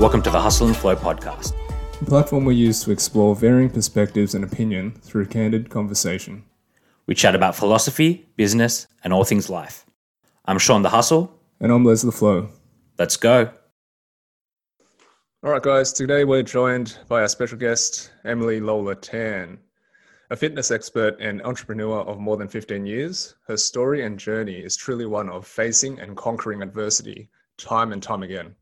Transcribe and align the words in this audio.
Welcome 0.00 0.22
to 0.22 0.30
the 0.30 0.40
Hustle 0.40 0.66
and 0.66 0.74
Flow 0.74 0.96
podcast, 0.96 1.52
a 2.00 2.04
platform 2.06 2.46
we 2.46 2.54
use 2.54 2.82
to 2.84 2.90
explore 2.90 3.36
varying 3.36 3.68
perspectives 3.68 4.34
and 4.34 4.42
opinion 4.42 4.92
through 4.92 5.26
candid 5.26 5.68
conversation. 5.68 6.42
We 7.06 7.14
chat 7.14 7.34
about 7.34 7.54
philosophy, 7.54 8.26
business, 8.34 8.86
and 9.04 9.12
all 9.12 9.24
things 9.24 9.50
life. 9.50 9.84
I'm 10.46 10.58
Shaun 10.58 10.80
the 10.80 10.88
Hustle. 10.88 11.38
And 11.60 11.70
I'm 11.70 11.84
Les 11.84 12.00
the 12.00 12.12
Flow. 12.12 12.48
Let's 12.98 13.18
go. 13.18 13.50
All 15.44 15.50
right, 15.50 15.62
guys, 15.62 15.92
today 15.92 16.24
we're 16.24 16.44
joined 16.44 16.96
by 17.06 17.20
our 17.20 17.28
special 17.28 17.58
guest, 17.58 18.10
Emily 18.24 18.58
Lola 18.58 18.94
Tan. 18.94 19.58
A 20.30 20.36
fitness 20.36 20.70
expert 20.70 21.20
and 21.20 21.42
entrepreneur 21.42 22.00
of 22.00 22.18
more 22.18 22.38
than 22.38 22.48
15 22.48 22.86
years, 22.86 23.34
her 23.48 23.58
story 23.58 24.02
and 24.06 24.18
journey 24.18 24.60
is 24.60 24.78
truly 24.78 25.04
one 25.04 25.28
of 25.28 25.46
facing 25.46 26.00
and 26.00 26.16
conquering 26.16 26.62
adversity 26.62 27.28
time 27.58 27.92
and 27.92 28.02
time 28.02 28.22
again. 28.22 28.54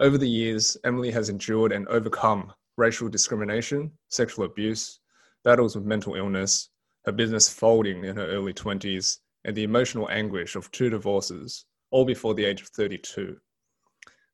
Over 0.00 0.16
the 0.16 0.28
years, 0.28 0.76
Emily 0.84 1.10
has 1.10 1.28
endured 1.28 1.72
and 1.72 1.88
overcome 1.88 2.52
racial 2.76 3.08
discrimination, 3.08 3.90
sexual 4.10 4.44
abuse, 4.44 5.00
battles 5.42 5.74
with 5.74 5.86
mental 5.86 6.14
illness, 6.14 6.68
her 7.04 7.10
business 7.10 7.48
folding 7.48 8.04
in 8.04 8.14
her 8.16 8.28
early 8.28 8.54
20s, 8.54 9.18
and 9.44 9.56
the 9.56 9.64
emotional 9.64 10.08
anguish 10.08 10.54
of 10.54 10.70
two 10.70 10.88
divorces, 10.88 11.64
all 11.90 12.04
before 12.04 12.34
the 12.34 12.44
age 12.44 12.60
of 12.60 12.68
32. 12.68 13.40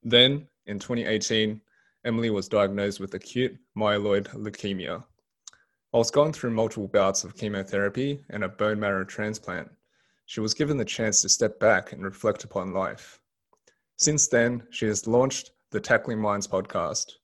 Then, 0.03 0.47
in 0.67 0.79
2018, 0.79 1.63
Emily 2.05 2.29
was 2.29 2.47
diagnosed 2.47 3.01
with 3.01 3.15
acute 3.15 3.57
myeloid 3.75 4.29
leukemia. 4.35 5.03
Whilst 5.93 6.13
going 6.13 6.35
through 6.35 6.51
multiple 6.51 6.89
bouts 6.89 7.25
of 7.25 7.37
chemotherapy 7.37 8.23
and 8.29 8.45
a 8.45 8.49
bone 8.51 8.81
marrow 8.81 9.05
transplant, 9.05 9.71
she 10.27 10.41
was 10.41 10.53
given 10.53 10.77
the 10.77 10.85
chance 10.85 11.23
to 11.23 11.29
step 11.31 11.59
back 11.59 11.93
and 11.93 12.05
reflect 12.05 12.45
upon 12.45 12.75
life. 12.75 13.19
Since 13.97 14.29
then, 14.29 14.67
she 14.71 14.87
has 14.87 15.07
launched 15.07 15.53
the 15.75 15.81
Tackling 15.81 16.21
Minds 16.21 16.47
podcast, 16.47 17.15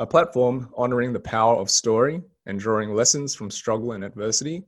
a 0.00 0.06
platform 0.06 0.68
honoring 0.76 1.12
the 1.12 1.20
power 1.20 1.54
of 1.54 1.70
story 1.70 2.20
and 2.46 2.58
drawing 2.58 2.92
lessons 2.92 3.36
from 3.36 3.52
struggle 3.52 3.92
and 3.92 4.02
adversity, 4.02 4.64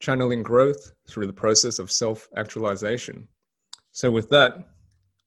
channeling 0.00 0.42
growth 0.42 0.94
through 1.06 1.26
the 1.26 1.32
process 1.34 1.78
of 1.78 1.92
self 1.92 2.26
actualization. 2.38 3.28
So, 3.90 4.10
with 4.10 4.30
that, 4.30 4.66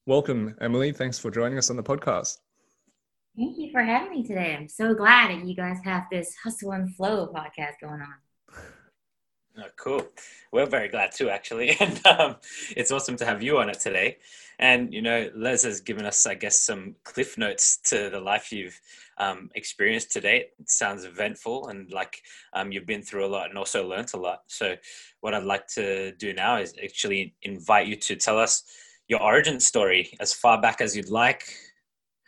welcome, 0.06 0.56
Emily. 0.60 0.90
Thanks 0.90 1.16
for 1.16 1.30
joining 1.30 1.58
us 1.58 1.70
on 1.70 1.76
the 1.76 1.82
podcast. 1.84 2.38
Thank 3.36 3.56
you 3.56 3.70
for 3.70 3.82
having 3.84 4.10
me 4.10 4.24
today. 4.24 4.56
I'm 4.58 4.68
so 4.68 4.92
glad 4.92 5.30
that 5.30 5.46
you 5.46 5.54
guys 5.54 5.78
have 5.84 6.06
this 6.10 6.34
Hustle 6.42 6.72
and 6.72 6.92
Flow 6.96 7.28
podcast 7.32 7.74
going 7.80 8.00
on. 8.00 8.14
Oh, 9.58 9.68
cool. 9.76 10.06
We're 10.52 10.66
very 10.66 10.88
glad 10.88 11.12
too, 11.12 11.30
actually. 11.30 11.76
And 11.80 12.06
um, 12.06 12.36
it's 12.76 12.90
awesome 12.90 13.16
to 13.16 13.24
have 13.24 13.42
you 13.42 13.58
on 13.58 13.70
it 13.70 13.80
today. 13.80 14.18
And, 14.58 14.92
you 14.92 15.00
know, 15.00 15.30
Les 15.34 15.62
has 15.64 15.80
given 15.80 16.04
us, 16.04 16.26
I 16.26 16.34
guess, 16.34 16.60
some 16.60 16.94
cliff 17.04 17.38
notes 17.38 17.78
to 17.84 18.10
the 18.10 18.20
life 18.20 18.52
you've 18.52 18.78
um, 19.18 19.50
experienced 19.54 20.12
to 20.12 20.20
date. 20.20 20.50
It 20.58 20.68
sounds 20.70 21.04
eventful 21.04 21.68
and 21.68 21.90
like 21.90 22.20
um, 22.52 22.70
you've 22.70 22.86
been 22.86 23.02
through 23.02 23.24
a 23.24 23.28
lot 23.28 23.48
and 23.48 23.56
also 23.56 23.86
learnt 23.86 24.12
a 24.12 24.18
lot. 24.18 24.42
So, 24.48 24.76
what 25.20 25.32
I'd 25.32 25.44
like 25.44 25.66
to 25.68 26.12
do 26.12 26.34
now 26.34 26.58
is 26.58 26.74
actually 26.82 27.34
invite 27.42 27.86
you 27.86 27.96
to 27.96 28.16
tell 28.16 28.38
us 28.38 28.62
your 29.08 29.22
origin 29.22 29.58
story 29.58 30.16
as 30.20 30.32
far 30.34 30.60
back 30.60 30.80
as 30.82 30.94
you'd 30.96 31.10
like, 31.10 31.44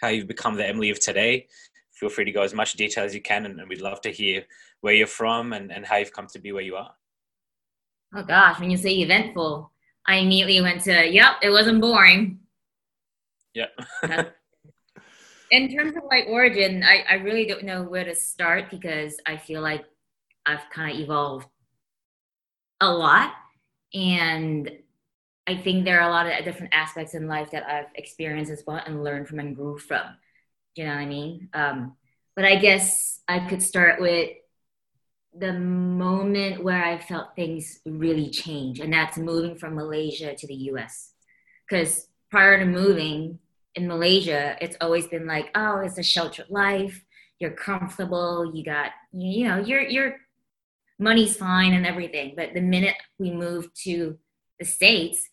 how 0.00 0.08
you've 0.08 0.28
become 0.28 0.54
the 0.56 0.66
Emily 0.66 0.90
of 0.90 0.98
today. 1.00 1.46
Feel 1.92 2.08
free 2.08 2.24
to 2.24 2.32
go 2.32 2.42
as 2.42 2.54
much 2.54 2.74
detail 2.74 3.04
as 3.04 3.14
you 3.14 3.20
can, 3.20 3.44
and, 3.44 3.58
and 3.60 3.68
we'd 3.68 3.80
love 3.80 4.00
to 4.02 4.10
hear 4.10 4.44
where 4.80 4.94
you're 4.94 5.06
from 5.06 5.52
and, 5.52 5.72
and 5.72 5.84
how 5.84 5.96
you've 5.96 6.12
come 6.12 6.28
to 6.28 6.38
be 6.38 6.52
where 6.52 6.62
you 6.62 6.76
are. 6.76 6.94
Oh 8.14 8.22
gosh, 8.22 8.58
when 8.58 8.70
you 8.70 8.76
say 8.76 8.94
eventful, 8.96 9.70
I 10.06 10.16
immediately 10.16 10.60
went 10.62 10.82
to, 10.82 11.06
yep, 11.06 11.36
it 11.42 11.50
wasn't 11.50 11.80
boring. 11.80 12.40
Yep. 13.54 13.70
In 15.50 15.74
terms 15.74 15.96
of 15.96 16.04
like 16.10 16.26
origin, 16.28 16.82
I, 16.82 17.04
I 17.08 17.14
really 17.14 17.46
don't 17.46 17.64
know 17.64 17.82
where 17.82 18.04
to 18.04 18.14
start 18.14 18.70
because 18.70 19.18
I 19.26 19.36
feel 19.36 19.60
like 19.60 19.84
I've 20.46 20.68
kind 20.70 20.92
of 20.92 21.00
evolved 21.00 21.48
a 22.80 22.90
lot. 22.90 23.32
And 23.94 24.70
I 25.46 25.56
think 25.56 25.84
there 25.84 26.00
are 26.00 26.08
a 26.08 26.12
lot 26.12 26.26
of 26.26 26.44
different 26.44 26.74
aspects 26.74 27.14
in 27.14 27.26
life 27.26 27.50
that 27.52 27.66
I've 27.66 27.90
experienced 27.94 28.52
as 28.52 28.62
well 28.66 28.82
and 28.84 29.02
learned 29.02 29.28
from 29.28 29.38
and 29.38 29.56
grew 29.56 29.78
from. 29.78 30.04
You 30.74 30.84
know 30.84 30.90
what 30.94 31.00
I 31.00 31.06
mean? 31.06 31.48
Um, 31.54 31.96
but 32.36 32.44
I 32.44 32.56
guess 32.56 33.20
I 33.26 33.40
could 33.40 33.62
start 33.62 34.00
with 34.00 34.30
the 35.36 35.52
moment 35.52 36.62
where 36.62 36.84
I 36.84 36.98
felt 36.98 37.36
things 37.36 37.80
really 37.84 38.30
change, 38.30 38.80
and 38.80 38.92
that's 38.92 39.18
moving 39.18 39.56
from 39.56 39.74
Malaysia 39.74 40.34
to 40.34 40.46
the 40.46 40.54
US. 40.72 41.12
Because 41.68 42.08
prior 42.30 42.58
to 42.58 42.64
moving 42.64 43.38
in 43.74 43.86
Malaysia, 43.86 44.56
it's 44.60 44.76
always 44.80 45.06
been 45.06 45.26
like, 45.26 45.50
oh, 45.54 45.78
it's 45.78 45.98
a 45.98 46.02
sheltered 46.02 46.50
life. 46.50 47.04
You're 47.38 47.52
comfortable. 47.52 48.50
You 48.54 48.64
got, 48.64 48.90
you 49.12 49.46
know, 49.46 49.58
your 49.58 49.82
your 49.82 50.16
money's 50.98 51.36
fine 51.36 51.74
and 51.74 51.86
everything. 51.86 52.34
But 52.36 52.54
the 52.54 52.60
minute 52.60 52.96
we 53.18 53.30
moved 53.30 53.70
to 53.84 54.18
the 54.58 54.64
states, 54.64 55.28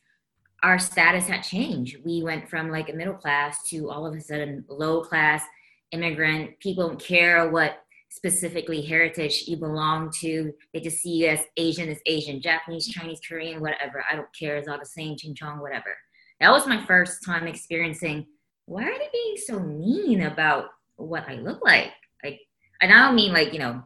our 0.61 0.77
status 0.77 1.27
had 1.27 1.41
changed. 1.41 1.97
We 2.05 2.21
went 2.23 2.49
from 2.49 2.69
like 2.69 2.89
a 2.89 2.93
middle 2.93 3.15
class 3.15 3.63
to 3.69 3.89
all 3.89 4.05
of 4.05 4.15
a 4.15 4.21
sudden 4.21 4.65
low 4.67 5.01
class 5.01 5.43
immigrant. 5.91 6.59
People 6.59 6.87
don't 6.87 6.99
care 6.99 7.49
what 7.49 7.84
specifically 8.15 8.81
heritage 8.81 9.43
you 9.45 9.57
belong 9.57 10.09
to. 10.21 10.53
They 10.73 10.79
just 10.79 10.99
see 10.99 11.17
you 11.17 11.27
as 11.27 11.41
Asian 11.57 11.89
as 11.89 11.99
Asian, 12.05 12.41
Japanese, 12.41 12.87
Chinese, 12.87 13.19
Korean, 13.27 13.59
whatever. 13.59 14.05
I 14.09 14.15
don't 14.15 14.33
care. 14.37 14.55
It's 14.55 14.69
all 14.69 14.79
the 14.79 14.85
same, 14.85 15.17
ching 15.17 15.35
chong, 15.35 15.59
whatever. 15.59 15.97
That 16.39 16.51
was 16.51 16.65
my 16.65 16.83
first 16.85 17.25
time 17.25 17.45
experiencing 17.45 18.25
why 18.67 18.83
are 18.83 18.97
they 18.97 19.09
being 19.11 19.35
so 19.37 19.59
mean 19.59 20.21
about 20.21 20.69
what 20.95 21.27
I 21.27 21.35
look 21.35 21.63
like? 21.63 21.91
Like, 22.23 22.39
and 22.81 22.91
I 22.91 23.05
don't 23.05 23.15
mean 23.15 23.33
like, 23.33 23.51
you 23.51 23.59
know, 23.59 23.83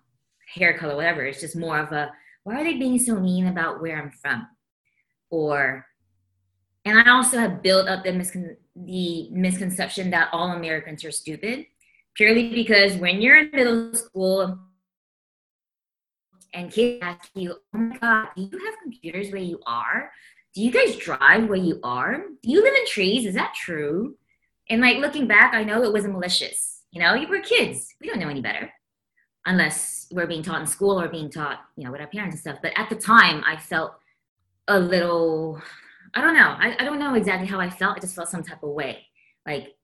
hair 0.54 0.78
color, 0.78 0.96
whatever. 0.96 1.26
It's 1.26 1.42
just 1.42 1.56
more 1.56 1.80
of 1.80 1.92
a 1.92 2.12
why 2.44 2.62
are 2.62 2.64
they 2.64 2.78
being 2.78 3.00
so 3.00 3.16
mean 3.20 3.48
about 3.48 3.82
where 3.82 4.00
I'm 4.00 4.12
from? 4.12 4.48
Or, 5.32 5.86
and 6.86 7.00
I 7.00 7.12
also 7.12 7.40
have 7.40 7.64
built 7.64 7.90
up 7.90 8.04
the, 8.04 8.12
miscon- 8.12 8.56
the 8.76 9.30
misconception 9.32 10.12
that 10.12 10.30
all 10.32 10.52
Americans 10.52 11.04
are 11.04 11.12
stupid 11.12 11.66
purely 12.20 12.50
because 12.50 12.98
when 12.98 13.22
you're 13.22 13.38
in 13.38 13.50
middle 13.54 13.94
school 13.94 14.60
and 16.54 16.70
kids 16.70 17.00
ask 17.02 17.30
you, 17.34 17.56
oh 17.74 17.78
my 17.78 17.98
God, 17.98 18.28
do 18.36 18.42
you 18.42 18.60
have 18.66 18.74
computers 18.84 19.32
where 19.32 19.42
you 19.42 19.58
are? 19.66 20.12
Do 20.54 20.62
you 20.62 20.70
guys 20.70 20.98
drive 20.98 21.48
where 21.48 21.58
you 21.58 21.80
are? 21.82 22.18
Do 22.44 22.52
you 22.52 22.62
live 22.62 22.74
in 22.74 22.86
trees? 22.88 23.26
Is 23.26 23.36
that 23.36 23.54
true? 23.56 24.18
And 24.70 24.82
like 24.82 24.98
looking 24.98 25.28
back, 25.28 25.54
I 25.54 25.64
know 25.64 25.82
it 25.84 25.94
wasn't 25.94 26.12
malicious. 26.12 26.82
You 26.92 27.00
know, 27.00 27.18
were 27.30 27.40
kids. 27.40 27.96
We 28.02 28.10
don't 28.10 28.20
know 28.20 28.28
any 28.28 28.42
better 28.42 28.70
unless 29.46 30.08
we're 30.12 30.28
being 30.28 30.44
taught 30.44 30.60
in 30.60 30.68
school 30.68 31.00
or 31.00 31.08
being 31.08 31.32
taught, 31.32 31.62
you 31.78 31.86
know, 31.86 31.92
with 31.94 32.02
our 32.02 32.08
parents 32.08 32.34
and 32.34 32.42
stuff. 32.42 32.58
But 32.62 32.74
at 32.76 32.90
the 32.90 32.96
time, 32.96 33.46
I 33.48 33.56
felt 33.56 33.94
a 34.68 34.78
little, 34.78 35.62
I 36.14 36.20
don't 36.20 36.36
know. 36.36 36.54
I, 36.60 36.76
I 36.82 36.84
don't 36.84 37.00
know 37.00 37.14
exactly 37.14 37.48
how 37.48 37.62
I 37.62 37.70
felt. 37.70 37.96
I 37.96 38.02
just 38.02 38.14
felt 38.14 38.28
some 38.28 38.44
type 38.44 38.62
of 38.62 38.72
way. 38.72 39.06
Like, 39.46 39.76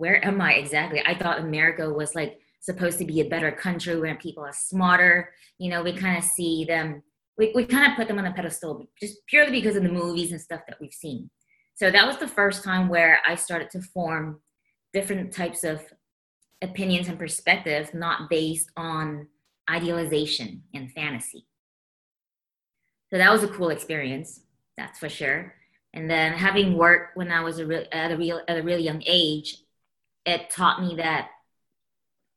where 0.00 0.24
am 0.24 0.40
I 0.40 0.54
exactly? 0.54 1.02
I 1.04 1.14
thought 1.14 1.40
America 1.40 1.92
was 1.92 2.14
like 2.14 2.38
supposed 2.60 2.96
to 2.98 3.04
be 3.04 3.20
a 3.20 3.28
better 3.28 3.52
country 3.52 4.00
where 4.00 4.14
people 4.14 4.42
are 4.42 4.52
smarter. 4.52 5.30
You 5.58 5.68
know, 5.70 5.82
we 5.82 5.92
kind 5.92 6.16
of 6.16 6.24
see 6.24 6.64
them, 6.64 7.02
we, 7.36 7.52
we 7.54 7.66
kind 7.66 7.92
of 7.92 7.98
put 7.98 8.08
them 8.08 8.18
on 8.18 8.24
a 8.24 8.32
pedestal 8.32 8.88
just 8.98 9.18
purely 9.26 9.52
because 9.52 9.76
of 9.76 9.82
the 9.82 9.90
movies 9.90 10.32
and 10.32 10.40
stuff 10.40 10.62
that 10.68 10.78
we've 10.80 10.94
seen. 10.94 11.28
So 11.74 11.90
that 11.90 12.06
was 12.06 12.16
the 12.16 12.26
first 12.26 12.64
time 12.64 12.88
where 12.88 13.20
I 13.26 13.34
started 13.34 13.68
to 13.70 13.82
form 13.82 14.40
different 14.94 15.34
types 15.34 15.64
of 15.64 15.82
opinions 16.62 17.08
and 17.08 17.18
perspectives, 17.18 17.92
not 17.92 18.30
based 18.30 18.70
on 18.78 19.28
idealization 19.68 20.62
and 20.72 20.90
fantasy. 20.92 21.46
So 23.10 23.18
that 23.18 23.30
was 23.30 23.42
a 23.42 23.48
cool 23.48 23.68
experience, 23.68 24.40
that's 24.78 24.98
for 24.98 25.10
sure. 25.10 25.54
And 25.92 26.08
then 26.08 26.32
having 26.32 26.78
worked 26.78 27.18
when 27.18 27.30
I 27.30 27.42
was 27.42 27.58
a 27.58 27.66
re- 27.66 27.88
at 27.92 28.12
a 28.12 28.16
real 28.16 28.40
at 28.48 28.56
a 28.56 28.62
really 28.62 28.82
young 28.82 29.02
age, 29.04 29.58
it 30.24 30.50
taught 30.50 30.82
me 30.82 30.96
that 30.96 31.28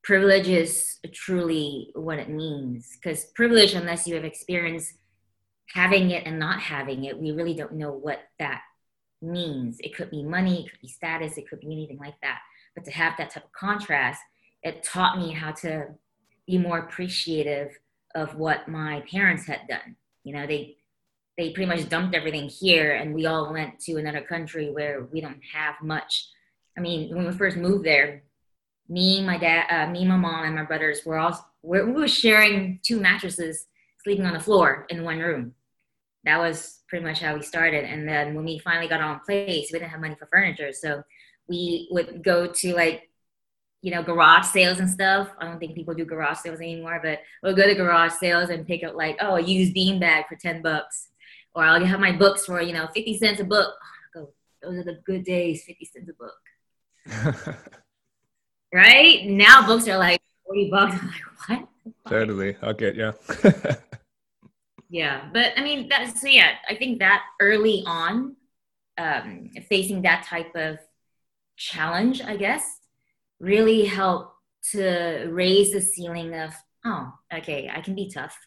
privilege 0.03 0.47
is 0.47 0.99
truly 1.13 1.91
what 1.93 2.19
it 2.19 2.29
means. 2.29 2.95
Because 2.95 3.25
privilege, 3.35 3.73
unless 3.73 4.07
you 4.07 4.15
have 4.15 4.25
experienced 4.25 4.93
having 5.73 6.11
it 6.11 6.25
and 6.25 6.37
not 6.39 6.59
having 6.59 7.05
it, 7.05 7.17
we 7.17 7.31
really 7.31 7.53
don't 7.53 7.73
know 7.73 7.91
what 7.91 8.19
that 8.39 8.61
means. 9.21 9.77
It 9.79 9.95
could 9.95 10.11
be 10.11 10.23
money, 10.23 10.65
it 10.65 10.71
could 10.71 10.81
be 10.81 10.87
status, 10.87 11.37
it 11.37 11.49
could 11.49 11.61
be 11.61 11.71
anything 11.71 11.97
like 11.97 12.15
that. 12.21 12.39
But 12.75 12.85
to 12.85 12.91
have 12.91 13.13
that 13.17 13.31
type 13.31 13.45
of 13.45 13.51
contrast, 13.53 14.21
it 14.61 14.83
taught 14.83 15.17
me 15.17 15.31
how 15.31 15.51
to 15.51 15.87
be 16.47 16.57
more 16.57 16.79
appreciative 16.79 17.77
of 18.15 18.35
what 18.35 18.67
my 18.67 19.03
parents 19.09 19.45
had 19.45 19.61
done. 19.67 19.95
You 20.23 20.33
know, 20.33 20.47
they 20.47 20.77
they 21.37 21.51
pretty 21.51 21.67
much 21.67 21.89
dumped 21.89 22.15
everything 22.15 22.47
here 22.47 22.93
and 22.93 23.13
we 23.13 23.25
all 23.25 23.51
went 23.51 23.79
to 23.79 23.97
another 23.97 24.21
country 24.21 24.69
where 24.69 25.07
we 25.11 25.19
don't 25.19 25.41
have 25.51 25.73
much 25.81 26.27
I 26.77 26.81
mean, 26.81 27.15
when 27.15 27.25
we 27.25 27.31
first 27.33 27.57
moved 27.57 27.85
there, 27.85 28.23
me, 28.89 29.23
my 29.23 29.37
dad, 29.37 29.65
uh, 29.69 29.91
me, 29.91 30.05
my 30.05 30.17
mom, 30.17 30.45
and 30.45 30.55
my 30.55 30.63
brothers 30.63 31.01
were 31.05 31.17
all 31.17 31.37
we're, 31.61 31.85
we 31.85 31.93
were 31.93 32.07
sharing 32.07 32.79
two 32.83 32.99
mattresses, 32.99 33.67
sleeping 34.03 34.25
on 34.25 34.33
the 34.33 34.39
floor 34.39 34.85
in 34.89 35.03
one 35.03 35.19
room. 35.19 35.53
That 36.25 36.39
was 36.39 36.81
pretty 36.87 37.05
much 37.05 37.21
how 37.21 37.35
we 37.35 37.41
started. 37.41 37.85
And 37.85 38.07
then 38.07 38.35
when 38.35 38.45
we 38.45 38.59
finally 38.59 38.87
got 38.87 39.01
on 39.01 39.19
place, 39.21 39.69
we 39.71 39.79
didn't 39.79 39.91
have 39.91 40.01
money 40.01 40.15
for 40.15 40.27
furniture, 40.27 40.73
so 40.73 41.03
we 41.47 41.87
would 41.91 42.23
go 42.23 42.47
to 42.47 42.73
like 42.73 43.09
you 43.83 43.91
know, 43.91 44.01
garage 44.01 44.45
sales 44.45 44.79
and 44.79 44.89
stuff. 44.89 45.29
I 45.37 45.45
don't 45.45 45.59
think 45.59 45.75
people 45.75 45.93
do 45.93 46.05
garage 46.05 46.37
sales 46.37 46.61
anymore, 46.61 47.01
but 47.03 47.19
we'll 47.43 47.53
go 47.53 47.67
to 47.67 47.75
garage 47.75 48.13
sales 48.13 48.49
and 48.49 48.65
pick 48.65 48.81
up 48.81 48.95
like, 48.95 49.17
oh, 49.19 49.35
a 49.35 49.41
used 49.41 49.73
bean 49.73 49.99
bag 49.99 50.25
for 50.29 50.37
10 50.37 50.61
bucks. 50.61 51.09
Or 51.53 51.65
I'll 51.65 51.83
have 51.85 51.99
my 51.99 52.13
books 52.13 52.45
for, 52.45 52.61
you 52.61 52.71
know, 52.71 52.87
50 52.95 53.17
cents 53.17 53.41
a 53.41 53.43
book. 53.43 53.75
Oh, 54.15 54.31
those 54.61 54.77
are 54.77 54.83
the 54.85 55.01
good 55.05 55.25
days, 55.25 55.65
50 55.65 55.85
cents 55.85 56.09
a 56.09 56.13
book. 56.13 56.33
right? 58.73 59.25
Now 59.25 59.65
books 59.65 59.87
are 59.87 59.97
like 59.97 60.21
40 60.45 60.69
bucks. 60.69 60.95
I'm 61.01 61.07
like, 61.07 61.21
what? 61.47 62.09
Totally. 62.09 62.55
I'll 62.61 62.73
get 62.73 62.95
you. 62.95 63.13
yeah. 64.89 65.29
But 65.33 65.53
I 65.57 65.63
mean, 65.63 65.87
that's, 65.89 66.21
so 66.21 66.27
yeah, 66.27 66.53
I 66.69 66.75
think 66.75 66.99
that 66.99 67.23
early 67.39 67.83
on, 67.85 68.35
um, 68.97 69.49
facing 69.69 70.03
that 70.03 70.23
type 70.23 70.55
of 70.55 70.77
challenge, 71.57 72.21
I 72.21 72.37
guess, 72.37 72.79
really 73.39 73.85
helped 73.85 74.35
to 74.71 75.27
raise 75.31 75.73
the 75.73 75.81
ceiling 75.81 76.33
of, 76.33 76.53
oh, 76.85 77.11
okay, 77.33 77.69
I 77.73 77.81
can 77.81 77.95
be 77.95 78.09
tough 78.09 78.37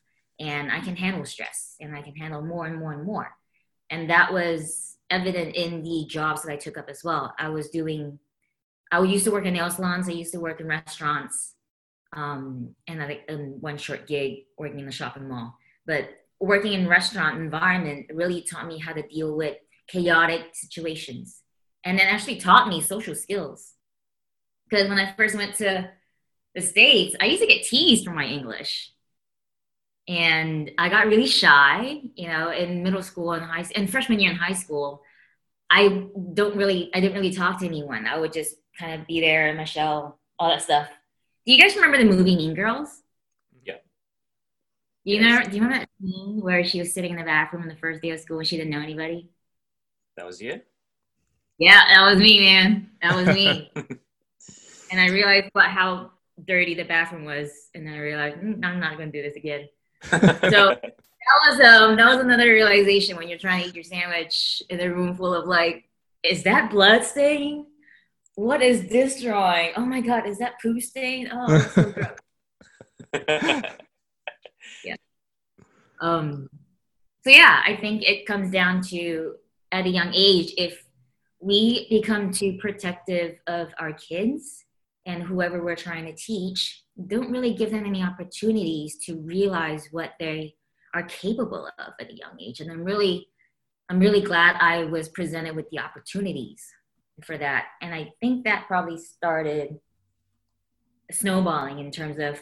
and 0.40 0.70
I 0.70 0.80
can 0.80 0.96
handle 0.96 1.24
stress 1.24 1.76
and 1.80 1.94
I 1.96 2.02
can 2.02 2.14
handle 2.14 2.42
more 2.42 2.66
and 2.66 2.78
more 2.78 2.92
and 2.92 3.04
more. 3.04 3.34
And 3.90 4.10
that 4.10 4.32
was 4.32 4.96
evident 5.10 5.54
in 5.54 5.82
the 5.82 6.06
jobs 6.08 6.42
that 6.42 6.52
I 6.52 6.56
took 6.56 6.78
up 6.78 6.88
as 6.88 7.02
well. 7.04 7.34
I 7.38 7.48
was 7.48 7.70
doing, 7.70 8.18
I 8.90 9.02
used 9.02 9.24
to 9.24 9.30
work 9.30 9.44
in 9.44 9.54
nail 9.54 9.70
salons, 9.70 10.08
I 10.08 10.12
used 10.12 10.32
to 10.32 10.40
work 10.40 10.60
in 10.60 10.66
restaurants, 10.66 11.54
um, 12.12 12.74
and 12.86 13.02
I 13.02 13.22
one 13.28 13.78
short 13.78 14.06
gig 14.06 14.44
working 14.58 14.80
in 14.80 14.86
the 14.86 14.92
shopping 14.92 15.28
mall. 15.28 15.56
But 15.86 16.08
working 16.40 16.72
in 16.72 16.88
restaurant 16.88 17.38
environment 17.38 18.06
really 18.12 18.42
taught 18.42 18.66
me 18.66 18.78
how 18.78 18.92
to 18.92 19.02
deal 19.02 19.36
with 19.36 19.56
chaotic 19.88 20.50
situations 20.52 21.40
and 21.84 21.98
then 21.98 22.06
actually 22.08 22.36
taught 22.36 22.68
me 22.68 22.80
social 22.80 23.14
skills 23.14 23.76
because 24.68 24.88
when 24.88 24.98
I 24.98 25.12
first 25.14 25.34
went 25.34 25.54
to 25.56 25.88
the 26.54 26.62
States, 26.62 27.14
I 27.20 27.26
used 27.26 27.42
to 27.42 27.48
get 27.48 27.64
teased 27.64 28.04
for 28.04 28.12
my 28.12 28.24
English. 28.24 28.92
And 30.08 30.70
I 30.78 30.88
got 30.88 31.06
really 31.06 31.26
shy, 31.26 32.00
you 32.14 32.28
know, 32.28 32.50
in 32.50 32.82
middle 32.82 33.02
school 33.02 33.32
and 33.32 33.44
high 33.44 33.64
and 33.74 33.90
freshman 33.90 34.20
year 34.20 34.30
in 34.30 34.36
high 34.36 34.52
school. 34.52 35.02
I 35.68 36.06
don't 36.34 36.56
really, 36.56 36.90
I 36.94 37.00
didn't 37.00 37.16
really 37.16 37.34
talk 37.34 37.58
to 37.60 37.66
anyone. 37.66 38.06
I 38.06 38.18
would 38.18 38.32
just 38.32 38.54
kind 38.78 39.00
of 39.00 39.06
be 39.06 39.20
there 39.20 39.48
in 39.48 39.56
my 39.56 39.64
shell, 39.64 40.18
all 40.38 40.50
that 40.50 40.62
stuff. 40.62 40.88
Do 41.46 41.52
you 41.52 41.60
guys 41.60 41.76
remember 41.76 41.98
the 41.98 42.04
movie 42.04 42.36
Mean 42.36 42.54
Girls? 42.54 43.02
Yeah. 43.64 43.74
You 45.04 45.20
know, 45.20 45.42
do 45.42 45.56
you 45.56 45.62
remember 45.62 45.78
that 45.78 45.88
scene 46.00 46.40
where 46.40 46.64
she 46.64 46.78
was 46.78 46.92
sitting 46.92 47.12
in 47.12 47.18
the 47.18 47.24
bathroom 47.24 47.62
on 47.62 47.68
the 47.68 47.76
first 47.76 48.02
day 48.02 48.10
of 48.10 48.20
school 48.20 48.38
and 48.38 48.46
she 48.46 48.56
didn't 48.56 48.70
know 48.70 48.80
anybody? 48.80 49.30
That 50.16 50.26
was 50.26 50.40
you? 50.40 50.60
Yeah, 51.58 51.82
that 51.94 52.10
was 52.10 52.18
me, 52.18 52.40
man. 52.40 52.90
That 53.02 53.14
was 53.14 53.34
me. 53.34 53.70
and 54.90 55.00
I 55.00 55.08
realized 55.08 55.48
what 55.52 55.66
how 55.66 56.10
dirty 56.44 56.74
the 56.74 56.84
bathroom 56.84 57.24
was, 57.24 57.50
and 57.74 57.86
then 57.86 57.94
I 57.94 57.98
realized 57.98 58.38
mm, 58.38 58.64
I'm 58.64 58.80
not 58.80 58.96
going 58.96 59.10
to 59.10 59.22
do 59.22 59.26
this 59.26 59.36
again. 59.36 59.68
so 60.50 60.76
that 61.26 61.48
was 61.48 61.60
um 61.60 61.96
that 61.96 62.06
was 62.06 62.18
another 62.18 62.50
realization 62.52 63.16
when 63.16 63.28
you're 63.28 63.38
trying 63.38 63.62
to 63.62 63.68
eat 63.68 63.74
your 63.74 63.84
sandwich 63.84 64.62
in 64.68 64.80
a 64.80 64.92
room 64.92 65.16
full 65.16 65.34
of 65.34 65.46
like, 65.46 65.88
is 66.22 66.42
that 66.42 66.70
blood 66.70 67.04
stain? 67.04 67.66
What 68.36 68.62
is 68.62 68.88
this 68.88 69.22
drawing? 69.22 69.72
Oh 69.76 69.84
my 69.84 70.00
god, 70.00 70.26
is 70.26 70.38
that 70.38 70.60
poo 70.62 70.78
stain? 70.80 71.28
Oh, 71.32 71.58
so 71.58 71.92
yeah. 74.84 74.96
Um. 76.00 76.48
So 77.24 77.30
yeah, 77.30 77.62
I 77.66 77.76
think 77.76 78.02
it 78.02 78.26
comes 78.26 78.50
down 78.50 78.82
to 78.88 79.34
at 79.72 79.86
a 79.86 79.88
young 79.88 80.12
age 80.14 80.52
if 80.56 80.84
we 81.40 81.86
become 81.90 82.30
too 82.30 82.58
protective 82.60 83.38
of 83.46 83.68
our 83.78 83.92
kids 83.92 84.64
and 85.06 85.22
whoever 85.22 85.62
we're 85.62 85.76
trying 85.76 86.04
to 86.04 86.14
teach 86.14 86.82
don't 87.06 87.30
really 87.30 87.54
give 87.54 87.70
them 87.70 87.86
any 87.86 88.02
opportunities 88.02 88.98
to 89.04 89.16
realize 89.20 89.88
what 89.92 90.12
they 90.18 90.54
are 90.94 91.04
capable 91.04 91.68
of 91.78 91.92
at 92.00 92.10
a 92.10 92.14
young 92.14 92.40
age 92.40 92.60
and 92.60 92.70
i'm 92.70 92.82
really 92.82 93.28
i'm 93.90 93.98
really 93.98 94.20
glad 94.20 94.56
i 94.60 94.84
was 94.84 95.08
presented 95.10 95.54
with 95.54 95.68
the 95.70 95.78
opportunities 95.78 96.64
for 97.24 97.36
that 97.38 97.66
and 97.80 97.94
i 97.94 98.12
think 98.20 98.44
that 98.44 98.66
probably 98.66 98.98
started 98.98 99.78
snowballing 101.10 101.78
in 101.78 101.90
terms 101.90 102.18
of 102.18 102.40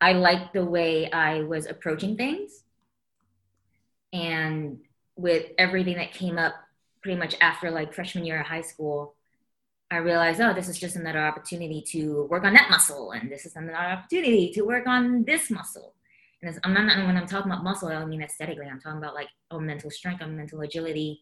i 0.00 0.12
liked 0.12 0.52
the 0.52 0.64
way 0.64 1.10
i 1.12 1.42
was 1.42 1.66
approaching 1.66 2.16
things 2.16 2.64
and 4.12 4.78
with 5.16 5.46
everything 5.58 5.96
that 5.96 6.12
came 6.12 6.38
up 6.38 6.54
pretty 7.02 7.18
much 7.18 7.36
after 7.40 7.70
like 7.70 7.94
freshman 7.94 8.24
year 8.24 8.40
of 8.40 8.46
high 8.46 8.62
school 8.62 9.14
I 9.92 9.98
realized, 9.98 10.40
oh, 10.40 10.54
this 10.54 10.70
is 10.70 10.78
just 10.78 10.96
another 10.96 11.18
opportunity 11.18 11.82
to 11.88 12.26
work 12.30 12.44
on 12.44 12.54
that 12.54 12.70
muscle, 12.70 13.12
and 13.12 13.30
this 13.30 13.44
is 13.44 13.56
another 13.56 13.76
opportunity 13.76 14.50
to 14.54 14.62
work 14.62 14.86
on 14.86 15.22
this 15.24 15.50
muscle. 15.50 15.92
And 16.40 16.58
I'm 16.64 16.72
not 16.72 16.96
when 17.06 17.14
I'm 17.14 17.26
talking 17.26 17.52
about 17.52 17.62
muscle, 17.62 17.88
I 17.88 17.92
don't 17.92 18.08
mean 18.08 18.22
aesthetically. 18.22 18.66
I'm 18.66 18.80
talking 18.80 18.96
about 18.96 19.14
like 19.14 19.28
oh, 19.50 19.60
mental 19.60 19.90
strength, 19.90 20.22
our 20.22 20.28
mental 20.28 20.62
agility, 20.62 21.20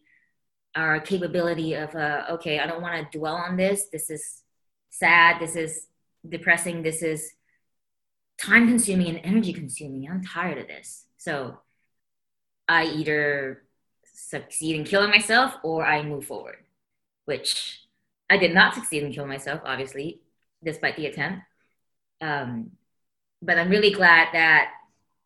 our 0.75 0.99
capability 0.99 1.73
of 1.73 1.93
uh, 1.95 2.25
okay, 2.31 2.59
I 2.59 2.67
don't 2.67 2.81
want 2.81 3.11
to 3.11 3.17
dwell 3.17 3.35
on 3.35 3.57
this. 3.57 3.87
This 3.91 4.09
is 4.09 4.41
sad. 4.89 5.39
This 5.39 5.55
is 5.55 5.87
depressing. 6.27 6.83
This 6.83 7.01
is 7.01 7.33
time 8.37 8.67
consuming 8.67 9.07
and 9.07 9.21
energy 9.23 9.53
consuming. 9.53 10.09
I'm 10.09 10.23
tired 10.23 10.57
of 10.57 10.67
this. 10.67 11.05
So 11.17 11.57
I 12.67 12.85
either 12.85 13.63
succeed 14.13 14.75
in 14.75 14.83
killing 14.83 15.09
myself 15.09 15.55
or 15.63 15.85
I 15.85 16.03
move 16.03 16.25
forward, 16.25 16.57
which 17.25 17.81
I 18.29 18.37
did 18.37 18.53
not 18.53 18.73
succeed 18.73 19.03
in 19.03 19.11
killing 19.11 19.29
myself, 19.29 19.61
obviously, 19.65 20.21
despite 20.63 20.95
the 20.95 21.07
attempt. 21.07 21.43
Um, 22.21 22.71
but 23.41 23.57
I'm 23.57 23.69
really 23.69 23.91
glad 23.91 24.29
that 24.33 24.71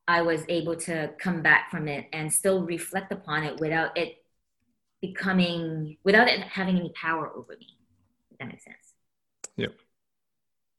I 0.07 0.21
was 0.21 0.44
able 0.50 0.75
to 0.77 1.12
come 1.19 1.42
back 1.42 1.71
from 1.71 1.88
it 1.88 2.07
and 2.13 2.31
still 2.31 2.63
reflect 2.63 3.12
upon 3.12 3.44
it 3.44 3.59
without 3.59 3.97
it 3.97 4.24
becoming, 5.07 5.98
without 6.04 6.28
it 6.28 6.40
having 6.42 6.78
any 6.78 6.92
power 6.96 7.30
over 7.36 7.56
me. 7.60 7.78
If 8.31 8.38
that 8.40 8.48
makes 8.48 8.63
sense. 8.63 8.94
Yep. 9.57 9.74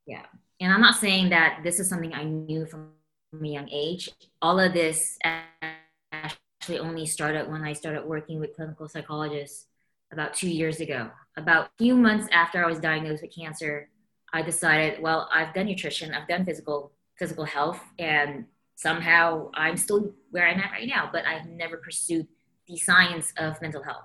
Yeah. 0.06 0.26
And 0.61 0.73
I'm 0.73 0.81
not 0.81 0.96
saying 0.96 1.31
that 1.31 1.61
this 1.62 1.81
is 1.81 1.88
something 1.88 2.14
I 2.14 2.25
knew 2.25 2.67
from 2.67 2.90
a 3.32 3.46
young 3.46 3.69
age. 3.70 4.11
All 4.40 4.58
of 4.58 4.73
this 4.73 5.18
actually 5.23 6.78
only 6.78 7.06
started 7.06 7.50
when 7.50 7.62
I 7.62 7.73
started 7.73 8.04
working 8.04 8.40
with 8.40 8.54
clinical 8.54 8.88
psychologists 8.88 9.66
about 10.12 10.35
two 10.35 10.49
years 10.49 10.80
ago. 10.80 11.11
About 11.37 11.66
a 11.66 11.71
few 11.78 11.95
months 11.95 12.28
after 12.33 12.64
I 12.64 12.68
was 12.68 12.78
diagnosed 12.78 13.23
with 13.23 13.35
cancer, 13.35 13.90
I 14.33 14.42
decided, 14.42 15.02
well, 15.02 15.28
I've 15.33 15.54
done 15.54 15.66
nutrition, 15.66 16.14
I've 16.14 16.28
done 16.28 16.45
physical 16.45 16.92
physical 17.18 17.45
health, 17.45 17.80
and 17.99 18.45
somehow 18.75 19.50
I'm 19.54 19.76
still 19.76 20.12
where 20.30 20.47
I'm 20.47 20.61
at 20.61 20.71
right 20.71 20.87
now, 20.87 21.09
but 21.11 21.25
I've 21.26 21.47
never 21.47 21.78
pursued 21.78 22.26
the 22.66 22.76
science 22.76 23.33
of 23.38 23.61
mental 23.62 23.83
health. 23.83 24.04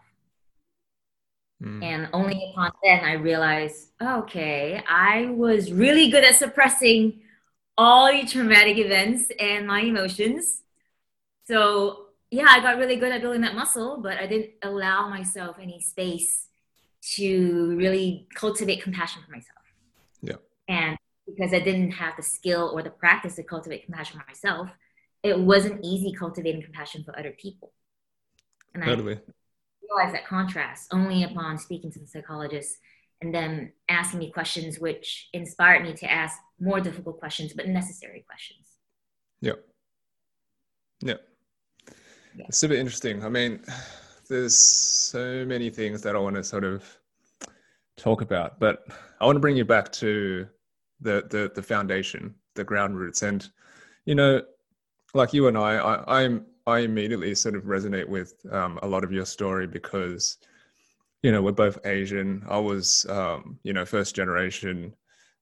Mm. 1.62 1.84
And 1.84 2.10
only 2.14 2.52
upon 2.52 2.72
then 2.84 3.04
I 3.04 3.14
realized, 3.14 3.90
okay, 4.02 4.84
I 4.88 5.28
was 5.28 5.72
really 5.72 6.10
good 6.10 6.24
at 6.24 6.36
suppressing 6.36 7.22
all 7.78 8.12
the 8.12 8.26
traumatic 8.26 8.78
events 8.78 9.32
and 9.40 9.68
my 9.68 9.82
emotions. 9.82 10.64
So 11.46 12.08
yeah, 12.32 12.48
I 12.50 12.62
got 12.62 12.78
really 12.78 12.96
good 12.96 13.12
at 13.12 13.22
building 13.22 13.42
that 13.42 13.56
muscle, 13.56 14.00
but 14.02 14.18
I 14.18 14.26
didn't 14.26 14.52
allow 14.64 15.10
myself 15.10 15.58
any 15.62 15.82
space 15.82 16.48
to 17.16 17.76
really 17.78 18.28
cultivate 18.36 18.82
compassion 18.82 19.22
for 19.26 19.32
myself. 19.32 19.60
Yeah. 20.22 20.36
And 20.68 20.98
because 21.28 21.54
I 21.54 21.60
didn't 21.60 21.92
have 21.92 22.16
the 22.16 22.24
skill 22.24 22.72
or 22.74 22.82
the 22.82 22.90
practice 22.90 23.36
to 23.36 23.44
cultivate 23.44 23.86
compassion 23.86 24.20
for 24.20 24.26
myself, 24.28 24.70
it 25.24 25.38
wasn't 25.40 25.84
easy 25.84 26.14
cultivating 26.14 26.64
compassion 26.64 27.04
for 27.04 27.18
other 27.18 27.32
people. 27.32 27.74
And 28.74 28.84
totally. 28.84 29.16
I 29.16 29.20
realized 29.94 30.16
that 30.16 30.28
contrast 30.28 30.88
only 30.94 31.24
upon 31.24 31.58
speaking 31.58 31.92
to 31.92 32.00
the 32.00 32.08
psychologist 32.08 32.78
and 33.22 33.34
then 33.34 33.72
asking 33.90 34.20
me 34.20 34.32
questions 34.32 34.80
which 34.80 35.30
inspired 35.34 35.84
me 35.84 35.94
to 35.94 36.12
ask 36.12 36.38
more 36.60 36.80
difficult 36.80 37.20
questions, 37.20 37.54
but 37.54 37.68
necessary 37.68 38.26
questions. 38.28 38.68
Yeah. 39.42 39.54
Yeah. 41.02 41.16
Yeah. 42.36 42.46
It's 42.48 42.58
super 42.58 42.74
interesting. 42.74 43.24
I 43.24 43.30
mean, 43.30 43.64
there's 44.30 44.58
so 44.58 45.46
many 45.46 45.70
things 45.70 46.02
that 46.02 46.16
I 46.16 46.20
want 46.20 46.36
to 46.36 46.44
sort 46.44 46.64
of 46.64 46.84
talk 47.98 48.22
about, 48.22 48.60
but 48.60 48.86
I 49.20 49.26
want 49.26 49.36
to 49.36 49.42
bring 49.42 49.58
you 49.58 49.66
back 49.66 49.92
to 49.94 50.48
the 51.02 51.24
the, 51.30 51.52
the 51.54 51.62
foundation, 51.62 52.36
the 52.56 52.64
ground 52.64 52.98
roots, 52.98 53.24
and 53.24 53.48
you 54.06 54.16
know, 54.16 54.42
like 55.14 55.34
you 55.34 55.48
and 55.48 55.58
I, 55.58 55.76
I 55.76 56.24
I'm 56.24 56.46
I 56.68 56.80
immediately 56.80 57.36
sort 57.36 57.56
of 57.56 57.64
resonate 57.64 58.08
with 58.08 58.34
um, 58.52 58.80
a 58.84 58.88
lot 58.88 59.04
of 59.04 59.12
your 59.12 59.26
story 59.26 59.68
because 59.68 60.38
you 61.24 61.32
know 61.32 61.42
we're 61.42 61.52
both 61.52 61.86
Asian. 61.86 62.44
I 62.50 62.58
was 62.58 63.06
um, 63.10 63.60
you 63.64 63.74
know 63.74 63.86
first 63.86 64.16
generation 64.16 64.94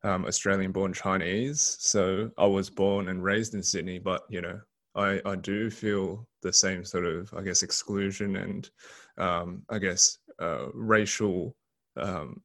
um, 0.04 0.26
Australian 0.26 0.72
born 0.72 0.94
Chinese, 0.94 1.78
so 1.80 2.32
I 2.38 2.46
was 2.46 2.70
born 2.70 3.10
and 3.10 3.24
raised 3.24 3.54
in 3.54 3.64
Sydney, 3.64 4.00
but 4.00 4.24
you 4.30 4.42
know 4.42 4.60
I, 4.96 5.22
I 5.26 5.36
do 5.36 5.70
feel 5.70 6.28
the 6.42 6.52
same 6.52 6.84
sort 6.84 7.06
of, 7.06 7.34
I 7.34 7.42
guess, 7.42 7.64
exclusion 7.64 8.36
and, 8.38 8.70
um, 9.18 9.64
I 9.70 9.80
guess, 9.80 10.18
uh, 10.40 10.68
racial, 10.74 11.56
um, 11.98 12.42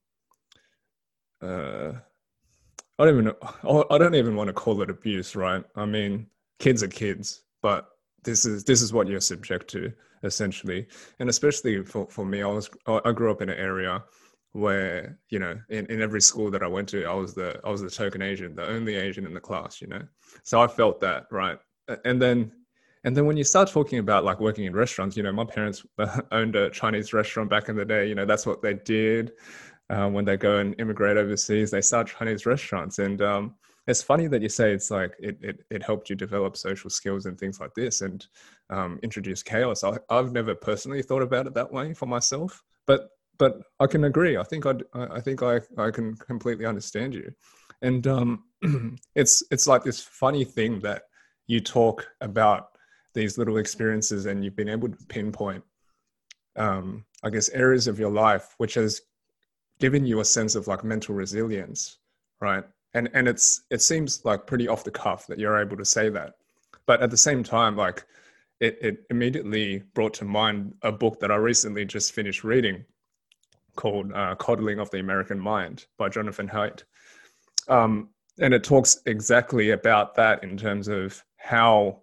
uh, 1.42 1.92
I 2.98 3.04
don't 3.04 3.18
even 3.18 3.32
I 3.90 3.98
don't 3.98 4.14
even 4.14 4.36
want 4.36 4.48
to 4.48 4.54
call 4.54 4.80
it 4.82 4.88
abuse, 4.88 5.34
right? 5.34 5.64
I 5.74 5.84
mean, 5.84 6.28
kids 6.60 6.82
are 6.84 6.88
kids, 6.88 7.42
but 7.60 7.88
this 8.24 8.44
is 8.44 8.64
this 8.64 8.82
is 8.82 8.92
what 8.92 9.06
you're 9.06 9.20
subject 9.20 9.68
to 9.70 9.92
essentially, 10.22 10.86
and 11.20 11.28
especially 11.28 11.84
for 11.84 12.06
for 12.08 12.24
me, 12.24 12.42
I 12.42 12.46
was 12.46 12.70
I 12.86 13.12
grew 13.12 13.30
up 13.30 13.42
in 13.42 13.48
an 13.48 13.58
area 13.58 14.02
where 14.52 15.18
you 15.28 15.38
know 15.38 15.58
in, 15.68 15.86
in 15.86 16.00
every 16.00 16.20
school 16.20 16.50
that 16.50 16.62
I 16.62 16.66
went 16.66 16.88
to, 16.90 17.04
I 17.04 17.14
was 17.14 17.34
the 17.34 17.60
I 17.64 17.70
was 17.70 17.82
the 17.82 17.90
token 17.90 18.22
Asian, 18.22 18.54
the 18.54 18.66
only 18.66 18.96
Asian 18.96 19.26
in 19.26 19.34
the 19.34 19.40
class, 19.40 19.80
you 19.80 19.88
know. 19.88 20.02
So 20.42 20.60
I 20.60 20.66
felt 20.66 21.00
that 21.00 21.26
right, 21.30 21.58
and 22.04 22.20
then 22.20 22.52
and 23.04 23.16
then 23.16 23.26
when 23.26 23.36
you 23.36 23.44
start 23.44 23.68
talking 23.68 23.98
about 23.98 24.24
like 24.24 24.40
working 24.40 24.64
in 24.64 24.74
restaurants, 24.74 25.16
you 25.16 25.22
know, 25.22 25.32
my 25.32 25.44
parents 25.44 25.84
owned 26.32 26.56
a 26.56 26.70
Chinese 26.70 27.12
restaurant 27.12 27.50
back 27.50 27.68
in 27.68 27.76
the 27.76 27.84
day. 27.84 28.08
You 28.08 28.14
know, 28.14 28.24
that's 28.24 28.46
what 28.46 28.62
they 28.62 28.74
did 28.74 29.32
uh, 29.90 30.08
when 30.08 30.24
they 30.24 30.38
go 30.38 30.58
and 30.58 30.74
immigrate 30.80 31.18
overseas. 31.18 31.70
They 31.70 31.82
start 31.82 32.06
Chinese 32.06 32.46
restaurants, 32.46 32.98
and 32.98 33.20
um, 33.20 33.54
it's 33.86 34.02
funny 34.02 34.26
that 34.28 34.42
you 34.42 34.48
say 34.48 34.72
it's 34.72 34.90
like 34.90 35.14
it, 35.18 35.38
it, 35.42 35.60
it 35.70 35.82
helped 35.82 36.08
you 36.08 36.16
develop 36.16 36.56
social 36.56 36.90
skills 36.90 37.26
and 37.26 37.38
things 37.38 37.60
like 37.60 37.74
this, 37.74 38.00
and 38.00 38.26
um, 38.70 38.98
introduce 39.02 39.42
chaos. 39.42 39.84
I, 39.84 39.98
I've 40.10 40.32
never 40.32 40.54
personally 40.54 41.02
thought 41.02 41.22
about 41.22 41.46
it 41.46 41.54
that 41.54 41.72
way 41.72 41.94
for 41.94 42.06
myself, 42.06 42.62
but 42.86 43.08
but 43.38 43.60
I 43.80 43.86
can 43.86 44.04
agree. 44.04 44.36
I 44.36 44.44
think 44.44 44.66
i 44.66 44.74
I 44.94 45.20
think 45.20 45.42
I 45.42 45.60
I 45.78 45.90
can 45.90 46.14
completely 46.14 46.66
understand 46.66 47.14
you, 47.14 47.30
and 47.82 48.06
um, 48.06 48.44
it's 49.14 49.42
it's 49.50 49.66
like 49.66 49.84
this 49.84 50.00
funny 50.00 50.44
thing 50.44 50.80
that 50.80 51.02
you 51.46 51.60
talk 51.60 52.06
about 52.20 52.68
these 53.14 53.38
little 53.38 53.58
experiences 53.58 54.26
and 54.26 54.44
you've 54.44 54.56
been 54.56 54.68
able 54.68 54.88
to 54.88 54.96
pinpoint 55.08 55.62
um, 56.56 57.04
i 57.22 57.30
guess 57.30 57.48
areas 57.50 57.86
of 57.86 57.98
your 57.98 58.10
life 58.10 58.54
which 58.58 58.74
has 58.74 59.00
given 59.80 60.04
you 60.04 60.20
a 60.20 60.24
sense 60.24 60.54
of 60.54 60.66
like 60.66 60.84
mental 60.84 61.14
resilience 61.14 61.98
right 62.40 62.64
and 62.94 63.10
and 63.14 63.28
it's 63.28 63.62
it 63.70 63.82
seems 63.82 64.24
like 64.24 64.46
pretty 64.46 64.68
off 64.68 64.84
the 64.84 64.90
cuff 64.90 65.26
that 65.26 65.38
you're 65.38 65.60
able 65.60 65.76
to 65.76 65.84
say 65.84 66.08
that. 66.08 66.34
But 66.86 67.02
at 67.02 67.10
the 67.10 67.16
same 67.16 67.42
time 67.42 67.76
like 67.76 68.04
it, 68.60 68.78
it 68.80 68.98
immediately 69.10 69.82
brought 69.94 70.14
to 70.14 70.24
mind 70.24 70.74
a 70.82 70.92
book 70.92 71.18
that 71.20 71.30
i 71.30 71.34
recently 71.34 71.84
just 71.84 72.12
finished 72.12 72.44
reading 72.44 72.84
called 73.74 74.12
uh, 74.12 74.36
coddling 74.36 74.78
of 74.78 74.88
the 74.90 75.00
american 75.00 75.38
mind 75.38 75.86
by 75.98 76.08
jonathan 76.08 76.48
haidt. 76.48 76.84
Um, 77.68 78.10
and 78.40 78.52
it 78.52 78.64
talks 78.64 79.00
exactly 79.06 79.70
about 79.70 80.14
that 80.16 80.42
in 80.42 80.56
terms 80.56 80.88
of 80.88 81.22
how 81.36 82.00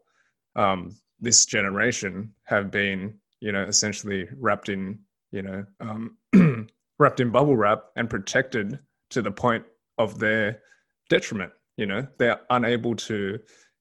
um, 0.56 0.96
this 1.20 1.46
generation 1.46 2.34
have 2.44 2.72
been, 2.72 3.16
you 3.42 3.52
know, 3.52 3.64
essentially 3.64 4.28
wrapped 4.38 4.70
in, 4.70 5.00
you 5.32 5.42
know, 5.42 5.66
um, 5.80 6.18
wrapped 7.00 7.20
in 7.20 7.32
bubble 7.32 7.56
wrap 7.56 7.84
and 7.96 8.10
protected 8.10 8.80
to 9.10 9.22
the 9.22 9.32
point 9.32 9.66
of 9.98 10.20
their 10.20 10.62
detriment. 11.12 11.52
You 11.78 11.86
know, 11.86 12.08
they're 12.18 12.40
unable 12.50 12.96
to, 12.96 13.38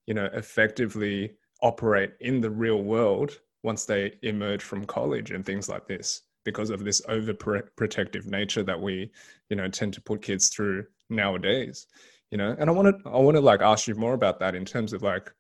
you 0.06 0.14
know, 0.14 0.28
effectively 0.34 1.32
operate 1.62 2.12
in 2.20 2.40
the 2.40 2.50
real 2.50 2.82
world 2.82 3.38
once 3.62 3.84
they 3.84 4.12
emerge 4.22 4.62
from 4.62 4.84
college 4.84 5.30
and 5.30 5.46
things 5.46 5.68
like 5.68 5.86
this 5.86 6.22
because 6.44 6.70
of 6.70 6.84
this 6.84 7.00
overprotective 7.02 8.26
nature 8.26 8.64
that 8.64 8.80
we, 8.80 9.10
you 9.48 9.56
know, 9.56 9.68
tend 9.68 9.92
to 9.94 10.00
put 10.00 10.22
kids 10.22 10.48
through 10.48 10.84
nowadays. 11.08 11.86
You 12.32 12.38
know, 12.38 12.56
and 12.58 12.68
I 12.68 12.72
want 12.72 12.88
to, 12.88 13.10
I 13.10 13.18
want 13.18 13.36
to 13.36 13.40
like 13.40 13.60
ask 13.60 13.86
you 13.86 13.94
more 13.94 14.14
about 14.14 14.40
that 14.40 14.54
in 14.54 14.64
terms 14.64 14.92
of 14.92 15.02
like 15.02 15.32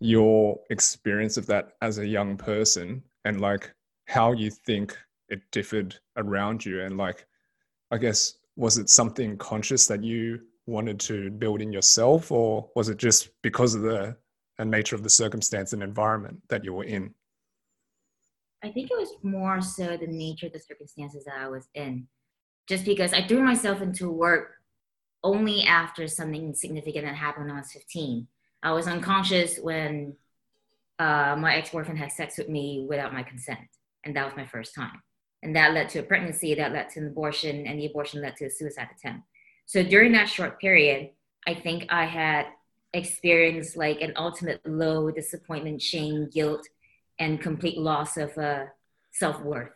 your 0.00 0.58
experience 0.70 1.36
of 1.36 1.46
that 1.46 1.72
as 1.82 1.98
a 1.98 2.06
young 2.06 2.36
person 2.36 3.02
and 3.24 3.40
like 3.40 3.74
how 4.06 4.32
you 4.32 4.50
think 4.50 4.96
it 5.28 5.40
differed 5.50 5.96
around 6.16 6.64
you 6.64 6.82
and 6.82 6.98
like 6.98 7.26
i 7.90 7.96
guess 7.96 8.34
was 8.56 8.76
it 8.78 8.90
something 8.90 9.36
conscious 9.38 9.86
that 9.86 10.04
you 10.04 10.38
wanted 10.66 10.98
to 10.98 11.30
build 11.30 11.60
in 11.60 11.72
yourself 11.72 12.32
or 12.32 12.68
was 12.74 12.88
it 12.88 12.96
just 12.96 13.30
because 13.42 13.74
of 13.74 13.82
the, 13.82 14.16
the 14.58 14.64
nature 14.64 14.96
of 14.96 15.02
the 15.02 15.10
circumstance 15.10 15.72
and 15.72 15.82
environment 15.82 16.40
that 16.48 16.64
you 16.64 16.72
were 16.72 16.84
in 16.84 17.14
i 18.64 18.70
think 18.70 18.90
it 18.90 18.98
was 18.98 19.14
more 19.22 19.60
so 19.60 19.96
the 19.96 20.06
nature 20.06 20.46
of 20.46 20.52
the 20.52 20.60
circumstances 20.60 21.24
that 21.24 21.38
i 21.38 21.48
was 21.48 21.68
in 21.74 22.06
just 22.68 22.84
because 22.84 23.12
i 23.12 23.26
threw 23.26 23.42
myself 23.42 23.80
into 23.80 24.10
work 24.10 24.54
only 25.22 25.62
after 25.62 26.06
something 26.06 26.54
significant 26.54 27.06
had 27.06 27.14
happened 27.14 27.46
when 27.46 27.54
i 27.54 27.60
was 27.60 27.72
15 27.72 28.26
I 28.66 28.72
was 28.72 28.88
unconscious 28.88 29.58
when 29.58 30.16
uh, 30.98 31.36
my 31.38 31.54
ex 31.56 31.70
boyfriend 31.70 31.98
had 31.98 32.10
sex 32.10 32.38
with 32.38 32.48
me 32.48 32.84
without 32.88 33.12
my 33.12 33.22
consent. 33.22 33.60
And 34.04 34.16
that 34.16 34.24
was 34.24 34.34
my 34.36 34.46
first 34.46 34.74
time. 34.74 35.02
And 35.42 35.54
that 35.54 35.72
led 35.72 35.88
to 35.90 36.00
a 36.00 36.02
pregnancy, 36.02 36.54
that 36.54 36.72
led 36.72 36.88
to 36.90 37.00
an 37.00 37.06
abortion, 37.06 37.66
and 37.66 37.78
the 37.78 37.86
abortion 37.86 38.22
led 38.22 38.36
to 38.36 38.46
a 38.46 38.50
suicide 38.50 38.88
attempt. 38.96 39.24
So 39.66 39.82
during 39.82 40.12
that 40.12 40.28
short 40.28 40.60
period, 40.60 41.10
I 41.46 41.54
think 41.54 41.86
I 41.90 42.06
had 42.06 42.46
experienced 42.92 43.76
like 43.76 44.00
an 44.00 44.14
ultimate 44.16 44.60
low 44.66 45.10
disappointment, 45.10 45.82
shame, 45.82 46.28
guilt, 46.32 46.66
and 47.18 47.40
complete 47.40 47.78
loss 47.78 48.16
of 48.16 48.36
uh, 48.38 48.66
self 49.12 49.40
worth. 49.42 49.70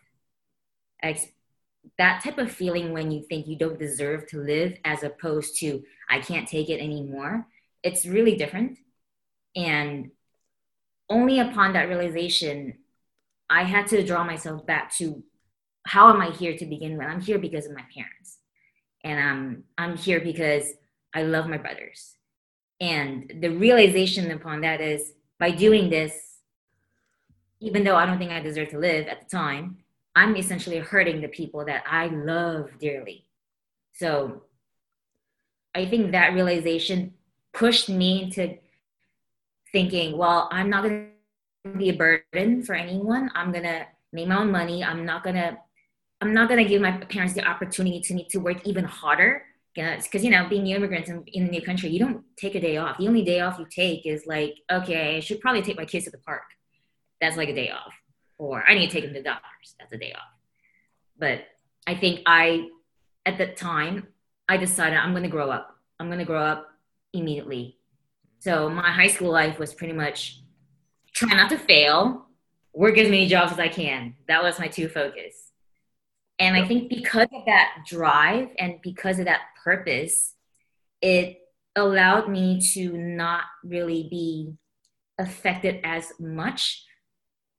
That 1.99 2.23
type 2.23 2.39
of 2.39 2.53
feeling 2.53 2.93
when 2.93 3.11
you 3.11 3.23
think 3.23 3.47
you 3.47 3.57
don't 3.57 3.79
deserve 3.79 4.27
to 4.29 4.41
live, 4.41 4.79
as 4.85 5.03
opposed 5.03 5.59
to 5.61 5.83
I 6.09 6.21
can't 6.21 6.49
take 6.49 6.69
it 6.69 6.81
anymore, 6.81 7.47
it's 7.83 8.07
really 8.07 8.37
different. 8.37 8.79
And 9.57 10.11
only 11.09 11.41
upon 11.41 11.73
that 11.73 11.89
realization, 11.89 12.79
I 13.49 13.65
had 13.65 13.87
to 13.89 14.05
draw 14.05 14.25
myself 14.25 14.67
back 14.67 14.95
to 14.97 15.25
how 15.87 16.13
am 16.13 16.21
I 16.21 16.31
here 16.31 16.57
to 16.57 16.67
begin 16.67 16.97
with? 16.97 17.07
I'm 17.07 17.21
here 17.21 17.39
because 17.39 17.67
of 17.67 17.75
my 17.75 17.85
parents. 17.95 18.40
And 19.05 19.19
um, 19.21 19.65
I'm 19.79 19.97
here 19.97 20.21
because 20.21 20.73
I 21.15 21.23
love 21.23 21.49
my 21.49 21.59
brothers. 21.59 22.17
And 22.81 23.33
the 23.41 23.49
realization 23.49 24.31
upon 24.31 24.63
that 24.63 24.81
is 24.81 25.13
by 25.39 25.51
doing 25.51 25.91
this, 25.91 26.39
even 27.61 27.85
though 27.85 27.97
I 27.97 28.07
don't 28.07 28.19
think 28.19 28.31
I 28.31 28.41
deserve 28.41 28.71
to 28.71 28.79
live 28.79 29.07
at 29.07 29.21
the 29.21 29.37
time, 29.37 29.79
I'm 30.17 30.37
essentially 30.37 30.79
hurting 30.79 31.21
the 31.21 31.29
people 31.29 31.65
that 31.67 31.85
I 31.89 32.07
love 32.07 32.71
dearly. 32.79 33.27
So 33.95 34.43
I 35.75 35.87
think 35.87 36.13
that 36.13 36.35
realization 36.35 37.15
pushed 37.53 37.89
me 37.89 38.25
into 38.25 38.57
thinking, 39.73 40.17
well, 40.17 40.49
I'm 40.51 40.71
not 40.71 40.85
going 40.85 41.11
to 41.65 41.71
be 41.77 41.91
a 41.91 41.95
burden 41.95 42.63
for 42.63 42.75
anyone. 42.75 43.31
I'm 43.35 43.53
going 43.53 43.65
to 43.65 43.87
make 44.13 44.29
my 44.29 44.39
own 44.39 44.51
money. 44.51 44.83
I'm 44.83 45.05
not 45.05 45.23
going 45.23 45.37
to 45.37 45.59
I'm 46.21 46.35
not 46.35 46.49
going 46.49 46.63
to 46.63 46.69
give 46.69 46.83
my 46.83 46.93
parents 46.93 47.35
the 47.35 47.45
opportunity 47.45 48.01
to 48.01 48.15
need 48.15 48.29
to 48.31 48.39
work 48.39 48.67
even 48.67 48.85
harder 48.85 49.45
because 49.75 50.25
you 50.25 50.31
know 50.31 50.49
being 50.49 50.65
new 50.65 50.77
immigrants 50.77 51.09
in, 51.09 51.23
in 51.29 51.47
a 51.47 51.51
new 51.51 51.63
country 51.63 51.89
you 51.89 52.01
don't 52.01 52.25
take 52.37 52.57
a 52.57 52.61
day 52.61 52.77
off 52.77 52.99
the 52.99 53.07
only 53.07 53.23
day 53.23 53.39
off 53.39 53.57
you 53.57 53.65
take 53.71 54.05
is 54.05 54.27
like 54.27 54.57
okay 54.71 55.17
i 55.17 55.21
should 55.21 55.41
probably 55.41 55.63
take 55.63 55.77
my 55.77 55.85
kids 55.85 56.07
to 56.07 56.11
the 56.11 56.19
park 56.19 56.43
that's 57.21 57.37
like 57.37 57.49
a 57.49 57.55
day 57.55 57.71
off 57.71 57.95
or 58.37 58.65
i 58.69 58.75
need 58.75 58.89
to 58.89 58.93
take 58.93 59.05
them 59.05 59.15
to 59.15 59.21
the 59.21 59.25
doctors 59.25 59.77
that's 59.79 59.93
a 59.93 59.97
day 59.97 60.13
off 60.13 60.27
but 61.17 61.45
i 61.87 61.95
think 61.95 62.21
i 62.27 62.69
at 63.25 63.39
the 63.39 63.47
time 63.47 64.09
i 64.49 64.57
decided 64.57 64.99
i'm 64.99 65.13
going 65.13 65.23
to 65.23 65.29
grow 65.29 65.51
up 65.51 65.77
i'm 66.01 66.09
going 66.09 66.19
to 66.19 66.25
grow 66.25 66.43
up 66.43 66.71
immediately. 67.13 67.77
So 68.39 68.69
my 68.69 68.91
high 68.91 69.09
school 69.09 69.31
life 69.31 69.59
was 69.59 69.75
pretty 69.75 69.93
much 69.93 70.41
try 71.13 71.35
not 71.35 71.51
to 71.51 71.59
fail, 71.59 72.27
work 72.73 72.97
as 72.99 73.11
many 73.11 73.27
jobs 73.27 73.53
as 73.53 73.59
I 73.59 73.69
can. 73.69 74.15
That 74.29 74.43
was 74.43 74.59
my 74.59 74.69
two 74.69 74.89
focus. 74.89 75.50
And 76.41 76.57
I 76.57 76.67
think 76.67 76.89
because 76.89 77.29
of 77.35 77.45
that 77.47 77.85
drive 77.87 78.49
and 78.59 78.77
because 78.83 79.19
of 79.19 79.27
that 79.27 79.41
purpose, 79.63 80.35
it 81.03 81.39
allowed 81.77 82.31
me 82.31 82.61
to 82.73 82.97
not 82.97 83.43
really 83.63 84.09
be 84.11 84.55
affected 85.19 85.81
as 85.85 86.13
much 86.19 86.83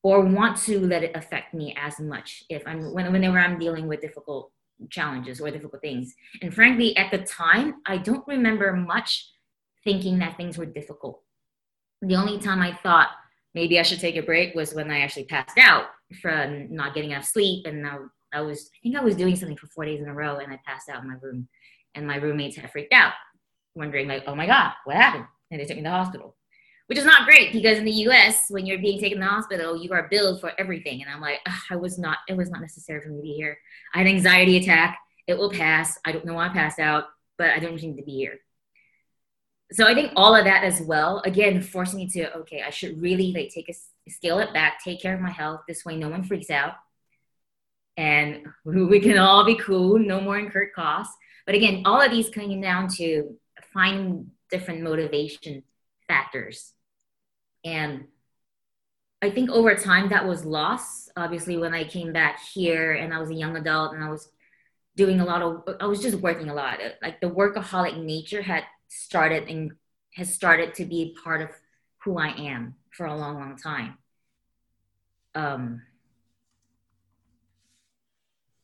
or 0.04 0.22
want 0.22 0.58
to 0.58 0.80
let 0.80 1.04
it 1.04 1.16
affect 1.16 1.54
me 1.54 1.76
as 1.78 2.00
much 2.00 2.44
if 2.50 2.64
I'm 2.66 2.92
whenever 2.92 3.38
I'm 3.38 3.60
dealing 3.60 3.88
with 3.88 4.02
difficult 4.02 4.52
challenges 4.90 5.40
or 5.40 5.52
difficult 5.52 5.82
things. 5.84 6.16
And 6.42 6.52
frankly, 6.52 6.98
at 6.98 7.12
the 7.12 7.20
time, 7.20 7.76
I 7.86 7.98
don't 7.98 8.28
remember 8.28 8.74
much 8.74 9.30
thinking 9.84 10.18
that 10.20 10.38
things 10.38 10.58
were 10.58 10.66
difficult. 10.66 11.22
The 12.02 12.16
only 12.16 12.40
time 12.40 12.62
I 12.62 12.74
thought 12.74 13.10
maybe 13.54 13.80
I 13.80 13.84
should 13.84 14.00
take 14.00 14.16
a 14.16 14.24
break 14.24 14.56
was 14.56 14.74
when 14.74 14.90
I 14.90 15.02
actually 15.02 15.26
passed 15.26 15.60
out 15.60 15.86
from 16.20 16.74
not 16.74 16.96
getting 16.96 17.12
enough 17.12 17.26
sleep. 17.26 17.68
And 17.68 17.86
I, 17.86 17.98
I 18.34 18.42
was, 18.42 18.70
I 18.76 18.78
think 18.82 18.96
I 18.96 19.04
was 19.04 19.16
doing 19.16 19.36
something 19.36 19.58
for 19.58 19.68
four 19.68 19.86
days 19.86 20.02
in 20.02 20.08
a 20.08 20.14
row 20.14 20.38
and 20.38 20.52
I 20.52 20.60
passed 20.66 20.90
out 20.90 21.02
in 21.02 21.10
my 21.10 21.16
room. 21.22 21.48
And 21.94 22.08
my 22.08 22.16
roommates 22.16 22.56
had 22.56 22.72
freaked 22.72 22.94
out, 22.94 23.14
wondering, 23.76 24.08
like, 24.08 24.24
oh 24.26 24.36
my 24.36 24.48
God, 24.48 24.72
what 24.86 24.96
happened? 24.96 25.26
And 25.50 25.60
they 25.60 25.66
took 25.66 25.76
me 25.76 25.84
to 25.84 25.90
the 25.90 25.96
hospital, 25.96 26.36
which 26.88 26.98
is 26.98 27.06
not 27.06 27.26
great 27.26 27.52
because 27.52 27.78
in 27.78 27.86
the 27.86 27.92
US, 27.92 28.46
when 28.50 28.66
you're 28.66 28.80
being 28.80 29.00
taken 29.00 29.18
to 29.18 29.24
the 29.26 29.30
hospital, 29.30 29.76
you 29.76 29.92
are 29.92 30.08
billed 30.10 30.40
for 30.40 30.54
everything. 30.58 31.02
And 31.02 31.12
I'm 31.12 31.20
like, 31.20 31.40
I 31.70 31.76
was 31.76 32.00
not, 32.00 32.20
it 32.30 32.38
was 32.38 32.50
not 32.50 32.62
necessary 32.62 33.02
for 33.02 33.10
me 33.10 33.18
to 33.18 33.22
be 33.22 33.34
here. 33.34 33.58
I 33.94 34.00
had 34.00 34.08
an 34.08 34.16
anxiety 34.16 34.58
attack. 34.58 34.98
It 35.28 35.38
will 35.38 35.52
pass. 35.52 36.00
I 36.06 36.12
don't 36.14 36.26
know 36.26 36.36
why 36.36 36.48
I 36.48 36.50
passed 36.50 36.80
out, 36.80 37.06
but 37.38 37.50
I 37.52 37.60
don't 37.60 37.82
need 37.82 37.98
to 37.98 38.04
be 38.04 38.16
here 38.16 38.40
so 39.74 39.88
I 39.88 39.94
think 39.94 40.12
all 40.16 40.36
of 40.36 40.46
that 40.46 40.64
as 40.64 40.82
well, 40.82 41.22
again, 41.26 41.62
forcing 41.62 42.00
me 42.00 42.08
to, 42.10 42.36
okay, 42.40 42.62
I 42.62 42.70
should 42.70 43.02
really 43.02 43.32
like 43.32 43.50
take 43.50 43.70
a 43.70 44.10
scale 44.10 44.40
it 44.40 44.54
back, 44.54 44.84
take 44.84 45.02
care 45.02 45.16
of 45.16 45.22
my 45.22 45.30
health. 45.30 45.62
This 45.68 45.86
way 45.86 45.96
no 45.96 46.10
one 46.10 46.24
freaks 46.24 46.50
out. 46.50 46.74
And 48.01 48.48
we 48.65 49.00
can 49.00 49.20
all 49.20 49.46
be 49.46 49.55
cool, 49.55 50.00
no 50.00 50.20
more 50.20 50.39
incurred 50.39 50.74
costs. 50.74 51.15
But 51.46 51.55
again, 51.55 51.84
all 51.86 52.01
of 52.01 52.12
these 52.12 52.29
coming 52.29 52.62
down 52.62 52.88
to 52.98 53.38
finding 53.74 54.31
different 54.50 54.81
motivation 54.81 55.63
factors. 56.08 56.74
And 57.63 58.05
I 59.22 59.29
think 59.29 59.51
over 59.51 59.75
time 59.75 60.10
that 60.10 60.27
was 60.27 60.43
lost. 60.46 61.12
Obviously, 61.15 61.58
when 61.58 61.75
I 61.75 61.84
came 61.84 62.12
back 62.12 62.39
here 62.53 62.93
and 62.93 63.13
I 63.13 63.20
was 63.20 63.29
a 63.29 63.36
young 63.36 63.55
adult 63.55 63.93
and 63.93 64.03
I 64.03 64.10
was 64.10 64.29
doing 64.96 65.20
a 65.20 65.25
lot 65.25 65.41
of, 65.41 65.63
I 65.79 65.86
was 65.86 66.01
just 66.01 66.17
working 66.17 66.50
a 66.50 66.55
lot. 66.55 66.79
Like 67.01 67.22
the 67.22 67.29
workaholic 67.29 68.03
nature 68.03 68.41
had 68.41 68.63
started 68.88 69.48
and 69.48 69.74
has 70.15 70.34
started 70.34 70.74
to 70.75 70.86
be 70.86 71.15
part 71.24 71.41
of 71.41 71.50
who 72.03 72.17
I 72.17 72.29
am 72.29 72.75
for 72.89 73.05
a 73.05 73.15
long, 73.15 73.36
long 73.36 73.58
time. 73.58 73.98
Um, 75.36 75.84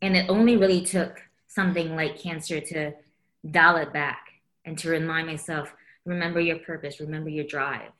and 0.01 0.15
it 0.15 0.29
only 0.29 0.57
really 0.57 0.81
took 0.81 1.21
something 1.47 1.95
like 1.95 2.19
cancer 2.19 2.59
to 2.59 2.91
dial 3.49 3.77
it 3.77 3.93
back 3.93 4.27
and 4.65 4.77
to 4.77 4.89
remind 4.89 5.27
myself 5.27 5.73
remember 6.05 6.39
your 6.39 6.59
purpose, 6.59 6.99
remember 6.99 7.29
your 7.29 7.45
drive. 7.45 7.91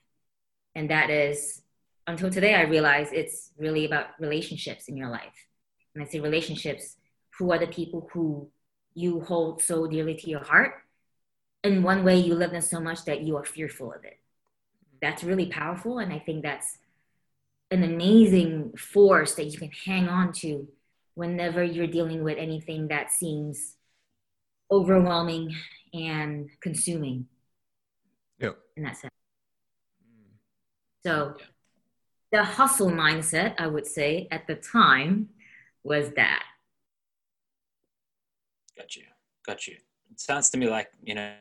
And 0.75 0.89
that 0.89 1.10
is, 1.10 1.62
until 2.06 2.30
today, 2.30 2.56
I 2.56 2.62
realize 2.62 3.10
it's 3.12 3.51
really 3.58 3.86
about 3.86 4.08
relationships 4.20 4.88
in 4.88 4.96
your 4.96 5.10
life. 5.10 5.48
And 5.94 6.04
I 6.04 6.08
say 6.08 6.20
relationships, 6.20 6.98
who 7.38 7.51
are 7.51 7.60
the 7.60 7.68
people 7.68 8.10
who 8.13 8.50
you 8.94 9.22
hold 9.22 9.62
so 9.62 9.88
dearly 9.88 10.16
to 10.16 10.30
your 10.30 10.44
heart? 10.44 10.75
In 11.63 11.84
one 11.84 12.04
way, 12.04 12.20
you 12.20 12.36
love 12.36 12.51
them 12.51 12.62
so 12.62 12.80
much 12.80 13.06
that 13.06 13.22
you 13.22 13.36
are 13.38 13.44
fearful 13.44 13.92
of 13.92 14.06
it. 14.06 14.20
That's 15.01 15.24
really 15.24 15.48
powerful. 15.48 16.00
And 16.00 16.13
I 16.13 16.20
think 16.20 16.44
that's 16.44 16.77
an 17.72 17.84
amazing 17.84 18.74
force 18.77 19.36
that 19.36 19.46
you 19.46 19.58
can 19.58 19.72
hang 19.72 20.08
on 20.08 20.32
to 20.34 20.68
whenever 21.18 21.64
you're 21.64 21.88
dealing 21.88 22.24
with 22.24 22.38
anything 22.38 22.90
that 22.90 23.12
seems 23.12 23.76
overwhelming 24.72 25.52
and 25.92 26.48
consuming. 26.62 27.26
Yeah. 28.38 28.52
In 28.76 28.84
that 28.84 28.98
sense. 28.98 29.14
Mm. 30.06 30.36
So 31.04 31.36
the 32.32 32.44
hustle 32.44 32.92
mindset, 32.92 33.56
I 33.58 33.66
would 33.66 33.88
say, 33.88 34.28
at 34.30 34.46
the 34.46 34.54
time 34.54 35.30
was 35.84 36.12
that. 36.18 36.44
Got 38.78 38.96
you. 38.96 39.04
Got 39.44 39.66
you. 39.66 39.74
It 40.12 40.20
sounds 40.20 40.52
to 40.52 40.58
me 40.60 40.70
like, 40.70 40.90
you 41.04 41.16
know, 41.16 41.34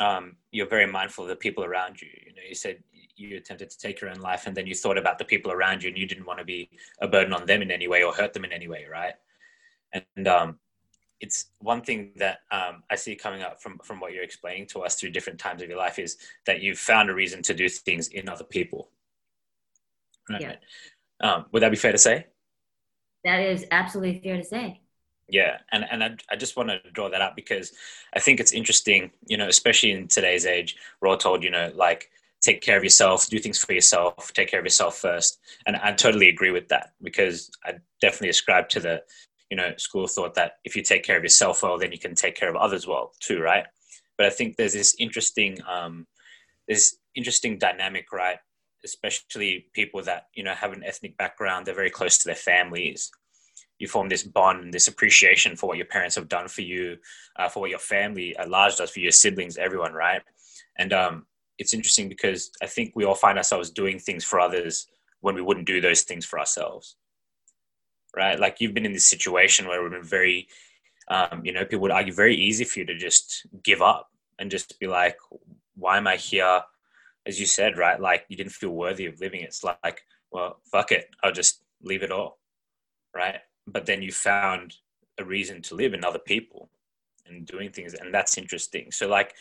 um, 0.00 0.36
you're 0.52 0.68
very 0.68 0.86
mindful 0.86 1.24
of 1.24 1.30
the 1.30 1.36
people 1.36 1.64
around 1.64 2.00
you. 2.00 2.08
You 2.26 2.34
know, 2.34 2.42
you 2.48 2.54
said 2.54 2.82
you 3.16 3.36
attempted 3.36 3.70
to 3.70 3.78
take 3.78 4.00
your 4.00 4.10
own 4.10 4.20
life 4.20 4.46
and 4.46 4.56
then 4.56 4.66
you 4.66 4.74
thought 4.74 4.96
about 4.96 5.18
the 5.18 5.24
people 5.24 5.50
around 5.50 5.82
you 5.82 5.88
and 5.88 5.98
you 5.98 6.06
didn't 6.06 6.26
want 6.26 6.38
to 6.38 6.44
be 6.44 6.70
a 7.00 7.08
burden 7.08 7.32
on 7.32 7.46
them 7.46 7.62
in 7.62 7.70
any 7.70 7.88
way 7.88 8.02
or 8.02 8.12
hurt 8.12 8.32
them 8.32 8.44
in 8.44 8.52
any 8.52 8.68
way 8.68 8.86
right? 8.90 9.14
And 9.92 10.28
um, 10.28 10.58
it's 11.20 11.46
one 11.58 11.80
thing 11.80 12.12
that 12.16 12.40
um, 12.52 12.82
i 12.90 12.94
see 12.94 13.16
coming 13.16 13.42
up 13.42 13.60
from 13.60 13.78
from 13.78 13.98
what 13.98 14.12
you're 14.12 14.22
explaining 14.22 14.66
to 14.66 14.80
us 14.80 14.94
through 14.94 15.10
different 15.10 15.38
times 15.38 15.62
of 15.62 15.68
your 15.68 15.78
life 15.78 15.98
is 15.98 16.16
that 16.46 16.60
you've 16.60 16.78
found 16.78 17.10
a 17.10 17.14
reason 17.14 17.42
to 17.42 17.54
do 17.54 17.68
things 17.68 18.08
in 18.08 18.28
other 18.28 18.44
people. 18.44 18.90
Right 20.30 20.40
yeah. 20.40 20.54
Um, 21.20 21.46
would 21.50 21.62
that 21.62 21.70
be 21.70 21.76
fair 21.76 21.92
to 21.92 21.98
say? 21.98 22.26
That 23.24 23.40
is 23.40 23.66
absolutely 23.72 24.20
fair 24.20 24.36
to 24.36 24.44
say 24.44 24.80
yeah 25.28 25.58
and 25.72 25.84
and 25.90 26.02
I, 26.02 26.16
I 26.30 26.36
just 26.36 26.56
want 26.56 26.70
to 26.70 26.80
draw 26.92 27.08
that 27.10 27.20
up 27.20 27.36
because 27.36 27.72
i 28.14 28.18
think 28.18 28.40
it's 28.40 28.52
interesting 28.52 29.10
you 29.26 29.36
know 29.36 29.48
especially 29.48 29.92
in 29.92 30.08
today's 30.08 30.46
age 30.46 30.76
we're 31.00 31.08
all 31.08 31.16
told 31.16 31.44
you 31.44 31.50
know 31.50 31.70
like 31.74 32.10
take 32.40 32.60
care 32.60 32.76
of 32.76 32.84
yourself, 32.84 33.28
do 33.28 33.38
things 33.38 33.58
for 33.58 33.72
yourself, 33.72 34.32
take 34.32 34.48
care 34.48 34.60
of 34.60 34.66
yourself 34.66 34.96
first. 34.98 35.40
And 35.66 35.76
I 35.76 35.92
totally 35.92 36.28
agree 36.28 36.50
with 36.50 36.68
that 36.68 36.92
because 37.02 37.50
I 37.64 37.74
definitely 38.00 38.28
ascribe 38.28 38.68
to 38.70 38.80
the, 38.80 39.02
you 39.50 39.56
know, 39.56 39.72
school 39.76 40.04
of 40.04 40.10
thought 40.10 40.34
that 40.34 40.58
if 40.64 40.76
you 40.76 40.82
take 40.82 41.04
care 41.04 41.16
of 41.16 41.22
yourself 41.22 41.62
well, 41.62 41.78
then 41.78 41.92
you 41.92 41.98
can 41.98 42.14
take 42.14 42.36
care 42.36 42.48
of 42.48 42.56
others 42.56 42.86
well 42.86 43.12
too, 43.20 43.40
right? 43.40 43.64
But 44.16 44.26
I 44.26 44.30
think 44.30 44.56
there's 44.56 44.72
this 44.72 44.94
interesting, 44.98 45.58
um, 45.68 46.06
this 46.68 46.96
interesting 47.14 47.58
dynamic, 47.58 48.12
right? 48.12 48.38
Especially 48.84 49.66
people 49.72 50.02
that 50.02 50.26
you 50.34 50.44
know 50.44 50.54
have 50.54 50.72
an 50.72 50.84
ethnic 50.84 51.16
background, 51.16 51.66
they're 51.66 51.74
very 51.74 51.90
close 51.90 52.18
to 52.18 52.26
their 52.26 52.34
families. 52.34 53.10
You 53.78 53.88
form 53.88 54.08
this 54.08 54.22
bond, 54.22 54.74
this 54.74 54.88
appreciation 54.88 55.56
for 55.56 55.66
what 55.66 55.76
your 55.76 55.86
parents 55.86 56.16
have 56.16 56.28
done 56.28 56.48
for 56.48 56.62
you, 56.62 56.98
uh, 57.36 57.48
for 57.48 57.60
what 57.60 57.70
your 57.70 57.78
family 57.78 58.36
at 58.36 58.50
large 58.50 58.76
does 58.76 58.90
for 58.90 59.00
your 59.00 59.12
siblings, 59.12 59.56
everyone, 59.56 59.92
right? 59.92 60.22
And 60.76 60.92
um, 60.92 61.26
it's 61.58 61.74
interesting 61.74 62.08
because 62.08 62.50
I 62.62 62.66
think 62.66 62.92
we 62.94 63.04
all 63.04 63.14
find 63.14 63.36
ourselves 63.36 63.70
doing 63.70 63.98
things 63.98 64.24
for 64.24 64.40
others 64.40 64.86
when 65.20 65.34
we 65.34 65.42
wouldn't 65.42 65.66
do 65.66 65.80
those 65.80 66.02
things 66.02 66.24
for 66.24 66.38
ourselves. 66.38 66.96
Right? 68.16 68.38
Like 68.38 68.60
you've 68.60 68.74
been 68.74 68.86
in 68.86 68.92
this 68.92 69.04
situation 69.04 69.66
where 69.66 69.82
have 69.82 69.92
been 69.92 70.02
very, 70.02 70.48
um, 71.08 71.42
you 71.44 71.52
know, 71.52 71.64
people 71.64 71.80
would 71.80 71.90
argue 71.90 72.12
very 72.12 72.36
easy 72.36 72.64
for 72.64 72.80
you 72.80 72.86
to 72.86 72.96
just 72.96 73.46
give 73.62 73.82
up 73.82 74.10
and 74.38 74.50
just 74.50 74.78
be 74.78 74.86
like, 74.86 75.16
why 75.76 75.98
am 75.98 76.06
I 76.06 76.16
here? 76.16 76.62
As 77.26 77.38
you 77.38 77.46
said, 77.46 77.76
right? 77.76 78.00
Like 78.00 78.24
you 78.28 78.36
didn't 78.36 78.52
feel 78.52 78.70
worthy 78.70 79.06
of 79.06 79.20
living. 79.20 79.42
It's 79.42 79.62
like, 79.62 80.02
well, 80.30 80.60
fuck 80.70 80.92
it. 80.92 81.10
I'll 81.22 81.32
just 81.32 81.62
leave 81.82 82.02
it 82.02 82.12
all. 82.12 82.38
Right. 83.14 83.40
But 83.72 83.86
then 83.86 84.02
you 84.02 84.12
found 84.12 84.76
a 85.18 85.24
reason 85.24 85.62
to 85.62 85.74
live 85.74 85.94
in 85.94 86.04
other 86.04 86.18
people 86.18 86.70
and 87.26 87.44
doing 87.46 87.70
things 87.70 87.94
and 87.94 88.12
that's 88.14 88.38
interesting. 88.38 88.90
So 88.90 89.08
like 89.08 89.34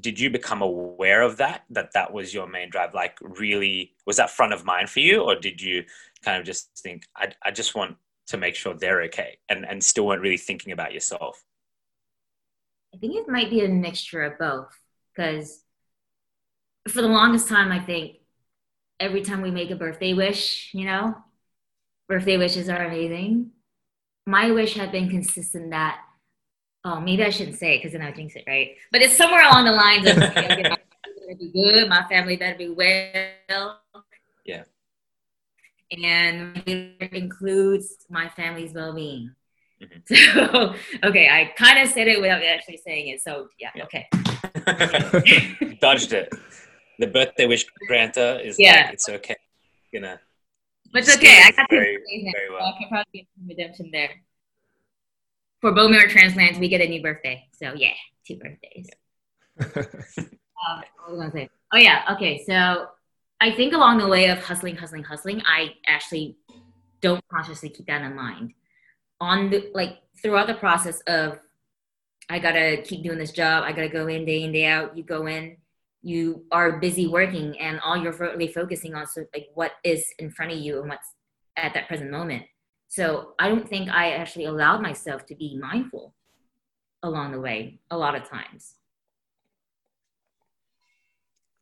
did 0.00 0.18
you 0.18 0.30
become 0.30 0.62
aware 0.62 1.22
of 1.22 1.36
that 1.36 1.64
that 1.70 1.92
that 1.92 2.12
was 2.12 2.32
your 2.32 2.46
main 2.46 2.70
drive? 2.70 2.94
Like 2.94 3.18
really 3.20 3.92
was 4.06 4.16
that 4.16 4.30
front 4.30 4.52
of 4.52 4.64
mind 4.64 4.88
for 4.90 5.00
you 5.00 5.22
or 5.22 5.34
did 5.34 5.60
you 5.60 5.84
kind 6.24 6.40
of 6.40 6.46
just 6.46 6.70
think 6.78 7.04
i, 7.16 7.30
I 7.42 7.50
just 7.50 7.74
want 7.74 7.96
to 8.28 8.38
make 8.38 8.54
sure 8.54 8.72
they're 8.72 9.02
okay 9.02 9.36
and 9.50 9.66
and 9.66 9.84
still 9.84 10.06
weren't 10.06 10.22
really 10.22 10.38
thinking 10.38 10.72
about 10.72 10.94
yourself? 10.94 11.44
I 12.94 12.96
think 12.96 13.16
it 13.16 13.28
might 13.28 13.50
be 13.50 13.64
a 13.64 13.68
mixture 13.68 14.22
of 14.22 14.38
both 14.38 14.72
because 15.14 15.64
for 16.88 17.02
the 17.02 17.08
longest 17.08 17.48
time 17.48 17.72
i 17.72 17.80
think 17.80 18.16
every 19.00 19.22
time 19.22 19.42
we 19.42 19.50
make 19.50 19.70
a 19.70 19.76
birthday 19.76 20.12
wish 20.12 20.70
you 20.72 20.84
know 20.84 21.14
birthday 22.08 22.36
wishes 22.36 22.68
are 22.68 22.84
amazing 22.84 23.50
my 24.26 24.50
wish 24.50 24.74
had 24.74 24.92
been 24.92 25.08
consistent 25.08 25.70
that 25.70 26.00
oh, 26.84 27.00
maybe 27.00 27.24
I 27.24 27.30
shouldn't 27.30 27.58
say 27.58 27.74
it 27.74 27.78
because 27.78 27.92
then 27.92 28.02
I'll 28.02 28.12
jinx 28.12 28.36
it, 28.36 28.44
right? 28.46 28.76
But 28.92 29.02
it's 29.02 29.16
somewhere 29.16 29.46
along 29.46 29.64
the 29.64 29.72
lines 29.72 30.06
of 30.06 30.18
okay, 30.18 30.52
okay, 30.52 30.62
my 30.62 30.78
better 31.26 31.38
be 31.38 31.50
good, 31.52 31.88
my 31.88 32.04
family 32.08 32.36
better 32.36 32.56
be 32.56 32.70
well. 32.70 33.80
Yeah. 34.44 34.64
And 35.90 36.62
it 36.66 37.12
includes 37.12 37.96
my 38.10 38.28
family's 38.28 38.72
well-being. 38.72 39.30
Mm-hmm. 39.82 40.14
So 40.34 40.74
okay, 41.02 41.28
I 41.28 41.52
kind 41.56 41.78
of 41.78 41.88
said 41.88 42.08
it 42.08 42.20
without 42.20 42.42
actually 42.42 42.78
saying 42.78 43.08
it. 43.08 43.22
So 43.22 43.48
yeah, 43.58 43.70
yeah. 43.74 43.84
okay. 43.84 44.08
Dodged 45.80 46.12
it. 46.12 46.32
The 46.98 47.08
birthday 47.08 47.46
wish 47.46 47.66
granter 47.88 48.40
is 48.42 48.56
yeah. 48.58 48.84
like 48.84 48.94
it's 48.94 49.08
okay. 49.08 49.36
You 49.92 50.00
know. 50.00 50.16
But 50.94 51.02
it's 51.02 51.16
okay. 51.16 51.42
I 51.44 51.50
got 51.50 51.68
very. 51.68 51.98
I 51.98 52.72
can 52.78 52.88
probably 52.88 53.04
get 53.12 53.26
some 53.36 53.46
redemption 53.46 53.90
there 53.92 54.10
for 55.64 55.72
bone 55.72 55.92
marrow 55.92 56.06
transplants, 56.06 56.58
we 56.58 56.68
get 56.68 56.82
a 56.82 56.86
new 56.86 57.00
birthday. 57.00 57.48
So 57.52 57.72
yeah, 57.74 57.94
two 58.26 58.36
birthdays. 58.36 58.86
um, 59.58 60.82
what 61.06 61.12
was 61.12 61.20
I 61.20 61.22
gonna 61.22 61.32
say? 61.32 61.48
Oh 61.72 61.78
yeah, 61.78 62.04
okay. 62.12 62.44
So 62.46 62.88
I 63.40 63.50
think 63.50 63.72
along 63.72 63.96
the 63.96 64.06
way 64.06 64.28
of 64.28 64.44
hustling, 64.44 64.76
hustling, 64.76 65.04
hustling, 65.04 65.40
I 65.46 65.70
actually 65.86 66.36
don't 67.00 67.24
consciously 67.32 67.70
keep 67.70 67.86
that 67.86 68.02
in 68.02 68.14
mind. 68.14 68.52
On 69.22 69.48
the 69.48 69.70
like 69.72 70.00
throughout 70.22 70.48
the 70.48 70.54
process 70.54 71.00
of 71.06 71.38
I 72.28 72.40
gotta 72.40 72.82
keep 72.84 73.02
doing 73.02 73.16
this 73.16 73.32
job, 73.32 73.64
I 73.64 73.72
gotta 73.72 73.88
go 73.88 74.06
in 74.06 74.26
day 74.26 74.42
in, 74.42 74.52
day 74.52 74.66
out, 74.66 74.98
you 74.98 75.02
go 75.02 75.26
in, 75.26 75.56
you 76.04 76.44
are 76.52 76.78
busy 76.78 77.06
working 77.06 77.58
and 77.58 77.80
all 77.80 77.96
you're 77.96 78.12
really 78.12 78.48
focusing 78.48 78.94
on 78.94 79.06
so 79.06 79.24
like 79.34 79.46
what 79.54 79.72
is 79.82 80.06
in 80.18 80.30
front 80.30 80.52
of 80.52 80.58
you 80.58 80.80
and 80.80 80.88
what's 80.88 81.14
at 81.56 81.72
that 81.74 81.88
present 81.88 82.10
moment 82.10 82.44
so 82.88 83.32
I 83.40 83.48
don't 83.48 83.68
think 83.68 83.90
I 83.90 84.12
actually 84.12 84.44
allowed 84.44 84.80
myself 84.80 85.26
to 85.26 85.34
be 85.34 85.58
mindful 85.60 86.14
along 87.02 87.32
the 87.32 87.40
way 87.40 87.80
a 87.90 87.98
lot 87.98 88.14
of 88.14 88.28
times. 88.28 88.76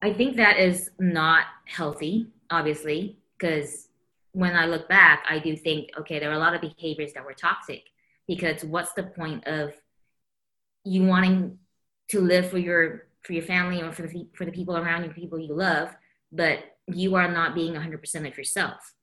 I 0.02 0.12
think 0.12 0.36
that 0.36 0.58
is 0.58 0.90
not 0.98 1.46
healthy, 1.64 2.26
obviously, 2.50 3.18
because 3.38 3.88
when 4.32 4.54
I 4.56 4.66
look 4.66 4.90
back, 4.90 5.24
I 5.28 5.38
do 5.38 5.56
think, 5.56 5.90
okay, 6.00 6.18
there 6.18 6.30
are 6.30 6.34
a 6.34 6.38
lot 6.38 6.54
of 6.54 6.60
behaviors 6.60 7.14
that 7.14 7.24
were 7.24 7.32
toxic. 7.32 7.84
Because 8.28 8.62
what's 8.62 8.92
the 8.92 9.04
point 9.04 9.46
of 9.46 9.72
you 10.84 11.04
wanting 11.04 11.58
to 12.10 12.20
live 12.20 12.50
for 12.50 12.58
your 12.58 13.06
for 13.22 13.32
your 13.32 13.42
family 13.42 13.82
or 13.82 13.92
for 13.92 14.02
the 14.02 14.26
for 14.34 14.44
the 14.44 14.52
people 14.52 14.76
around 14.76 15.04
you, 15.04 15.10
people 15.10 15.38
you 15.38 15.54
love, 15.54 15.94
but 16.30 16.60
you 16.88 17.14
are 17.14 17.30
not 17.30 17.54
being 17.54 17.74
100% 17.74 18.26
of 18.26 18.36
yourself. 18.36 18.94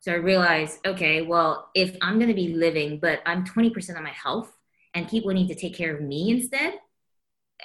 So 0.00 0.12
I 0.12 0.16
realized, 0.16 0.78
okay, 0.86 1.22
well, 1.22 1.70
if 1.74 1.96
I'm 2.00 2.16
going 2.16 2.28
to 2.28 2.34
be 2.34 2.54
living, 2.54 2.98
but 2.98 3.20
I'm 3.26 3.44
20% 3.44 3.96
of 3.96 4.02
my 4.02 4.10
health 4.10 4.50
and 4.94 5.08
people 5.08 5.30
need 5.30 5.48
to 5.48 5.54
take 5.54 5.74
care 5.74 5.94
of 5.94 6.00
me 6.00 6.30
instead, 6.30 6.74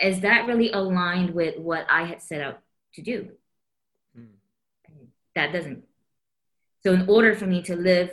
is 0.01 0.19
that 0.19 0.45
really 0.45 0.71
aligned 0.71 1.33
with 1.33 1.57
what 1.57 1.87
I 1.89 2.03
had 2.03 2.21
set 2.21 2.41
out 2.41 2.59
to 2.95 3.01
do? 3.01 3.29
Mm. 4.17 4.27
That 5.33 5.53
doesn't. 5.53 5.85
So, 6.83 6.91
in 6.93 7.09
order 7.09 7.33
for 7.33 7.47
me 7.47 7.61
to 7.63 7.75
live 7.75 8.11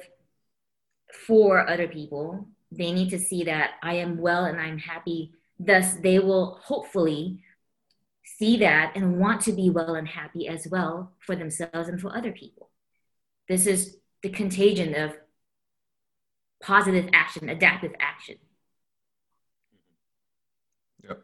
for 1.27 1.69
other 1.69 1.89
people, 1.89 2.47
they 2.71 2.93
need 2.93 3.11
to 3.11 3.19
see 3.19 3.45
that 3.45 3.73
I 3.83 3.95
am 3.95 4.19
well 4.19 4.45
and 4.45 4.59
I'm 4.59 4.79
happy 4.79 5.33
thus 5.67 5.95
they 5.95 6.19
will 6.19 6.59
hopefully 6.63 7.41
see 8.25 8.59
that 8.59 8.93
and 8.95 9.19
want 9.19 9.41
to 9.43 9.53
be 9.53 9.71
well 9.71 9.95
and 9.95 10.09
happy 10.09 10.49
as 10.49 10.67
well 10.71 11.13
for 11.21 11.35
themselves 11.37 11.89
and 11.89 12.01
for 12.01 12.17
other 12.17 12.33
people 12.33 12.71
this 13.49 13.67
is 13.67 13.97
the 14.23 14.29
contagion 14.29 14.95
of 14.95 15.13
positive 16.63 17.09
action 17.13 17.49
adaptive 17.49 17.93
action 17.99 18.37
Yep. 21.05 21.23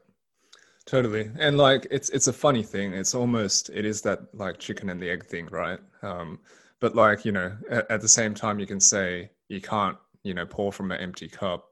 Totally. 0.87 1.31
And 1.39 1.57
like 1.59 1.87
it's 1.91 2.11
it's 2.11 2.27
a 2.27 2.33
funny 2.33 2.63
thing. 2.63 2.93
It's 2.93 3.15
almost 3.15 3.71
it 3.71 3.85
is 3.85 4.03
that 4.03 4.21
like 4.35 4.59
chicken 4.59 4.91
and 4.91 5.01
the 5.01 5.11
egg 5.11 5.27
thing, 5.27 5.47
right? 5.51 5.79
Um, 6.03 6.41
but 6.81 6.95
like, 6.95 7.25
you 7.25 7.33
know, 7.33 7.57
at, 7.71 7.91
at 7.91 8.01
the 8.01 8.09
same 8.09 8.35
time 8.35 8.59
you 8.59 8.67
can 8.67 8.81
say 8.81 9.31
you 9.49 9.61
can't, 9.61 9.97
you 10.23 10.35
know, 10.35 10.47
pour 10.47 10.73
from 10.73 10.91
an 10.93 11.01
empty 11.01 11.29
cup. 11.29 11.68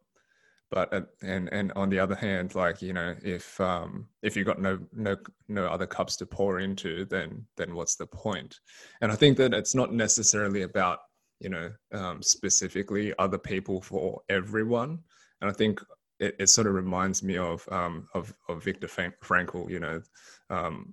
But 0.76 0.92
at, 0.92 1.06
and 1.22 1.48
and 1.54 1.72
on 1.72 1.88
the 1.88 1.98
other 1.98 2.14
hand, 2.14 2.54
like, 2.54 2.82
you 2.82 2.92
know, 2.92 3.14
if 3.22 3.58
um 3.62 4.08
if 4.22 4.36
you've 4.36 4.46
got 4.46 4.60
no 4.60 4.78
no 4.92 5.16
no 5.48 5.64
other 5.68 5.86
cups 5.86 6.16
to 6.16 6.26
pour 6.26 6.60
into, 6.60 7.06
then 7.06 7.46
then 7.56 7.74
what's 7.74 7.96
the 7.96 8.06
point? 8.06 8.60
And 9.00 9.10
I 9.10 9.14
think 9.14 9.38
that 9.38 9.54
it's 9.54 9.74
not 9.74 9.94
necessarily 9.94 10.62
about, 10.64 10.98
you 11.40 11.48
know, 11.48 11.72
um, 11.92 12.22
specifically 12.22 13.14
other 13.18 13.38
people 13.38 13.80
for 13.80 14.20
everyone. 14.28 14.98
And 15.40 15.48
I 15.48 15.54
think 15.54 15.80
it, 16.20 16.36
it 16.38 16.50
sort 16.50 16.66
of 16.66 16.74
reminds 16.74 17.22
me 17.22 17.38
of 17.38 17.66
um, 17.72 18.06
of 18.12 18.34
of 18.50 18.62
Viktor 18.62 18.86
Frankl. 18.86 19.70
You 19.70 19.80
know, 19.80 20.02
um, 20.50 20.92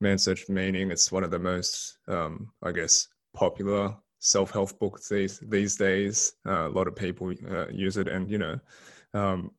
Man's 0.00 0.22
Search 0.22 0.48
Meaning. 0.48 0.92
It's 0.92 1.10
one 1.10 1.24
of 1.24 1.32
the 1.32 1.40
most, 1.40 1.98
um, 2.06 2.52
I 2.62 2.70
guess, 2.70 3.08
popular 3.34 3.96
self-help 4.22 4.78
books 4.78 5.08
these 5.08 5.40
these 5.40 5.76
days. 5.76 6.34
Uh, 6.46 6.68
a 6.68 6.72
lot 6.72 6.86
of 6.86 6.94
people 6.94 7.32
uh, 7.50 7.68
use 7.68 7.96
it, 7.96 8.08
and 8.08 8.30
you 8.30 8.38
know, 8.38 8.58
um, 9.14 9.50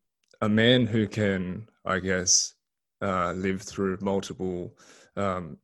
a 0.41 0.49
man 0.49 0.87
who 0.87 1.07
can, 1.07 1.67
I 1.85 1.99
guess, 1.99 2.55
uh, 3.01 3.33
live 3.33 3.61
through 3.61 3.97
multiple 4.01 4.73
um, 5.17 5.57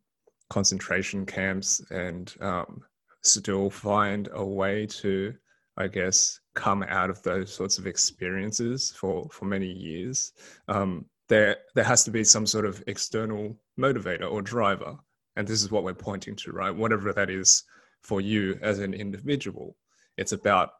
concentration 0.49 1.25
camps 1.25 1.81
and 1.91 2.35
um, 2.41 2.81
still 3.23 3.69
find 3.69 4.27
a 4.33 4.45
way 4.45 4.85
to, 4.85 5.33
I 5.77 5.87
guess, 5.87 6.39
come 6.55 6.83
out 6.83 7.09
of 7.09 7.23
those 7.23 7.53
sorts 7.53 7.77
of 7.77 7.87
experiences 7.87 8.91
for 8.91 9.29
for 9.31 9.45
many 9.45 9.71
years, 9.71 10.33
um, 10.67 11.05
there 11.29 11.55
there 11.73 11.85
has 11.85 12.03
to 12.03 12.11
be 12.11 12.25
some 12.25 12.45
sort 12.45 12.65
of 12.65 12.83
external 12.87 13.57
motivator 13.79 14.29
or 14.29 14.41
driver, 14.41 14.97
and 15.37 15.47
this 15.47 15.63
is 15.63 15.71
what 15.71 15.85
we're 15.85 15.93
pointing 15.93 16.35
to, 16.35 16.51
right? 16.51 16.75
Whatever 16.75 17.13
that 17.13 17.29
is 17.29 17.63
for 18.01 18.21
you 18.21 18.57
as 18.61 18.79
an 18.79 18.93
individual, 18.93 19.75
it's 20.17 20.31
about 20.31 20.71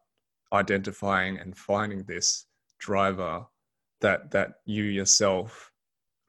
identifying 0.53 1.37
and 1.37 1.57
finding 1.57 2.03
this 2.03 2.45
driver 2.79 3.45
that 4.01 4.31
that 4.31 4.53
you 4.65 4.83
yourself 4.83 5.71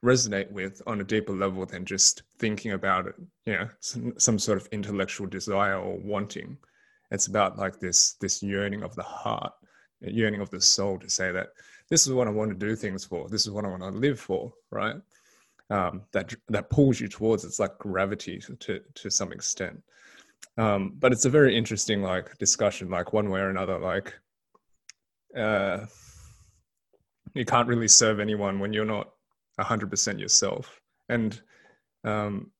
resonate 0.03 0.51
with 0.51 0.81
on 0.85 0.99
a 0.99 1.03
deeper 1.03 1.33
level 1.33 1.65
than 1.65 1.85
just 1.85 2.23
thinking 2.39 2.71
about 2.71 3.07
it 3.07 3.15
you 3.45 3.53
know 3.53 3.69
some, 3.79 4.13
some 4.17 4.37
sort 4.37 4.59
of 4.59 4.67
intellectual 4.71 5.27
desire 5.27 5.77
or 5.77 5.97
wanting 5.99 6.57
it's 7.11 7.27
about 7.27 7.57
like 7.57 7.79
this 7.79 8.13
this 8.21 8.41
yearning 8.41 8.83
of 8.83 8.95
the 8.95 9.03
heart, 9.03 9.51
yearning 9.99 10.41
of 10.41 10.49
the 10.49 10.61
soul 10.61 10.97
to 10.99 11.09
say 11.09 11.31
that 11.31 11.49
this 11.89 12.07
is 12.07 12.13
what 12.13 12.27
I 12.27 12.31
want 12.31 12.51
to 12.51 12.65
do 12.67 12.75
things 12.75 13.03
for. 13.03 13.27
This 13.27 13.41
is 13.41 13.51
what 13.51 13.65
I 13.65 13.67
want 13.67 13.83
to 13.83 13.89
live 13.89 14.19
for, 14.19 14.53
right? 14.71 14.95
Um, 15.69 16.03
that 16.13 16.33
that 16.47 16.69
pulls 16.69 16.99
you 16.99 17.09
towards. 17.09 17.43
It's 17.43 17.59
like 17.59 17.77
gravity 17.77 18.41
to 18.59 18.79
to 18.95 19.09
some 19.11 19.33
extent. 19.33 19.81
Um, 20.57 20.93
but 20.99 21.11
it's 21.11 21.25
a 21.25 21.29
very 21.29 21.57
interesting 21.57 22.01
like 22.01 22.37
discussion, 22.37 22.89
like 22.89 23.13
one 23.13 23.29
way 23.29 23.39
or 23.39 23.49
another. 23.49 23.79
Like, 23.79 24.13
uh, 25.35 25.85
you 27.33 27.45
can't 27.45 27.67
really 27.67 27.87
serve 27.87 28.19
anyone 28.19 28.59
when 28.59 28.73
you're 28.73 28.85
not 28.85 29.11
hundred 29.59 29.91
percent 29.91 30.19
yourself, 30.19 30.81
and 31.07 31.39
um, 32.03 32.51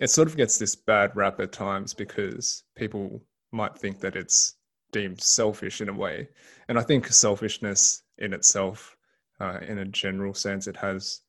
it 0.00 0.10
sort 0.10 0.28
of 0.28 0.36
gets 0.36 0.58
this 0.58 0.74
bad 0.74 1.14
rap 1.14 1.38
at 1.40 1.52
times 1.52 1.94
because 1.94 2.64
people 2.74 3.22
might 3.52 3.76
think 3.76 4.00
that 4.00 4.16
it's 4.16 4.56
deemed 4.92 5.20
selfish 5.20 5.80
in 5.80 5.88
a 5.88 5.92
way. 5.92 6.28
And 6.68 6.78
I 6.78 6.82
think 6.82 7.06
selfishness 7.08 8.02
in 8.18 8.32
itself, 8.32 8.96
uh, 9.40 9.58
in 9.66 9.78
a 9.78 9.84
general 9.84 10.34
sense, 10.34 10.66
it 10.66 10.76
has 10.76 11.20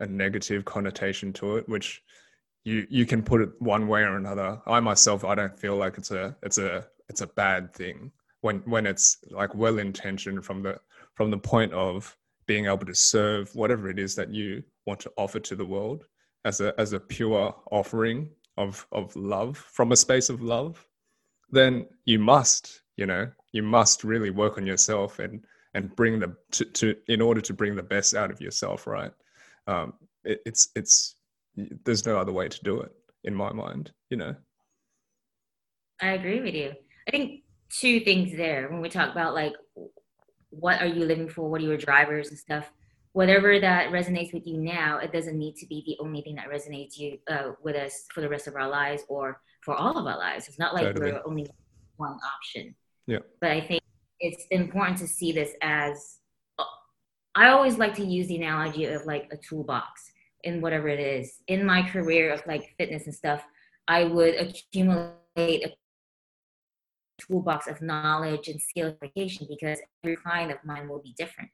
a 0.00 0.06
negative 0.06 0.64
connotation 0.64 1.32
to 1.34 1.56
it, 1.56 1.68
which 1.68 2.02
you 2.64 2.86
you 2.90 3.06
can 3.06 3.22
put 3.22 3.40
it 3.40 3.50
one 3.58 3.88
way 3.88 4.02
or 4.02 4.16
another. 4.16 4.60
I 4.66 4.80
myself, 4.80 5.24
I 5.24 5.34
don't 5.34 5.58
feel 5.58 5.76
like 5.76 5.98
it's 5.98 6.10
a 6.10 6.36
it's 6.42 6.58
a 6.58 6.86
it's 7.08 7.20
a 7.22 7.26
bad 7.26 7.74
thing 7.74 8.12
when 8.40 8.58
when 8.60 8.86
it's 8.86 9.18
like 9.30 9.54
well 9.54 9.78
intentioned 9.78 10.44
from 10.44 10.62
the 10.62 10.78
from 11.14 11.30
the 11.30 11.38
point 11.38 11.72
of 11.72 12.16
being 12.46 12.66
able 12.66 12.86
to 12.86 12.94
serve 12.94 13.54
whatever 13.54 13.88
it 13.88 13.98
is 13.98 14.14
that 14.16 14.32
you 14.32 14.62
want 14.86 15.00
to 15.00 15.12
offer 15.16 15.38
to 15.40 15.54
the 15.54 15.64
world 15.64 16.04
as 16.44 16.60
a 16.60 16.78
as 16.78 16.92
a 16.92 17.00
pure 17.00 17.54
offering 17.70 18.28
of 18.56 18.86
of 18.92 19.14
love 19.16 19.56
from 19.56 19.92
a 19.92 19.96
space 19.96 20.28
of 20.28 20.42
love 20.42 20.86
then 21.50 21.86
you 22.04 22.18
must, 22.18 22.82
you 22.96 23.06
know, 23.06 23.30
you 23.52 23.62
must 23.62 24.04
really 24.04 24.30
work 24.30 24.56
on 24.58 24.66
yourself 24.66 25.18
and 25.18 25.44
and 25.74 25.94
bring 25.94 26.18
the 26.18 26.34
to, 26.52 26.64
to 26.64 26.96
in 27.08 27.20
order 27.20 27.40
to 27.40 27.52
bring 27.52 27.76
the 27.76 27.82
best 27.82 28.14
out 28.14 28.30
of 28.30 28.40
yourself, 28.40 28.86
right? 28.86 29.12
Um, 29.66 29.94
it, 30.24 30.40
it's 30.46 30.68
it's 30.74 31.16
there's 31.56 32.06
no 32.06 32.18
other 32.18 32.32
way 32.32 32.48
to 32.48 32.60
do 32.62 32.80
it 32.80 32.92
in 33.24 33.34
my 33.34 33.52
mind, 33.52 33.92
you 34.08 34.16
know. 34.16 34.34
I 36.00 36.12
agree 36.12 36.40
with 36.40 36.54
you. 36.54 36.72
I 37.06 37.10
think 37.10 37.42
two 37.70 38.00
things 38.00 38.36
there 38.36 38.68
when 38.68 38.80
we 38.80 38.88
talk 38.88 39.10
about 39.10 39.34
like 39.34 39.52
what 40.50 40.80
are 40.80 40.86
you 40.86 41.04
living 41.04 41.28
for, 41.28 41.48
what 41.48 41.60
are 41.60 41.64
your 41.64 41.76
drivers 41.76 42.28
and 42.28 42.38
stuff. 42.38 42.70
Whatever 43.12 43.58
that 43.58 43.90
resonates 43.90 44.32
with 44.32 44.46
you 44.46 44.56
now, 44.56 44.98
it 44.98 45.12
doesn't 45.12 45.36
need 45.36 45.56
to 45.56 45.66
be 45.66 45.82
the 45.84 45.96
only 46.02 46.22
thing 46.22 46.36
that 46.36 46.48
resonates 46.48 46.96
you 46.96 47.18
uh, 47.28 47.52
with 47.62 47.74
us 47.74 48.06
for 48.14 48.20
the 48.20 48.28
rest 48.28 48.46
of 48.46 48.54
our 48.54 48.68
lives 48.68 49.02
or 49.08 49.40
for 49.64 49.74
all 49.74 49.98
of 49.98 50.06
our 50.06 50.18
lives. 50.18 50.46
It's 50.48 50.60
not 50.60 50.74
like 50.74 50.84
totally. 50.84 51.12
we're 51.12 51.22
only 51.26 51.46
one 51.96 52.16
option. 52.36 52.74
Yeah. 53.06 53.18
But 53.40 53.50
I 53.50 53.60
think 53.60 53.82
it's 54.20 54.44
important 54.50 54.98
to 54.98 55.08
see 55.08 55.32
this 55.32 55.52
as 55.60 56.18
I 57.34 57.48
always 57.48 57.78
like 57.78 57.94
to 57.96 58.04
use 58.04 58.28
the 58.28 58.36
analogy 58.36 58.86
of 58.86 59.06
like 59.06 59.28
a 59.32 59.36
toolbox 59.36 60.10
in 60.44 60.60
whatever 60.60 60.88
it 60.88 61.00
is. 61.00 61.38
In 61.48 61.64
my 61.64 61.82
career 61.82 62.32
of 62.32 62.42
like 62.46 62.74
fitness 62.78 63.06
and 63.06 63.14
stuff, 63.14 63.42
I 63.88 64.04
would 64.04 64.34
accumulate 64.34 65.16
a 65.36 65.74
toolbox 67.20 67.66
of 67.66 67.82
knowledge 67.82 68.48
and 68.48 68.60
skill 68.60 68.88
application 68.88 69.46
because 69.48 69.78
every 70.04 70.16
client 70.16 70.50
of 70.52 70.58
mine 70.64 70.88
will 70.88 71.00
be 71.00 71.14
different. 71.18 71.50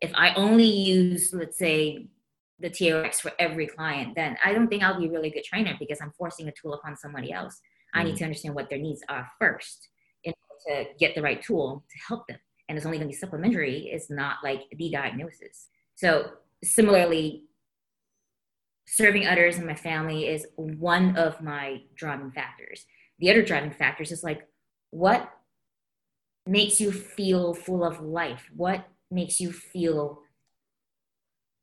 If 0.00 0.12
I 0.14 0.34
only 0.34 0.66
use, 0.66 1.32
let's 1.32 1.58
say, 1.58 2.08
the 2.60 2.70
TRX 2.70 3.20
for 3.20 3.32
every 3.38 3.66
client, 3.66 4.14
then 4.14 4.36
I 4.44 4.52
don't 4.52 4.68
think 4.68 4.82
I'll 4.82 4.98
be 4.98 5.06
a 5.06 5.10
really 5.10 5.30
good 5.30 5.44
trainer 5.44 5.74
because 5.78 6.00
I'm 6.00 6.12
forcing 6.16 6.48
a 6.48 6.52
tool 6.52 6.74
upon 6.74 6.96
somebody 6.96 7.32
else. 7.32 7.60
Mm. 7.94 8.00
I 8.00 8.04
need 8.04 8.14
mm. 8.14 8.18
to 8.18 8.24
understand 8.24 8.54
what 8.54 8.70
their 8.70 8.78
needs 8.78 9.02
are 9.08 9.28
first 9.38 9.88
in 10.24 10.32
order 10.68 10.84
to 10.84 10.90
get 10.98 11.14
the 11.14 11.22
right 11.22 11.42
tool 11.42 11.84
to 11.90 11.98
help 12.06 12.26
them. 12.28 12.38
And 12.68 12.78
it's 12.78 12.86
only 12.86 12.98
going 12.98 13.08
to 13.08 13.12
be 13.12 13.18
supplementary. 13.18 13.90
It's 13.92 14.10
not 14.10 14.36
like 14.44 14.62
the 14.76 14.90
diagnosis. 14.90 15.68
So 15.96 16.30
similarly, 16.62 17.44
serving 18.92 19.26
others 19.26 19.56
and 19.56 19.66
my 19.66 19.74
family 19.74 20.26
is 20.26 20.46
one 20.56 21.16
of 21.16 21.40
my 21.40 21.80
driving 21.94 22.30
factors. 22.30 22.84
The 23.18 23.30
other 23.30 23.42
driving 23.42 23.70
factors 23.70 24.12
is 24.12 24.22
like 24.22 24.46
what 24.90 25.32
makes 26.46 26.78
you 26.78 26.92
feel 26.92 27.54
full 27.54 27.84
of 27.84 28.02
life? 28.02 28.50
What 28.54 28.86
makes 29.10 29.40
you 29.40 29.50
feel 29.50 30.20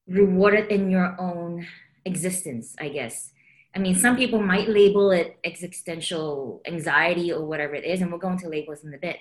rewarded 0.07 0.71
in 0.71 0.89
your 0.89 1.15
own 1.21 1.67
existence, 2.03 2.75
I 2.79 2.89
guess. 2.89 3.31
I 3.75 3.79
mean, 3.79 3.93
some 3.93 4.17
people 4.17 4.41
might 4.41 4.67
label 4.67 5.11
it 5.11 5.37
existential 5.43 6.63
anxiety 6.65 7.31
or 7.31 7.45
whatever 7.45 7.75
it 7.75 7.85
is, 7.85 8.01
and 8.01 8.09
we'll 8.09 8.19
go 8.19 8.31
into 8.31 8.49
labels 8.49 8.83
in 8.83 8.91
a 8.91 8.97
bit. 8.97 9.17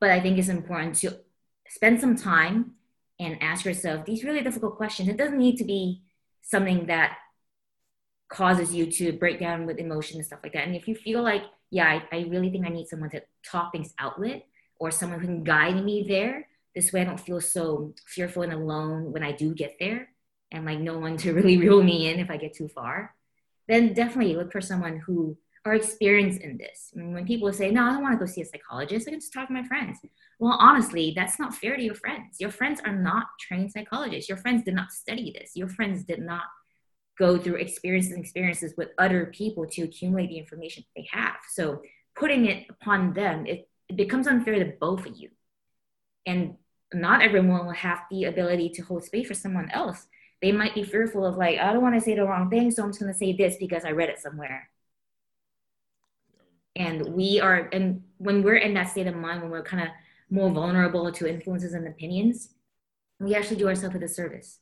But 0.00 0.08
I 0.08 0.20
think 0.20 0.38
it's 0.38 0.48
important 0.48 0.94
to 1.00 1.18
spend 1.68 2.00
some 2.00 2.16
time 2.16 2.76
and 3.20 3.42
ask 3.42 3.66
yourself 3.66 4.06
these 4.06 4.24
really 4.24 4.40
difficult 4.40 4.76
questions. 4.76 5.10
It 5.10 5.18
doesn't 5.18 5.36
need 5.36 5.58
to 5.58 5.64
be 5.64 6.00
something 6.48 6.86
that 6.86 7.18
causes 8.28 8.74
you 8.74 8.90
to 8.90 9.12
break 9.12 9.38
down 9.38 9.66
with 9.66 9.78
emotion 9.78 10.16
and 10.16 10.26
stuff 10.26 10.40
like 10.42 10.52
that. 10.54 10.66
And 10.66 10.74
if 10.74 10.88
you 10.88 10.94
feel 10.94 11.22
like, 11.22 11.42
yeah, 11.70 11.86
I, 11.86 12.16
I 12.16 12.20
really 12.28 12.50
think 12.50 12.66
I 12.66 12.70
need 12.70 12.88
someone 12.88 13.10
to 13.10 13.22
talk 13.44 13.72
things 13.72 13.92
out 13.98 14.18
with, 14.18 14.42
or 14.80 14.90
someone 14.90 15.20
who 15.20 15.26
can 15.26 15.44
guide 15.44 15.82
me 15.82 16.04
there, 16.08 16.48
this 16.74 16.92
way 16.92 17.02
I 17.02 17.04
don't 17.04 17.20
feel 17.20 17.40
so 17.40 17.94
fearful 18.06 18.42
and 18.42 18.52
alone 18.52 19.12
when 19.12 19.22
I 19.22 19.32
do 19.32 19.54
get 19.54 19.76
there 19.80 20.08
and 20.50 20.64
like 20.64 20.78
no 20.78 20.98
one 20.98 21.16
to 21.18 21.32
really 21.34 21.56
reel 21.58 21.82
me 21.82 22.10
in 22.10 22.20
if 22.20 22.30
I 22.30 22.36
get 22.36 22.54
too 22.54 22.68
far. 22.68 23.14
Then 23.66 23.92
definitely 23.92 24.34
look 24.34 24.52
for 24.52 24.60
someone 24.62 24.98
who 24.98 25.36
are 25.68 25.74
experienced 25.74 26.40
in 26.40 26.56
this. 26.56 26.92
I 26.94 26.98
mean, 26.98 27.12
when 27.12 27.26
people 27.26 27.52
say, 27.52 27.70
no, 27.70 27.84
I 27.84 27.92
don't 27.92 28.02
want 28.02 28.18
to 28.18 28.24
go 28.24 28.30
see 28.30 28.40
a 28.40 28.46
psychologist, 28.46 29.06
I 29.06 29.10
can 29.10 29.20
just 29.20 29.32
talk 29.32 29.48
to 29.48 29.52
my 29.52 29.64
friends. 29.64 29.98
Well, 30.38 30.56
honestly, 30.58 31.12
that's 31.14 31.38
not 31.38 31.54
fair 31.54 31.76
to 31.76 31.82
your 31.82 31.94
friends. 31.94 32.36
Your 32.40 32.50
friends 32.50 32.80
are 32.84 32.96
not 32.96 33.26
trained 33.40 33.72
psychologists. 33.72 34.28
Your 34.28 34.38
friends 34.38 34.64
did 34.64 34.74
not 34.74 34.92
study 34.92 35.34
this. 35.38 35.52
Your 35.54 35.68
friends 35.68 36.04
did 36.04 36.20
not 36.20 36.44
go 37.18 37.36
through 37.36 37.56
experiences 37.56 38.12
and 38.12 38.20
experiences 38.20 38.74
with 38.76 38.90
other 38.98 39.26
people 39.26 39.66
to 39.66 39.82
accumulate 39.82 40.28
the 40.28 40.38
information 40.38 40.84
they 40.96 41.06
have. 41.10 41.36
So 41.52 41.82
putting 42.14 42.46
it 42.46 42.66
upon 42.70 43.12
them, 43.12 43.46
it, 43.46 43.68
it 43.88 43.96
becomes 43.96 44.26
unfair 44.26 44.54
to 44.54 44.72
both 44.80 45.04
of 45.06 45.16
you. 45.16 45.30
And 46.26 46.54
not 46.94 47.22
everyone 47.22 47.66
will 47.66 47.72
have 47.72 48.00
the 48.10 48.24
ability 48.24 48.70
to 48.70 48.82
hold 48.82 49.04
space 49.04 49.26
for 49.26 49.34
someone 49.34 49.70
else. 49.70 50.06
They 50.40 50.52
might 50.52 50.74
be 50.74 50.84
fearful 50.84 51.26
of 51.26 51.36
like, 51.36 51.58
I 51.58 51.72
don't 51.72 51.82
want 51.82 51.96
to 51.96 52.00
say 52.00 52.14
the 52.14 52.24
wrong 52.24 52.48
thing, 52.48 52.70
so 52.70 52.84
I'm 52.84 52.90
just 52.90 53.00
going 53.00 53.12
to 53.12 53.18
say 53.18 53.32
this 53.32 53.56
because 53.58 53.84
I 53.84 53.90
read 53.90 54.08
it 54.08 54.20
somewhere. 54.20 54.70
And 56.78 57.08
we 57.08 57.40
are, 57.40 57.68
and 57.72 58.02
when 58.18 58.42
we're 58.42 58.56
in 58.56 58.72
that 58.74 58.88
state 58.88 59.08
of 59.08 59.16
mind, 59.16 59.42
when 59.42 59.50
we're 59.50 59.64
kind 59.64 59.82
of 59.82 59.88
more 60.30 60.50
vulnerable 60.50 61.10
to 61.12 61.28
influences 61.28 61.74
and 61.74 61.86
opinions, 61.88 62.50
we 63.18 63.34
actually 63.34 63.56
do 63.56 63.68
ourselves 63.68 63.96
a 63.96 63.98
disservice 63.98 64.60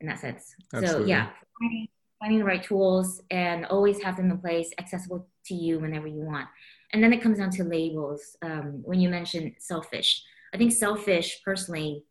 in 0.00 0.08
that 0.08 0.18
sense. 0.18 0.54
Absolutely. 0.74 1.04
So 1.04 1.08
yeah, 1.08 1.28
finding, 1.60 1.88
finding 2.18 2.38
the 2.40 2.44
right 2.44 2.62
tools 2.62 3.22
and 3.30 3.64
always 3.66 4.02
have 4.02 4.16
them 4.16 4.30
in 4.30 4.38
place, 4.38 4.70
accessible 4.78 5.28
to 5.46 5.54
you 5.54 5.78
whenever 5.78 6.08
you 6.08 6.22
want. 6.22 6.48
And 6.92 7.02
then 7.02 7.12
it 7.12 7.22
comes 7.22 7.38
down 7.38 7.50
to 7.52 7.64
labels. 7.64 8.36
Um, 8.42 8.82
when 8.84 9.00
you 9.00 9.08
mentioned 9.08 9.52
selfish, 9.60 10.24
I 10.52 10.56
think 10.56 10.72
selfish 10.72 11.40
personally, 11.44 12.04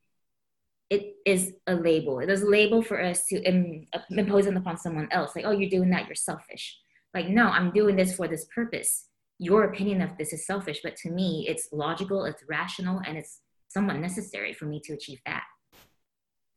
it 0.90 1.16
is 1.26 1.54
a 1.68 1.76
label. 1.76 2.20
It 2.20 2.30
is 2.30 2.42
a 2.42 2.50
label 2.50 2.82
for 2.82 3.04
us 3.04 3.26
to 3.26 3.44
Im- 3.44 3.88
impose 4.12 4.48
it 4.48 4.56
upon 4.56 4.78
someone 4.78 5.10
else. 5.12 5.36
Like, 5.36 5.46
oh, 5.46 5.52
you're 5.52 5.70
doing 5.70 5.90
that, 5.90 6.08
you're 6.08 6.16
selfish. 6.16 6.80
Like, 7.14 7.28
no, 7.28 7.48
I'm 7.48 7.72
doing 7.72 7.96
this 7.98 8.16
for 8.16 8.28
this 8.28 8.46
purpose. 8.56 9.09
Your 9.40 9.64
opinion 9.64 10.02
of 10.02 10.18
this 10.18 10.34
is 10.34 10.46
selfish, 10.46 10.82
but 10.84 10.98
to 10.98 11.10
me, 11.10 11.46
it's 11.48 11.70
logical, 11.72 12.26
it's 12.26 12.44
rational, 12.48 13.02
and 13.08 13.18
it's 13.18 13.40
somewhat 13.70 13.98
necessary 13.98 14.54
for 14.54 14.66
me 14.66 14.82
to 14.82 14.94
achieve 14.94 15.20
that. 15.26 15.44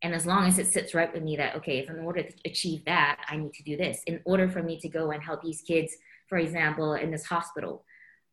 And 0.03 0.12
as 0.14 0.27
long 0.27 0.49
as 0.49 0.59
it 0.59 0.66
sits 0.66 0.95
right 0.95 1.12
with 1.12 1.23
me 1.23 1.37
that, 1.37 1.55
okay, 1.57 1.79
if 1.79 1.88
in 1.88 2.01
order 2.01 2.25
to 2.25 2.35
achieve 2.45 2.85
that, 2.87 3.25
I 3.29 3.37
need 3.37 3.55
to 3.55 3.62
do 3.62 3.77
this. 3.77 4.03
In 4.07 4.21
order 4.25 4.49
for 4.49 4.62
me 4.62 4.81
to 4.81 4.88
go 4.88 5.12
and 5.12 5.23
help 5.23 5.42
these 5.42 5.62
kids, 5.62 5.95
for 6.29 6.38
example, 6.38 6.95
in 6.95 7.12
this 7.12 7.25
hospital, 7.25 7.85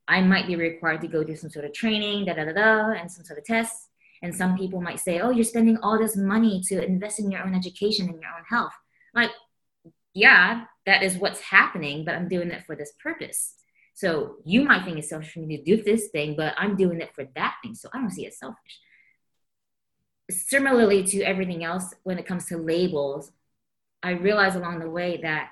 I 0.07 0.21
might 0.21 0.47
be 0.47 0.55
required 0.55 1.01
to 1.01 1.07
go 1.07 1.23
do 1.23 1.35
some 1.35 1.51
sort 1.51 1.65
of 1.65 1.73
training, 1.73 2.25
da 2.25 2.33
da 2.33 2.45
da 2.45 2.53
da, 2.53 2.91
and 2.93 3.12
some 3.12 3.23
sort 3.23 3.38
of 3.38 3.45
tests. 3.45 3.89
And 4.23 4.35
some 4.35 4.57
people 4.57 4.81
might 4.81 4.99
say, 4.99 5.19
oh, 5.19 5.29
you're 5.29 5.43
spending 5.43 5.77
all 5.83 5.99
this 5.99 6.17
money 6.17 6.62
to 6.69 6.83
invest 6.83 7.19
in 7.19 7.29
your 7.29 7.43
own 7.43 7.53
education 7.53 8.09
and 8.09 8.19
your 8.19 8.31
own 8.31 8.43
health. 8.49 8.73
Like, 9.13 9.29
yeah, 10.15 10.65
that 10.88 11.03
is 11.03 11.17
what's 11.17 11.39
happening, 11.39 12.03
but 12.03 12.15
I'm 12.15 12.27
doing 12.27 12.49
it 12.49 12.65
for 12.65 12.75
this 12.75 12.93
purpose. 13.01 13.53
So 13.99 14.38
you 14.45 14.63
might 14.63 14.85
think 14.85 14.97
it's 14.97 15.09
selfish 15.09 15.33
for 15.33 15.39
me 15.39 15.57
to 15.57 15.63
do 15.63 15.83
this 15.83 16.07
thing, 16.07 16.35
but 16.38 16.53
I'm 16.57 16.77
doing 16.77 17.01
it 17.01 17.13
for 17.13 17.25
that 17.35 17.55
thing. 17.62 17.75
So 17.75 17.89
I 17.93 17.97
don't 17.97 18.12
see 18.12 18.25
it 18.25 18.33
selfish. 18.33 18.79
Similarly 20.31 21.03
to 21.03 21.21
everything 21.23 21.63
else, 21.63 21.93
when 22.03 22.17
it 22.17 22.25
comes 22.25 22.45
to 22.45 22.57
labels, 22.57 23.31
I 24.01 24.12
realized 24.12 24.55
along 24.55 24.79
the 24.79 24.89
way 24.89 25.19
that 25.23 25.49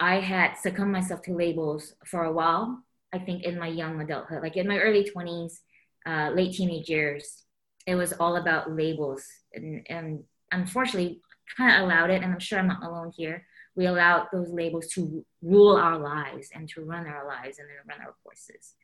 I 0.00 0.16
had 0.20 0.56
succumbed 0.56 0.92
myself 0.92 1.22
to 1.22 1.32
labels 1.32 1.94
for 2.04 2.24
a 2.24 2.32
while 2.32 2.82
I 3.12 3.18
think 3.18 3.44
in 3.44 3.58
my 3.58 3.68
young 3.68 4.00
adulthood, 4.00 4.42
like 4.42 4.56
in 4.56 4.68
my 4.68 4.78
early 4.78 5.08
20s, 5.10 5.60
uh, 6.06 6.30
late 6.34 6.54
teenage 6.54 6.88
years, 6.88 7.44
it 7.86 7.94
was 7.94 8.12
all 8.12 8.36
about 8.36 8.70
labels. 8.70 9.24
And, 9.54 9.86
and 9.88 10.24
unfortunately, 10.52 11.20
kind 11.56 11.76
of 11.76 11.82
allowed 11.84 12.10
it, 12.10 12.22
and 12.22 12.32
I'm 12.32 12.40
sure 12.40 12.58
I'm 12.58 12.68
not 12.68 12.82
alone 12.82 13.12
here. 13.16 13.46
We 13.76 13.86
allowed 13.86 14.28
those 14.32 14.50
labels 14.50 14.88
to 14.94 15.24
rule 15.42 15.76
our 15.76 15.98
lives 15.98 16.48
and 16.54 16.68
to 16.70 16.84
run 16.84 17.06
our 17.06 17.26
lives 17.26 17.58
and 17.58 17.68
then 17.68 17.76
run 17.86 18.04
our 18.04 18.14
courses. 18.24 18.74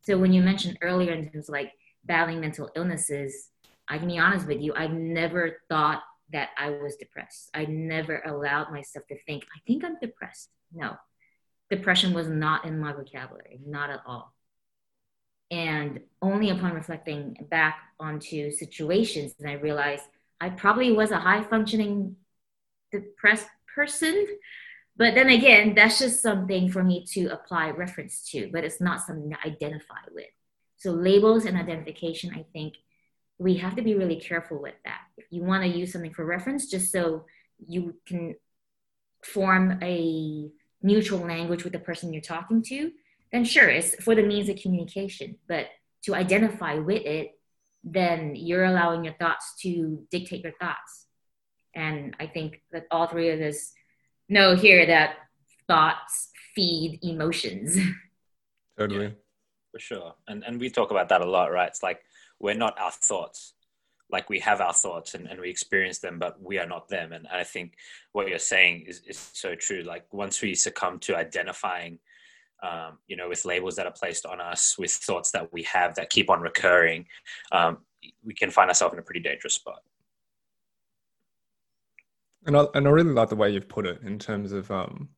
So 0.00 0.18
when 0.18 0.32
you 0.32 0.42
mentioned 0.42 0.78
earlier 0.80 1.12
in 1.12 1.30
terms 1.30 1.48
of 1.48 1.52
like 1.52 1.72
battling 2.04 2.40
mental 2.40 2.70
illnesses, 2.74 3.50
I 3.86 3.98
can 3.98 4.08
be 4.08 4.18
honest 4.18 4.46
with 4.46 4.60
you, 4.60 4.74
I 4.74 4.86
never 4.86 5.58
thought 5.68 6.02
that 6.32 6.48
I 6.58 6.70
was 6.70 6.96
depressed. 6.96 7.50
I 7.54 7.66
never 7.66 8.22
allowed 8.24 8.72
myself 8.72 9.06
to 9.08 9.18
think, 9.24 9.44
I 9.44 9.60
think 9.66 9.84
I'm 9.84 9.98
depressed. 10.00 10.48
No, 10.72 10.96
depression 11.70 12.14
was 12.14 12.28
not 12.28 12.64
in 12.64 12.78
my 12.78 12.92
vocabulary, 12.92 13.60
not 13.66 13.90
at 13.90 14.00
all. 14.06 14.34
And 15.50 16.00
only 16.20 16.50
upon 16.50 16.74
reflecting 16.74 17.36
back 17.50 17.78
onto 17.98 18.50
situations, 18.50 19.34
and 19.38 19.48
I 19.48 19.54
realized 19.54 20.04
I 20.40 20.50
probably 20.50 20.92
was 20.92 21.10
a 21.10 21.18
high 21.18 21.42
functioning 21.42 22.16
depressed 22.92 23.46
person. 23.78 24.26
But 24.96 25.14
then 25.14 25.30
again, 25.30 25.74
that's 25.76 26.00
just 26.00 26.20
something 26.20 26.68
for 26.70 26.82
me 26.82 27.06
to 27.12 27.26
apply 27.28 27.70
reference 27.70 28.28
to, 28.30 28.50
but 28.52 28.64
it's 28.64 28.80
not 28.80 29.00
something 29.00 29.30
to 29.30 29.46
identify 29.46 30.02
with. 30.12 30.26
So, 30.78 30.90
labels 30.90 31.44
and 31.44 31.56
identification, 31.56 32.34
I 32.34 32.44
think 32.52 32.74
we 33.38 33.54
have 33.58 33.76
to 33.76 33.82
be 33.82 33.94
really 33.94 34.16
careful 34.16 34.60
with 34.60 34.74
that. 34.84 35.02
If 35.16 35.26
you 35.30 35.44
want 35.44 35.62
to 35.62 35.78
use 35.78 35.92
something 35.92 36.12
for 36.12 36.24
reference, 36.24 36.68
just 36.68 36.90
so 36.90 37.24
you 37.66 37.94
can 38.06 38.34
form 39.24 39.78
a 39.82 40.50
neutral 40.82 41.20
language 41.20 41.62
with 41.64 41.72
the 41.72 41.78
person 41.78 42.12
you're 42.12 42.22
talking 42.22 42.62
to, 42.62 42.90
then 43.32 43.44
sure, 43.44 43.68
it's 43.68 43.94
for 44.02 44.14
the 44.16 44.22
means 44.22 44.48
of 44.48 44.56
communication. 44.56 45.36
But 45.46 45.66
to 46.04 46.14
identify 46.14 46.74
with 46.74 47.04
it, 47.04 47.38
then 47.84 48.34
you're 48.34 48.64
allowing 48.64 49.04
your 49.04 49.14
thoughts 49.14 49.54
to 49.62 50.04
dictate 50.10 50.42
your 50.42 50.54
thoughts. 50.60 51.07
And 51.74 52.16
I 52.18 52.26
think 52.26 52.62
that 52.72 52.86
all 52.90 53.06
three 53.06 53.30
of 53.30 53.40
us 53.40 53.72
know 54.28 54.54
here 54.54 54.86
that 54.86 55.16
thoughts 55.66 56.30
feed 56.54 56.98
emotions. 57.02 57.76
Totally. 58.78 59.06
Yeah, 59.06 59.10
for 59.72 59.80
sure. 59.80 60.14
And 60.26 60.44
and 60.44 60.60
we 60.60 60.70
talk 60.70 60.90
about 60.90 61.08
that 61.08 61.20
a 61.20 61.28
lot, 61.28 61.52
right? 61.52 61.68
It's 61.68 61.82
like 61.82 62.00
we're 62.38 62.54
not 62.54 62.78
our 62.78 62.92
thoughts 62.92 63.54
like 64.10 64.30
we 64.30 64.38
have 64.40 64.60
our 64.60 64.72
thoughts 64.72 65.14
and, 65.14 65.26
and 65.26 65.40
we 65.40 65.50
experience 65.50 65.98
them 65.98 66.18
but 66.18 66.40
we 66.42 66.58
are 66.58 66.66
not 66.66 66.88
them 66.88 67.12
and 67.12 67.26
i 67.28 67.44
think 67.44 67.74
what 68.12 68.28
you're 68.28 68.38
saying 68.38 68.84
is, 68.86 69.02
is 69.06 69.30
so 69.32 69.54
true 69.54 69.82
like 69.82 70.04
once 70.12 70.40
we 70.40 70.54
succumb 70.54 70.98
to 70.98 71.16
identifying 71.16 71.98
um, 72.62 72.98
you 73.06 73.16
know 73.16 73.28
with 73.28 73.44
labels 73.44 73.76
that 73.76 73.86
are 73.86 73.92
placed 73.92 74.26
on 74.26 74.40
us 74.40 74.76
with 74.78 74.90
thoughts 74.90 75.30
that 75.30 75.52
we 75.52 75.62
have 75.62 75.94
that 75.94 76.10
keep 76.10 76.28
on 76.30 76.40
recurring 76.40 77.06
um, 77.52 77.78
we 78.24 78.34
can 78.34 78.50
find 78.50 78.68
ourselves 78.68 78.92
in 78.92 78.98
a 78.98 79.02
pretty 79.02 79.20
dangerous 79.20 79.54
spot 79.54 79.82
and 82.46 82.56
I, 82.56 82.64
and 82.74 82.86
I 82.86 82.90
really 82.90 83.12
like 83.12 83.28
the 83.28 83.36
way 83.36 83.50
you've 83.50 83.68
put 83.68 83.86
it 83.86 84.00
in 84.02 84.18
terms 84.18 84.52
of 84.52 84.70
um, 84.70 85.08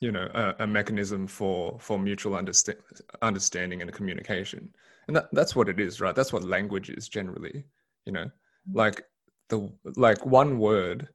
you 0.00 0.12
know 0.12 0.28
a, 0.34 0.64
a, 0.64 0.66
mechanism 0.66 1.26
for 1.26 1.78
for 1.80 1.98
mutual 1.98 2.34
understand, 2.34 2.78
understanding 3.22 3.82
and 3.82 3.92
communication. 3.92 4.74
And 5.06 5.16
that, 5.16 5.28
that's 5.32 5.54
what 5.54 5.68
it 5.68 5.78
is 5.78 6.00
right? 6.00 6.14
That's 6.14 6.32
what 6.32 6.44
language 6.44 6.90
is 6.90 7.08
generally 7.08 7.64
you 8.04 8.12
know? 8.12 8.24
Mm. 8.24 8.74
like 8.74 9.04
the 9.48 9.70
like 9.96 10.24
one 10.24 10.58
word 10.58 11.08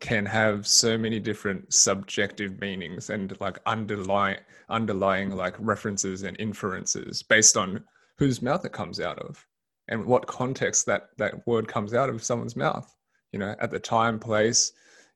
can 0.00 0.24
have 0.24 0.66
so 0.66 0.96
many 0.96 1.18
different 1.18 1.72
subjective 1.72 2.60
meanings 2.60 3.10
and 3.10 3.38
like 3.40 3.58
underlying 3.66 4.38
underlying 4.68 5.30
like 5.30 5.54
references 5.58 6.22
and 6.22 6.38
inferences 6.40 7.22
based 7.22 7.56
on 7.56 7.82
whose 8.16 8.40
mouth 8.42 8.64
it 8.64 8.72
comes 8.72 9.00
out 9.00 9.18
of 9.18 9.44
and 9.88 10.04
what 10.04 10.26
context 10.26 10.86
that 10.86 11.08
that 11.18 11.46
word 11.46 11.66
comes 11.66 11.94
out 11.94 12.08
of 12.08 12.22
someone's 12.22 12.56
mouth 12.56 12.94
you 13.32 13.38
know 13.38 13.54
at 13.60 13.70
the 13.70 13.78
time 13.78 14.18
place 14.18 14.72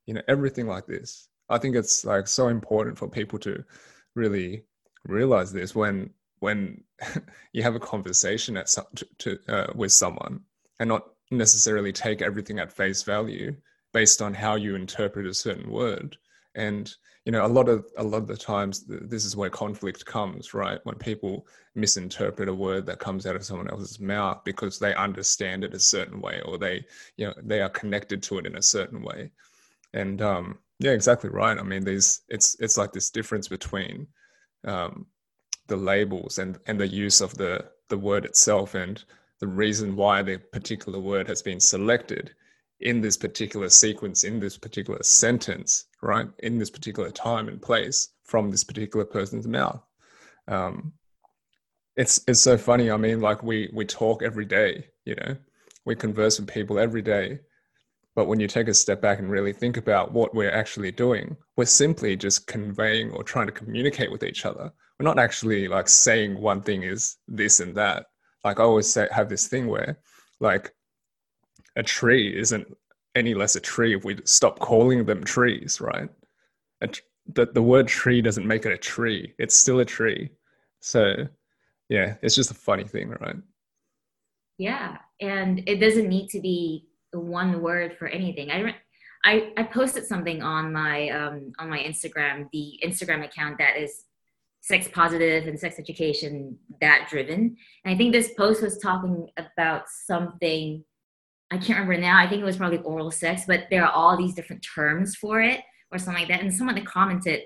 you 0.06 0.14
know 0.14 0.22
everything 0.28 0.66
like 0.66 0.86
this. 0.86 1.28
I 1.48 1.58
think 1.58 1.76
it's 1.76 2.04
like 2.04 2.26
so 2.28 2.48
important 2.48 2.98
for 2.98 3.08
people 3.08 3.38
to 3.40 3.64
really 4.14 4.64
realize 5.06 5.52
this 5.52 5.74
when 5.74 6.10
when 6.40 6.82
you 7.52 7.62
have 7.62 7.74
a 7.76 7.80
conversation 7.80 8.56
at 8.56 8.68
some, 8.68 8.86
to, 8.96 9.06
to 9.18 9.38
uh, 9.48 9.72
with 9.74 9.92
someone 9.92 10.40
and 10.80 10.88
not 10.88 11.04
necessarily 11.30 11.92
take 11.92 12.20
everything 12.20 12.58
at 12.58 12.72
face 12.72 13.02
value 13.02 13.54
based 13.92 14.20
on 14.20 14.34
how 14.34 14.56
you 14.56 14.74
interpret 14.74 15.26
a 15.26 15.34
certain 15.34 15.70
word. 15.70 16.16
And 16.54 16.92
you 17.24 17.32
know 17.32 17.46
a 17.46 17.48
lot 17.48 17.68
of 17.68 17.84
a 17.98 18.02
lot 18.02 18.18
of 18.18 18.26
the 18.26 18.36
times 18.36 18.84
this 18.86 19.24
is 19.24 19.36
where 19.36 19.50
conflict 19.50 20.04
comes 20.04 20.54
right? 20.54 20.80
When 20.84 20.96
people 20.96 21.46
misinterpret 21.74 22.48
a 22.48 22.54
word 22.54 22.86
that 22.86 22.98
comes 22.98 23.26
out 23.26 23.36
of 23.36 23.44
someone 23.44 23.70
else's 23.70 24.00
mouth 24.00 24.42
because 24.44 24.78
they 24.78 24.94
understand 24.94 25.64
it 25.64 25.74
a 25.74 25.80
certain 25.80 26.20
way 26.20 26.40
or 26.44 26.58
they 26.58 26.84
you 27.16 27.26
know 27.26 27.34
they 27.42 27.60
are 27.60 27.68
connected 27.68 28.22
to 28.24 28.38
it 28.38 28.46
in 28.46 28.56
a 28.56 28.62
certain 28.62 29.02
way. 29.02 29.30
And 29.94 30.20
um 30.20 30.58
yeah 30.78 30.92
exactly 30.92 31.30
right. 31.30 31.58
I 31.58 31.62
mean 31.62 31.84
these 31.84 32.22
it's 32.28 32.56
it's 32.60 32.76
like 32.76 32.92
this 32.92 33.10
difference 33.10 33.48
between 33.48 34.06
um 34.64 35.06
the 35.68 35.76
labels 35.76 36.38
and 36.38 36.58
and 36.66 36.78
the 36.80 36.88
use 36.88 37.20
of 37.20 37.34
the 37.34 37.64
the 37.88 37.98
word 37.98 38.24
itself 38.24 38.74
and 38.74 39.02
the 39.38 39.46
reason 39.46 39.96
why 39.96 40.22
the 40.22 40.38
particular 40.38 40.98
word 40.98 41.28
has 41.28 41.42
been 41.42 41.60
selected 41.60 42.34
in 42.84 43.00
this 43.00 43.16
particular 43.16 43.68
sequence, 43.68 44.24
in 44.24 44.40
this 44.40 44.56
particular 44.58 45.02
sentence, 45.02 45.86
right? 46.02 46.28
In 46.40 46.58
this 46.58 46.70
particular 46.70 47.10
time 47.10 47.48
and 47.48 47.60
place 47.60 48.08
from 48.24 48.50
this 48.50 48.64
particular 48.64 49.04
person's 49.04 49.46
mouth. 49.46 49.82
Um, 50.48 50.92
it's 51.96 52.22
it's 52.26 52.40
so 52.40 52.56
funny. 52.56 52.90
I 52.90 52.96
mean, 52.96 53.20
like 53.20 53.42
we 53.42 53.70
we 53.72 53.84
talk 53.84 54.22
every 54.22 54.46
day, 54.46 54.86
you 55.04 55.14
know, 55.16 55.36
we 55.84 55.94
converse 55.94 56.38
with 56.38 56.48
people 56.52 56.78
every 56.78 57.02
day. 57.02 57.40
But 58.14 58.26
when 58.26 58.40
you 58.40 58.46
take 58.46 58.68
a 58.68 58.74
step 58.74 59.00
back 59.00 59.18
and 59.20 59.30
really 59.30 59.54
think 59.54 59.78
about 59.78 60.12
what 60.12 60.34
we're 60.34 60.50
actually 60.50 60.92
doing, 60.92 61.36
we're 61.56 61.64
simply 61.64 62.14
just 62.14 62.46
conveying 62.46 63.10
or 63.12 63.22
trying 63.22 63.46
to 63.46 63.52
communicate 63.52 64.12
with 64.12 64.22
each 64.22 64.44
other. 64.44 64.70
We're 64.98 65.04
not 65.04 65.18
actually 65.18 65.66
like 65.66 65.88
saying 65.88 66.38
one 66.38 66.60
thing 66.60 66.82
is 66.82 67.16
this 67.26 67.60
and 67.60 67.74
that 67.76 68.06
like 68.44 68.60
I 68.60 68.64
always 68.64 68.92
say, 68.92 69.08
have 69.10 69.28
this 69.28 69.46
thing 69.46 69.66
where 69.66 69.98
like 70.40 70.72
a 71.76 71.82
tree 71.82 72.36
isn't 72.36 72.66
any 73.14 73.34
less 73.34 73.56
a 73.56 73.60
tree 73.60 73.94
if 73.94 74.04
we 74.04 74.18
stop 74.24 74.58
calling 74.58 75.04
them 75.04 75.24
trees, 75.24 75.80
right? 75.80 76.08
the, 77.34 77.46
the 77.46 77.62
word 77.62 77.86
tree 77.86 78.20
doesn't 78.20 78.46
make 78.46 78.66
it 78.66 78.72
a 78.72 78.76
tree. 78.76 79.34
It's 79.38 79.54
still 79.54 79.80
a 79.80 79.84
tree. 79.84 80.30
So 80.80 81.14
yeah, 81.88 82.14
it's 82.22 82.34
just 82.34 82.50
a 82.50 82.54
funny 82.54 82.84
thing, 82.84 83.10
right? 83.10 83.36
Yeah. 84.58 84.96
and 85.20 85.62
it 85.66 85.76
doesn't 85.76 86.08
need 86.08 86.28
to 86.30 86.40
be 86.40 86.88
one 87.12 87.60
word 87.60 87.96
for 87.98 88.08
anything. 88.08 88.50
I 88.50 88.74
I, 89.24 89.52
I 89.56 89.62
posted 89.62 90.04
something 90.04 90.42
on 90.42 90.72
my 90.72 91.08
um, 91.10 91.52
on 91.58 91.70
my 91.70 91.78
Instagram, 91.78 92.48
the 92.52 92.80
Instagram 92.84 93.24
account 93.24 93.58
that 93.58 93.76
is 93.76 94.04
sex 94.62 94.88
positive 94.92 95.46
and 95.46 95.58
sex 95.58 95.78
education 95.78 96.56
that 96.80 97.06
driven. 97.10 97.56
And 97.84 97.94
I 97.94 97.96
think 97.96 98.12
this 98.12 98.32
post 98.34 98.62
was 98.62 98.78
talking 98.78 99.28
about 99.36 99.84
something 99.88 100.84
I 101.52 101.58
can't 101.58 101.78
remember 101.78 101.98
now. 101.98 102.18
I 102.18 102.26
think 102.26 102.40
it 102.40 102.46
was 102.46 102.56
probably 102.56 102.78
oral 102.78 103.10
sex, 103.10 103.42
but 103.46 103.66
there 103.70 103.84
are 103.84 103.92
all 103.92 104.16
these 104.16 104.34
different 104.34 104.64
terms 104.74 105.14
for 105.14 105.42
it 105.42 105.60
or 105.90 105.98
something 105.98 106.22
like 106.22 106.28
that. 106.28 106.40
And 106.40 106.52
someone 106.52 106.82
commented, 106.84 107.42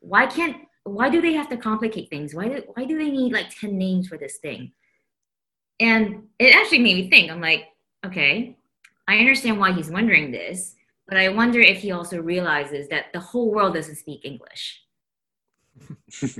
why 0.00 0.26
can't 0.26 0.56
why 0.84 1.08
do 1.08 1.22
they 1.22 1.32
have 1.32 1.48
to 1.48 1.56
complicate 1.56 2.10
things? 2.10 2.34
Why 2.34 2.48
do 2.48 2.62
why 2.74 2.84
do 2.84 2.98
they 2.98 3.10
need 3.10 3.32
like 3.32 3.48
10 3.58 3.78
names 3.78 4.08
for 4.08 4.18
this 4.18 4.36
thing? 4.38 4.72
And 5.78 6.24
it 6.38 6.54
actually 6.54 6.80
made 6.80 6.96
me 6.96 7.08
think. 7.08 7.30
I'm 7.30 7.40
like, 7.40 7.68
okay, 8.04 8.58
I 9.08 9.16
understand 9.16 9.58
why 9.58 9.72
he's 9.72 9.90
wondering 9.90 10.30
this, 10.30 10.74
but 11.08 11.16
I 11.16 11.30
wonder 11.30 11.60
if 11.60 11.78
he 11.78 11.92
also 11.92 12.20
realizes 12.20 12.88
that 12.88 13.06
the 13.14 13.20
whole 13.20 13.50
world 13.50 13.72
doesn't 13.72 13.96
speak 13.96 14.22
English. 14.24 14.82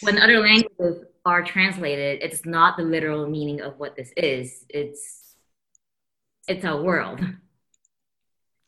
when 0.00 0.18
other 0.18 0.40
languages 0.40 1.04
are 1.26 1.42
translated, 1.42 2.22
it's 2.22 2.46
not 2.46 2.78
the 2.78 2.82
literal 2.82 3.28
meaning 3.28 3.60
of 3.60 3.78
what 3.78 3.94
this 3.96 4.10
is. 4.16 4.64
It's 4.70 5.19
it's 6.50 6.64
a 6.64 6.76
world. 6.76 7.20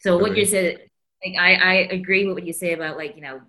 So 0.01 0.19
what 0.19 0.37
you 0.37 0.47
said, 0.47 0.79
like 1.25 1.37
I, 1.39 1.55
I 1.55 1.75
agree 1.91 2.27
with 2.27 2.35
what 2.35 2.47
you 2.47 2.53
say 2.53 2.73
about 2.73 2.97
like 2.97 3.17
you 3.17 3.23
know 3.23 3.41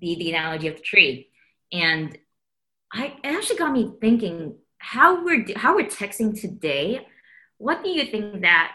the 0.00 0.14
the 0.16 0.30
analogy 0.30 0.68
of 0.68 0.76
the 0.76 0.82
tree, 0.82 1.28
and 1.72 2.16
I 2.92 3.16
it 3.22 3.34
actually 3.34 3.58
got 3.58 3.72
me 3.72 3.92
thinking 4.00 4.56
how 4.78 5.24
we're 5.24 5.46
how 5.56 5.76
we're 5.76 5.88
texting 5.88 6.40
today. 6.40 7.06
What 7.58 7.84
do 7.84 7.90
you 7.90 8.06
think 8.06 8.42
that? 8.42 8.72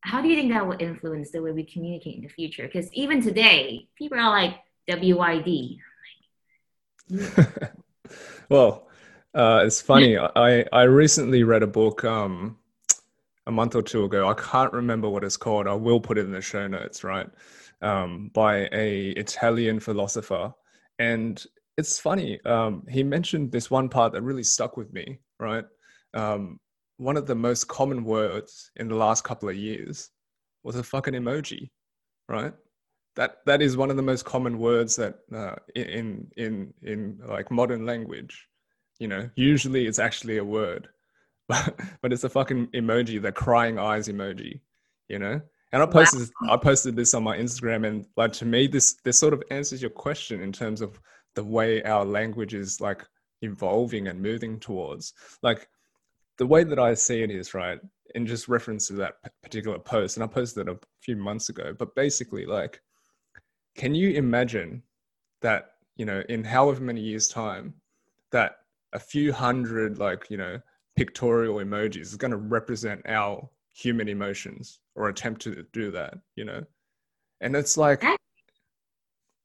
How 0.00 0.22
do 0.22 0.28
you 0.28 0.36
think 0.36 0.52
that 0.52 0.66
will 0.66 0.76
influence 0.78 1.32
the 1.32 1.42
way 1.42 1.50
we 1.50 1.64
communicate 1.64 2.16
in 2.16 2.22
the 2.22 2.28
future? 2.28 2.66
Because 2.66 2.92
even 2.92 3.20
today, 3.20 3.88
people 3.96 4.18
are 4.18 4.30
like 4.30 4.54
WID. 4.88 5.78
well, 8.48 8.88
uh, 9.34 9.64
it's 9.66 9.80
funny. 9.80 10.16
I 10.16 10.64
I 10.72 10.82
recently 10.82 11.42
read 11.42 11.64
a 11.64 11.66
book 11.66 12.04
um, 12.04 12.57
a 13.48 13.50
month 13.50 13.74
or 13.74 13.82
two 13.82 14.04
ago. 14.04 14.28
I 14.28 14.34
can't 14.34 14.72
remember 14.72 15.08
what 15.08 15.24
it's 15.24 15.36
called. 15.36 15.66
I 15.66 15.74
will 15.74 16.00
put 16.00 16.18
it 16.18 16.26
in 16.26 16.32
the 16.32 16.40
show 16.40 16.68
notes. 16.68 17.02
Right, 17.02 17.28
um, 17.82 18.30
by 18.32 18.68
a 18.72 19.08
Italian 19.16 19.80
philosopher, 19.80 20.52
and 20.98 21.42
it's 21.76 21.98
funny. 21.98 22.40
Um, 22.44 22.84
he 22.88 23.02
mentioned 23.02 23.50
this 23.50 23.70
one 23.70 23.88
part 23.88 24.12
that 24.12 24.22
really 24.22 24.44
stuck 24.44 24.76
with 24.76 24.92
me. 24.92 25.18
Right, 25.40 25.64
um, 26.14 26.60
one 26.98 27.16
of 27.16 27.26
the 27.26 27.34
most 27.34 27.66
common 27.68 28.04
words 28.04 28.70
in 28.76 28.88
the 28.88 28.94
last 28.94 29.24
couple 29.24 29.48
of 29.48 29.56
years 29.56 30.10
was 30.62 30.76
a 30.76 30.82
fucking 30.82 31.14
emoji. 31.14 31.70
Right, 32.28 32.52
that 33.16 33.38
that 33.46 33.62
is 33.62 33.78
one 33.78 33.90
of 33.90 33.96
the 33.96 34.02
most 34.02 34.26
common 34.26 34.58
words 34.58 34.94
that 34.96 35.14
uh, 35.34 35.56
in 35.74 36.28
in 36.36 36.74
in 36.82 37.18
like 37.26 37.50
modern 37.50 37.86
language 37.86 38.46
you 38.98 39.06
know 39.06 39.30
usually 39.36 39.86
it's 39.86 40.00
actually 40.00 40.38
a 40.38 40.44
word 40.44 40.88
but, 42.02 42.12
it's 42.12 42.24
a 42.24 42.28
fucking 42.28 42.66
emoji 42.68 43.20
the 43.20 43.32
crying 43.32 43.78
eyes 43.78 44.08
emoji 44.08 44.60
you 45.08 45.18
know 45.18 45.40
and 45.72 45.82
i 45.82 45.86
posted 45.86 46.28
wow. 46.42 46.54
i 46.54 46.56
posted 46.56 46.94
this 46.94 47.14
on 47.14 47.22
my 47.22 47.36
instagram 47.36 47.86
and 47.86 48.06
like 48.16 48.32
to 48.32 48.44
me 48.44 48.66
this 48.66 48.94
this 49.04 49.18
sort 49.18 49.32
of 49.32 49.42
answers 49.50 49.80
your 49.80 49.90
question 49.90 50.40
in 50.40 50.52
terms 50.52 50.80
of 50.80 51.00
the 51.34 51.44
way 51.44 51.82
our 51.84 52.04
language 52.04 52.54
is 52.54 52.80
like 52.80 53.04
evolving 53.42 54.08
and 54.08 54.20
moving 54.20 54.58
towards 54.58 55.14
like 55.42 55.68
the 56.36 56.46
way 56.46 56.64
that 56.64 56.78
i 56.78 56.92
see 56.92 57.22
it 57.22 57.30
is 57.30 57.54
right 57.54 57.80
in 58.14 58.26
just 58.26 58.48
reference 58.48 58.88
to 58.88 58.94
that 58.94 59.14
particular 59.42 59.78
post 59.78 60.16
and 60.16 60.24
i 60.24 60.26
posted 60.26 60.68
it 60.68 60.72
a 60.72 60.78
few 61.00 61.16
months 61.16 61.48
ago 61.48 61.74
but 61.78 61.94
basically 61.94 62.44
like 62.44 62.80
can 63.76 63.94
you 63.94 64.10
imagine 64.10 64.82
that 65.40 65.72
you 65.96 66.04
know 66.04 66.22
in 66.28 66.44
however 66.44 66.82
many 66.82 67.00
years 67.00 67.28
time 67.28 67.72
that 68.32 68.56
a 68.92 68.98
few 68.98 69.32
hundred 69.32 69.98
like 69.98 70.26
you 70.30 70.36
know 70.36 70.58
pictorial 70.98 71.56
emojis. 71.56 72.00
Is 72.00 72.16
going 72.16 72.30
to 72.30 72.36
represent 72.36 73.02
our 73.06 73.48
human 73.72 74.08
emotions 74.08 74.80
or 74.94 75.08
attempt 75.08 75.42
to 75.42 75.64
do 75.72 75.90
that 75.92 76.14
you 76.36 76.44
know? 76.44 76.64
And 77.40 77.54
it's 77.54 77.76
like 77.76 78.02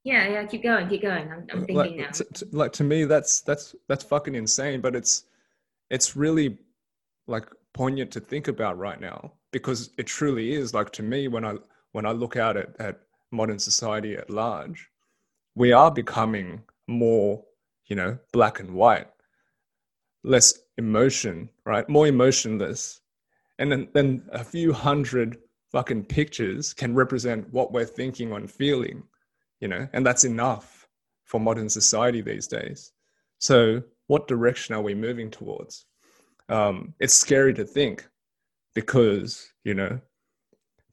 yeah 0.03 0.27
yeah 0.27 0.45
keep 0.45 0.63
going 0.63 0.89
keep 0.89 1.01
going. 1.01 1.31
I'm, 1.31 1.47
I'm 1.51 1.65
thinking 1.65 1.75
like, 1.75 1.95
now. 1.95 2.09
to, 2.09 2.23
to, 2.23 2.47
like 2.51 2.73
to 2.73 2.83
me 2.83 3.05
that's 3.05 3.41
that's 3.41 3.75
that's 3.87 4.03
fucking 4.03 4.35
insane 4.35 4.81
but 4.81 4.95
it's 4.95 5.25
it's 5.89 6.15
really 6.15 6.57
like 7.27 7.47
poignant 7.73 8.11
to 8.11 8.19
think 8.19 8.47
about 8.47 8.77
right 8.77 8.99
now 8.99 9.31
because 9.51 9.91
it 9.97 10.07
truly 10.07 10.53
is. 10.53 10.73
Like 10.73 10.91
to 10.91 11.03
me 11.03 11.27
when 11.27 11.45
i 11.45 11.55
when 11.93 12.05
i 12.05 12.11
look 12.11 12.35
out 12.35 12.57
at, 12.57 12.75
at 12.79 12.99
modern 13.31 13.59
society 13.59 14.15
at 14.15 14.29
large, 14.29 14.89
we 15.55 15.71
are 15.71 15.91
becoming 15.91 16.63
more, 16.87 17.43
you 17.85 17.95
know, 17.95 18.17
black 18.31 18.59
and 18.59 18.73
white, 18.73 19.07
less 20.23 20.53
emotion, 20.77 21.49
right? 21.65 21.87
More 21.89 22.07
emotionless. 22.07 23.01
And 23.59 23.71
then, 23.71 23.87
then 23.93 24.23
a 24.31 24.43
few 24.43 24.73
hundred 24.73 25.37
fucking 25.71 26.05
pictures 26.05 26.73
can 26.73 26.95
represent 26.95 27.51
what 27.51 27.71
we're 27.71 27.85
thinking 27.85 28.31
and 28.31 28.49
feeling, 28.49 29.03
you 29.59 29.67
know, 29.67 29.87
and 29.93 30.05
that's 30.05 30.23
enough 30.23 30.87
for 31.25 31.39
modern 31.39 31.69
society 31.69 32.21
these 32.21 32.47
days. 32.47 32.91
So, 33.39 33.83
what 34.07 34.27
direction 34.27 34.75
are 34.75 34.81
we 34.81 34.93
moving 34.93 35.31
towards? 35.31 35.85
Um, 36.49 36.93
it's 36.99 37.13
scary 37.13 37.53
to 37.55 37.65
think 37.65 38.07
because, 38.75 39.51
you 39.63 39.73
know, 39.73 39.99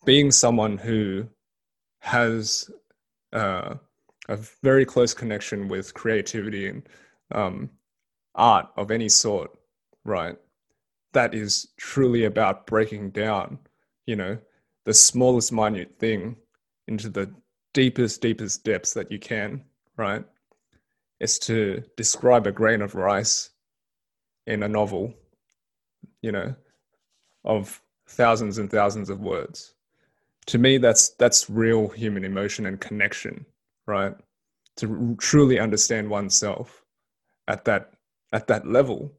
being 0.04 0.30
someone 0.30 0.78
who 0.78 1.28
has 2.00 2.70
uh, 3.32 3.74
a 4.28 4.38
very 4.62 4.84
close 4.84 5.12
connection 5.12 5.68
with 5.68 5.92
creativity 5.92 6.68
and 6.68 6.88
um, 7.32 7.70
art 8.34 8.68
of 8.76 8.90
any 8.90 9.08
sort, 9.08 9.50
right? 10.04 10.36
That 11.12 11.34
is 11.34 11.68
truly 11.76 12.24
about 12.24 12.66
breaking 12.66 13.10
down, 13.10 13.58
you 14.06 14.16
know, 14.16 14.38
the 14.84 14.94
smallest 14.94 15.52
minute 15.52 15.96
thing 15.98 16.36
into 16.88 17.08
the 17.08 17.32
deepest, 17.74 18.20
deepest 18.20 18.64
depths 18.64 18.94
that 18.94 19.10
you 19.10 19.18
can, 19.18 19.64
right? 19.96 20.24
Is 21.20 21.38
to 21.40 21.82
describe 21.96 22.46
a 22.46 22.52
grain 22.52 22.80
of 22.82 22.94
rice 22.94 23.50
in 24.46 24.62
a 24.62 24.68
novel, 24.68 25.14
you 26.22 26.32
know, 26.32 26.54
of 27.44 27.80
thousands 28.08 28.58
and 28.58 28.70
thousands 28.70 29.10
of 29.10 29.20
words 29.20 29.74
to 30.46 30.58
me 30.58 30.78
that's 30.78 31.10
that's 31.10 31.48
real 31.48 31.88
human 31.88 32.24
emotion 32.24 32.66
and 32.66 32.80
connection 32.80 33.46
right 33.86 34.14
to 34.76 35.16
truly 35.20 35.58
understand 35.58 36.08
oneself 36.10 36.84
at 37.46 37.64
that 37.64 37.92
at 38.32 38.46
that 38.48 38.66
level 38.66 39.12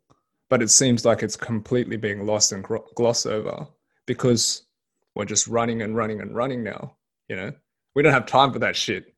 but 0.52 0.62
it 0.62 0.70
seems 0.70 1.04
like 1.04 1.24
it's 1.24 1.36
completely 1.36 1.98
being 1.98 2.28
lost 2.28 2.52
and 2.52 2.64
glossed 2.96 3.26
over 3.26 3.66
because 4.06 4.64
we're 5.16 5.26
just 5.26 5.48
running 5.48 5.82
and 5.82 5.96
running 5.96 6.22
and 6.22 6.36
running 6.36 6.64
now 6.64 6.96
you 7.28 7.36
know? 7.38 7.54
We 7.96 8.04
don't 8.04 8.14
have 8.14 8.26
time 8.26 8.52
for 8.52 8.60
that 8.60 8.76
shit. 8.76 9.16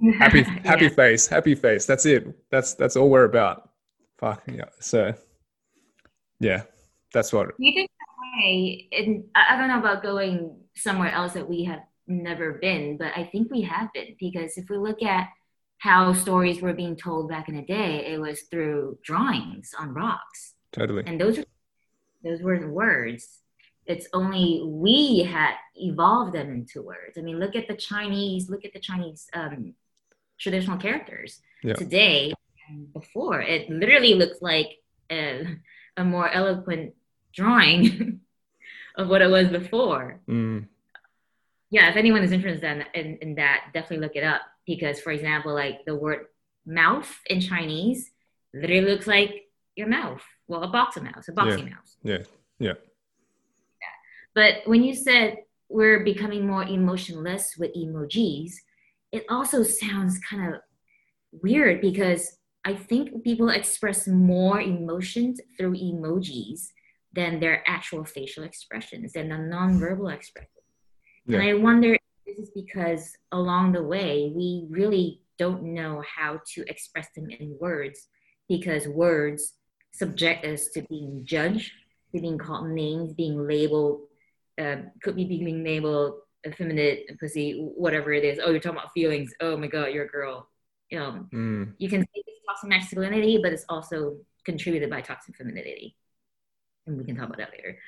Happy 0.18 0.42
happy 0.42 0.86
yeah. 0.86 0.90
face 0.90 1.26
happy 1.28 1.54
face. 1.54 1.86
That's 1.86 2.04
it. 2.04 2.26
That's 2.50 2.74
that's 2.74 2.96
all 2.96 3.10
we're 3.10 3.24
about. 3.24 3.70
Fuck 4.18 4.42
yeah. 4.52 4.64
So 4.80 5.14
yeah 6.40 6.62
that's 7.12 7.32
what 7.32 7.50
you 7.60 7.72
think 7.72 7.88
that 7.88 8.42
way 8.42 8.88
and 8.90 9.24
i 9.36 9.56
don't 9.56 9.68
know 9.68 9.78
about 9.78 10.02
going 10.02 10.56
somewhere 10.74 11.12
else 11.12 11.32
that 11.34 11.48
we 11.48 11.62
have 11.62 11.82
never 12.06 12.54
been, 12.54 12.96
but 12.96 13.12
I 13.16 13.24
think 13.24 13.50
we 13.50 13.62
have 13.62 13.92
been 13.92 14.16
because 14.18 14.56
if 14.56 14.68
we 14.68 14.76
look 14.76 15.02
at 15.02 15.28
how 15.84 16.14
stories 16.14 16.62
were 16.62 16.72
being 16.72 16.96
told 16.96 17.28
back 17.28 17.46
in 17.46 17.56
the 17.56 17.62
day, 17.62 18.06
it 18.06 18.18
was 18.18 18.40
through 18.50 18.98
drawings 19.02 19.74
on 19.78 19.92
rocks. 19.92 20.54
Totally. 20.72 21.02
And 21.06 21.20
those 21.20 21.38
are 21.38 21.44
those 22.24 22.40
weren't 22.40 22.70
words. 22.70 23.40
It's 23.84 24.08
only 24.14 24.62
we 24.64 25.24
had 25.30 25.56
evolved 25.74 26.32
them 26.32 26.50
into 26.50 26.80
words. 26.80 27.18
I 27.18 27.20
mean, 27.20 27.38
look 27.38 27.54
at 27.54 27.68
the 27.68 27.76
Chinese, 27.76 28.48
look 28.48 28.64
at 28.64 28.72
the 28.72 28.80
Chinese 28.80 29.26
um, 29.34 29.74
traditional 30.38 30.78
characters 30.78 31.42
yeah. 31.62 31.74
today 31.74 32.32
before. 32.94 33.42
It 33.42 33.68
literally 33.68 34.14
looks 34.14 34.40
like 34.40 34.78
a, 35.12 35.58
a 35.98 36.04
more 36.04 36.30
eloquent 36.30 36.94
drawing 37.34 38.20
of 38.96 39.08
what 39.08 39.20
it 39.20 39.28
was 39.28 39.48
before. 39.48 40.18
Mm. 40.30 40.66
Yeah, 41.68 41.90
if 41.90 41.96
anyone 41.96 42.22
is 42.22 42.32
interested 42.32 42.64
in, 42.64 42.84
in, 42.94 43.18
in, 43.18 43.34
that, 43.34 43.66
definitely 43.74 43.98
look 43.98 44.16
it 44.16 44.24
up 44.24 44.40
because, 44.66 45.00
for 45.00 45.12
example, 45.12 45.54
like 45.54 45.84
the 45.86 45.94
word 45.94 46.26
mouth 46.66 47.10
in 47.26 47.40
Chinese 47.40 48.10
literally 48.52 48.82
looks 48.82 49.06
like 49.06 49.44
your 49.76 49.88
mouth. 49.88 50.22
Well, 50.46 50.62
a 50.62 50.68
box 50.68 50.96
of 50.96 51.04
mouse, 51.04 51.28
a 51.28 51.32
boxing 51.32 51.68
yeah. 51.68 51.74
mouse. 51.74 51.96
Yeah, 52.02 52.18
yeah. 52.58 52.72
Yeah. 53.80 53.94
But 54.34 54.54
when 54.66 54.82
you 54.82 54.94
said 54.94 55.38
we're 55.68 56.04
becoming 56.04 56.46
more 56.46 56.64
emotionless 56.64 57.56
with 57.58 57.74
emojis, 57.74 58.52
it 59.12 59.24
also 59.28 59.62
sounds 59.62 60.18
kind 60.18 60.54
of 60.54 60.60
weird 61.42 61.80
because 61.80 62.38
I 62.64 62.74
think 62.74 63.22
people 63.24 63.50
express 63.50 64.06
more 64.06 64.60
emotions 64.60 65.40
through 65.56 65.74
emojis 65.74 66.68
than 67.12 67.38
their 67.38 67.62
actual 67.66 68.04
facial 68.04 68.44
expressions 68.44 69.14
and 69.14 69.30
the 69.30 69.36
nonverbal 69.36 70.12
expressions. 70.12 70.50
Yeah. 71.26 71.38
And 71.38 71.48
I 71.48 71.54
wonder 71.54 71.98
this 72.36 72.48
is 72.48 72.50
because 72.54 73.12
along 73.32 73.72
the 73.72 73.82
way, 73.82 74.32
we 74.34 74.66
really 74.68 75.22
don't 75.38 75.62
know 75.62 76.02
how 76.06 76.40
to 76.54 76.64
express 76.68 77.08
them 77.14 77.28
in 77.30 77.56
words 77.60 78.08
because 78.48 78.86
words 78.86 79.54
subject 79.92 80.44
us 80.44 80.68
to 80.68 80.82
being 80.82 81.22
judged, 81.24 81.72
to 82.14 82.20
being 82.20 82.38
called 82.38 82.68
names, 82.68 83.12
being 83.14 83.46
labeled, 83.46 84.02
uh, 84.60 84.76
could 85.02 85.16
be 85.16 85.24
being 85.24 85.64
labeled 85.64 86.14
effeminate, 86.46 87.18
pussy, 87.18 87.52
whatever 87.58 88.12
it 88.12 88.22
is. 88.22 88.38
Oh, 88.42 88.50
you're 88.50 88.60
talking 88.60 88.78
about 88.78 88.92
feelings. 88.92 89.32
Oh 89.40 89.56
my 89.56 89.66
God, 89.66 89.86
you're 89.92 90.04
a 90.04 90.08
girl. 90.08 90.48
You 90.90 90.98
know, 90.98 91.26
Mm. 91.32 91.74
you 91.78 91.88
can 91.88 92.02
say 92.02 92.08
it's 92.14 92.40
toxic 92.46 92.68
masculinity, 92.68 93.38
but 93.42 93.52
it's 93.52 93.64
also 93.68 94.18
contributed 94.44 94.90
by 94.90 95.00
toxic 95.00 95.36
femininity. 95.36 95.96
And 96.86 96.98
we 96.98 97.04
can 97.04 97.16
talk 97.16 97.26
about 97.26 97.38
that 97.38 97.52
later. 97.52 97.78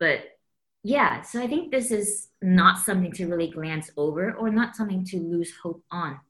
But 0.00 0.37
yeah, 0.82 1.22
so 1.22 1.42
I 1.42 1.46
think 1.46 1.70
this 1.70 1.90
is 1.90 2.28
not 2.40 2.78
something 2.78 3.12
to 3.12 3.26
really 3.26 3.50
glance 3.50 3.90
over 3.96 4.32
or 4.34 4.50
not 4.50 4.76
something 4.76 5.04
to 5.06 5.18
lose 5.18 5.52
hope 5.62 5.82
on 5.90 6.20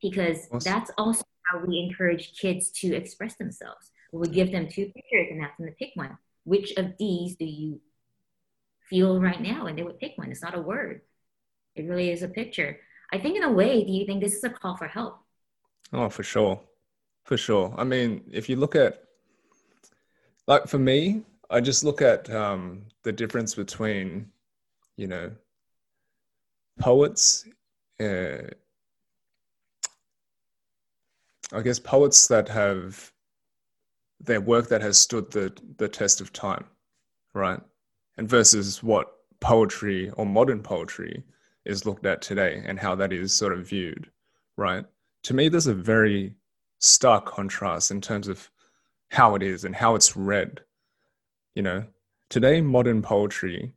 because 0.00 0.48
Awesome. 0.50 0.72
that's 0.72 0.90
also 0.96 1.24
how 1.44 1.60
we 1.66 1.78
encourage 1.78 2.36
kids 2.38 2.70
to 2.80 2.94
express 2.94 3.36
themselves. 3.36 3.90
We 4.12 4.28
give 4.28 4.52
them 4.52 4.68
two 4.68 4.86
pictures 4.86 5.28
and 5.30 5.42
ask 5.42 5.56
them 5.58 5.66
to 5.66 5.72
pick 5.72 5.90
one. 5.94 6.16
Which 6.44 6.72
of 6.76 6.96
these 6.98 7.36
do 7.36 7.44
you 7.44 7.80
feel 8.88 9.20
right 9.20 9.40
now? 9.40 9.66
And 9.66 9.78
they 9.78 9.82
would 9.82 9.98
pick 9.98 10.12
one. 10.16 10.30
It's 10.30 10.42
not 10.42 10.56
a 10.56 10.60
word, 10.60 11.02
it 11.74 11.84
really 11.84 12.10
is 12.10 12.22
a 12.22 12.28
picture. 12.28 12.80
I 13.12 13.18
think, 13.18 13.36
in 13.36 13.42
a 13.42 13.52
way, 13.52 13.84
do 13.84 13.92
you 13.92 14.04
think 14.04 14.22
this 14.22 14.34
is 14.34 14.44
a 14.44 14.50
call 14.50 14.76
for 14.76 14.88
help? 14.88 15.18
Oh, 15.92 16.08
for 16.10 16.22
sure. 16.22 16.60
For 17.24 17.36
sure. 17.36 17.74
I 17.76 17.84
mean, 17.84 18.24
if 18.30 18.48
you 18.48 18.56
look 18.56 18.74
at, 18.74 19.02
like, 20.46 20.66
for 20.66 20.78
me, 20.78 21.22
I 21.50 21.60
just 21.60 21.84
look 21.84 22.02
at 22.02 22.28
um, 22.30 22.82
the 23.02 23.12
difference 23.12 23.54
between, 23.54 24.30
you 24.96 25.06
know, 25.06 25.30
poets, 26.78 27.46
uh, 28.00 28.48
I 31.52 31.62
guess 31.62 31.78
poets 31.78 32.28
that 32.28 32.48
have 32.48 33.12
their 34.20 34.40
work 34.40 34.68
that 34.68 34.82
has 34.82 34.98
stood 34.98 35.30
the, 35.30 35.52
the 35.78 35.88
test 35.88 36.20
of 36.20 36.32
time, 36.32 36.64
right? 37.32 37.60
And 38.18 38.28
versus 38.28 38.82
what 38.82 39.14
poetry 39.40 40.10
or 40.10 40.26
modern 40.26 40.62
poetry 40.62 41.22
is 41.64 41.86
looked 41.86 42.04
at 42.04 42.20
today 42.20 42.62
and 42.64 42.78
how 42.78 42.94
that 42.96 43.12
is 43.12 43.32
sort 43.32 43.52
of 43.52 43.68
viewed, 43.68 44.10
right? 44.56 44.84
To 45.24 45.34
me, 45.34 45.48
there's 45.48 45.66
a 45.66 45.74
very 45.74 46.34
stark 46.78 47.26
contrast 47.26 47.90
in 47.90 48.00
terms 48.00 48.28
of 48.28 48.50
how 49.10 49.34
it 49.34 49.42
is 49.42 49.64
and 49.64 49.74
how 49.74 49.94
it's 49.94 50.16
read. 50.16 50.60
You 51.58 51.64
know, 51.64 51.84
today, 52.30 52.60
modern 52.60 53.02
poetry, 53.02 53.72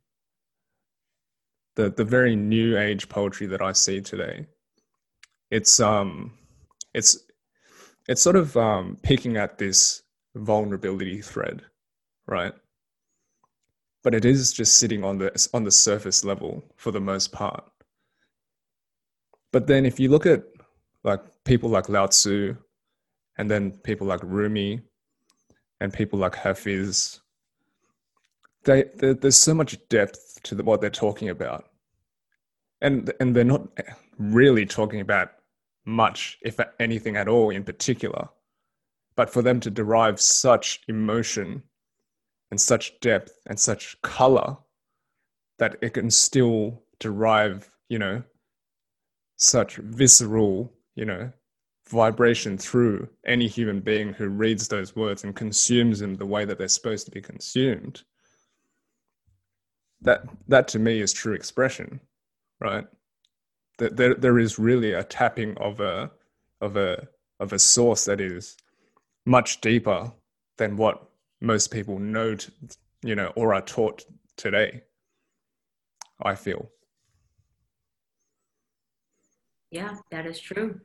the, 1.74 1.90
the 1.90 2.04
very 2.04 2.36
new 2.36 2.78
age 2.78 3.08
poetry 3.08 3.48
that 3.48 3.60
I 3.60 3.72
see 3.72 4.00
today, 4.00 4.46
it's 5.50 5.80
um 5.80 6.32
it's 6.94 7.18
it's 8.06 8.22
sort 8.22 8.36
of 8.36 8.56
um 8.56 8.98
picking 9.02 9.36
at 9.36 9.58
this 9.58 10.04
vulnerability 10.36 11.22
thread, 11.22 11.62
right? 12.28 12.52
But 14.04 14.14
it 14.14 14.24
is 14.24 14.52
just 14.52 14.76
sitting 14.76 15.02
on 15.02 15.18
the 15.18 15.48
on 15.52 15.64
the 15.64 15.72
surface 15.72 16.24
level 16.24 16.62
for 16.76 16.92
the 16.92 17.00
most 17.00 17.32
part. 17.32 17.64
But 19.52 19.66
then 19.66 19.86
if 19.86 19.98
you 19.98 20.08
look 20.08 20.24
at 20.24 20.44
like 21.02 21.22
people 21.44 21.68
like 21.68 21.88
Lao 21.88 22.06
Tzu 22.06 22.54
and 23.38 23.50
then 23.50 23.72
people 23.72 24.06
like 24.06 24.22
Rumi 24.22 24.82
and 25.80 25.92
people 25.92 26.20
like 26.20 26.36
Hafiz, 26.36 27.21
they, 28.64 28.84
there- 28.96 29.14
there's 29.14 29.38
so 29.38 29.54
much 29.54 29.76
depth 29.88 30.40
to 30.44 30.54
the, 30.54 30.62
what 30.62 30.80
they're 30.80 30.90
talking 30.90 31.28
about. 31.28 31.68
And, 32.80 33.12
and 33.20 33.34
they're 33.34 33.44
not 33.44 33.68
really 34.18 34.66
talking 34.66 35.00
about 35.00 35.30
much, 35.84 36.38
if 36.42 36.58
anything 36.80 37.16
at 37.16 37.28
all, 37.28 37.50
in 37.50 37.64
particular. 37.64 38.28
But 39.14 39.30
for 39.30 39.42
them 39.42 39.60
to 39.60 39.70
derive 39.70 40.20
such 40.20 40.80
emotion 40.88 41.62
and 42.50 42.60
such 42.60 42.98
depth 43.00 43.32
and 43.46 43.58
such 43.58 44.00
color 44.02 44.56
that 45.58 45.76
it 45.80 45.94
can 45.94 46.10
still 46.10 46.82
derive, 46.98 47.70
you 47.88 47.98
know, 47.98 48.22
such 49.36 49.76
visceral, 49.76 50.72
you 50.94 51.04
know, 51.04 51.32
vibration 51.88 52.56
through 52.56 53.08
any 53.26 53.46
human 53.48 53.80
being 53.80 54.12
who 54.12 54.28
reads 54.28 54.68
those 54.68 54.96
words 54.96 55.24
and 55.24 55.36
consumes 55.36 55.98
them 56.00 56.14
the 56.14 56.26
way 56.26 56.44
that 56.44 56.58
they're 56.58 56.68
supposed 56.68 57.04
to 57.04 57.12
be 57.12 57.20
consumed. 57.20 58.02
That 60.02 60.24
that 60.48 60.68
to 60.68 60.78
me 60.78 61.00
is 61.00 61.12
true 61.12 61.32
expression, 61.32 62.00
right? 62.60 62.86
That 63.78 63.96
there 63.96 64.14
there 64.14 64.38
is 64.38 64.58
really 64.58 64.92
a 64.92 65.04
tapping 65.04 65.56
of 65.58 65.80
a 65.80 66.10
of 66.60 66.76
a 66.76 67.08
of 67.40 67.52
a 67.52 67.58
source 67.58 68.04
that 68.04 68.20
is 68.20 68.56
much 69.24 69.60
deeper 69.60 70.12
than 70.58 70.76
what 70.76 71.02
most 71.40 71.70
people 71.70 71.98
know, 71.98 72.34
to, 72.36 72.52
you 73.02 73.14
know, 73.14 73.32
or 73.36 73.54
are 73.54 73.62
taught 73.62 74.04
today. 74.36 74.82
I 76.22 76.34
feel. 76.34 76.70
Yeah, 79.70 79.96
that 80.10 80.26
is 80.26 80.38
true. 80.38 80.80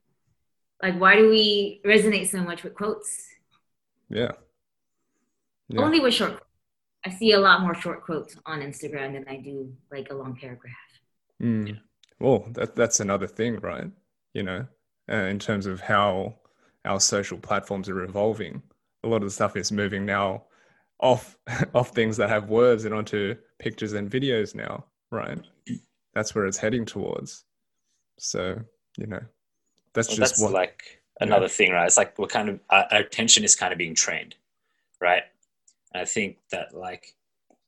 Like, 0.82 0.99
why 0.99 1.15
do 1.15 1.30
we 1.30 1.82
resonate 1.86 2.30
so 2.30 2.41
much 2.41 2.63
with 2.63 2.74
quotes? 2.74 3.28
Yeah. 4.09 4.32
Yeah. 5.70 5.82
Only 5.82 5.99
with 5.99 6.13
short. 6.13 6.41
I 7.07 7.09
see 7.09 7.31
a 7.31 7.39
lot 7.39 7.61
more 7.61 7.73
short 7.73 8.03
quotes 8.03 8.35
on 8.45 8.59
Instagram 8.59 9.13
than 9.13 9.25
I 9.29 9.37
do 9.37 9.73
like 9.89 10.11
a 10.11 10.13
long 10.13 10.35
paragraph. 10.35 10.73
Mm. 11.41 11.79
Well, 12.19 12.45
that 12.51 12.75
that's 12.75 12.99
another 12.99 13.27
thing, 13.27 13.61
right? 13.61 13.89
You 14.33 14.43
know, 14.43 14.67
uh, 15.09 15.15
in 15.15 15.39
terms 15.39 15.67
of 15.67 15.79
how 15.79 16.35
our 16.83 16.99
social 16.99 17.37
platforms 17.37 17.87
are 17.87 18.03
evolving, 18.03 18.61
a 19.05 19.07
lot 19.07 19.17
of 19.17 19.23
the 19.23 19.31
stuff 19.31 19.55
is 19.55 19.71
moving 19.71 20.05
now 20.05 20.43
off 20.99 21.37
off 21.73 21.91
things 21.91 22.17
that 22.17 22.29
have 22.29 22.49
words 22.49 22.83
and 22.83 22.93
onto 22.93 23.35
pictures 23.57 23.93
and 23.93 24.11
videos 24.11 24.53
now, 24.53 24.83
right? 25.09 25.39
That's 26.13 26.35
where 26.35 26.45
it's 26.45 26.57
heading 26.57 26.85
towards. 26.85 27.45
So, 28.17 28.59
you 28.97 29.07
know, 29.07 29.21
that's 29.93 30.09
Well, 30.09 30.17
just 30.17 30.31
that's 30.33 30.41
what. 30.41 30.51
like 30.51 31.01
another 31.21 31.47
thing, 31.47 31.71
right? 31.71 31.85
It's 31.85 31.97
like 31.97 32.19
we're 32.19 32.27
kind 32.27 32.49
of 32.49 32.59
our, 32.69 32.85
our 32.91 32.99
attention 32.99 33.45
is 33.45 33.55
kind 33.55 33.71
of 33.71 33.77
being 33.77 33.95
trained, 33.95 34.35
right? 34.99 35.23
I 35.97 36.05
think 36.05 36.37
that 36.51 36.75
like 36.75 37.13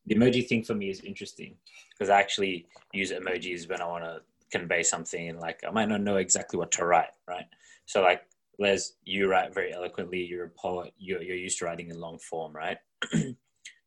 the 0.05 0.15
emoji 0.15 0.47
thing 0.47 0.63
for 0.63 0.75
me 0.75 0.89
is 0.89 1.01
interesting 1.01 1.55
because 1.91 2.09
I 2.09 2.19
actually 2.19 2.67
use 2.93 3.11
emojis 3.11 3.69
when 3.69 3.81
I 3.81 3.85
want 3.85 4.03
to 4.03 4.21
convey 4.51 4.83
something 4.83 5.29
and 5.29 5.39
like 5.39 5.61
I 5.67 5.71
might 5.71 5.89
not 5.89 6.01
know 6.01 6.17
exactly 6.17 6.57
what 6.57 6.71
to 6.73 6.85
write, 6.85 7.11
right? 7.27 7.45
So 7.85 8.01
like 8.01 8.23
Les, 8.59 8.93
you 9.05 9.27
write 9.27 9.53
very 9.53 9.73
eloquently. 9.73 10.23
You're 10.23 10.45
a 10.45 10.49
poet. 10.49 10.93
You're 10.97 11.21
you're 11.21 11.35
used 11.35 11.59
to 11.59 11.65
writing 11.65 11.89
in 11.89 11.99
long 11.99 12.19
form, 12.19 12.53
right? 12.53 12.77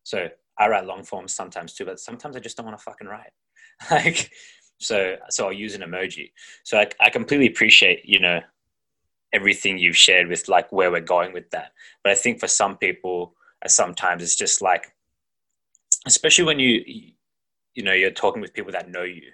so 0.02 0.28
I 0.58 0.68
write 0.68 0.86
long 0.86 1.04
form 1.04 1.28
sometimes 1.28 1.74
too, 1.74 1.84
but 1.84 2.00
sometimes 2.00 2.36
I 2.36 2.40
just 2.40 2.56
don't 2.56 2.66
want 2.66 2.78
to 2.78 2.84
fucking 2.84 3.06
write. 3.06 3.32
like 3.90 4.30
so 4.78 5.16
so 5.28 5.46
I'll 5.46 5.52
use 5.52 5.74
an 5.74 5.82
emoji. 5.82 6.32
So 6.64 6.78
I, 6.78 6.88
I 7.00 7.10
completely 7.10 7.48
appreciate 7.48 8.04
you 8.04 8.18
know 8.18 8.40
everything 9.32 9.78
you've 9.78 9.96
shared 9.96 10.28
with 10.28 10.48
like 10.48 10.70
where 10.72 10.90
we're 10.90 11.00
going 11.00 11.32
with 11.32 11.50
that. 11.50 11.72
But 12.02 12.12
I 12.12 12.14
think 12.14 12.40
for 12.40 12.48
some 12.48 12.76
people, 12.76 13.34
Uh, 13.64 13.68
sometimes 13.68 14.22
it's 14.22 14.36
just 14.36 14.62
like, 14.62 14.92
especially 16.06 16.44
when 16.44 16.58
you 16.58 16.82
you 17.74 17.82
know 17.82 17.92
you're 17.92 18.10
talking 18.10 18.42
with 18.42 18.52
people 18.54 18.72
that 18.72 18.90
know 18.90 19.02
you. 19.02 19.30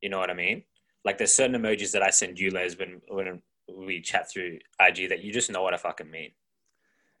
You 0.00 0.08
know 0.10 0.18
what 0.18 0.30
I 0.30 0.34
mean? 0.34 0.64
Like 1.04 1.18
there's 1.18 1.34
certain 1.34 1.56
emojis 1.60 1.92
that 1.92 2.02
I 2.02 2.10
send 2.10 2.38
you, 2.38 2.50
Les, 2.50 2.78
when 2.78 3.00
when 3.08 3.40
we 3.86 4.00
chat 4.00 4.30
through 4.30 4.58
IG 4.80 5.08
that 5.08 5.22
you 5.22 5.32
just 5.32 5.50
know 5.50 5.62
what 5.62 5.74
I 5.74 5.76
fucking 5.78 6.10
mean. 6.10 6.30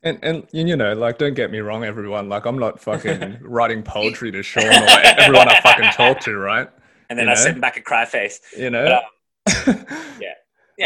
And, 0.02 0.18
and 0.22 0.46
you 0.52 0.76
know, 0.76 0.92
like, 0.92 1.16
don't 1.16 1.32
get 1.32 1.50
me 1.50 1.60
wrong, 1.60 1.82
everyone. 1.82 2.28
Like, 2.28 2.44
I'm 2.44 2.58
not 2.58 2.78
fucking 2.78 3.38
writing 3.42 3.82
poetry 3.82 4.30
to 4.32 4.42
Shaun 4.42 4.66
or 4.66 4.86
everyone 5.02 5.48
I 5.48 5.60
fucking 5.62 5.90
talk 5.92 6.20
to, 6.20 6.36
right? 6.36 6.68
And 7.08 7.18
then 7.18 7.24
You 7.26 7.32
I 7.32 7.34
know? 7.36 7.40
send 7.40 7.60
back 7.62 7.78
a 7.78 7.80
cry 7.80 8.04
face. 8.04 8.38
You 8.54 8.68
know. 8.68 8.84
Um, 8.86 9.06
yeah. 10.20 10.34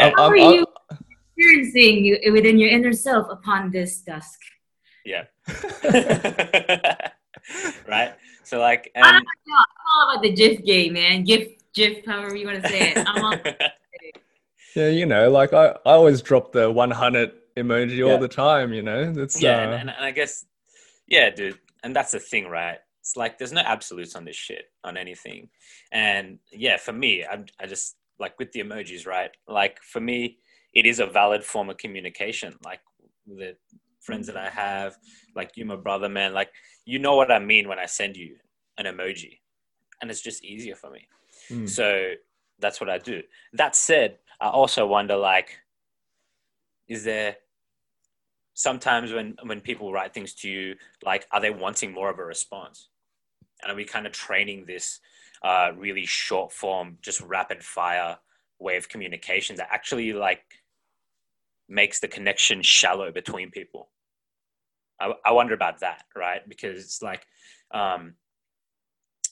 I'm- 0.01 0.13
How 0.15 0.23
I'm- 0.23 0.31
are 0.31 0.37
I'm- 0.37 0.53
you 0.53 0.65
experiencing 1.37 2.05
you 2.05 2.31
within 2.31 2.57
your 2.59 2.69
inner 2.69 2.93
self 2.93 3.27
upon 3.29 3.71
this 3.71 3.99
dusk? 3.99 4.39
Yeah. 5.09 5.23
right. 7.87 8.13
So 8.43 8.59
like, 8.59 8.91
I 8.95 9.11
don't 9.11 9.23
know. 9.23 9.55
I'm 9.55 9.65
all 9.87 10.11
about 10.11 10.23
the 10.23 10.31
GIF 10.31 10.63
game, 10.63 10.93
man. 10.93 11.23
GIF, 11.23 11.49
GIF, 11.73 12.05
however 12.05 12.35
you 12.35 12.45
want 12.45 12.61
to 12.63 12.69
say 12.69 12.91
it. 12.91 12.97
I'm 13.07 13.25
all, 13.25 13.35
Yeah, 14.75 14.89
you 14.89 15.07
know, 15.07 15.31
like 15.31 15.51
I, 15.51 15.69
I 15.85 15.93
always 15.93 16.21
drop 16.21 16.51
the 16.51 16.71
100 16.71 17.31
emoji 17.57 17.97
Yeah. 17.97 18.05
all 18.05 18.19
the 18.19 18.27
time, 18.27 18.71
you 18.71 18.83
know? 18.83 19.13
It's 19.17 19.41
yeah, 19.41 19.57
uh, 19.57 19.61
and, 19.61 19.73
and, 19.73 19.89
and 19.89 20.05
I 20.05 20.11
guess, 20.11 20.45
yeah, 21.07 21.31
dude, 21.31 21.57
and 21.83 21.95
that's 21.95 22.11
the 22.11 22.19
thing, 22.19 22.47
right? 22.47 22.77
It's 23.01 23.17
like 23.17 23.39
there's 23.39 23.51
no 23.51 23.61
absolutes 23.61 24.15
on 24.15 24.25
this 24.25 24.35
shit 24.35 24.65
on 24.83 24.95
anything, 24.95 25.49
and 25.91 26.37
yeah, 26.51 26.77
for 26.77 26.93
me, 26.93 27.25
I'm 27.25 27.45
I 27.59 27.65
just 27.65 27.95
like 28.19 28.37
with 28.37 28.51
the 28.51 28.59
emojis, 28.59 29.07
right? 29.07 29.31
Like 29.47 29.81
for 29.81 29.99
me, 29.99 30.37
it 30.73 30.85
is 30.85 30.99
a 30.99 31.07
valid 31.07 31.43
form 31.43 31.69
of 31.69 31.77
communication. 31.77 32.55
Like 32.63 32.81
the 33.25 33.55
friends 34.01 34.27
that 34.27 34.37
I 34.37 34.49
have, 34.49 34.97
like 35.35 35.51
you, 35.55 35.65
my 35.65 35.75
brother, 35.75 36.09
man, 36.09 36.33
like 36.33 36.49
you 36.85 36.99
know 36.99 37.15
what 37.15 37.31
I 37.31 37.39
mean 37.39 37.67
when 37.67 37.79
I 37.79 37.85
send 37.85 38.17
you 38.17 38.35
an 38.77 38.85
emoji, 38.85 39.39
and 40.01 40.09
it's 40.09 40.21
just 40.21 40.43
easier 40.43 40.75
for 40.75 40.89
me. 40.89 41.07
Mm. 41.49 41.69
So 41.69 42.11
that's 42.59 42.79
what 42.79 42.89
I 42.89 42.97
do. 42.97 43.21
That 43.53 43.75
said, 43.75 44.17
I 44.39 44.49
also 44.49 44.85
wonder 44.85 45.15
like, 45.15 45.59
is 46.87 47.03
there 47.03 47.37
sometimes 48.53 49.13
when 49.13 49.35
when 49.43 49.61
people 49.61 49.91
write 49.91 50.13
things 50.13 50.33
to 50.35 50.49
you, 50.49 50.75
like, 51.03 51.27
are 51.31 51.41
they 51.41 51.51
wanting 51.51 51.91
more 51.93 52.09
of 52.09 52.19
a 52.19 52.25
response? 52.25 52.89
And 53.61 53.71
are 53.71 53.75
we 53.75 53.85
kind 53.85 54.05
of 54.05 54.13
training 54.13 54.65
this 54.65 54.99
uh, 55.43 55.71
really 55.77 56.05
short 56.05 56.51
form, 56.51 56.97
just 57.01 57.21
rapid 57.21 57.63
fire 57.63 58.17
way 58.59 58.77
of 58.77 58.89
communication 58.89 59.55
that 59.55 59.69
actually 59.71 60.11
like 60.13 60.41
makes 61.69 61.99
the 61.99 62.07
connection 62.07 62.61
shallow 62.61 63.11
between 63.11 63.51
people? 63.51 63.89
I, 64.99 65.13
I 65.25 65.31
wonder 65.31 65.53
about 65.53 65.79
that, 65.79 66.03
right? 66.15 66.47
Because 66.47 66.83
it's 66.83 67.01
like, 67.01 67.25
um, 67.71 68.15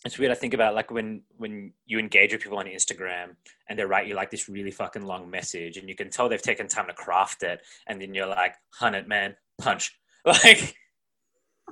it's 0.06 0.18
weird. 0.18 0.32
I 0.32 0.36
think 0.36 0.54
about 0.54 0.76
like 0.76 0.92
when 0.92 1.22
when 1.38 1.74
you 1.86 2.00
engage 2.00 2.32
with 2.32 2.42
people 2.42 2.60
on 2.60 2.66
Instagram 2.66 3.36
and 3.68 3.78
they 3.78 3.84
write 3.84 4.08
you 4.08 4.16
like 4.16 4.32
this 4.32 4.48
really 4.48 4.72
fucking 4.72 5.06
long 5.06 5.30
message, 5.30 5.78
and 5.78 5.90
you 5.90 5.96
can 5.96 6.10
tell 6.10 6.30
they've 6.30 6.42
taken 6.42 6.68
time 6.68 6.88
to 6.88 6.94
craft 6.94 7.44
it, 7.44 7.62
and 7.88 8.02
then 8.02 8.14
you're 8.14 8.28
like, 8.28 8.56
"Hunt 8.74 8.96
it, 8.96 9.08
man, 9.08 9.36
punch!" 9.58 9.98
Like, 10.26 10.76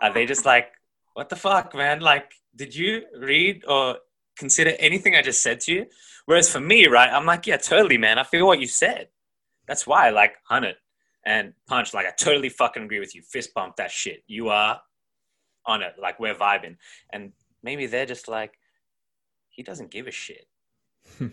are 0.02 0.14
they 0.14 0.26
just 0.26 0.46
like, 0.46 0.72
"What 1.14 1.28
the 1.28 1.36
fuck, 1.36 1.76
man?" 1.76 2.00
Like, 2.00 2.32
did 2.56 2.74
you 2.74 3.04
read 3.20 3.64
or 3.68 3.98
consider 4.38 4.72
anything 4.80 5.14
I 5.14 5.22
just 5.22 5.44
said 5.44 5.60
to 5.62 5.74
you? 5.74 5.86
Whereas 6.26 6.50
for 6.50 6.62
me, 6.62 6.88
right, 6.88 7.12
I'm 7.12 7.26
like, 7.26 7.48
"Yeah, 7.48 7.58
totally, 7.58 7.98
man. 7.98 8.18
I 8.18 8.24
feel 8.24 8.48
what 8.48 8.60
you 8.60 8.68
said." 8.68 9.10
That's 9.68 9.88
why 9.88 10.08
I 10.08 10.10
like 10.12 10.36
hunt 10.48 10.66
it 10.66 10.78
and 11.26 11.54
punch. 11.68 11.94
Like, 11.94 12.06
I 12.06 12.12
totally 12.12 12.50
fucking 12.50 12.84
agree 12.84 13.00
with 13.00 13.16
you. 13.16 13.22
Fist 13.22 13.54
bump 13.54 13.76
that 13.78 13.92
shit. 13.92 14.24
You 14.28 14.50
are 14.50 14.80
on 15.66 15.82
it. 15.82 15.94
Like, 16.00 16.20
we're 16.20 16.36
vibing, 16.36 16.78
and 17.12 17.32
maybe 17.64 17.86
they're 17.88 18.06
just 18.06 18.28
like, 18.28 18.54
he 19.50 19.64
doesn't 19.64 19.92
give 19.92 20.08
a 20.08 20.12
shit. 20.12 20.48
Hmm. 21.20 21.28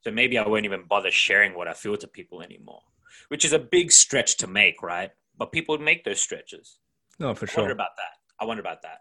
so 0.00 0.10
maybe 0.10 0.38
I 0.38 0.48
won't 0.48 0.64
even 0.64 0.84
bother 0.88 1.10
sharing 1.10 1.54
what 1.54 1.68
I 1.68 1.74
feel 1.74 1.96
to 1.98 2.08
people 2.08 2.40
anymore, 2.40 2.80
which 3.28 3.44
is 3.44 3.52
a 3.52 3.58
big 3.58 3.92
stretch 3.92 4.38
to 4.38 4.46
make, 4.46 4.82
right? 4.82 5.10
But 5.36 5.52
people 5.52 5.76
make 5.78 6.04
those 6.04 6.20
stretches. 6.20 6.78
No, 7.18 7.34
for 7.34 7.46
I 7.46 7.52
sure. 7.52 7.62
wonder 7.62 7.74
about 7.74 7.96
that. 7.96 8.14
I 8.40 8.46
wonder 8.46 8.62
about 8.62 8.82
that. 8.82 9.00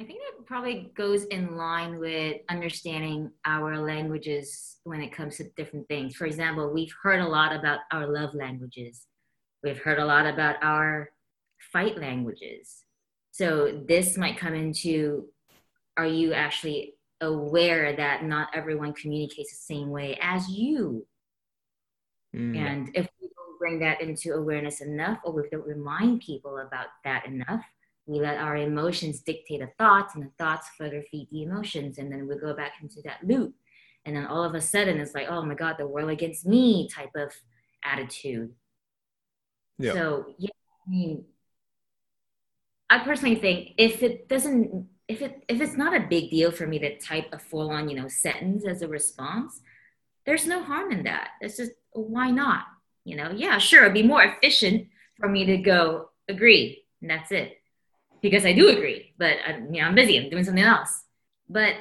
I 0.00 0.04
think 0.04 0.20
that 0.20 0.46
probably 0.46 0.90
goes 0.96 1.24
in 1.24 1.58
line 1.58 1.98
with 1.98 2.38
understanding 2.48 3.30
our 3.44 3.78
languages 3.84 4.78
when 4.84 5.02
it 5.02 5.12
comes 5.12 5.36
to 5.36 5.50
different 5.58 5.88
things. 5.88 6.16
For 6.16 6.24
example, 6.24 6.72
we've 6.72 6.94
heard 7.02 7.20
a 7.20 7.28
lot 7.28 7.54
about 7.54 7.80
our 7.92 8.06
love 8.06 8.34
languages. 8.34 9.06
We've 9.62 9.78
heard 9.78 9.98
a 9.98 10.04
lot 10.06 10.24
about 10.24 10.56
our 10.62 11.10
fight 11.70 11.98
languages. 11.98 12.84
So 13.30 13.82
this 13.86 14.16
might 14.16 14.38
come 14.38 14.54
into 14.54 15.26
are 15.98 16.06
you 16.06 16.32
actually 16.32 16.94
aware 17.20 17.94
that 17.94 18.24
not 18.24 18.48
everyone 18.54 18.94
communicates 18.94 19.50
the 19.50 19.74
same 19.74 19.90
way 19.90 20.18
as 20.22 20.48
you? 20.48 21.06
Mm. 22.34 22.56
And 22.56 22.88
if 22.94 23.06
we 23.20 23.28
don't 23.28 23.58
bring 23.58 23.80
that 23.80 24.00
into 24.00 24.32
awareness 24.32 24.80
enough, 24.80 25.18
or 25.24 25.34
we 25.34 25.42
don't 25.50 25.66
remind 25.66 26.22
people 26.22 26.56
about 26.56 26.86
that 27.04 27.26
enough, 27.26 27.60
we 28.10 28.18
let 28.18 28.38
our 28.38 28.56
emotions 28.56 29.20
dictate 29.20 29.60
the 29.60 29.68
thoughts, 29.78 30.16
and 30.16 30.24
the 30.24 30.30
thoughts 30.36 30.68
further 30.76 31.04
feed 31.10 31.28
the 31.30 31.44
emotions, 31.44 31.98
and 31.98 32.10
then 32.10 32.26
we 32.26 32.36
go 32.36 32.52
back 32.54 32.72
into 32.82 33.00
that 33.04 33.24
loop. 33.24 33.54
And 34.04 34.16
then 34.16 34.26
all 34.26 34.42
of 34.42 34.54
a 34.54 34.60
sudden, 34.60 34.98
it's 34.98 35.14
like, 35.14 35.28
oh 35.28 35.42
my 35.42 35.54
God, 35.54 35.76
the 35.78 35.86
world 35.86 36.10
against 36.10 36.44
me 36.44 36.88
type 36.88 37.14
of 37.14 37.32
attitude. 37.84 38.52
Yeah. 39.78 39.92
So, 39.92 40.34
yeah, 40.38 40.50
I 40.86 40.90
mean, 40.90 41.24
I 42.88 42.98
personally 42.98 43.36
think 43.36 43.74
if 43.78 44.02
it 44.02 44.28
doesn't, 44.28 44.88
if 45.06 45.22
it 45.22 45.44
if 45.48 45.60
it's 45.60 45.76
not 45.76 45.94
a 45.94 46.06
big 46.08 46.30
deal 46.30 46.50
for 46.50 46.66
me 46.66 46.80
to 46.80 46.98
type 46.98 47.28
a 47.32 47.38
full 47.38 47.70
on, 47.70 47.88
you 47.88 47.96
know, 47.96 48.08
sentence 48.08 48.66
as 48.66 48.82
a 48.82 48.88
response, 48.88 49.60
there's 50.26 50.46
no 50.48 50.64
harm 50.64 50.90
in 50.90 51.04
that. 51.04 51.28
It's 51.40 51.58
just 51.58 51.72
why 51.92 52.32
not? 52.32 52.64
You 53.04 53.16
know, 53.16 53.30
yeah, 53.30 53.58
sure, 53.58 53.82
it'd 53.82 53.94
be 53.94 54.02
more 54.02 54.24
efficient 54.24 54.88
for 55.16 55.28
me 55.28 55.44
to 55.44 55.58
go 55.58 56.10
agree, 56.28 56.84
and 57.00 57.10
that's 57.10 57.30
it, 57.30 57.59
because 58.22 58.44
I 58.44 58.52
do 58.52 58.68
agree. 58.68 59.12
But 59.18 59.36
I, 59.46 59.56
you 59.56 59.80
know, 59.80 59.82
I'm 59.82 59.94
busy. 59.94 60.18
I'm 60.18 60.30
doing 60.30 60.44
something 60.44 60.62
else. 60.62 61.04
But 61.48 61.74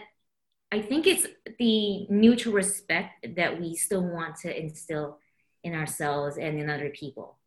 I 0.72 0.82
think 0.82 1.08
it's 1.08 1.26
the 1.58 2.08
mutual 2.10 2.54
respect 2.54 3.36
that 3.36 3.60
we 3.60 3.76
still 3.76 4.04
want 4.04 4.36
to 4.38 4.60
instill 4.60 5.18
in 5.64 5.74
ourselves 5.74 6.38
and 6.38 6.60
in 6.60 6.70
other 6.70 6.90
people. 6.90 7.38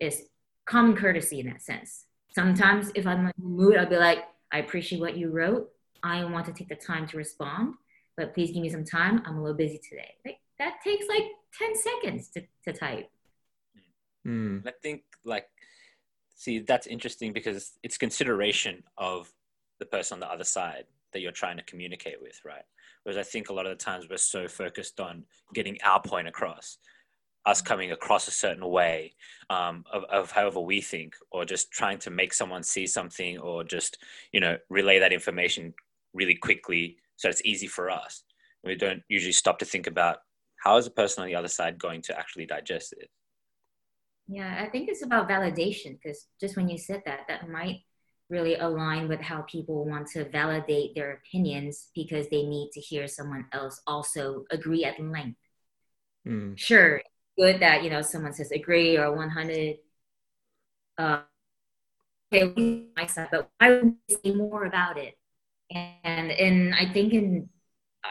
Is 0.00 0.22
common 0.66 0.96
courtesy 0.96 1.40
in 1.40 1.46
that 1.46 1.62
sense. 1.62 2.04
Sometimes 2.34 2.90
if 2.94 3.06
I'm 3.06 3.26
in 3.26 3.32
the 3.38 3.44
mood, 3.44 3.76
I'll 3.76 3.86
be 3.86 3.96
like, 3.96 4.24
I 4.52 4.58
appreciate 4.58 5.00
what 5.00 5.16
you 5.16 5.30
wrote. 5.30 5.70
I 6.02 6.24
want 6.24 6.46
to 6.46 6.52
take 6.52 6.68
the 6.68 6.74
time 6.74 7.06
to 7.08 7.16
respond, 7.16 7.74
but 8.16 8.34
please 8.34 8.50
give 8.50 8.62
me 8.62 8.70
some 8.70 8.84
time. 8.84 9.22
I'm 9.24 9.36
a 9.36 9.42
little 9.42 9.56
busy 9.56 9.78
today. 9.78 10.14
Like 10.24 10.38
that 10.58 10.74
takes 10.82 11.06
like 11.08 11.24
10 11.58 11.74
seconds 11.76 12.28
to, 12.30 12.42
to 12.64 12.72
type. 12.72 13.10
Mm. 14.26 14.66
I 14.66 14.72
think 14.82 15.02
like, 15.24 15.48
see, 16.34 16.60
that's 16.60 16.86
interesting 16.86 17.32
because 17.32 17.72
it's 17.82 17.98
consideration 17.98 18.82
of 18.98 19.32
the 19.78 19.86
person 19.86 20.16
on 20.16 20.20
the 20.20 20.30
other 20.30 20.44
side 20.44 20.84
that 21.12 21.20
you're 21.20 21.32
trying 21.32 21.56
to 21.56 21.62
communicate 21.64 22.20
with, 22.20 22.40
right? 22.44 22.64
Whereas 23.02 23.18
I 23.18 23.22
think 23.22 23.48
a 23.48 23.52
lot 23.52 23.66
of 23.66 23.76
the 23.76 23.84
times 23.84 24.06
we're 24.08 24.16
so 24.16 24.48
focused 24.48 25.00
on 25.00 25.24
getting 25.54 25.78
our 25.84 26.00
point 26.00 26.26
across, 26.26 26.78
us 27.46 27.60
coming 27.60 27.92
across 27.92 28.26
a 28.26 28.32
certain 28.32 28.66
way 28.66 29.14
um, 29.50 29.84
of, 29.92 30.04
of 30.04 30.30
however 30.30 30.60
we 30.60 30.80
think, 30.80 31.14
or 31.30 31.44
just 31.44 31.70
trying 31.70 31.98
to 31.98 32.10
make 32.10 32.32
someone 32.32 32.62
see 32.62 32.86
something, 32.86 33.38
or 33.38 33.62
just 33.62 33.98
you 34.32 34.40
know 34.40 34.56
relay 34.70 34.98
that 34.98 35.12
information 35.12 35.74
really 36.14 36.34
quickly 36.34 36.96
so 37.16 37.28
it's 37.28 37.42
easy 37.44 37.66
for 37.66 37.90
us. 37.90 38.24
We 38.64 38.74
don't 38.74 39.02
usually 39.08 39.32
stop 39.32 39.58
to 39.58 39.64
think 39.64 39.86
about 39.86 40.18
how 40.62 40.76
is 40.78 40.86
the 40.86 40.90
person 40.90 41.22
on 41.22 41.28
the 41.28 41.34
other 41.34 41.48
side 41.48 41.78
going 41.78 42.02
to 42.02 42.18
actually 42.18 42.46
digest 42.46 42.94
it. 42.94 43.10
Yeah, 44.26 44.62
I 44.62 44.70
think 44.70 44.88
it's 44.88 45.04
about 45.04 45.28
validation 45.28 45.98
because 46.02 46.26
just 46.40 46.56
when 46.56 46.68
you 46.68 46.78
said 46.78 47.02
that, 47.04 47.20
that 47.28 47.48
might 47.48 47.80
really 48.30 48.54
align 48.56 49.08
with 49.08 49.20
how 49.20 49.42
people 49.42 49.84
want 49.84 50.08
to 50.08 50.28
validate 50.30 50.94
their 50.94 51.12
opinions 51.12 51.88
because 51.94 52.28
they 52.28 52.42
need 52.44 52.70
to 52.72 52.80
hear 52.80 53.06
someone 53.06 53.46
else 53.52 53.80
also 53.86 54.44
agree 54.50 54.84
at 54.84 54.98
length. 54.98 55.38
Mm. 56.26 56.56
Sure, 56.56 57.02
good 57.38 57.60
that 57.60 57.82
you 57.82 57.90
know 57.90 58.00
someone 58.00 58.32
says 58.32 58.50
agree 58.50 58.96
or 58.96 59.14
100 59.14 59.76
uh 60.98 61.20
okay 62.32 62.84
my 62.96 63.06
side 63.06 63.28
but 63.30 63.50
i 63.60 63.70
would 63.70 63.94
say 64.08 64.32
more 64.32 64.64
about 64.64 64.96
it 64.96 65.14
and 65.70 66.30
and 66.30 66.74
i 66.74 66.90
think 66.92 67.12
in 67.12 67.48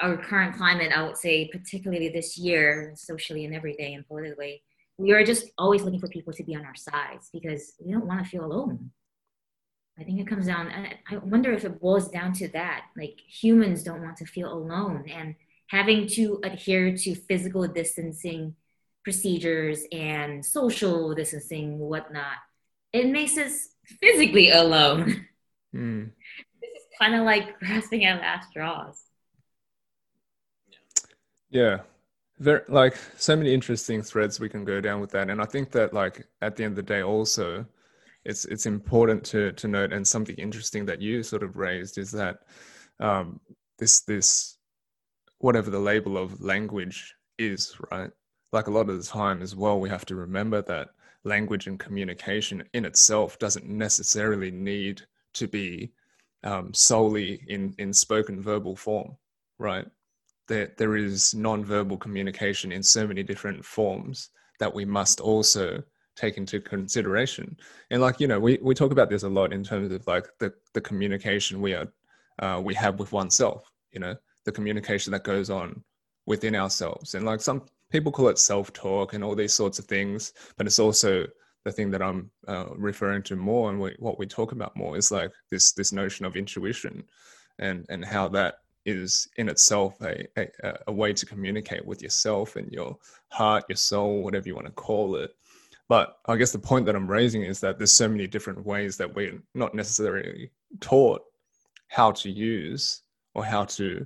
our 0.01 0.18
current 0.18 0.55
climate 0.55 0.91
i 0.95 1.03
would 1.03 1.18
say 1.18 1.49
particularly 1.51 2.09
this 2.09 2.38
year 2.38 2.93
socially 2.95 3.45
and 3.45 3.55
everything 3.55 3.95
and 3.95 4.07
politically 4.07 4.61
we 5.03 5.11
are 5.11 5.23
just 5.23 5.51
always 5.57 5.83
looking 5.83 5.99
for 5.99 6.07
people 6.07 6.33
to 6.33 6.43
be 6.43 6.55
on 6.55 6.65
our 6.65 6.75
sides 6.75 7.29
because 7.31 7.73
we 7.79 7.91
don't 7.91 8.07
want 8.07 8.23
to 8.23 8.29
feel 8.29 8.45
alone 8.45 8.89
i 9.99 10.03
think 10.03 10.19
it 10.19 10.27
comes 10.27 10.47
down 10.47 10.71
i 11.11 11.17
wonder 11.17 11.51
if 11.51 11.65
it 11.65 11.79
boils 11.79 12.09
down 12.09 12.33
to 12.33 12.47
that 12.49 12.85
like 12.97 13.19
humans 13.27 13.83
don't 13.83 14.01
want 14.01 14.17
to 14.17 14.25
feel 14.25 14.51
alone 14.51 15.05
and 15.09 15.35
having 15.67 16.07
to 16.07 16.39
adhere 16.43 16.95
to 16.95 17.15
physical 17.15 17.67
distancing 17.67 18.55
procedures 19.03 19.83
and 19.91 20.45
social 20.45 21.13
distancing, 21.13 21.77
whatnot, 21.77 22.37
it 22.91 23.07
makes 23.07 23.37
us 23.37 23.69
physically 24.01 24.49
alone. 24.49 25.27
Mm. 25.75 26.11
This 26.61 26.69
is 26.69 26.83
kind 27.01 27.15
of 27.15 27.23
like 27.23 27.57
grasping 27.59 28.05
at 28.05 28.21
last 28.21 28.51
straws. 28.51 29.05
Yeah. 31.49 31.79
Very 32.39 32.61
like 32.67 32.97
so 33.17 33.36
many 33.36 33.53
interesting 33.53 34.01
threads 34.01 34.39
we 34.39 34.49
can 34.49 34.65
go 34.65 34.81
down 34.81 34.99
with 34.99 35.11
that. 35.11 35.29
And 35.29 35.41
I 35.41 35.45
think 35.45 35.71
that 35.71 35.93
like 35.93 36.27
at 36.41 36.55
the 36.55 36.63
end 36.63 36.71
of 36.71 36.75
the 36.77 36.93
day 36.93 37.01
also 37.01 37.65
it's 38.25 38.45
it's 38.45 38.65
important 38.65 39.23
to 39.25 39.51
to 39.53 39.67
note 39.67 39.93
and 39.93 40.07
something 40.07 40.36
interesting 40.38 40.86
that 40.86 41.01
you 41.01 41.23
sort 41.23 41.43
of 41.43 41.57
raised 41.57 41.97
is 41.97 42.11
that 42.11 42.39
um 42.99 43.39
this 43.77 44.01
this 44.01 44.57
whatever 45.39 45.69
the 45.69 45.79
label 45.79 46.17
of 46.17 46.41
language 46.41 47.15
is, 47.38 47.75
right? 47.91 48.11
Like 48.51 48.67
a 48.67 48.71
lot 48.71 48.89
of 48.89 48.97
the 48.97 49.03
time 49.09 49.41
as 49.41 49.55
well, 49.55 49.79
we 49.79 49.89
have 49.89 50.05
to 50.07 50.15
remember 50.15 50.61
that 50.63 50.89
language 51.25 51.67
and 51.67 51.79
communication 51.79 52.63
in 52.73 52.86
itself 52.86 53.39
doesn't 53.39 53.65
necessarily 53.67 54.51
need 54.51 55.03
to 55.34 55.47
be 55.47 55.91
um, 56.43 56.73
solely 56.73 57.43
in 57.47 57.75
in 57.77 57.93
spoken 57.93 58.41
verbal 58.41 58.75
form, 58.75 59.17
right? 59.59 59.88
There 60.47 60.71
there 60.77 60.95
is 60.95 61.33
non-verbal 61.33 61.97
communication 61.97 62.71
in 62.71 62.83
so 62.83 63.07
many 63.07 63.23
different 63.23 63.63
forms 63.63 64.29
that 64.59 64.73
we 64.73 64.85
must 64.85 65.19
also 65.19 65.83
take 66.15 66.37
into 66.37 66.59
consideration. 66.59 67.57
And 67.89 68.01
like 68.01 68.19
you 68.19 68.27
know, 68.27 68.39
we 68.39 68.59
we 68.61 68.75
talk 68.75 68.91
about 68.91 69.09
this 69.09 69.23
a 69.23 69.29
lot 69.29 69.53
in 69.53 69.63
terms 69.63 69.91
of 69.91 70.05
like 70.07 70.27
the 70.39 70.53
the 70.73 70.81
communication 70.81 71.61
we 71.61 71.73
are 71.73 71.87
uh, 72.39 72.61
we 72.63 72.73
have 72.75 72.99
with 72.99 73.11
oneself. 73.11 73.71
You 73.91 73.99
know, 73.99 74.15
the 74.45 74.51
communication 74.51 75.11
that 75.11 75.23
goes 75.23 75.49
on 75.49 75.83
within 76.25 76.55
ourselves, 76.55 77.15
and 77.15 77.25
like 77.25 77.41
some 77.41 77.63
people 77.91 78.11
call 78.11 78.27
it 78.27 78.39
self-talk 78.39 79.13
and 79.13 79.23
all 79.23 79.35
these 79.35 79.53
sorts 79.53 79.77
of 79.77 79.85
things, 79.85 80.33
but 80.57 80.65
it's 80.65 80.79
also 80.79 81.27
the 81.63 81.71
thing 81.71 81.91
that 81.91 82.01
I'm 82.01 82.29
uh, 82.47 82.65
referring 82.75 83.23
to 83.23 83.35
more 83.35 83.69
and 83.69 83.79
we, 83.79 83.95
what 83.99 84.19
we 84.19 84.25
talk 84.25 84.51
about 84.51 84.75
more 84.75 84.97
is 84.97 85.11
like 85.11 85.31
this 85.49 85.71
this 85.73 85.93
notion 85.93 86.25
of 86.25 86.35
intuition 86.35 87.03
and 87.59 87.85
and 87.89 88.03
how 88.03 88.27
that 88.29 88.55
is 88.86 89.27
in 89.38 89.49
itself 89.49 90.01
a, 90.01 90.27
a, 90.38 90.73
a 90.88 90.91
way 90.91 91.13
to 91.13 91.25
communicate 91.25 91.86
with 91.86 92.01
yourself 92.01 92.55
and 92.55 92.71
your 92.71 92.97
heart, 93.29 93.65
your 93.69 93.75
soul, 93.75 94.23
whatever 94.23 94.47
you 94.47 94.55
want 94.55 94.67
to 94.67 94.73
call 94.73 95.15
it. 95.15 95.36
But 95.89 96.17
I 96.25 96.38
guess 96.38 96.51
the 96.51 96.59
point 96.59 96.86
that 96.86 96.95
I'm 96.95 97.09
raising 97.09 97.43
is 97.43 97.59
that 97.59 97.77
there's 97.77 97.91
so 97.91 98.07
many 98.07 98.27
different 98.27 98.65
ways 98.65 98.97
that 98.97 99.13
we're 99.13 99.41
not 99.53 99.75
necessarily 99.75 100.51
taught 100.79 101.21
how 101.88 102.11
to 102.11 102.29
use 102.29 103.01
or 103.36 103.45
how 103.45 103.65
to 103.65 104.05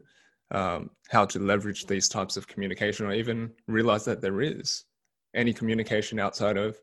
um, 0.51 0.89
how 1.09 1.25
to 1.25 1.39
leverage 1.39 1.85
these 1.85 2.07
types 2.07 2.37
of 2.37 2.47
communication 2.47 3.05
or 3.05 3.13
even 3.13 3.51
realize 3.67 4.05
that 4.05 4.21
there 4.21 4.41
is 4.41 4.85
any 5.35 5.53
communication 5.53 6.19
outside 6.19 6.57
of 6.57 6.77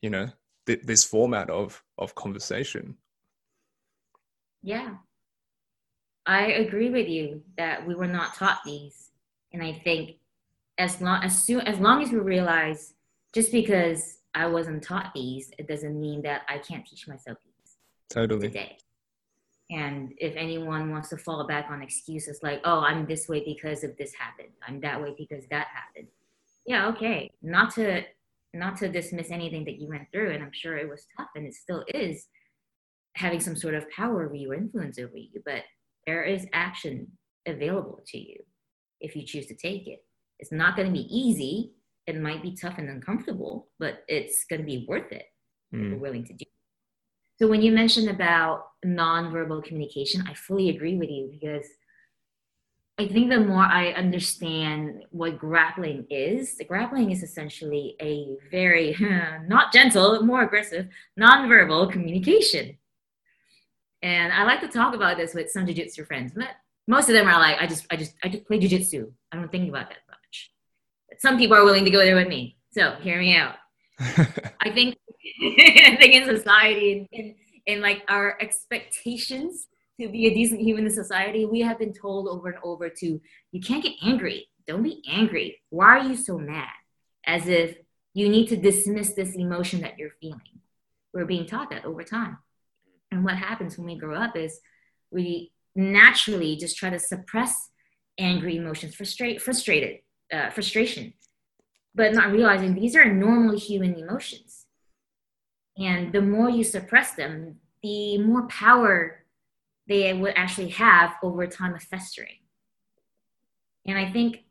you 0.00 0.10
know 0.10 0.28
th- 0.66 0.82
this 0.84 1.04
format 1.04 1.50
of 1.50 1.82
of 1.98 2.14
conversation 2.14 2.96
yeah 4.62 4.94
I 6.30 6.42
agree 6.52 6.90
with 6.90 7.08
you 7.08 7.42
that 7.58 7.84
we 7.84 7.96
were 7.96 8.06
not 8.06 8.36
taught 8.36 8.60
these. 8.64 9.10
And 9.52 9.60
I 9.64 9.72
think 9.72 10.12
as 10.78 11.00
long 11.00 11.24
as 11.24 11.42
soon 11.42 11.62
as 11.62 11.80
long 11.80 12.04
as 12.04 12.12
we 12.12 12.20
realize 12.20 12.94
just 13.32 13.50
because 13.50 14.18
I 14.32 14.46
wasn't 14.46 14.84
taught 14.84 15.10
these, 15.12 15.50
it 15.58 15.66
doesn't 15.66 16.00
mean 16.00 16.22
that 16.22 16.42
I 16.48 16.58
can't 16.58 16.86
teach 16.86 17.08
myself 17.08 17.38
these. 17.44 17.74
Totally. 18.10 18.46
Today. 18.46 18.76
And 19.72 20.14
if 20.18 20.36
anyone 20.36 20.92
wants 20.92 21.08
to 21.08 21.16
fall 21.16 21.44
back 21.48 21.66
on 21.68 21.82
excuses 21.82 22.38
like, 22.44 22.60
oh, 22.62 22.78
I'm 22.78 23.06
this 23.06 23.28
way 23.28 23.42
because 23.44 23.82
of 23.82 23.96
this 23.96 24.14
happened, 24.14 24.52
I'm 24.64 24.80
that 24.82 25.02
way 25.02 25.16
because 25.18 25.48
that 25.50 25.66
happened. 25.74 26.06
Yeah, 26.64 26.86
okay. 26.90 27.28
Not 27.42 27.74
to 27.74 28.04
not 28.54 28.76
to 28.78 28.88
dismiss 28.88 29.32
anything 29.32 29.64
that 29.64 29.80
you 29.80 29.88
went 29.88 30.06
through, 30.12 30.30
and 30.30 30.44
I'm 30.44 30.52
sure 30.52 30.76
it 30.76 30.88
was 30.88 31.06
tough 31.16 31.30
and 31.34 31.44
it 31.44 31.54
still 31.54 31.84
is 31.92 32.28
having 33.16 33.40
some 33.40 33.56
sort 33.56 33.74
of 33.74 33.90
power 33.90 34.24
over 34.24 34.36
you 34.36 34.52
or 34.52 34.54
influence 34.54 34.96
over 34.96 35.16
you. 35.16 35.42
But 35.44 35.64
there 36.10 36.24
is 36.24 36.44
action 36.52 37.06
available 37.46 38.02
to 38.04 38.18
you 38.18 38.38
if 39.00 39.14
you 39.14 39.24
choose 39.24 39.46
to 39.46 39.54
take 39.54 39.86
it. 39.86 40.00
It's 40.40 40.50
not 40.50 40.74
going 40.74 40.88
to 40.88 40.92
be 40.92 41.06
easy. 41.08 41.72
It 42.08 42.20
might 42.20 42.42
be 42.42 42.56
tough 42.56 42.78
and 42.78 42.88
uncomfortable, 42.88 43.68
but 43.78 44.02
it's 44.08 44.44
going 44.50 44.60
to 44.60 44.66
be 44.66 44.84
worth 44.88 45.12
it 45.12 45.26
mm. 45.72 45.78
if 45.78 45.86
you're 45.86 45.96
hmm. 45.96 46.00
willing 46.00 46.24
to 46.24 46.32
do. 46.32 46.44
So 47.38 47.46
when 47.46 47.62
you 47.62 47.70
mentioned 47.70 48.10
about 48.10 48.64
nonverbal 48.84 49.62
communication, 49.62 50.24
I 50.28 50.34
fully 50.34 50.70
agree 50.70 50.96
with 50.96 51.10
you 51.10 51.30
because 51.30 51.66
I 52.98 53.06
think 53.06 53.30
the 53.30 53.40
more 53.40 53.62
I 53.62 53.92
understand 53.92 55.04
what 55.10 55.38
grappling 55.38 56.06
is, 56.10 56.56
the 56.56 56.64
grappling 56.64 57.12
is 57.12 57.22
essentially 57.22 57.94
a 58.02 58.36
very 58.50 58.96
not 59.46 59.72
gentle, 59.72 60.22
more 60.24 60.42
aggressive, 60.42 60.88
nonverbal 61.18 61.92
communication. 61.92 62.76
And 64.02 64.32
I 64.32 64.44
like 64.44 64.60
to 64.60 64.68
talk 64.68 64.94
about 64.94 65.16
this 65.16 65.34
with 65.34 65.50
some 65.50 65.66
jujitsu 65.66 66.06
friends, 66.06 66.32
but 66.34 66.48
most 66.88 67.08
of 67.08 67.14
them 67.14 67.26
are 67.26 67.38
like, 67.38 67.60
I 67.60 67.66
just, 67.66 67.86
I 67.90 67.96
just, 67.96 68.14
I 68.24 68.28
just 68.28 68.46
play 68.46 68.58
jujitsu. 68.58 69.10
I 69.30 69.36
don't 69.36 69.50
think 69.50 69.68
about 69.68 69.88
that 69.88 69.98
much. 70.08 70.50
But 71.08 71.20
some 71.20 71.38
people 71.38 71.56
are 71.56 71.64
willing 71.64 71.84
to 71.84 71.90
go 71.90 71.98
there 71.98 72.16
with 72.16 72.28
me. 72.28 72.56
So 72.72 72.94
hear 73.00 73.18
me 73.18 73.36
out. 73.36 73.56
I 74.00 74.70
think, 74.72 74.96
I 75.42 75.96
think 76.00 76.14
in 76.14 76.24
society, 76.24 77.08
in, 77.12 77.34
in 77.66 77.80
like 77.80 78.02
our 78.08 78.38
expectations 78.40 79.66
to 80.00 80.08
be 80.08 80.26
a 80.26 80.34
decent 80.34 80.60
human 80.60 80.86
in 80.86 80.92
society, 80.92 81.44
we 81.44 81.60
have 81.60 81.78
been 81.78 81.92
told 81.92 82.26
over 82.26 82.48
and 82.48 82.58
over 82.64 82.88
to, 82.88 83.20
you 83.52 83.60
can't 83.60 83.82
get 83.82 83.94
angry. 84.02 84.48
Don't 84.66 84.82
be 84.82 85.02
angry. 85.08 85.60
Why 85.68 85.98
are 85.98 86.04
you 86.04 86.16
so 86.16 86.38
mad? 86.38 86.68
As 87.26 87.46
if 87.48 87.76
you 88.14 88.28
need 88.28 88.48
to 88.48 88.56
dismiss 88.56 89.12
this 89.12 89.34
emotion 89.36 89.82
that 89.82 89.98
you're 89.98 90.14
feeling. 90.20 90.40
We're 91.12 91.26
being 91.26 91.46
taught 91.46 91.70
that 91.70 91.84
over 91.84 92.02
time. 92.02 92.38
And 93.10 93.24
what 93.24 93.36
happens 93.36 93.76
when 93.76 93.86
we 93.86 93.96
grow 93.96 94.16
up 94.16 94.36
is 94.36 94.60
we 95.10 95.52
naturally 95.74 96.56
just 96.56 96.76
try 96.76 96.90
to 96.90 96.98
suppress 96.98 97.70
angry 98.18 98.56
emotions, 98.56 98.94
frustrate, 98.94 99.40
frustrated, 99.40 99.98
uh, 100.32 100.50
frustration, 100.50 101.12
but 101.94 102.14
not 102.14 102.32
realizing 102.32 102.74
these 102.74 102.96
are 102.96 103.04
normal 103.04 103.58
human 103.58 103.94
emotions. 103.94 104.66
And 105.78 106.12
the 106.12 106.20
more 106.20 106.50
you 106.50 106.62
suppress 106.62 107.14
them, 107.14 107.56
the 107.82 108.18
more 108.18 108.46
power 108.48 109.24
they 109.86 110.12
would 110.12 110.34
actually 110.36 110.68
have 110.68 111.14
over 111.22 111.46
time 111.46 111.74
of 111.74 111.82
festering. 111.82 112.36
And 113.86 113.98
I 113.98 114.12
think, 114.12 114.44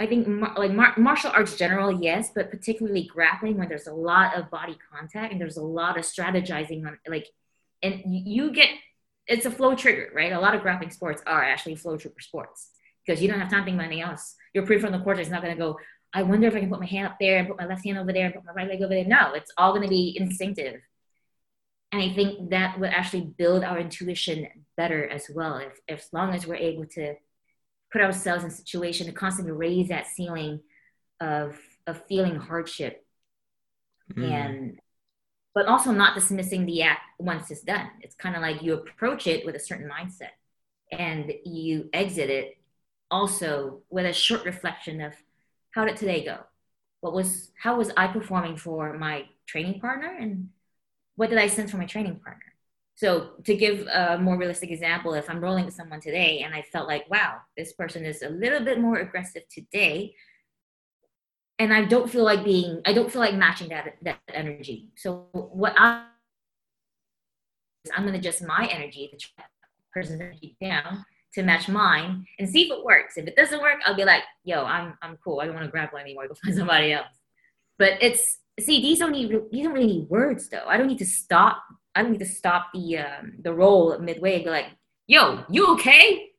I 0.00 0.06
think 0.06 0.26
like 0.56 0.72
mar- 0.72 0.94
martial 0.98 1.30
arts 1.30 1.56
general, 1.56 2.02
yes, 2.02 2.30
but 2.34 2.50
particularly 2.50 3.04
grappling 3.04 3.56
when 3.56 3.68
there's 3.68 3.86
a 3.86 3.94
lot 3.94 4.36
of 4.36 4.50
body 4.50 4.76
contact 4.92 5.32
and 5.32 5.40
there's 5.40 5.56
a 5.56 5.62
lot 5.62 5.96
of 5.96 6.04
strategizing 6.04 6.86
on 6.86 6.98
like 7.08 7.28
and 7.82 8.02
you 8.04 8.52
get 8.52 8.68
it's 9.26 9.46
a 9.46 9.50
flow 9.50 9.76
trigger, 9.76 10.10
right? 10.14 10.32
A 10.32 10.40
lot 10.40 10.54
of 10.54 10.62
grappling 10.62 10.90
sports 10.90 11.22
are 11.24 11.42
actually 11.42 11.76
flow 11.76 11.96
trigger 11.96 12.20
sports 12.20 12.70
because 13.06 13.22
you 13.22 13.28
don't 13.28 13.38
have 13.38 13.48
time 13.48 13.60
to 13.60 13.64
think 13.64 13.76
about 13.76 13.86
anything 13.86 14.02
else. 14.02 14.34
Your 14.54 14.66
prefrontal 14.66 15.04
cortex 15.04 15.28
is 15.28 15.32
not 15.32 15.42
going 15.42 15.54
to 15.54 15.58
go. 15.58 15.78
I 16.12 16.24
wonder 16.24 16.48
if 16.48 16.56
I 16.56 16.60
can 16.60 16.68
put 16.68 16.80
my 16.80 16.86
hand 16.86 17.06
up 17.06 17.16
there 17.20 17.38
and 17.38 17.46
put 17.46 17.56
my 17.56 17.66
left 17.66 17.84
hand 17.84 17.96
over 17.96 18.12
there 18.12 18.26
and 18.26 18.34
put 18.34 18.44
my 18.44 18.52
right 18.52 18.68
leg 18.68 18.82
over 18.82 18.92
there. 18.92 19.04
No, 19.04 19.34
it's 19.34 19.52
all 19.56 19.70
going 19.70 19.84
to 19.84 19.88
be 19.88 20.16
instinctive. 20.18 20.80
And 21.92 22.02
I 22.02 22.12
think 22.12 22.50
that 22.50 22.78
would 22.80 22.90
actually 22.90 23.32
build 23.38 23.62
our 23.62 23.78
intuition 23.78 24.48
better 24.76 25.08
as 25.08 25.26
well. 25.32 25.58
If, 25.58 25.78
if 25.86 25.98
as 26.00 26.08
long 26.12 26.34
as 26.34 26.46
we're 26.46 26.56
able 26.56 26.86
to 26.86 27.14
put 27.92 28.02
ourselves 28.02 28.42
in 28.42 28.50
a 28.50 28.52
situation 28.52 29.06
to 29.06 29.12
constantly 29.12 29.52
raise 29.52 29.88
that 29.88 30.08
ceiling 30.08 30.60
of, 31.20 31.56
of 31.86 32.02
feeling 32.08 32.36
hardship 32.36 33.04
mm. 34.12 34.28
and 34.28 34.80
but 35.54 35.66
also 35.66 35.90
not 35.90 36.14
dismissing 36.14 36.66
the 36.66 36.82
act 36.82 37.00
once 37.18 37.50
it's 37.50 37.62
done. 37.62 37.88
It's 38.00 38.14
kind 38.14 38.36
of 38.36 38.42
like 38.42 38.62
you 38.62 38.74
approach 38.74 39.26
it 39.26 39.44
with 39.44 39.56
a 39.56 39.60
certain 39.60 39.88
mindset 39.88 40.30
and 40.92 41.32
you 41.44 41.88
exit 41.92 42.30
it 42.30 42.58
also 43.10 43.80
with 43.90 44.06
a 44.06 44.12
short 44.12 44.44
reflection 44.44 45.00
of 45.00 45.14
how 45.72 45.84
did 45.84 45.96
today 45.96 46.24
go? 46.24 46.38
What 47.00 47.14
was, 47.14 47.50
how 47.60 47.78
was 47.78 47.90
I 47.96 48.06
performing 48.06 48.56
for 48.56 48.96
my 48.96 49.26
training 49.46 49.80
partner 49.80 50.16
and 50.18 50.50
what 51.16 51.30
did 51.30 51.38
I 51.38 51.48
sense 51.48 51.70
from 51.70 51.80
my 51.80 51.86
training 51.86 52.20
partner? 52.22 52.44
So 52.94 53.30
to 53.44 53.56
give 53.56 53.86
a 53.86 54.18
more 54.18 54.36
realistic 54.36 54.70
example, 54.70 55.14
if 55.14 55.30
I'm 55.30 55.40
rolling 55.40 55.64
with 55.64 55.74
someone 55.74 56.00
today 56.00 56.40
and 56.44 56.54
I 56.54 56.62
felt 56.62 56.86
like, 56.86 57.10
wow, 57.10 57.38
this 57.56 57.72
person 57.72 58.04
is 58.04 58.22
a 58.22 58.28
little 58.28 58.60
bit 58.60 58.78
more 58.78 58.98
aggressive 58.98 59.42
today 59.48 60.14
and 61.60 61.74
I 61.74 61.84
don't 61.84 62.10
feel 62.10 62.24
like 62.24 62.42
being 62.42 62.80
I 62.86 62.92
don't 62.94 63.12
feel 63.12 63.20
like 63.20 63.34
matching 63.34 63.68
that 63.68 63.94
that 64.02 64.18
energy. 64.32 64.88
So 64.96 65.28
what 65.32 65.74
I 65.76 66.06
I'm 67.94 68.04
gonna 68.04 68.18
adjust 68.18 68.42
my 68.42 68.68
energy, 68.72 69.10
the 69.12 69.44
person's 69.92 70.20
energy 70.20 70.56
down 70.60 71.04
to 71.34 71.42
match 71.42 71.68
mine 71.68 72.24
and 72.38 72.48
see 72.48 72.62
if 72.62 72.72
it 72.72 72.84
works. 72.84 73.16
If 73.16 73.26
it 73.26 73.36
doesn't 73.36 73.60
work, 73.60 73.76
I'll 73.84 73.94
be 73.94 74.04
like, 74.04 74.22
yo, 74.42 74.64
I'm 74.64 74.94
I'm 75.02 75.18
cool. 75.22 75.40
I 75.40 75.44
don't 75.44 75.54
want 75.54 75.66
to 75.66 75.70
grapple 75.70 75.98
anymore. 75.98 76.26
Go 76.26 76.34
find 76.42 76.56
somebody 76.56 76.94
else. 76.94 77.14
But 77.78 77.98
it's 78.00 78.38
see, 78.58 78.80
these 78.80 78.98
don't 78.98 79.12
need 79.12 79.30
these 79.52 79.64
don't 79.64 79.74
really 79.74 79.86
need 79.86 80.08
words 80.08 80.48
though. 80.48 80.64
I 80.66 80.78
don't 80.78 80.88
need 80.88 80.98
to 80.98 81.06
stop. 81.06 81.62
I 81.94 82.02
don't 82.02 82.12
need 82.12 82.20
to 82.20 82.26
stop 82.26 82.68
the 82.72 82.98
um, 82.98 83.34
the 83.42 83.52
roll 83.52 83.98
midway 83.98 84.36
and 84.36 84.44
go 84.46 84.50
like, 84.50 84.70
yo, 85.06 85.44
you 85.50 85.66
okay, 85.74 86.30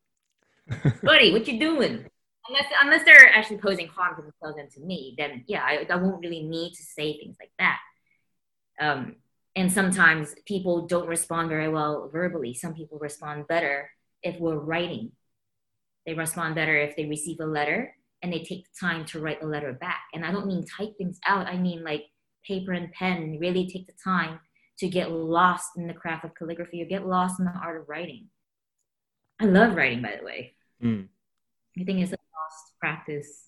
buddy? 1.04 1.32
What 1.32 1.48
you 1.48 1.60
doing? 1.60 2.06
Unless 2.52 2.72
unless 2.82 3.06
they're 3.06 3.34
actually 3.34 3.58
posing 3.58 3.88
harm 3.88 4.16
to 4.16 4.22
themselves 4.22 4.58
and 4.60 4.70
to 4.72 4.82
me, 4.82 5.16
then 5.18 5.44
yeah, 5.48 5.64
I, 5.64 5.86
I 5.90 5.96
won't 5.96 6.22
really 6.22 6.44
need 6.44 6.74
to 6.74 6.84
say 6.84 7.18
things 7.18 7.38
like 7.40 7.52
that. 7.60 7.80
Um, 8.80 9.16
and 9.56 9.72
sometimes 9.72 10.34
people 10.46 10.88
don't 10.88 11.08
respond 11.08 11.50
very 11.50 11.70
well 11.70 12.10
verbally. 12.12 12.54
Some 12.54 12.74
people 12.74 13.00
respond 13.00 13.48
better 13.48 13.90
if 14.24 14.40
we're 14.40 14.58
writing. 14.58 15.12
They 16.06 16.14
respond 16.14 16.56
better 16.56 16.78
if 16.78 16.96
they 16.96 17.06
receive 17.06 17.40
a 17.40 17.46
letter 17.46 17.96
and 18.22 18.32
they 18.32 18.40
take 18.40 18.66
the 18.66 18.80
time 18.80 19.06
to 19.06 19.20
write 19.20 19.44
a 19.44 19.46
letter 19.46 19.74
back. 19.74 20.02
And 20.14 20.26
I 20.26 20.32
don't 20.32 20.48
mean 20.48 20.66
type 20.66 20.98
things 20.98 21.20
out. 21.26 21.48
I 21.48 21.58
mean 21.58 21.84
like 21.84 22.06
paper 22.46 22.72
and 22.72 22.92
pen 22.92 23.38
really 23.40 23.68
take 23.68 23.88
the 23.88 23.94
time 24.04 24.40
to 24.80 24.88
get 24.88 25.12
lost 25.12 25.72
in 25.78 25.88
the 25.88 25.94
craft 25.94 26.26
of 26.26 26.34
calligraphy 26.34 26.82
or 26.82 26.86
get 26.86 27.06
lost 27.06 27.40
in 27.40 27.46
the 27.46 27.52
art 27.52 27.80
of 27.82 27.90
writing. 27.90 28.28
I 29.40 29.46
love 29.46 29.76
writing, 29.76 30.02
by 30.02 30.16
the 30.20 30.26
way. 30.26 30.56
Mm. 30.84 31.08
I 31.80 31.84
think 31.84 32.00
it's 32.00 32.14
lost 32.52 32.74
practice. 32.80 33.46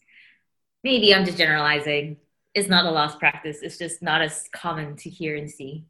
Maybe 0.84 1.14
I'm 1.14 1.26
just 1.26 1.38
generalizing. 1.38 2.18
It's 2.54 2.70
not 2.70 2.86
a 2.86 2.92
lost 2.92 3.20
practice. 3.20 3.60
It's 3.62 3.78
just 3.78 4.02
not 4.02 4.22
as 4.22 4.48
common 4.54 4.96
to 4.98 5.10
hear 5.10 5.36
and 5.36 5.50
see. 5.50 5.86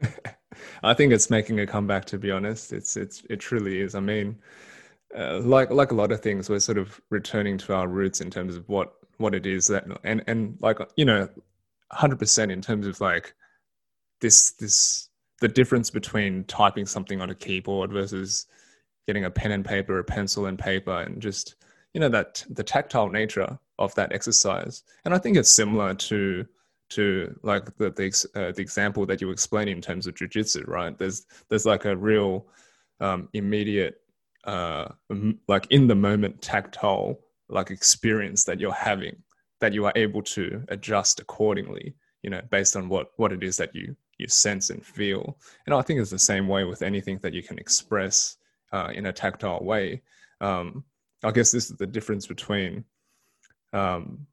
I 0.82 0.94
think 0.94 1.12
it's 1.12 1.30
making 1.30 1.60
a 1.60 1.66
comeback. 1.66 2.04
To 2.06 2.18
be 2.18 2.30
honest, 2.30 2.72
it's 2.72 2.96
it's 2.96 3.22
it 3.28 3.36
truly 3.36 3.80
is. 3.80 3.94
I 3.94 4.00
mean, 4.00 4.38
uh, 5.16 5.40
like 5.40 5.70
like 5.70 5.92
a 5.92 5.94
lot 5.94 6.12
of 6.12 6.20
things, 6.20 6.48
we're 6.48 6.60
sort 6.60 6.78
of 6.78 7.00
returning 7.10 7.58
to 7.58 7.74
our 7.74 7.86
roots 7.86 8.20
in 8.20 8.30
terms 8.30 8.56
of 8.56 8.68
what 8.68 8.94
what 9.18 9.34
it 9.34 9.46
is 9.46 9.66
that 9.68 9.86
and 10.04 10.22
and 10.26 10.56
like 10.60 10.78
you 10.96 11.04
know, 11.04 11.28
hundred 11.92 12.18
percent 12.18 12.50
in 12.50 12.62
terms 12.62 12.86
of 12.86 13.00
like 13.00 13.34
this 14.20 14.52
this 14.52 15.08
the 15.40 15.48
difference 15.48 15.90
between 15.90 16.44
typing 16.44 16.86
something 16.86 17.20
on 17.20 17.30
a 17.30 17.34
keyboard 17.34 17.92
versus 17.92 18.46
getting 19.06 19.24
a 19.24 19.30
pen 19.30 19.52
and 19.52 19.64
paper, 19.64 19.98
a 19.98 20.04
pencil 20.04 20.46
and 20.46 20.58
paper, 20.58 21.02
and 21.02 21.22
just 21.22 21.54
you 21.94 22.00
know 22.00 22.08
that 22.08 22.44
the 22.50 22.64
tactile 22.64 23.08
nature 23.08 23.58
of 23.78 23.94
that 23.94 24.12
exercise 24.12 24.82
and 25.04 25.14
i 25.14 25.18
think 25.18 25.36
it's 25.36 25.50
similar 25.50 25.94
to 25.94 26.46
to 26.90 27.38
like 27.42 27.64
the 27.76 27.90
the, 27.90 28.28
uh, 28.34 28.52
the 28.52 28.62
example 28.62 29.04
that 29.06 29.20
you 29.20 29.30
explained 29.30 29.70
in 29.70 29.80
terms 29.80 30.06
of 30.06 30.14
jujitsu, 30.14 30.66
right? 30.66 30.96
There's 30.96 31.26
there's 31.48 31.66
like 31.66 31.84
a 31.84 31.96
real 31.96 32.46
um, 33.00 33.28
immediate, 33.32 34.00
uh, 34.44 34.88
like 35.48 35.66
in 35.70 35.86
the 35.86 35.94
moment 35.94 36.40
tactile 36.40 37.20
like 37.48 37.70
experience 37.70 38.44
that 38.44 38.60
you're 38.60 38.72
having 38.72 39.16
that 39.60 39.72
you 39.72 39.84
are 39.84 39.92
able 39.96 40.22
to 40.22 40.62
adjust 40.68 41.18
accordingly, 41.20 41.94
you 42.22 42.30
know, 42.30 42.40
based 42.50 42.76
on 42.76 42.88
what 42.88 43.12
what 43.16 43.32
it 43.32 43.42
is 43.42 43.56
that 43.56 43.74
you 43.74 43.94
you 44.18 44.26
sense 44.28 44.70
and 44.70 44.84
feel. 44.84 45.38
And 45.66 45.74
I 45.74 45.82
think 45.82 46.00
it's 46.00 46.10
the 46.10 46.18
same 46.18 46.48
way 46.48 46.64
with 46.64 46.82
anything 46.82 47.18
that 47.22 47.34
you 47.34 47.42
can 47.42 47.58
express 47.58 48.36
uh, 48.72 48.90
in 48.94 49.06
a 49.06 49.12
tactile 49.12 49.62
way. 49.62 50.02
Um, 50.40 50.84
I 51.24 51.30
guess 51.30 51.50
this 51.50 51.70
is 51.70 51.76
the 51.76 51.86
difference 51.86 52.26
between 52.26 52.84
um, 53.72 54.26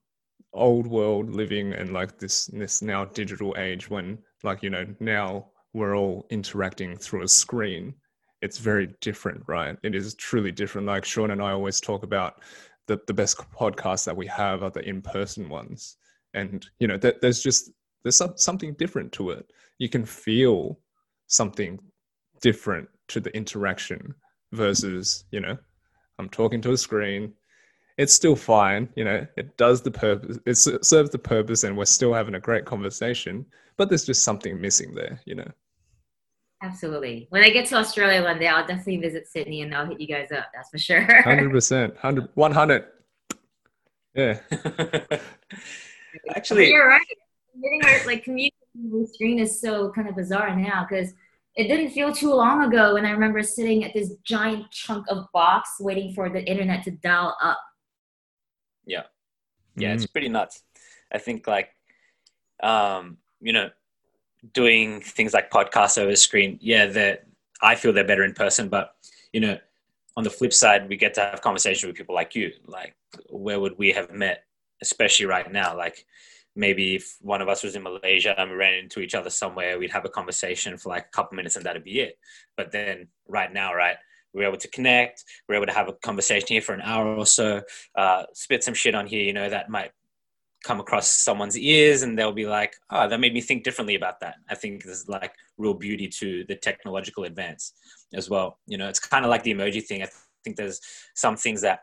old 0.54 0.88
world 0.88 1.30
living 1.30 1.74
and 1.74 1.92
like 1.92 2.18
this 2.18 2.46
this 2.48 2.82
now 2.82 3.06
digital 3.06 3.56
age 3.58 3.90
when 3.90 4.18
like 4.44 4.64
you 4.64 4.70
know 4.70 4.86
now 5.00 5.48
we're 5.74 5.98
all 5.98 6.26
interacting 6.30 6.96
through 6.96 7.24
a 7.24 7.28
screen. 7.28 7.94
It's 8.42 8.60
very 8.60 8.96
different 9.02 9.44
right? 9.48 9.78
It 9.84 9.96
is 9.96 10.14
truly 10.16 10.52
different. 10.52 10.88
Like 10.88 11.06
Shaun 11.06 11.32
and 11.32 11.42
i 11.42 11.52
always 11.52 11.82
talk 11.82 12.04
about 12.04 12.42
the, 12.88 13.00
the 13.08 13.14
best 13.14 13.38
podcasts 13.52 14.06
that 14.06 14.16
we 14.16 14.28
have 14.28 14.64
are 14.64 14.70
the 14.70 14.88
in-person 14.88 15.50
ones. 15.50 15.98
And 16.34 16.66
you 16.80 16.88
know 16.88 16.98
there's 16.98 17.42
just 17.42 17.72
there's 18.04 18.18
some, 18.18 18.34
something 18.38 18.74
different 18.74 19.12
to 19.14 19.32
it. 19.32 19.52
You 19.80 19.90
can 19.90 20.06
feel 20.06 20.80
something 21.28 21.80
different 22.42 22.88
to 23.08 23.20
the 23.20 23.36
interaction 23.36 24.14
versus 24.52 25.26
you 25.32 25.40
know 25.42 25.58
i'm 26.20 26.30
talking 26.30 26.62
to 26.62 26.72
a 26.72 26.78
screen 26.78 27.34
it's 27.98 28.14
still 28.14 28.36
fine. 28.36 28.90
You 28.96 29.06
know, 29.06 29.28
it 29.38 29.58
does 29.58 29.82
the 29.82 29.92
purpose, 29.92 30.38
it 30.46 30.86
serves 30.86 31.10
the 31.10 31.20
purpose, 31.20 31.64
and 31.64 31.78
we're 31.78 31.86
still 31.86 32.14
having 32.14 32.36
a 32.36 32.40
great 32.40 32.66
conversation. 32.66 33.46
But 33.78 33.90
there's 33.90 34.06
just 34.06 34.24
something 34.24 34.60
missing 34.60 34.94
there, 34.96 35.22
you 35.26 35.36
know. 35.36 35.50
Absolutely. 36.62 37.28
When 37.30 37.44
I 37.44 37.50
get 37.50 37.66
to 37.68 37.76
Australia 37.76 38.24
one 38.24 38.40
day, 38.40 38.48
I'll 38.48 38.66
definitely 38.66 38.98
visit 38.98 39.28
Sydney 39.28 39.62
and 39.62 39.76
I'll 39.76 39.86
hit 39.86 40.00
you 40.00 40.08
guys 40.08 40.32
up. 40.32 40.48
That's 40.54 40.70
for 40.70 40.78
sure. 40.78 41.22
Hundred 41.24 41.52
percent, 41.52 41.94
100. 41.96 42.30
One 42.34 42.52
hundred. 42.52 42.86
Yeah. 44.14 44.40
Actually, 46.36 46.70
you're 46.70 46.88
right. 46.88 47.02
Getting 47.62 47.82
our 47.86 48.06
like 48.06 48.24
communicating 48.24 48.52
the 48.74 49.08
screen 49.14 49.40
is 49.40 49.60
so 49.60 49.92
kind 49.92 50.08
of 50.08 50.16
bizarre 50.16 50.56
now 50.56 50.86
because 50.90 51.14
it 51.56 51.68
didn't 51.68 51.92
feel 51.92 52.12
too 52.12 52.34
long 52.34 52.64
ago 52.64 52.96
when 52.96 53.06
I 53.06 53.12
remember 53.12 53.42
sitting 53.42 53.84
at 53.84 53.94
this 53.94 54.14
giant 54.24 54.70
chunk 54.72 55.06
of 55.10 55.26
box 55.34 55.70
waiting 55.80 56.14
for 56.14 56.30
the 56.30 56.44
internet 56.44 56.84
to 56.84 56.92
dial 56.92 57.36
up 57.42 57.60
yeah. 58.86 59.04
Yeah, 59.76 59.92
mm. 59.92 59.96
it's 59.96 60.06
pretty 60.06 60.30
nuts. 60.30 60.64
I 61.12 61.18
think 61.18 61.48
like 61.48 61.70
um, 62.64 63.18
you 63.42 63.54
know, 63.54 63.70
doing 64.54 65.02
things 65.02 65.34
like 65.34 65.52
podcasts 65.52 65.98
over 65.98 66.16
screen, 66.16 66.58
yeah, 66.62 66.86
that 66.88 67.26
I 67.62 67.76
feel 67.76 67.92
they're 67.94 68.06
better 68.06 68.24
in 68.24 68.34
person, 68.34 68.70
but 68.70 68.96
you 69.34 69.42
know, 69.42 69.58
on 70.18 70.24
the 70.24 70.30
flip 70.30 70.54
side, 70.54 70.88
we 70.88 70.96
get 70.96 71.14
to 71.16 71.22
have 71.22 71.42
conversations 71.42 71.88
with 71.88 71.98
people 71.98 72.16
like 72.16 72.36
you. 72.36 72.52
Like, 72.66 72.96
where 73.30 73.60
would 73.60 73.78
we 73.78 73.92
have 73.92 74.12
met, 74.12 74.46
especially 74.82 75.26
right 75.26 75.52
now? 75.52 75.76
Like, 75.76 76.06
maybe 76.56 76.96
if 76.96 77.18
one 77.22 77.42
of 77.42 77.50
us 77.50 77.64
was 77.64 77.76
in 77.76 77.84
Malaysia 77.84 78.40
and 78.40 78.52
we 78.52 78.58
ran 78.58 78.74
into 78.74 79.00
each 79.00 79.16
other 79.16 79.30
somewhere, 79.30 79.78
we'd 79.78 79.92
have 79.92 80.06
a 80.06 80.10
conversation 80.10 80.78
for 80.78 80.90
like 80.90 81.06
a 81.06 81.16
couple 81.16 81.36
minutes 81.36 81.56
and 81.56 81.66
that'd 81.66 81.84
be 81.84 82.00
it. 82.00 82.18
But 82.56 82.72
then, 82.72 83.08
right 83.28 83.52
now, 83.52 83.74
right, 83.74 83.98
we 84.34 84.44
are 84.44 84.48
able 84.48 84.58
to 84.58 84.68
connect. 84.70 85.24
We 85.48 85.56
are 85.56 85.58
able 85.58 85.68
to 85.68 85.74
have 85.74 85.90
a 85.90 85.94
conversation 85.94 86.48
here 86.48 86.62
for 86.62 86.74
an 86.74 86.82
hour 86.82 87.16
or 87.16 87.26
so, 87.26 87.62
uh, 87.96 88.24
spit 88.34 88.64
some 88.64 88.74
shit 88.74 88.96
on 88.96 89.08
here, 89.08 89.24
you 89.24 89.34
know, 89.34 89.50
that 89.50 89.70
might 89.70 89.92
come 90.64 90.80
across 90.80 91.08
someone's 91.08 91.58
ears 91.58 92.02
and 92.02 92.18
they'll 92.18 92.32
be 92.32 92.48
like, 92.48 92.76
oh, 92.90 93.08
that 93.08 93.20
made 93.20 93.34
me 93.34 93.42
think 93.42 93.64
differently 93.64 93.96
about 93.96 94.20
that. 94.20 94.36
I 94.50 94.56
think 94.56 94.84
there's 94.84 95.08
like 95.08 95.34
real 95.58 95.76
beauty 95.76 96.08
to 96.08 96.44
the 96.48 96.56
technological 96.56 97.24
advance 97.26 97.74
as 98.14 98.30
well. 98.30 98.58
You 98.66 98.78
know, 98.78 98.90
it's 98.90 99.00
kind 99.00 99.24
of 99.24 99.30
like 99.30 99.44
the 99.44 99.54
emoji 99.54 99.84
thing. 99.84 100.02
I 100.02 100.08
think 100.44 100.56
there's 100.56 100.82
some 101.14 101.38
things 101.38 101.62
that 101.62 101.82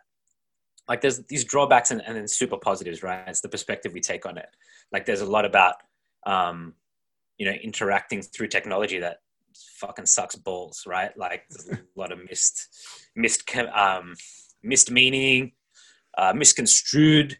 like 0.89 1.01
there's 1.01 1.23
these 1.25 1.45
drawbacks 1.45 1.91
and, 1.91 2.03
and 2.07 2.17
then 2.17 2.29
super 2.29 2.57
positives, 2.57 3.03
right? 3.03 3.25
It's 3.27 3.41
the 3.41 3.49
perspective 3.49 3.93
we 3.93 4.01
take 4.01 4.27
on 4.27 4.37
it. 4.37 4.49
Like 4.93 5.07
there's 5.07 5.21
a 5.21 5.27
lot 5.27 5.45
about, 5.45 5.77
um, 6.27 6.75
you 7.39 7.47
know, 7.47 7.53
interacting 7.53 8.23
through 8.23 8.49
technology 8.49 8.99
that 8.99 9.19
fucking 9.77 10.07
sucks 10.07 10.35
balls, 10.35 10.85
right? 10.87 11.17
Like 11.17 11.45
there's 11.51 11.79
a 11.79 11.83
lot 11.97 12.13
of 12.13 12.19
missed, 12.29 12.69
missed, 13.15 13.49
um, 13.57 14.15
missed 14.63 14.91
meaning, 14.91 15.53
uh, 16.19 16.33
misconstrued 16.35 17.37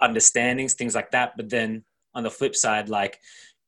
understandings, 0.00 0.74
things 0.74 0.94
like 0.94 1.10
that. 1.12 1.32
But 1.36 1.50
then 1.50 1.84
on 2.14 2.24
the 2.24 2.30
flip 2.30 2.56
side, 2.56 2.88
like 2.88 3.18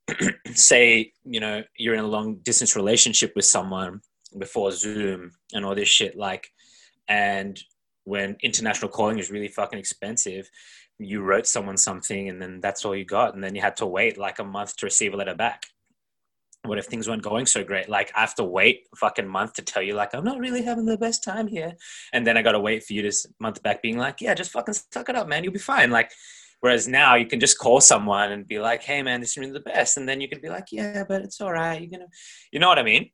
say, 0.55 1.13
you 1.25 1.41
know, 1.41 1.63
you're 1.77 1.95
in 1.95 2.05
a 2.05 2.09
long 2.09 2.37
distance 2.43 2.77
relationship 2.77 3.33
with 3.37 3.45
someone 3.45 4.01
before 4.39 4.73
Zoom 4.73 5.31
and 5.53 5.65
all 5.65 5.75
this 5.75 5.89
shit, 5.89 6.17
like, 6.17 6.49
and 7.09 7.63
when 8.05 8.37
international 8.43 8.91
calling 8.91 9.19
is 9.19 9.31
really 9.31 9.49
fucking 9.49 9.79
expensive, 9.79 10.51
you 10.99 11.23
wrote 11.23 11.47
someone 11.47 11.77
something 11.77 12.29
and 12.29 12.41
then 12.41 12.61
that's 12.61 12.85
all 12.85 12.95
you 12.95 13.05
got. 13.05 13.35
And 13.35 13.43
then 13.43 13.55
you 13.55 13.61
had 13.61 13.77
to 13.79 13.87
wait 13.87 14.17
like 14.17 14.39
a 14.39 14.45
month 14.45 14.77
to 14.77 14.87
receive 14.87 15.13
a 15.15 15.17
letter 15.17 15.35
back 15.35 15.67
what 16.65 16.79
if 16.79 16.87
things 16.87 17.09
weren't 17.09 17.23
going 17.23 17.47
so 17.47 17.63
great? 17.63 17.89
Like 17.89 18.11
I 18.15 18.21
have 18.21 18.35
to 18.37 18.45
wait 18.45 18.89
a 18.93 18.97
fucking 18.97 19.29
month 19.29 19.55
to 19.55 19.63
tell 19.63 19.83
you 19.83 19.95
like 19.95 20.15
I'm 20.15 20.25
not 20.25 20.39
really 20.39 20.63
having 20.63 20.87
the 20.87 20.97
best 20.97 21.23
time 21.23 21.47
here, 21.47 21.75
and 22.13 22.27
then 22.27 22.37
I 22.37 22.43
got 22.43 22.53
to 22.53 22.61
wait 22.61 22.85
for 22.85 22.93
you 22.95 23.03
to 23.03 23.13
month 23.39 23.63
back 23.63 23.83
being 23.83 23.99
like, 23.99 24.21
yeah, 24.21 24.35
just 24.35 24.53
fucking 24.53 24.75
suck 24.75 25.09
it 25.09 25.17
up, 25.17 25.29
man, 25.29 25.45
you'll 25.45 25.53
be 25.53 25.59
fine. 25.59 25.91
Like, 25.91 26.11
whereas 26.61 26.89
now 26.89 27.15
you 27.15 27.27
can 27.27 27.41
just 27.41 27.59
call 27.59 27.81
someone 27.81 28.33
and 28.33 28.47
be 28.47 28.59
like, 28.59 28.83
hey, 28.83 29.03
man, 29.03 29.21
this 29.21 29.31
is 29.33 29.37
really 29.37 29.53
the 29.53 29.61
best, 29.61 29.97
and 29.97 30.09
then 30.09 30.21
you 30.21 30.29
can 30.29 30.41
be 30.41 30.49
like, 30.49 30.69
yeah, 30.73 31.05
but 31.05 31.23
it's 31.23 31.41
all 31.41 31.53
right. 31.53 31.81
You're 31.81 31.91
gonna, 31.91 32.11
you 32.51 32.61
know 32.61 32.69
what 32.69 32.79
I 32.79 32.83
mean? 32.83 33.11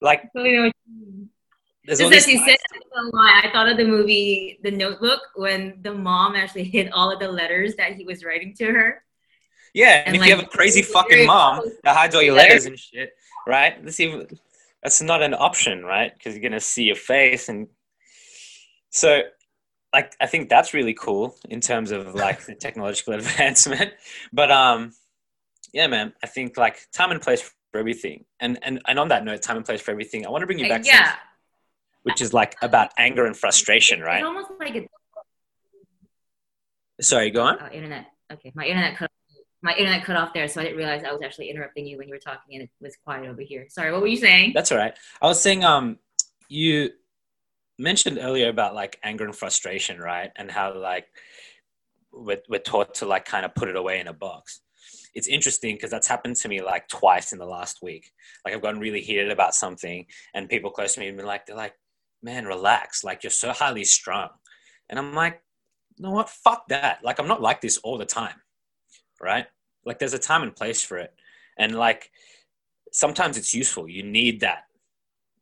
Like, 0.00 0.24
just 1.86 2.00
as 2.02 2.26
you 2.26 2.38
said, 2.44 2.56
I, 2.96 3.42
I 3.44 3.50
thought 3.52 3.68
of 3.68 3.76
the 3.76 3.84
movie 3.84 4.58
The 4.62 4.70
Notebook 4.70 5.20
when 5.34 5.78
the 5.82 5.92
mom 5.92 6.36
actually 6.36 6.64
hid 6.64 6.90
all 6.92 7.12
of 7.12 7.18
the 7.18 7.28
letters 7.28 7.74
that 7.76 7.94
he 7.94 8.04
was 8.04 8.24
writing 8.24 8.54
to 8.58 8.66
her 8.66 9.04
yeah, 9.74 9.98
and, 10.06 10.06
and 10.06 10.16
if 10.16 10.20
like, 10.20 10.30
you 10.30 10.36
have 10.36 10.44
a 10.44 10.48
crazy 10.48 10.82
fucking 10.82 11.26
mom 11.26 11.64
that 11.82 11.96
hides 11.96 12.14
all 12.14 12.22
your 12.22 12.36
letters 12.36 12.64
and 12.64 12.78
shit, 12.78 13.12
right? 13.46 13.84
That's 13.84 13.98
even 13.98 14.28
that's 14.82 15.02
not 15.02 15.20
an 15.20 15.34
option, 15.34 15.84
right? 15.84 16.14
Because 16.14 16.34
you're 16.34 16.42
gonna 16.42 16.60
see 16.60 16.84
your 16.84 16.96
face, 16.96 17.48
and 17.48 17.66
so 18.90 19.22
like 19.92 20.14
I 20.20 20.26
think 20.26 20.48
that's 20.48 20.74
really 20.74 20.94
cool 20.94 21.36
in 21.50 21.60
terms 21.60 21.90
of 21.90 22.14
like 22.14 22.44
the 22.46 22.54
technological 22.54 23.14
advancement. 23.14 23.92
But 24.32 24.52
um, 24.52 24.92
yeah, 25.72 25.88
man, 25.88 26.12
I 26.22 26.28
think 26.28 26.56
like 26.56 26.78
time 26.92 27.10
and 27.10 27.20
place 27.20 27.42
for 27.72 27.78
everything, 27.78 28.26
and 28.38 28.60
and 28.62 28.80
and 28.86 29.00
on 29.00 29.08
that 29.08 29.24
note, 29.24 29.42
time 29.42 29.56
and 29.56 29.66
place 29.66 29.80
for 29.80 29.90
everything. 29.90 30.24
I 30.24 30.30
want 30.30 30.42
to 30.42 30.46
bring 30.46 30.60
you 30.60 30.68
back, 30.68 30.86
yeah, 30.86 31.14
which 32.04 32.22
is 32.22 32.32
like 32.32 32.56
about 32.62 32.90
anger 32.96 33.26
and 33.26 33.36
frustration, 33.36 34.00
right? 34.00 34.18
It's 34.18 34.26
almost 34.26 34.50
like 34.58 34.76
a. 34.76 34.86
Sorry, 37.02 37.30
go 37.30 37.42
on. 37.42 37.58
Oh, 37.60 37.68
internet. 37.70 38.06
Okay, 38.32 38.52
my 38.54 38.64
internet 38.64 38.96
cut 38.96 39.10
my 39.64 39.74
internet 39.76 40.04
cut 40.04 40.14
off 40.14 40.34
there, 40.34 40.46
so 40.46 40.60
I 40.60 40.64
didn't 40.64 40.76
realize 40.76 41.04
I 41.04 41.12
was 41.12 41.22
actually 41.22 41.48
interrupting 41.48 41.86
you 41.86 41.96
when 41.96 42.06
you 42.06 42.14
were 42.14 42.20
talking, 42.20 42.54
and 42.54 42.64
it 42.64 42.70
was 42.82 42.96
quiet 43.02 43.26
over 43.26 43.40
here. 43.40 43.64
Sorry, 43.70 43.90
what 43.90 44.02
were 44.02 44.06
you 44.06 44.18
saying? 44.18 44.52
That's 44.54 44.70
all 44.70 44.76
right. 44.76 44.94
I 45.22 45.26
was 45.26 45.40
saying, 45.40 45.64
um, 45.64 45.98
you 46.50 46.90
mentioned 47.78 48.18
earlier 48.20 48.50
about 48.50 48.74
like 48.74 49.00
anger 49.02 49.24
and 49.24 49.34
frustration, 49.34 49.98
right? 49.98 50.30
And 50.36 50.50
how 50.50 50.78
like 50.78 51.06
we're, 52.12 52.42
we're 52.46 52.60
taught 52.60 52.96
to 52.96 53.06
like 53.06 53.24
kind 53.24 53.46
of 53.46 53.54
put 53.54 53.70
it 53.70 53.76
away 53.76 54.00
in 54.00 54.06
a 54.06 54.12
box. 54.12 54.60
It's 55.14 55.28
interesting 55.28 55.76
because 55.76 55.90
that's 55.90 56.08
happened 56.08 56.36
to 56.36 56.48
me 56.48 56.60
like 56.60 56.86
twice 56.88 57.32
in 57.32 57.38
the 57.38 57.46
last 57.46 57.78
week. 57.82 58.12
Like 58.44 58.52
I've 58.52 58.60
gotten 58.60 58.80
really 58.80 59.00
heated 59.00 59.30
about 59.30 59.54
something, 59.54 60.04
and 60.34 60.46
people 60.46 60.72
close 60.72 60.92
to 60.94 61.00
me 61.00 61.06
have 61.06 61.16
been 61.16 61.24
like, 61.24 61.46
they're 61.46 61.56
like, 61.56 61.74
"Man, 62.24 62.46
relax! 62.46 63.04
Like 63.04 63.22
you're 63.22 63.30
so 63.30 63.52
highly 63.52 63.84
strung," 63.84 64.30
and 64.88 64.98
I'm 64.98 65.14
like, 65.14 65.42
"You 65.96 66.04
know 66.04 66.10
what? 66.10 66.30
Fuck 66.30 66.68
that! 66.68 67.04
Like 67.04 67.18
I'm 67.20 67.28
not 67.28 67.42
like 67.42 67.60
this 67.60 67.78
all 67.78 67.98
the 67.98 68.06
time." 68.06 68.40
right? 69.20 69.46
Like 69.84 69.98
there's 69.98 70.14
a 70.14 70.18
time 70.18 70.42
and 70.42 70.54
place 70.54 70.82
for 70.82 70.98
it. 70.98 71.12
And 71.58 71.74
like 71.74 72.10
sometimes 72.92 73.36
it's 73.36 73.54
useful. 73.54 73.88
You 73.88 74.02
need 74.02 74.40
that 74.40 74.64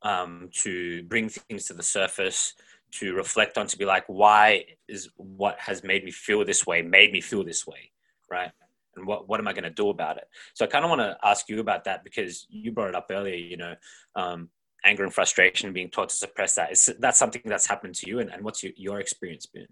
um, 0.02 0.48
to 0.62 1.02
bring 1.04 1.28
things 1.28 1.66
to 1.66 1.74
the 1.74 1.82
surface, 1.82 2.54
to 2.92 3.14
reflect 3.14 3.56
on, 3.58 3.66
to 3.66 3.78
be 3.78 3.84
like, 3.84 4.04
why 4.06 4.64
is 4.88 5.08
what 5.16 5.58
has 5.58 5.82
made 5.82 6.04
me 6.04 6.10
feel 6.10 6.44
this 6.44 6.66
way, 6.66 6.82
made 6.82 7.12
me 7.12 7.20
feel 7.20 7.44
this 7.44 7.66
way, 7.66 7.90
right? 8.30 8.50
And 8.94 9.06
what, 9.06 9.28
what 9.28 9.40
am 9.40 9.48
I 9.48 9.52
going 9.52 9.64
to 9.64 9.70
do 9.70 9.88
about 9.88 10.18
it? 10.18 10.24
So 10.54 10.64
I 10.64 10.68
kind 10.68 10.84
of 10.84 10.90
want 10.90 11.00
to 11.00 11.16
ask 11.24 11.48
you 11.48 11.60
about 11.60 11.84
that 11.84 12.04
because 12.04 12.46
you 12.50 12.72
brought 12.72 12.90
it 12.90 12.94
up 12.94 13.06
earlier, 13.10 13.34
you 13.34 13.56
know, 13.56 13.74
um, 14.16 14.50
anger 14.84 15.04
and 15.04 15.14
frustration 15.14 15.72
being 15.72 15.90
taught 15.90 16.08
to 16.10 16.16
suppress 16.16 16.54
that. 16.56 16.72
Is 16.72 16.90
that 16.98 17.16
something 17.16 17.42
that's 17.44 17.66
happened 17.66 17.94
to 17.96 18.08
you? 18.08 18.20
And, 18.20 18.30
and 18.30 18.44
what's 18.44 18.62
your, 18.62 18.72
your 18.76 19.00
experience 19.00 19.46
been? 19.46 19.66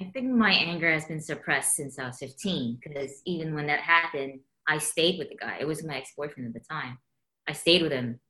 I 0.00 0.04
think 0.04 0.30
my 0.30 0.52
anger 0.52 0.90
has 0.90 1.04
been 1.04 1.20
suppressed 1.20 1.76
since 1.76 1.98
I 1.98 2.06
was 2.06 2.18
15 2.18 2.78
because 2.82 3.20
even 3.26 3.54
when 3.54 3.66
that 3.66 3.80
happened, 3.80 4.40
I 4.66 4.78
stayed 4.78 5.18
with 5.18 5.28
the 5.28 5.36
guy. 5.36 5.58
It 5.60 5.66
was 5.66 5.84
my 5.84 5.96
ex 5.98 6.12
boyfriend 6.16 6.48
at 6.48 6.54
the 6.54 6.66
time. 6.68 6.98
I 7.46 7.52
stayed 7.52 7.82
with 7.82 7.92
him 7.92 8.20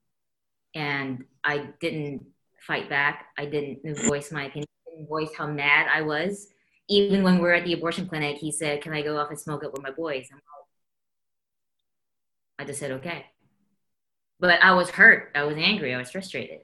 and 0.75 1.23
I 1.43 1.69
didn't 1.79 2.25
fight 2.59 2.89
back. 2.89 3.27
I 3.37 3.45
didn't 3.45 3.81
voice 4.05 4.31
my 4.31 4.45
opinion, 4.45 4.67
voice 5.07 5.29
how 5.37 5.47
mad 5.47 5.87
I 5.93 6.01
was. 6.01 6.47
even 6.89 7.23
when 7.23 7.39
we 7.39 7.47
are 7.47 7.53
at 7.53 7.63
the 7.63 7.73
abortion 7.73 8.05
clinic, 8.07 8.37
he 8.37 8.51
said, 8.51 8.81
"Can 8.81 8.93
I 8.93 9.01
go 9.01 9.17
off 9.17 9.29
and 9.29 9.39
smoke 9.39 9.63
it 9.63 9.71
with 9.71 9.81
my 9.81 9.91
boys?" 9.91 10.27
I 12.59 12.65
just 12.65 12.79
said, 12.79 12.91
"Okay," 12.91 13.30
but 14.41 14.61
I 14.61 14.73
was 14.73 14.89
hurt. 14.89 15.31
I 15.35 15.43
was 15.43 15.55
angry. 15.55 15.93
I 15.93 15.97
was 15.97 16.11
frustrated, 16.11 16.61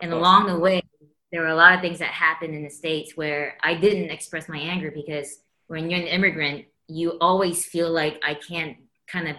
and 0.00 0.12
along 0.12 0.46
the 0.46 0.58
way, 0.58 0.82
there 1.30 1.42
were 1.42 1.48
a 1.48 1.54
lot 1.54 1.74
of 1.74 1.80
things 1.80 1.98
that 1.98 2.08
happened 2.08 2.54
in 2.54 2.64
the 2.64 2.70
states 2.70 3.16
where 3.16 3.56
I 3.62 3.74
didn't 3.74 4.10
express 4.10 4.48
my 4.48 4.58
anger 4.58 4.90
because 4.90 5.38
when 5.66 5.90
you're 5.90 6.00
an 6.00 6.06
immigrant, 6.06 6.64
you 6.88 7.18
always 7.20 7.66
feel 7.66 7.90
like 7.92 8.20
I 8.24 8.34
can't 8.34 8.78
kind 9.06 9.28
of 9.28 9.36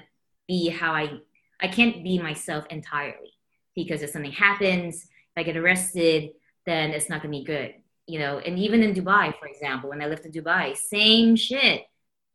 be 0.47 0.69
how 0.69 0.93
I 0.93 1.19
I 1.59 1.67
can't 1.67 2.03
be 2.03 2.19
myself 2.19 2.65
entirely 2.69 3.33
because 3.75 4.01
if 4.01 4.11
something 4.11 4.31
happens, 4.31 5.03
if 5.03 5.35
I 5.35 5.43
get 5.43 5.57
arrested, 5.57 6.29
then 6.65 6.91
it's 6.91 7.09
not 7.09 7.21
gonna 7.21 7.31
be 7.31 7.43
good. 7.43 7.73
You 8.07 8.19
know, 8.19 8.39
and 8.39 8.57
even 8.57 8.83
in 8.83 8.93
Dubai, 8.93 9.37
for 9.37 9.47
example, 9.47 9.89
when 9.89 10.01
I 10.01 10.07
lived 10.07 10.25
in 10.25 10.31
Dubai, 10.31 10.77
same 10.77 11.35
shit. 11.35 11.83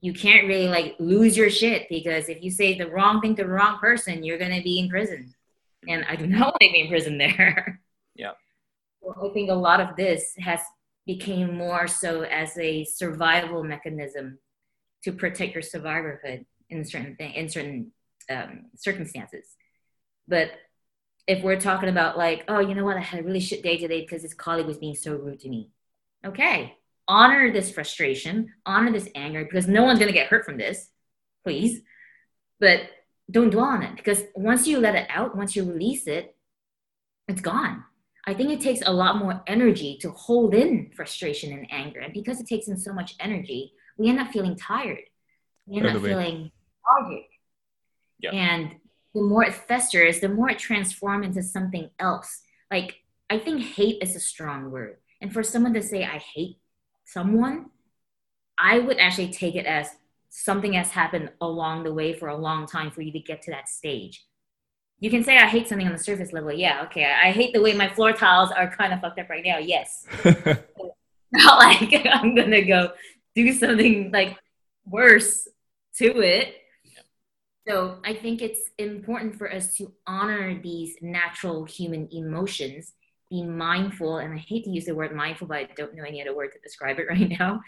You 0.04 0.12
can't 0.12 0.46
really 0.46 0.68
like 0.68 0.96
lose 0.98 1.34
your 1.34 1.48
shit 1.48 1.88
because 1.88 2.28
if 2.28 2.42
you 2.42 2.50
say 2.50 2.76
the 2.76 2.90
wrong 2.90 3.22
thing 3.22 3.34
to 3.36 3.42
the 3.42 3.48
wrong 3.48 3.78
person, 3.78 4.22
you're 4.22 4.36
gonna 4.36 4.62
be 4.62 4.78
in 4.78 4.90
prison. 4.90 5.34
And 5.88 6.04
I 6.06 6.14
do 6.14 6.26
not 6.34 6.48
want 6.48 6.60
to 6.60 6.72
be 6.72 6.80
in 6.80 6.88
prison 6.88 7.16
there. 7.16 7.80
Yeah. 8.14 8.32
Well, 9.00 9.30
I 9.30 9.32
think 9.32 9.48
a 9.48 9.54
lot 9.54 9.80
of 9.80 9.96
this 9.96 10.34
has 10.38 10.60
became 11.06 11.56
more 11.56 11.88
so 11.88 12.20
as 12.20 12.56
a 12.58 12.84
survival 12.84 13.64
mechanism 13.64 14.38
to 15.04 15.12
protect 15.12 15.54
your 15.54 15.62
survivorhood 15.62 16.44
in 16.68 16.84
certain 16.84 17.16
thing 17.16 17.32
in 17.32 17.48
certain 17.48 17.92
um, 18.28 18.66
circumstances. 18.76 19.46
But 20.28 20.50
if 21.26 21.42
we're 21.42 21.60
talking 21.60 21.88
about 21.88 22.18
like, 22.18 22.44
oh, 22.48 22.60
you 22.60 22.74
know 22.74 22.84
what, 22.84 22.98
I 22.98 23.00
had 23.00 23.20
a 23.20 23.22
really 23.22 23.40
shit 23.40 23.62
day 23.62 23.78
today 23.78 24.02
because 24.02 24.20
this 24.20 24.34
colleague 24.34 24.66
was 24.66 24.76
being 24.76 24.96
so 24.96 25.14
rude 25.16 25.40
to 25.40 25.48
me. 25.48 25.70
Okay, 26.26 26.76
honor 27.08 27.52
this 27.52 27.70
frustration, 27.70 28.52
honor 28.64 28.92
this 28.92 29.08
anger 29.14 29.44
because 29.44 29.68
no 29.68 29.84
one's 29.84 29.98
gonna 29.98 30.12
get 30.12 30.28
hurt 30.28 30.44
from 30.44 30.56
this, 30.56 30.88
please. 31.44 31.82
But 32.60 32.82
don't 33.30 33.50
dwell 33.50 33.66
on 33.66 33.82
it 33.82 33.96
because 33.96 34.22
once 34.34 34.66
you 34.66 34.78
let 34.78 34.94
it 34.94 35.06
out, 35.10 35.36
once 35.36 35.56
you 35.56 35.64
release 35.64 36.06
it, 36.06 36.36
it's 37.28 37.40
gone. 37.40 37.84
I 38.26 38.34
think 38.34 38.50
it 38.50 38.60
takes 38.60 38.80
a 38.84 38.92
lot 38.92 39.18
more 39.18 39.42
energy 39.46 39.98
to 40.00 40.10
hold 40.10 40.54
in 40.54 40.90
frustration 40.94 41.52
and 41.52 41.66
anger. 41.70 42.00
And 42.00 42.12
because 42.12 42.40
it 42.40 42.46
takes 42.46 42.68
in 42.68 42.76
so 42.76 42.92
much 42.92 43.14
energy, 43.20 43.72
we 43.98 44.08
end 44.08 44.18
up 44.18 44.32
feeling 44.32 44.56
tired. 44.56 45.04
We 45.66 45.78
end 45.78 45.86
up 45.86 46.02
feeling 46.02 46.50
lethargic. 47.00 47.28
Yeah. 48.18 48.30
And 48.30 48.76
the 49.14 49.22
more 49.22 49.44
it 49.44 49.54
festers, 49.54 50.20
the 50.20 50.28
more 50.28 50.50
it 50.50 50.58
transforms 50.58 51.26
into 51.26 51.42
something 51.42 51.90
else. 51.98 52.40
Like, 52.70 52.96
I 53.28 53.38
think 53.38 53.60
hate 53.60 54.02
is 54.02 54.16
a 54.16 54.20
strong 54.20 54.70
word. 54.70 54.96
And 55.20 55.32
for 55.32 55.42
someone 55.42 55.74
to 55.74 55.82
say, 55.82 56.04
I 56.04 56.18
hate 56.18 56.58
someone, 57.14 57.70
I 58.58 58.78
would 58.78 58.98
actually 58.98 59.32
take 59.32 59.54
it 59.54 59.66
as 59.66 59.88
something 60.28 60.74
has 60.74 60.90
happened 60.90 61.30
along 61.40 61.84
the 61.84 61.94
way 61.94 62.12
for 62.12 62.28
a 62.28 62.36
long 62.36 62.66
time 62.66 62.90
for 62.90 63.00
you 63.00 63.12
to 63.12 63.20
get 63.20 63.40
to 63.42 63.52
that 63.52 63.68
stage. 63.68 64.24
You 64.98 65.10
can 65.10 65.24
say 65.24 65.38
I 65.38 65.46
hate 65.46 65.68
something 65.68 65.86
on 65.86 65.92
the 65.92 65.98
surface 65.98 66.32
level. 66.32 66.52
Yeah, 66.52 66.82
okay. 66.84 67.04
I 67.04 67.30
hate 67.30 67.54
the 67.54 67.62
way 67.62 67.72
my 67.72 67.88
floor 67.88 68.12
tiles 68.12 68.50
are 68.50 68.74
kind 68.74 68.92
of 68.92 69.00
fucked 69.00 69.18
up 69.18 69.30
right 69.30 69.44
now. 69.44 69.58
Yes. 69.58 70.06
Not 71.32 71.58
like 71.58 72.06
I'm 72.12 72.34
gonna 72.34 72.64
go 72.64 72.92
do 73.34 73.52
something 73.52 74.10
like 74.12 74.36
worse 74.86 75.48
to 75.98 76.20
it 76.20 76.56
so 77.66 77.96
I 78.04 78.12
think 78.12 78.42
it's 78.42 78.70
important 78.76 79.36
for 79.36 79.50
us 79.50 79.74
to 79.76 79.92
honor 80.06 80.60
these 80.60 80.96
natural 81.00 81.64
human 81.64 82.08
emotions, 82.12 82.92
be 83.34 83.42
mindful, 83.42 84.18
and 84.18 84.34
I 84.34 84.38
hate 84.38 84.64
to 84.64 84.70
use 84.70 84.84
the 84.86 84.94
word 84.94 85.14
mindful, 85.14 85.48
but 85.48 85.58
I 85.58 85.68
don't 85.76 85.94
know 85.94 86.04
any 86.04 86.22
other 86.22 86.36
word 86.36 86.52
to 86.52 86.58
describe 86.60 86.98
it 86.98 87.06
right 87.08 87.28
now. 87.38 87.60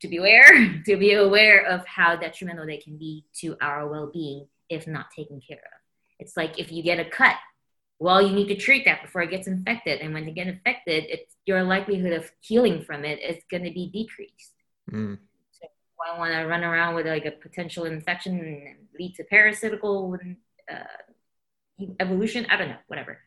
To 0.00 0.08
be 0.08 0.18
aware, 0.18 0.82
to 0.86 0.96
be 0.96 1.12
aware 1.12 1.64
of 1.64 1.86
how 1.86 2.16
detrimental 2.16 2.66
they 2.66 2.78
can 2.78 2.96
be 2.98 3.24
to 3.40 3.56
our 3.60 3.88
well-being 3.88 4.46
if 4.68 4.86
not 4.86 5.06
taken 5.14 5.40
care 5.40 5.58
of. 5.58 5.80
It's 6.18 6.36
like 6.36 6.58
if 6.58 6.72
you 6.72 6.82
get 6.82 6.98
a 6.98 7.04
cut, 7.04 7.36
well, 7.98 8.20
you 8.20 8.34
need 8.34 8.48
to 8.48 8.56
treat 8.56 8.84
that 8.84 9.02
before 9.02 9.22
it 9.22 9.30
gets 9.30 9.46
infected, 9.46 10.00
and 10.00 10.12
when 10.12 10.26
they 10.26 10.32
get 10.32 10.48
infected, 10.48 11.04
it's 11.08 11.34
your 11.46 11.62
likelihood 11.62 12.12
of 12.12 12.30
healing 12.40 12.82
from 12.82 13.04
it 13.04 13.20
is 13.20 13.42
going 13.50 13.64
to 13.64 13.70
be 13.70 13.88
decreased. 13.90 14.52
Mm. 14.90 15.18
I 16.14 16.18
want 16.18 16.32
to 16.32 16.44
run 16.44 16.62
around 16.62 16.94
with 16.94 17.06
like 17.06 17.24
a 17.24 17.30
potential 17.30 17.84
infection 17.84 18.38
and 18.38 18.76
lead 18.98 19.14
to 19.16 19.24
parasitical 19.24 20.16
uh, 20.70 21.84
evolution. 21.98 22.46
I 22.50 22.56
don't 22.56 22.68
know, 22.68 22.76
whatever. 22.86 23.18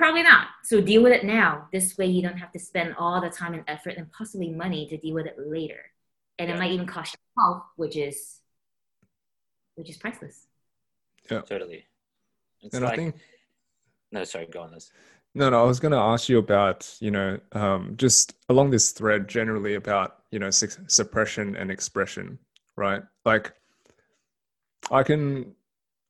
Probably 0.00 0.22
not. 0.22 0.46
So 0.62 0.80
deal 0.80 1.02
with 1.02 1.12
it 1.12 1.24
now. 1.24 1.68
This 1.74 1.98
way, 1.98 2.06
you 2.06 2.22
don't 2.22 2.38
have 2.38 2.50
to 2.52 2.58
spend 2.58 2.94
all 2.98 3.20
the 3.20 3.28
time 3.28 3.52
and 3.52 3.64
effort 3.68 3.98
and 3.98 4.10
possibly 4.10 4.48
money 4.48 4.86
to 4.86 4.96
deal 4.96 5.14
with 5.14 5.26
it 5.26 5.36
later. 5.38 5.92
And 6.38 6.48
yeah. 6.48 6.54
it 6.54 6.58
might 6.58 6.70
even 6.70 6.86
cost 6.86 7.12
you 7.12 7.42
health, 7.42 7.64
which 7.76 7.98
is 7.98 8.38
which 9.74 9.90
is 9.90 9.98
priceless. 9.98 10.46
Yeah, 11.30 11.42
totally. 11.42 11.84
It's 12.62 12.74
and 12.74 12.82
like, 12.82 12.94
I 12.94 12.96
think 12.96 13.16
no, 14.10 14.24
sorry, 14.24 14.46
go 14.46 14.62
on 14.62 14.72
this. 14.72 14.90
No, 15.34 15.50
no, 15.50 15.60
I 15.60 15.66
was 15.66 15.80
going 15.80 15.92
to 15.92 15.98
ask 15.98 16.30
you 16.30 16.38
about, 16.38 16.90
you 17.00 17.10
know, 17.10 17.38
um, 17.52 17.92
just 17.96 18.32
along 18.48 18.70
this 18.70 18.92
thread 18.92 19.28
generally 19.28 19.74
about, 19.74 20.22
you 20.30 20.38
know, 20.38 20.48
su- 20.48 20.82
suppression 20.86 21.56
and 21.56 21.70
expression, 21.70 22.38
right? 22.74 23.02
Like, 23.26 23.52
I 24.90 25.02
can, 25.02 25.54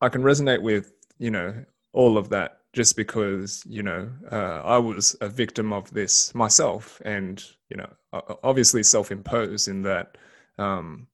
I 0.00 0.10
can 0.10 0.22
resonate 0.22 0.62
with, 0.62 0.92
you 1.18 1.32
know, 1.32 1.64
all 1.92 2.16
of 2.16 2.28
that 2.28 2.59
just 2.72 2.96
because, 2.96 3.62
you 3.66 3.82
know, 3.82 4.10
uh, 4.30 4.62
I 4.64 4.78
was 4.78 5.16
a 5.20 5.28
victim 5.28 5.72
of 5.72 5.90
this 5.92 6.34
myself, 6.34 7.00
and 7.04 7.42
you 7.68 7.76
know, 7.76 7.90
obviously 8.42 8.82
self-imposed 8.82 9.68
in 9.68 9.82
that, 9.82 10.16
um, 10.58 11.06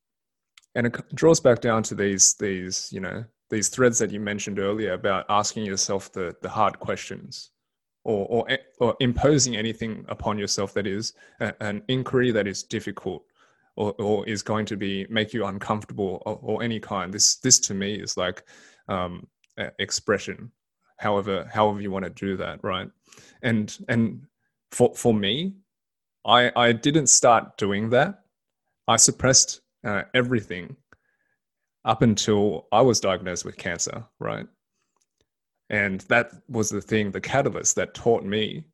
and 0.75 0.87
it 0.87 1.15
draws 1.15 1.41
back 1.41 1.61
down 1.61 1.83
to 1.85 1.95
these, 1.95 2.35
these, 2.35 2.89
you 2.93 3.01
know, 3.01 3.25
these 3.51 3.69
threads 3.69 3.99
that 3.99 4.11
you 4.11 4.21
mentioned 4.21 4.59
earlier 4.59 4.93
about 4.93 5.27
asking 5.29 5.65
yourself 5.65 6.13
the 6.13 6.35
the 6.43 6.49
hard 6.49 6.79
questions 6.79 7.51
or, 8.07 8.27
or, 8.29 8.59
or 8.79 8.97
imposing 9.01 9.57
anything 9.57 10.05
upon 10.09 10.39
yourself 10.39 10.73
that 10.75 10.87
is 10.87 11.13
a, 11.41 11.53
an 11.61 11.83
inquiry 11.89 12.31
that 12.31 12.47
is 12.47 12.63
difficult 12.63 13.25
or, 13.75 13.95
or 13.99 14.29
is 14.29 14.43
going 14.43 14.65
to 14.65 14.77
be 14.77 15.07
make 15.11 15.33
you 15.33 15.45
uncomfortable 15.45 16.23
or, 16.25 16.39
or 16.41 16.63
any 16.63 16.79
kind. 16.79 17.13
This 17.13 17.37
this 17.37 17.59
to 17.61 17.75
me 17.75 17.95
is 17.95 18.17
like 18.17 18.45
um, 18.89 19.27
expression, 19.79 20.53
however 20.99 21.49
however 21.53 21.81
you 21.81 21.91
want 21.91 22.05
to 22.05 22.11
do 22.11 22.37
that, 22.37 22.63
right? 22.63 22.89
And 23.43 23.77
and 23.89 24.27
for 24.71 24.95
for 24.95 25.15
me, 25.15 25.55
I 26.25 26.51
I 26.57 26.73
didn't 26.73 27.09
start 27.09 27.57
doing 27.57 27.91
that. 27.91 28.23
I 28.89 28.97
suppressed 28.97 29.61
uh, 29.85 30.03
everything 30.15 30.77
up 31.85 32.03
until 32.03 32.67
I 32.73 32.83
was 32.83 33.01
diagnosed 33.01 33.45
with 33.45 33.57
cancer, 33.57 34.05
right? 34.19 34.47
And 35.71 36.01
that 36.03 36.33
was 36.49 36.69
the 36.69 36.81
thing, 36.81 37.11
the 37.11 37.21
catalyst 37.21 37.77
that 37.77 37.95
taught 37.95 38.25
me 38.25 38.65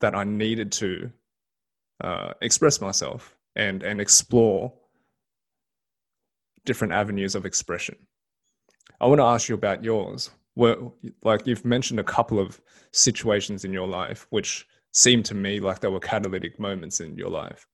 that 0.00 0.14
I 0.14 0.24
needed 0.24 0.70
to 0.72 1.10
uh, 2.02 2.32
express 2.42 2.80
myself 2.80 3.36
and, 3.56 3.82
and 3.82 4.00
explore 4.00 4.72
different 6.64 6.92
avenues 6.92 7.34
of 7.34 7.46
expression. 7.46 7.96
I 9.00 9.06
want 9.06 9.20
to 9.20 9.24
ask 9.24 9.48
you 9.48 9.54
about 9.54 9.84
yours. 9.84 10.30
Were, 10.56 10.76
like 11.22 11.46
you've 11.46 11.64
mentioned 11.64 12.00
a 12.00 12.04
couple 12.04 12.40
of 12.40 12.60
situations 12.92 13.64
in 13.64 13.72
your 13.72 13.86
life 13.86 14.26
which 14.30 14.66
seemed 14.92 15.26
to 15.26 15.34
me 15.34 15.60
like 15.60 15.80
they 15.80 15.88
were 15.88 16.00
catalytic 16.00 16.58
moments 16.58 17.00
in 17.00 17.16
your 17.16 17.28
life. 17.28 17.66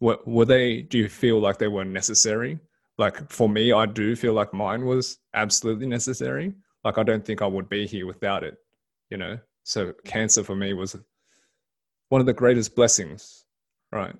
Were, 0.00 0.18
were 0.26 0.44
they, 0.44 0.82
do 0.82 0.98
you 0.98 1.08
feel 1.08 1.40
like 1.40 1.58
they 1.58 1.68
were 1.68 1.84
necessary? 1.84 2.58
Like 2.98 3.30
for 3.32 3.48
me, 3.48 3.72
I 3.72 3.86
do 3.86 4.14
feel 4.14 4.34
like 4.34 4.52
mine 4.52 4.84
was 4.84 5.18
absolutely 5.34 5.86
necessary 5.86 6.54
like 6.86 6.98
I 6.98 7.02
don't 7.02 7.24
think 7.24 7.42
I 7.42 7.46
would 7.46 7.68
be 7.68 7.84
here 7.84 8.06
without 8.06 8.44
it, 8.44 8.58
you 9.10 9.16
know. 9.16 9.38
So 9.64 9.92
cancer 10.04 10.44
for 10.44 10.54
me 10.54 10.72
was 10.72 10.96
one 12.10 12.20
of 12.20 12.28
the 12.28 12.32
greatest 12.32 12.76
blessings, 12.76 13.44
right? 13.90 14.14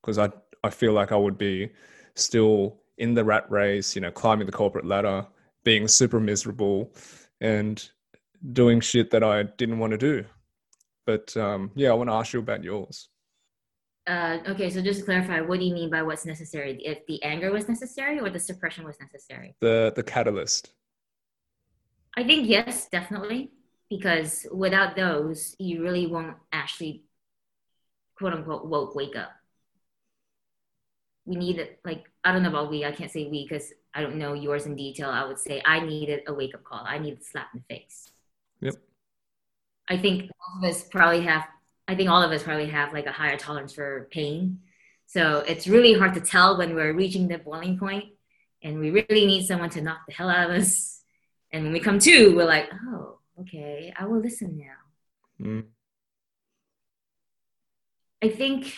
Because 0.00 0.18
I 0.18 0.30
I 0.62 0.70
feel 0.70 0.92
like 0.92 1.10
I 1.10 1.16
would 1.16 1.36
be 1.36 1.70
still 2.14 2.80
in 2.98 3.12
the 3.12 3.24
rat 3.24 3.50
race, 3.50 3.96
you 3.96 4.02
know, 4.02 4.12
climbing 4.12 4.46
the 4.46 4.52
corporate 4.52 4.86
ladder, 4.86 5.26
being 5.64 5.88
super 5.88 6.20
miserable, 6.20 6.94
and 7.40 7.88
doing 8.52 8.80
shit 8.80 9.10
that 9.10 9.24
I 9.24 9.44
didn't 9.44 9.78
want 9.78 9.92
to 9.92 9.98
do. 9.98 10.24
But 11.06 11.36
um, 11.36 11.70
yeah, 11.74 11.90
I 11.90 11.94
want 11.94 12.10
to 12.10 12.14
ask 12.14 12.32
you 12.32 12.40
about 12.40 12.64
yours. 12.64 13.08
Uh, 14.06 14.38
okay, 14.48 14.68
so 14.68 14.82
just 14.82 15.00
to 15.00 15.06
clarify, 15.06 15.40
what 15.40 15.58
do 15.58 15.64
you 15.64 15.72
mean 15.72 15.88
by 15.88 16.02
what's 16.02 16.26
necessary? 16.26 16.78
If 16.84 17.06
the 17.06 17.22
anger 17.22 17.50
was 17.50 17.68
necessary 17.68 18.20
or 18.20 18.28
the 18.28 18.38
suppression 18.38 18.84
was 18.84 18.96
necessary? 19.00 19.56
The 19.60 19.92
the 19.96 20.02
catalyst. 20.02 20.72
I 22.16 22.22
think 22.22 22.48
yes, 22.48 22.88
definitely, 22.88 23.50
because 23.88 24.46
without 24.52 24.94
those, 24.94 25.56
you 25.58 25.82
really 25.82 26.06
won't 26.06 26.36
actually, 26.52 27.04
quote 28.16 28.34
unquote, 28.34 28.66
woke 28.66 28.94
wake 28.94 29.16
up. 29.16 29.32
We 31.24 31.36
need 31.36 31.66
like 31.84 32.04
I 32.22 32.32
don't 32.32 32.42
know 32.42 32.50
about 32.50 32.70
we. 32.70 32.84
I 32.84 32.92
can't 32.92 33.10
say 33.10 33.26
we 33.30 33.46
because 33.48 33.72
I 33.94 34.02
don't 34.02 34.16
know 34.16 34.34
yours 34.34 34.66
in 34.66 34.74
detail. 34.74 35.08
I 35.08 35.24
would 35.24 35.38
say 35.38 35.62
I 35.64 35.80
needed 35.80 36.22
a 36.26 36.34
wake 36.34 36.54
up 36.54 36.64
call. 36.64 36.84
I 36.84 36.98
needed 36.98 37.20
a 37.20 37.24
slap 37.24 37.48
in 37.54 37.62
the 37.66 37.74
face. 37.74 38.10
Yep. 38.60 38.74
I 39.88 39.98
think 39.98 40.30
all 40.40 40.64
of 40.64 40.70
us 40.70 40.84
probably 40.84 41.22
have. 41.22 41.44
I 41.86 41.94
think 41.94 42.10
all 42.10 42.22
of 42.22 42.32
us 42.32 42.42
probably 42.42 42.68
have 42.70 42.92
like 42.92 43.06
a 43.06 43.12
higher 43.12 43.36
tolerance 43.36 43.72
for 43.72 44.08
pain. 44.10 44.60
So 45.06 45.44
it's 45.46 45.68
really 45.68 45.92
hard 45.92 46.14
to 46.14 46.20
tell 46.20 46.56
when 46.56 46.74
we're 46.74 46.94
reaching 46.94 47.28
the 47.28 47.38
boiling 47.38 47.78
point 47.78 48.06
and 48.62 48.80
we 48.80 48.90
really 48.90 49.26
need 49.26 49.46
someone 49.46 49.70
to 49.70 49.82
knock 49.82 50.00
the 50.08 50.14
hell 50.14 50.30
out 50.30 50.50
of 50.50 50.56
us. 50.56 51.02
And 51.52 51.62
when 51.62 51.72
we 51.72 51.80
come 51.80 51.98
to, 52.00 52.34
we're 52.34 52.46
like, 52.46 52.70
oh, 52.88 53.18
okay, 53.42 53.92
I 53.96 54.06
will 54.06 54.20
listen 54.20 54.58
now. 54.58 55.46
Mm. 55.46 55.64
I 58.22 58.30
think 58.30 58.74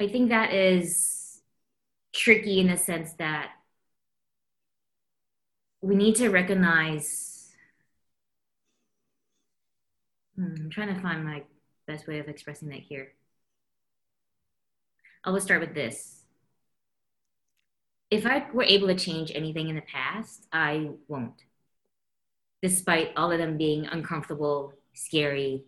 I 0.00 0.08
think 0.08 0.30
that 0.30 0.52
is 0.52 1.25
tricky 2.16 2.60
in 2.60 2.68
the 2.68 2.76
sense 2.76 3.12
that 3.14 3.50
we 5.82 5.94
need 5.94 6.16
to 6.16 6.30
recognize 6.30 7.52
hmm, 10.36 10.54
I'm 10.58 10.70
trying 10.70 10.94
to 10.94 11.00
find 11.00 11.24
my 11.24 11.42
best 11.86 12.08
way 12.08 12.18
of 12.18 12.28
expressing 12.28 12.68
that 12.70 12.80
here. 12.80 13.12
I 15.24 15.30
will 15.30 15.40
start 15.40 15.60
with 15.60 15.74
this. 15.74 16.22
If 18.10 18.24
I 18.24 18.46
were 18.52 18.62
able 18.62 18.86
to 18.88 18.94
change 18.94 19.32
anything 19.34 19.68
in 19.68 19.74
the 19.74 19.82
past, 19.82 20.46
I 20.52 20.90
won't. 21.08 21.42
Despite 22.62 23.12
all 23.16 23.32
of 23.32 23.38
them 23.38 23.58
being 23.58 23.86
uncomfortable, 23.86 24.72
scary, 24.94 25.64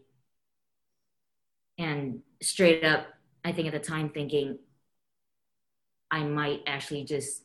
and 1.76 2.20
straight 2.40 2.84
up, 2.84 3.06
I 3.44 3.52
think 3.52 3.66
at 3.66 3.72
the 3.72 3.86
time 3.86 4.10
thinking 4.10 4.58
I 6.10 6.24
might 6.24 6.62
actually 6.66 7.04
just. 7.04 7.42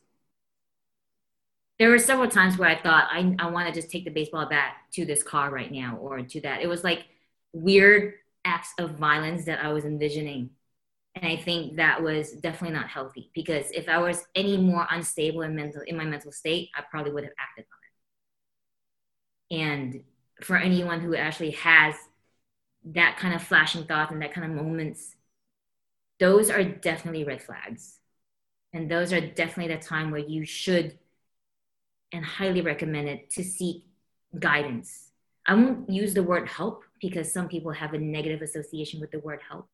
There 1.78 1.90
were 1.90 1.98
several 1.98 2.28
times 2.28 2.56
where 2.56 2.68
I 2.68 2.80
thought 2.80 3.08
I, 3.10 3.34
I 3.38 3.50
want 3.50 3.66
to 3.68 3.74
just 3.74 3.90
take 3.90 4.04
the 4.04 4.10
baseball 4.10 4.46
bat 4.48 4.74
to 4.92 5.04
this 5.04 5.22
car 5.24 5.50
right 5.50 5.70
now 5.72 5.96
or 5.96 6.22
to 6.22 6.40
that. 6.42 6.62
It 6.62 6.68
was 6.68 6.84
like 6.84 7.06
weird 7.52 8.14
acts 8.44 8.72
of 8.78 8.92
violence 8.98 9.44
that 9.46 9.64
I 9.64 9.72
was 9.72 9.84
envisioning. 9.84 10.50
And 11.16 11.26
I 11.26 11.36
think 11.36 11.76
that 11.76 12.02
was 12.02 12.32
definitely 12.32 12.76
not 12.76 12.88
healthy 12.88 13.30
because 13.34 13.70
if 13.70 13.88
I 13.88 13.98
was 13.98 14.24
any 14.34 14.56
more 14.56 14.86
unstable 14.90 15.42
in 15.42 15.54
mental 15.56 15.82
in 15.86 15.96
my 15.96 16.04
mental 16.04 16.32
state, 16.32 16.70
I 16.76 16.82
probably 16.90 17.12
would 17.12 17.24
have 17.24 17.32
acted 17.38 17.66
on 19.50 19.60
it. 19.60 19.64
And 19.64 20.04
for 20.42 20.56
anyone 20.56 21.00
who 21.00 21.14
actually 21.14 21.52
has 21.52 21.94
that 22.86 23.16
kind 23.18 23.34
of 23.34 23.42
flashing 23.42 23.84
thoughts 23.84 24.12
and 24.12 24.22
that 24.22 24.32
kind 24.34 24.46
of 24.50 24.64
moments, 24.64 25.14
those 26.18 26.50
are 26.50 26.64
definitely 26.64 27.24
red 27.24 27.42
flags. 27.42 27.98
And 28.74 28.90
those 28.90 29.12
are 29.12 29.20
definitely 29.20 29.74
the 29.74 29.80
time 29.80 30.10
where 30.10 30.20
you 30.20 30.44
should 30.44 30.98
and 32.12 32.24
highly 32.24 32.60
recommend 32.60 33.08
it 33.08 33.30
to 33.30 33.42
seek 33.42 33.86
guidance. 34.38 35.10
I 35.46 35.54
won't 35.54 35.88
use 35.88 36.12
the 36.12 36.22
word 36.22 36.48
help 36.48 36.82
because 37.00 37.32
some 37.32 37.48
people 37.48 37.72
have 37.72 37.94
a 37.94 37.98
negative 37.98 38.42
association 38.42 39.00
with 39.00 39.10
the 39.10 39.20
word 39.20 39.40
help. 39.48 39.68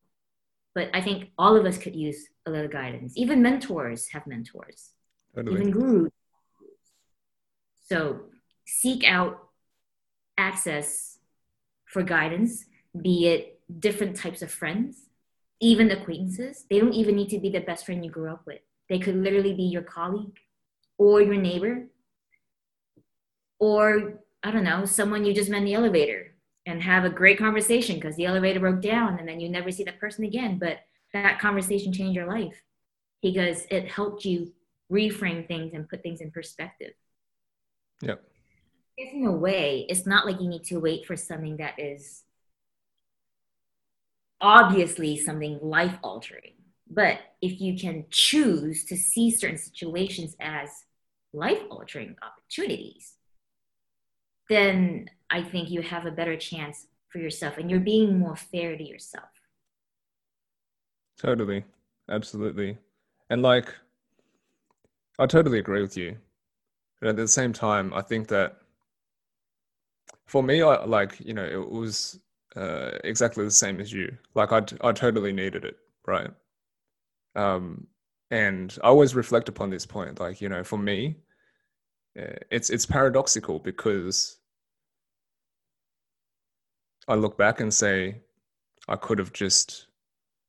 But 0.74 0.90
I 0.94 1.00
think 1.00 1.30
all 1.36 1.56
of 1.56 1.66
us 1.66 1.78
could 1.78 1.96
use 1.96 2.28
a 2.46 2.50
little 2.50 2.68
guidance. 2.68 3.14
Even 3.16 3.42
mentors 3.42 4.08
have 4.08 4.26
mentors, 4.26 4.90
totally. 5.34 5.60
even 5.60 5.70
gurus. 5.72 6.12
So 7.88 8.20
seek 8.66 9.02
out 9.04 9.48
access 10.38 11.18
for 11.86 12.04
guidance 12.04 12.66
be 13.00 13.28
it 13.28 13.60
different 13.78 14.16
types 14.16 14.42
of 14.42 14.50
friends, 14.50 15.08
even 15.60 15.90
acquaintances. 15.90 16.66
They 16.68 16.80
don't 16.80 16.94
even 16.94 17.16
need 17.16 17.28
to 17.30 17.38
be 17.38 17.50
the 17.50 17.60
best 17.60 17.86
friend 17.86 18.04
you 18.04 18.10
grew 18.10 18.30
up 18.30 18.42
with. 18.46 18.60
They 18.90 18.98
could 18.98 19.16
literally 19.16 19.54
be 19.54 19.62
your 19.62 19.82
colleague 19.82 20.36
or 20.98 21.22
your 21.22 21.36
neighbor 21.36 21.86
or, 23.60 24.20
I 24.42 24.50
don't 24.50 24.64
know, 24.64 24.84
someone 24.84 25.24
you 25.24 25.32
just 25.32 25.48
met 25.48 25.58
in 25.58 25.64
the 25.64 25.74
elevator 25.74 26.34
and 26.66 26.82
have 26.82 27.04
a 27.04 27.10
great 27.10 27.38
conversation 27.38 27.94
because 27.94 28.16
the 28.16 28.26
elevator 28.26 28.58
broke 28.58 28.82
down 28.82 29.18
and 29.18 29.28
then 29.28 29.38
you 29.38 29.48
never 29.48 29.70
see 29.70 29.84
that 29.84 30.00
person 30.00 30.24
again. 30.24 30.58
But 30.58 30.80
that 31.12 31.38
conversation 31.38 31.92
changed 31.92 32.16
your 32.16 32.26
life 32.26 32.60
because 33.22 33.64
it 33.70 33.88
helped 33.88 34.24
you 34.24 34.52
reframe 34.90 35.46
things 35.46 35.72
and 35.72 35.88
put 35.88 36.02
things 36.02 36.20
in 36.20 36.32
perspective. 36.32 36.92
Yep. 38.02 38.24
In 38.98 39.24
a 39.26 39.32
way, 39.32 39.86
it's 39.88 40.06
not 40.06 40.26
like 40.26 40.40
you 40.40 40.48
need 40.48 40.64
to 40.64 40.78
wait 40.78 41.06
for 41.06 41.16
something 41.16 41.58
that 41.58 41.78
is 41.78 42.24
obviously 44.40 45.16
something 45.16 45.58
life 45.62 45.96
altering. 46.02 46.52
But 46.90 47.20
if 47.40 47.60
you 47.60 47.78
can 47.78 48.06
choose 48.10 48.84
to 48.86 48.96
see 48.96 49.30
certain 49.30 49.58
situations 49.58 50.34
as 50.40 50.68
life 51.32 51.62
altering 51.70 52.16
opportunities, 52.20 53.14
then 54.48 55.08
I 55.30 55.42
think 55.42 55.70
you 55.70 55.82
have 55.82 56.06
a 56.06 56.10
better 56.10 56.36
chance 56.36 56.88
for 57.08 57.18
yourself 57.18 57.58
and 57.58 57.70
you're 57.70 57.78
being 57.78 58.18
more 58.18 58.34
fair 58.34 58.76
to 58.76 58.82
yourself. 58.82 59.28
Totally. 61.16 61.64
Absolutely. 62.08 62.76
And 63.28 63.42
like, 63.42 63.72
I 65.18 65.26
totally 65.26 65.60
agree 65.60 65.82
with 65.82 65.96
you. 65.96 66.16
But 66.98 67.10
at 67.10 67.16
the 67.16 67.28
same 67.28 67.52
time, 67.52 67.94
I 67.94 68.02
think 68.02 68.26
that 68.28 68.56
for 70.26 70.42
me, 70.42 70.62
I 70.62 70.84
like, 70.84 71.20
you 71.20 71.34
know, 71.34 71.44
it 71.44 71.70
was 71.70 72.18
uh, 72.56 72.90
exactly 73.04 73.44
the 73.44 73.50
same 73.50 73.80
as 73.80 73.92
you. 73.92 74.16
Like 74.34 74.50
I, 74.52 74.62
I 74.80 74.92
totally 74.92 75.32
needed 75.32 75.64
it, 75.64 75.76
right? 76.06 76.30
Um, 77.34 77.86
and 78.30 78.76
I 78.82 78.88
always 78.88 79.14
reflect 79.14 79.48
upon 79.48 79.70
this 79.70 79.86
point. 79.86 80.20
Like 80.20 80.40
you 80.40 80.48
know, 80.48 80.64
for 80.64 80.78
me, 80.78 81.16
uh, 82.18 82.38
it's 82.50 82.70
it's 82.70 82.86
paradoxical 82.86 83.58
because 83.58 84.38
I 87.08 87.14
look 87.14 87.36
back 87.36 87.60
and 87.60 87.72
say 87.72 88.20
I 88.88 88.96
could 88.96 89.18
have 89.18 89.32
just 89.32 89.86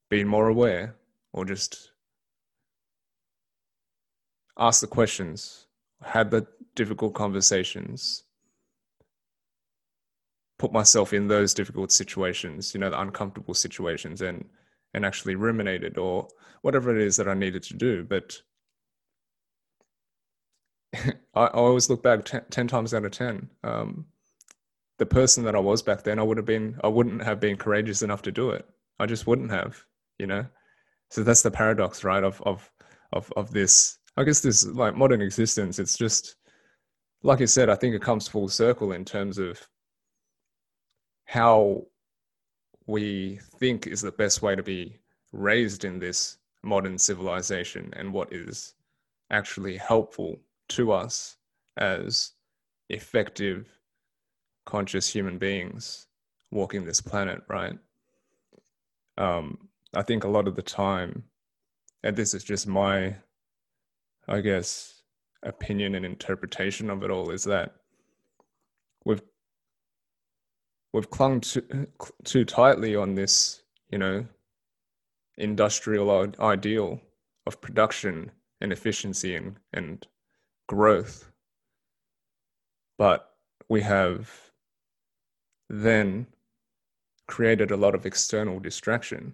been 0.10 0.28
more 0.28 0.48
aware 0.48 0.96
or 1.34 1.46
just 1.46 1.92
asked 4.58 4.82
the 4.82 4.88
questions, 4.88 5.66
had 6.04 6.30
the 6.30 6.46
difficult 6.76 7.14
conversations, 7.14 8.24
put 10.60 10.72
myself 10.72 11.14
in 11.14 11.28
those 11.28 11.54
difficult 11.54 11.92
situations, 11.92 12.74
you 12.74 12.80
know, 12.80 12.90
the 12.90 13.02
uncomfortable 13.02 13.56
situations 13.56 14.22
and 14.22 14.46
and 14.94 15.06
actually 15.06 15.36
ruminated 15.36 15.98
or 15.98 16.28
whatever 16.62 16.96
it 16.96 17.02
is 17.02 17.16
that 17.18 17.28
I 17.28 17.34
needed 17.34 17.64
to 17.64 17.74
do. 17.76 18.04
But 18.04 18.42
I, 20.96 21.12
I, 21.36 21.48
always 21.48 21.90
look 21.90 22.04
back 22.04 22.26
ten, 22.26 22.44
10, 22.50 22.68
times 22.68 22.94
out 22.94 23.06
of 23.06 23.12
10. 23.12 23.50
Um, 23.64 24.06
the 25.00 25.06
person 25.06 25.44
that 25.46 25.56
I 25.56 25.60
was 25.60 25.82
back 25.82 26.04
then, 26.04 26.20
I 26.20 26.24
would 26.24 26.38
have 26.38 26.46
been, 26.46 26.80
I 26.84 26.88
wouldn't 26.88 27.24
have 27.24 27.40
been 27.40 27.58
courageous 27.58 28.02
enough 28.02 28.22
to 28.24 28.32
do 28.32 28.52
it. 28.52 28.68
I 29.00 29.06
just 29.06 29.26
wouldn't 29.26 29.52
have, 29.52 29.84
you 30.20 30.28
know? 30.28 30.46
So 31.10 31.24
that's 31.24 31.42
the 31.42 31.52
paradox, 31.52 32.04
right? 32.04 32.24
Of, 32.24 32.42
of, 32.44 32.70
of, 33.12 33.32
of 33.36 33.52
this, 33.52 33.98
I 34.16 34.24
guess 34.24 34.42
this 34.42 34.66
like 34.66 34.96
modern 34.96 35.22
existence, 35.22 35.80
it's 35.80 35.98
just, 35.98 36.36
like 37.24 37.40
you 37.40 37.48
said, 37.48 37.70
I 37.70 37.76
think 37.76 37.96
it 37.96 38.02
comes 38.02 38.28
full 38.28 38.48
circle 38.48 38.92
in 38.92 39.06
terms 39.06 39.38
of 39.38 39.60
how 41.26 41.86
we 42.92 43.40
think 43.58 43.88
is 43.88 44.02
the 44.02 44.12
best 44.12 44.42
way 44.42 44.54
to 44.54 44.62
be 44.62 45.00
raised 45.32 45.86
in 45.86 45.98
this 45.98 46.38
modern 46.62 46.98
civilization 46.98 47.92
and 47.96 48.12
what 48.12 48.34
is 48.34 48.74
actually 49.32 49.78
helpful 49.78 50.38
to 50.68 50.92
us 50.92 51.38
as 51.78 52.34
effective 52.90 53.70
conscious 54.66 55.08
human 55.08 55.38
beings 55.38 56.08
walking 56.52 56.84
this 56.84 57.00
planet 57.00 57.42
right? 57.48 57.80
Um, 59.18 59.70
i 59.94 60.02
think 60.02 60.26
a 60.26 60.34
lot 60.36 60.48
of 60.48 60.56
the 60.58 60.62
time 60.62 61.24
and 62.04 62.16
this 62.16 62.34
is 62.34 62.44
just 62.44 62.68
my 62.68 63.16
i 64.28 64.42
guess 64.42 65.02
opinion 65.44 65.96
and 65.96 66.06
interpretation 66.06 66.90
of 66.90 67.04
it 67.04 67.12
all 67.12 67.30
is 67.32 67.44
that 67.46 67.76
we've 69.06 69.22
we've 70.94 71.10
clung 71.10 71.42
too, 71.42 71.88
too 72.24 72.46
tightly 72.46 72.96
on 72.96 73.16
this, 73.16 73.64
you 73.90 73.98
know, 73.98 74.26
industrial 75.38 76.34
ideal 76.40 77.02
of 77.46 77.62
production 77.62 78.32
and 78.60 78.72
efficiency 78.72 79.36
and, 79.36 79.56
and 79.74 80.08
growth. 80.68 81.32
But 82.98 83.32
we 83.70 83.82
have 83.82 84.30
then 85.70 86.28
created 87.28 87.72
a 87.72 87.78
lot 87.78 87.96
of 87.96 88.06
external 88.06 88.60
distraction, 88.60 89.34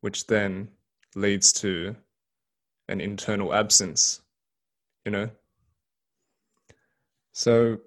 which 0.00 0.26
then 0.26 0.68
leads 1.14 1.52
to 1.52 1.96
an 2.88 3.00
internal 3.00 3.54
absence, 3.54 4.20
you 5.04 5.12
know? 5.12 5.30
So 7.32 7.78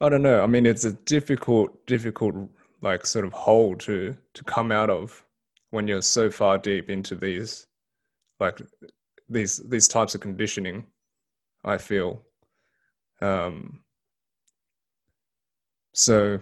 I 0.00 0.08
don't 0.08 0.22
know. 0.22 0.42
I 0.42 0.46
mean, 0.46 0.66
it's 0.66 0.84
a 0.84 0.92
difficult, 0.92 1.86
difficult, 1.86 2.34
like 2.82 3.04
sort 3.04 3.24
of 3.24 3.32
hole 3.32 3.74
to 3.76 4.16
to 4.34 4.44
come 4.44 4.70
out 4.70 4.90
of 4.90 5.24
when 5.70 5.88
you're 5.88 6.02
so 6.02 6.30
far 6.30 6.58
deep 6.58 6.88
into 6.88 7.14
these, 7.16 7.66
like 8.40 8.60
these 9.28 9.58
these 9.68 9.88
types 9.88 10.14
of 10.14 10.20
conditioning. 10.20 10.86
I 11.64 11.78
feel. 11.78 12.22
Um, 13.20 13.80
so, 15.92 16.38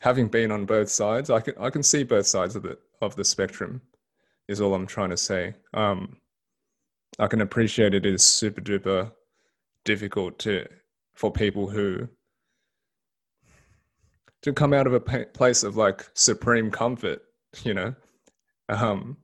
having 0.00 0.28
been 0.28 0.50
on 0.50 0.66
both 0.66 0.88
sides, 0.90 1.30
I 1.30 1.40
can 1.40 1.54
I 1.60 1.70
can 1.70 1.82
see 1.82 2.02
both 2.02 2.26
sides 2.26 2.56
of 2.56 2.62
the 2.64 2.78
of 3.00 3.14
the 3.16 3.24
spectrum. 3.24 3.80
Is 4.48 4.60
all 4.60 4.74
I'm 4.74 4.86
trying 4.86 5.10
to 5.10 5.16
say. 5.16 5.54
Um, 5.72 6.16
I 7.18 7.28
can 7.28 7.40
appreciate 7.40 7.94
it 7.94 8.04
is 8.04 8.24
super 8.24 8.60
duper 8.60 9.12
difficult 9.84 10.38
to 10.40 10.66
for 11.14 11.30
people 11.32 11.68
who 11.68 12.08
to 14.44 14.52
come 14.52 14.74
out 14.74 14.86
of 14.86 14.92
a 14.92 15.00
place 15.00 15.62
of 15.62 15.78
like 15.78 16.06
supreme 16.12 16.70
comfort, 16.70 17.22
you 17.62 17.72
know, 17.72 17.94
um, 18.68 19.16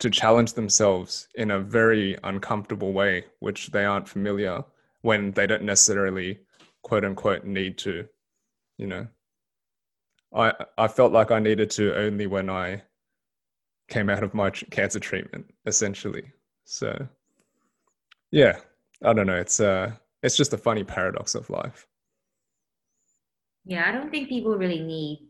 to 0.00 0.10
challenge 0.10 0.54
themselves 0.54 1.28
in 1.36 1.52
a 1.52 1.60
very 1.60 2.18
uncomfortable 2.24 2.92
way, 2.92 3.24
which 3.38 3.70
they 3.70 3.84
aren't 3.84 4.08
familiar 4.08 4.64
when 5.02 5.30
they 5.30 5.46
don't 5.46 5.62
necessarily 5.62 6.40
quote 6.82 7.04
unquote 7.04 7.44
need 7.44 7.78
to, 7.78 8.08
you 8.78 8.88
know. 8.88 9.06
I 10.34 10.52
I 10.76 10.88
felt 10.88 11.12
like 11.12 11.30
I 11.30 11.38
needed 11.38 11.70
to 11.72 11.94
only 11.96 12.26
when 12.26 12.50
I 12.50 12.82
came 13.88 14.10
out 14.10 14.24
of 14.24 14.34
my 14.34 14.50
cancer 14.50 14.98
treatment, 14.98 15.54
essentially. 15.66 16.32
So, 16.64 17.06
yeah, 18.32 18.58
I 19.04 19.12
don't 19.12 19.28
know. 19.28 19.36
It's 19.36 19.60
uh, 19.60 19.92
it's 20.24 20.36
just 20.36 20.52
a 20.52 20.58
funny 20.58 20.82
paradox 20.82 21.36
of 21.36 21.48
life. 21.48 21.86
Yeah, 23.64 23.88
I 23.88 23.92
don't 23.92 24.10
think 24.10 24.28
people 24.28 24.56
really 24.56 24.80
need 24.80 25.28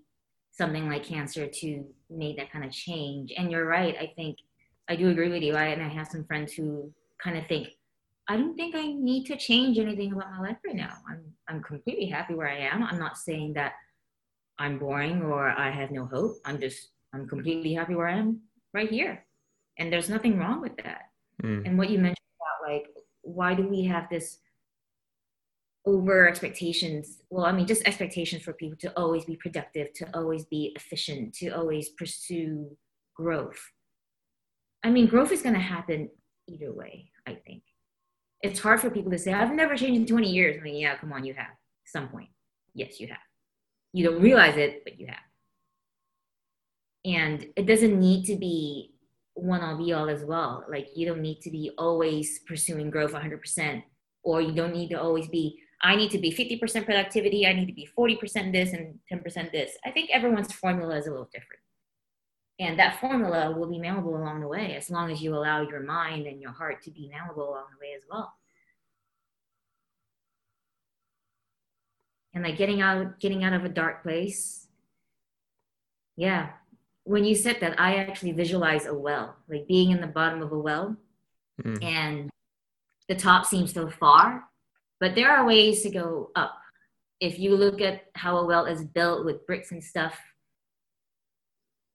something 0.52 0.88
like 0.88 1.04
cancer 1.04 1.46
to 1.46 1.84
make 2.10 2.36
that 2.36 2.52
kind 2.52 2.64
of 2.64 2.72
change. 2.72 3.32
And 3.36 3.50
you're 3.50 3.66
right. 3.66 3.96
I 3.98 4.12
think 4.16 4.38
I 4.88 4.96
do 4.96 5.08
agree 5.08 5.28
with 5.28 5.42
you. 5.42 5.54
I, 5.54 5.66
and 5.66 5.82
I 5.82 5.88
have 5.88 6.08
some 6.08 6.24
friends 6.24 6.52
who 6.52 6.92
kind 7.22 7.36
of 7.38 7.46
think, 7.46 7.68
I 8.28 8.36
don't 8.36 8.54
think 8.54 8.74
I 8.74 8.86
need 8.86 9.24
to 9.26 9.36
change 9.36 9.78
anything 9.78 10.12
about 10.12 10.30
my 10.30 10.40
life 10.40 10.58
right 10.64 10.76
now. 10.76 10.94
I'm 11.08 11.24
I'm 11.48 11.62
completely 11.62 12.06
happy 12.06 12.34
where 12.34 12.48
I 12.48 12.58
am. 12.58 12.84
I'm 12.84 12.98
not 12.98 13.18
saying 13.18 13.54
that 13.54 13.72
I'm 14.58 14.78
boring 14.78 15.22
or 15.22 15.48
I 15.50 15.70
have 15.70 15.90
no 15.90 16.06
hope. 16.06 16.36
I'm 16.44 16.60
just 16.60 16.90
I'm 17.12 17.26
completely 17.26 17.74
happy 17.74 17.94
where 17.94 18.08
I 18.08 18.16
am 18.16 18.40
right 18.72 18.88
here. 18.88 19.26
And 19.78 19.92
there's 19.92 20.08
nothing 20.08 20.38
wrong 20.38 20.60
with 20.60 20.76
that. 20.78 21.10
Mm. 21.42 21.66
And 21.66 21.78
what 21.78 21.90
you 21.90 21.98
mentioned 21.98 22.28
about 22.38 22.70
like 22.70 22.86
why 23.22 23.54
do 23.54 23.66
we 23.66 23.82
have 23.84 24.08
this 24.08 24.38
over 25.84 26.28
expectations. 26.28 27.18
Well 27.30 27.44
i 27.44 27.52
mean 27.52 27.66
just 27.66 27.86
expectations 27.86 28.42
for 28.42 28.52
people 28.52 28.76
to 28.78 28.92
always 28.98 29.24
be 29.24 29.36
productive 29.36 29.92
to 29.94 30.06
always 30.16 30.44
be 30.44 30.72
efficient 30.76 31.34
to 31.34 31.48
always 31.50 31.90
pursue 31.90 32.76
growth. 33.16 33.60
I 34.84 34.90
mean 34.90 35.06
growth 35.06 35.32
is 35.32 35.42
going 35.42 35.54
to 35.54 35.60
happen 35.60 36.10
either 36.48 36.72
way 36.72 37.10
i 37.26 37.34
think. 37.34 37.62
It's 38.42 38.60
hard 38.60 38.80
for 38.80 38.90
people 38.90 39.10
to 39.12 39.18
say 39.18 39.32
i've 39.32 39.54
never 39.54 39.76
changed 39.76 40.00
in 40.00 40.06
20 40.06 40.30
years. 40.30 40.56
I 40.60 40.62
mean 40.62 40.76
yeah 40.76 40.96
come 40.96 41.12
on 41.12 41.24
you 41.24 41.34
have. 41.34 41.54
Some 41.84 42.08
point. 42.08 42.28
Yes 42.74 43.00
you 43.00 43.08
have. 43.08 43.18
You 43.92 44.08
don't 44.08 44.22
realize 44.22 44.56
it 44.56 44.84
but 44.84 44.98
you 45.00 45.06
have. 45.08 45.16
And 47.04 47.44
it 47.56 47.66
doesn't 47.66 47.98
need 47.98 48.24
to 48.26 48.36
be 48.36 48.94
one 49.34 49.62
all 49.62 49.76
be 49.76 49.92
all 49.92 50.08
as 50.08 50.24
well. 50.24 50.64
Like 50.70 50.88
you 50.94 51.06
don't 51.06 51.22
need 51.22 51.40
to 51.40 51.50
be 51.50 51.72
always 51.76 52.38
pursuing 52.46 52.90
growth 52.90 53.12
100% 53.12 53.82
or 54.22 54.40
you 54.40 54.52
don't 54.52 54.72
need 54.72 54.90
to 54.90 55.00
always 55.00 55.26
be 55.28 55.58
I 55.82 55.96
need 55.96 56.10
to 56.12 56.18
be 56.18 56.30
50% 56.30 56.84
productivity, 56.84 57.46
I 57.46 57.52
need 57.52 57.66
to 57.66 57.72
be 57.72 57.88
40% 57.98 58.52
this 58.52 58.72
and 58.72 58.98
10% 59.10 59.50
this. 59.50 59.76
I 59.84 59.90
think 59.90 60.10
everyone's 60.12 60.52
formula 60.52 60.96
is 60.96 61.06
a 61.06 61.10
little 61.10 61.28
different. 61.32 61.60
And 62.60 62.78
that 62.78 63.00
formula 63.00 63.50
will 63.50 63.68
be 63.68 63.80
malleable 63.80 64.16
along 64.16 64.40
the 64.40 64.46
way 64.46 64.76
as 64.76 64.88
long 64.90 65.10
as 65.10 65.20
you 65.20 65.34
allow 65.34 65.62
your 65.62 65.80
mind 65.80 66.26
and 66.26 66.40
your 66.40 66.52
heart 66.52 66.82
to 66.84 66.90
be 66.90 67.10
malleable 67.12 67.48
along 67.48 67.64
the 67.72 67.84
way 67.84 67.94
as 67.96 68.02
well. 68.08 68.32
And 72.34 72.44
like 72.44 72.56
getting 72.56 72.80
out 72.80 73.18
getting 73.18 73.42
out 73.42 73.52
of 73.52 73.64
a 73.64 73.68
dark 73.68 74.02
place. 74.02 74.68
Yeah. 76.16 76.50
When 77.04 77.24
you 77.24 77.34
said 77.34 77.58
that, 77.60 77.80
I 77.80 77.96
actually 77.96 78.32
visualize 78.32 78.86
a 78.86 78.94
well, 78.94 79.34
like 79.48 79.66
being 79.66 79.90
in 79.90 80.00
the 80.00 80.06
bottom 80.06 80.40
of 80.40 80.52
a 80.52 80.58
well 80.58 80.96
mm. 81.60 81.82
and 81.82 82.30
the 83.08 83.16
top 83.16 83.44
seems 83.44 83.72
so 83.74 83.90
far 83.90 84.44
but 85.02 85.16
there 85.16 85.32
are 85.32 85.44
ways 85.44 85.82
to 85.82 85.90
go 85.90 86.30
up. 86.36 86.56
If 87.18 87.36
you 87.36 87.56
look 87.56 87.80
at 87.80 88.04
how 88.14 88.36
a 88.36 88.46
well 88.46 88.66
is 88.66 88.84
built 88.84 89.24
with 89.24 89.44
bricks 89.48 89.72
and 89.72 89.82
stuff, 89.82 90.16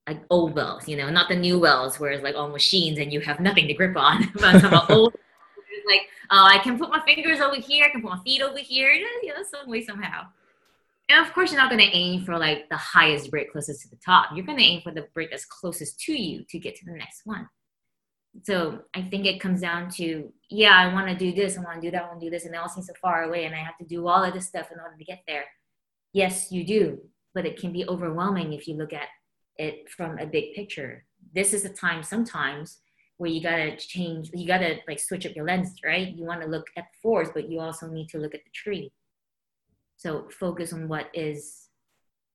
like 0.06 0.20
old 0.30 0.56
wells, 0.56 0.90
you 0.90 0.98
know, 0.98 1.10
not 1.10 1.30
the 1.30 1.36
new 1.38 1.58
wells 1.58 2.02
where 2.02 2.12
it's 2.12 2.22
like 2.22 2.36
all 2.36 2.50
machines 2.50 3.00
and 3.00 3.14
you 3.14 3.22
have 3.22 3.40
nothing 3.40 3.66
to 3.70 3.74
grip 3.74 3.96
on. 3.96 4.30
but 4.36 4.90
old, 4.92 5.14
like 5.88 6.02
oh, 6.32 6.50
I 6.52 6.58
can 6.58 6.78
put 6.78 6.90
my 6.90 7.00
fingers 7.06 7.40
over 7.40 7.56
here, 7.56 7.86
I 7.86 7.90
can 7.92 8.02
put 8.02 8.12
my 8.12 8.20
feet 8.26 8.42
over 8.42 8.60
here, 8.60 8.92
you 8.92 9.30
know, 9.30 9.42
some 9.50 9.70
way 9.70 9.86
somehow. 9.86 10.28
And 11.08 11.26
of 11.26 11.34
course, 11.34 11.54
you're 11.54 11.62
not 11.62 11.72
going 11.72 11.90
to 11.90 11.96
aim 11.96 12.26
for 12.26 12.38
like 12.38 12.68
the 12.68 12.76
highest 12.76 13.32
brick 13.32 13.54
closest 13.54 13.84
to 13.84 13.90
the 13.90 14.02
top. 14.06 14.32
You're 14.36 14.46
going 14.46 14.58
to 14.58 14.66
aim 14.66 14.82
for 14.82 14.92
the 14.92 15.08
brick 15.14 15.30
that's 15.32 15.46
closest 15.46 15.98
to 16.02 16.14
you 16.14 16.44
to 16.50 16.60
get 16.60 16.76
to 16.76 16.86
the 16.86 16.92
next 16.92 17.22
one 17.24 17.48
so 18.44 18.80
I 18.94 19.02
think 19.04 19.26
it 19.26 19.40
comes 19.40 19.62
down 19.62 19.90
to, 19.92 20.32
yeah, 20.50 20.76
I 20.76 20.94
want 20.94 21.08
to 21.08 21.16
do 21.16 21.34
this, 21.34 21.58
I 21.58 21.62
want 21.62 21.82
to 21.82 21.88
do 21.88 21.92
that, 21.92 22.04
I 22.04 22.08
want 22.08 22.20
to 22.20 22.26
do 22.26 22.30
this, 22.30 22.46
and 22.46 22.54
it 22.54 22.58
all 22.58 22.70
seems 22.70 22.88
so 22.88 22.94
far 23.02 23.24
away, 23.24 23.46
and 23.46 23.56
I 23.56 23.60
have 23.60 23.78
to 23.78 23.86
do 23.86 24.08
all 24.08 24.24
of 24.24 24.34
this 24.34 24.48
stuff 24.48 24.72
in 24.72 24.80
order 24.80 24.96
to 24.98 25.04
get 25.04 25.24
there. 25.28 25.46
Yes, 26.14 26.52
you 26.52 26.66
do, 26.66 27.00
but 27.34 27.46
it 27.46 27.60
can 27.60 27.72
be 27.72 27.88
overwhelming 27.88 28.54
if 28.54 28.68
you 28.68 28.76
look 28.76 28.94
at 28.94 29.08
it 29.58 29.90
from 29.90 30.18
a 30.20 30.26
big 30.26 30.54
picture. 30.54 31.06
This 31.34 31.54
is 31.54 31.66
a 31.66 31.70
time 31.70 32.04
sometimes 32.04 32.80
where 33.18 33.30
you 33.30 33.42
gotta 33.42 33.76
change, 33.76 34.30
you 34.34 34.48
gotta 34.48 34.78
like 34.88 35.00
switch 35.00 35.26
up 35.26 35.36
your 35.36 35.46
lens, 35.46 35.76
right? 35.84 36.16
You 36.16 36.24
want 36.24 36.42
to 36.42 36.48
look 36.48 36.68
at 36.78 36.84
the 36.84 37.00
forest, 37.02 37.32
but 37.34 37.50
you 37.50 37.60
also 37.60 37.88
need 37.88 38.10
to 38.10 38.20
look 38.20 38.36
at 38.36 38.44
the 38.44 38.52
tree. 38.54 38.92
So 39.98 40.30
focus 40.40 40.74
on 40.74 40.88
what 40.88 41.10
is 41.14 41.70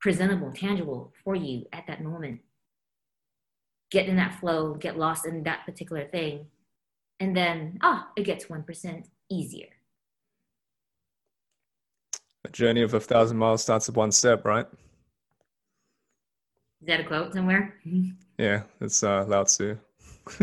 presentable, 0.01 0.53
tangible 0.53 1.13
for 1.23 1.37
you 1.37 1.65
at 1.73 1.87
that 1.87 2.03
moment 2.03 2.41
get 3.93 4.09
in 4.09 4.17
that 4.17 4.41
flow, 4.41 4.75
get 4.75 4.99
lost 4.99 5.27
in 5.27 5.45
that 5.45 5.65
particular 5.67 6.07
thing. 6.07 6.47
And 7.21 7.37
then, 7.37 7.79
ah, 7.83 8.09
oh, 8.09 8.13
it 8.17 8.25
gets 8.25 8.47
1% 8.47 9.05
easier. 9.29 9.69
A 12.45 12.49
journey 12.49 12.83
of 12.83 12.95
a 12.95 13.01
thousand 13.01 13.37
miles 13.37 13.63
starts 13.63 13.89
at 13.89 13.95
one 13.95 14.11
step, 14.11 14.45
right? 14.45 14.67
Is 16.81 16.87
that 16.89 17.01
a 17.01 17.05
quote 17.05 17.33
somewhere? 17.33 17.77
Yeah, 18.39 18.63
it's 18.81 19.05
uh, 19.05 19.25
Lao 19.29 19.45
Tzu. 19.45 19.79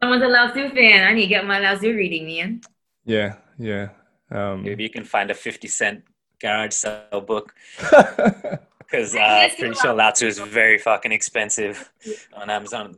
Someone's 0.00 0.22
a 0.22 0.28
Lao 0.28 0.50
Tzu 0.50 0.68
fan. 0.70 1.04
I 1.04 1.14
need 1.14 1.22
to 1.22 1.28
get 1.28 1.46
my 1.46 1.58
Lao 1.58 1.74
Tzu 1.74 1.96
reading, 1.96 2.26
man. 2.26 2.60
Yeah, 3.04 3.36
yeah. 3.58 3.88
Um, 4.30 4.62
Maybe 4.62 4.84
you 4.84 4.90
can 4.90 5.04
find 5.04 5.30
a 5.32 5.34
50 5.34 5.66
cent 5.66 6.04
garage 6.40 6.74
sale 6.74 7.22
book. 7.26 7.54
because 8.90 9.14
uh, 9.14 9.48
pretty 9.58 9.74
sure 9.74 9.92
Lao 9.94 10.10
Tzu 10.10 10.26
is 10.26 10.38
very 10.38 10.78
fucking 10.78 11.12
expensive 11.12 11.92
on 12.34 12.50
Amazon. 12.50 12.96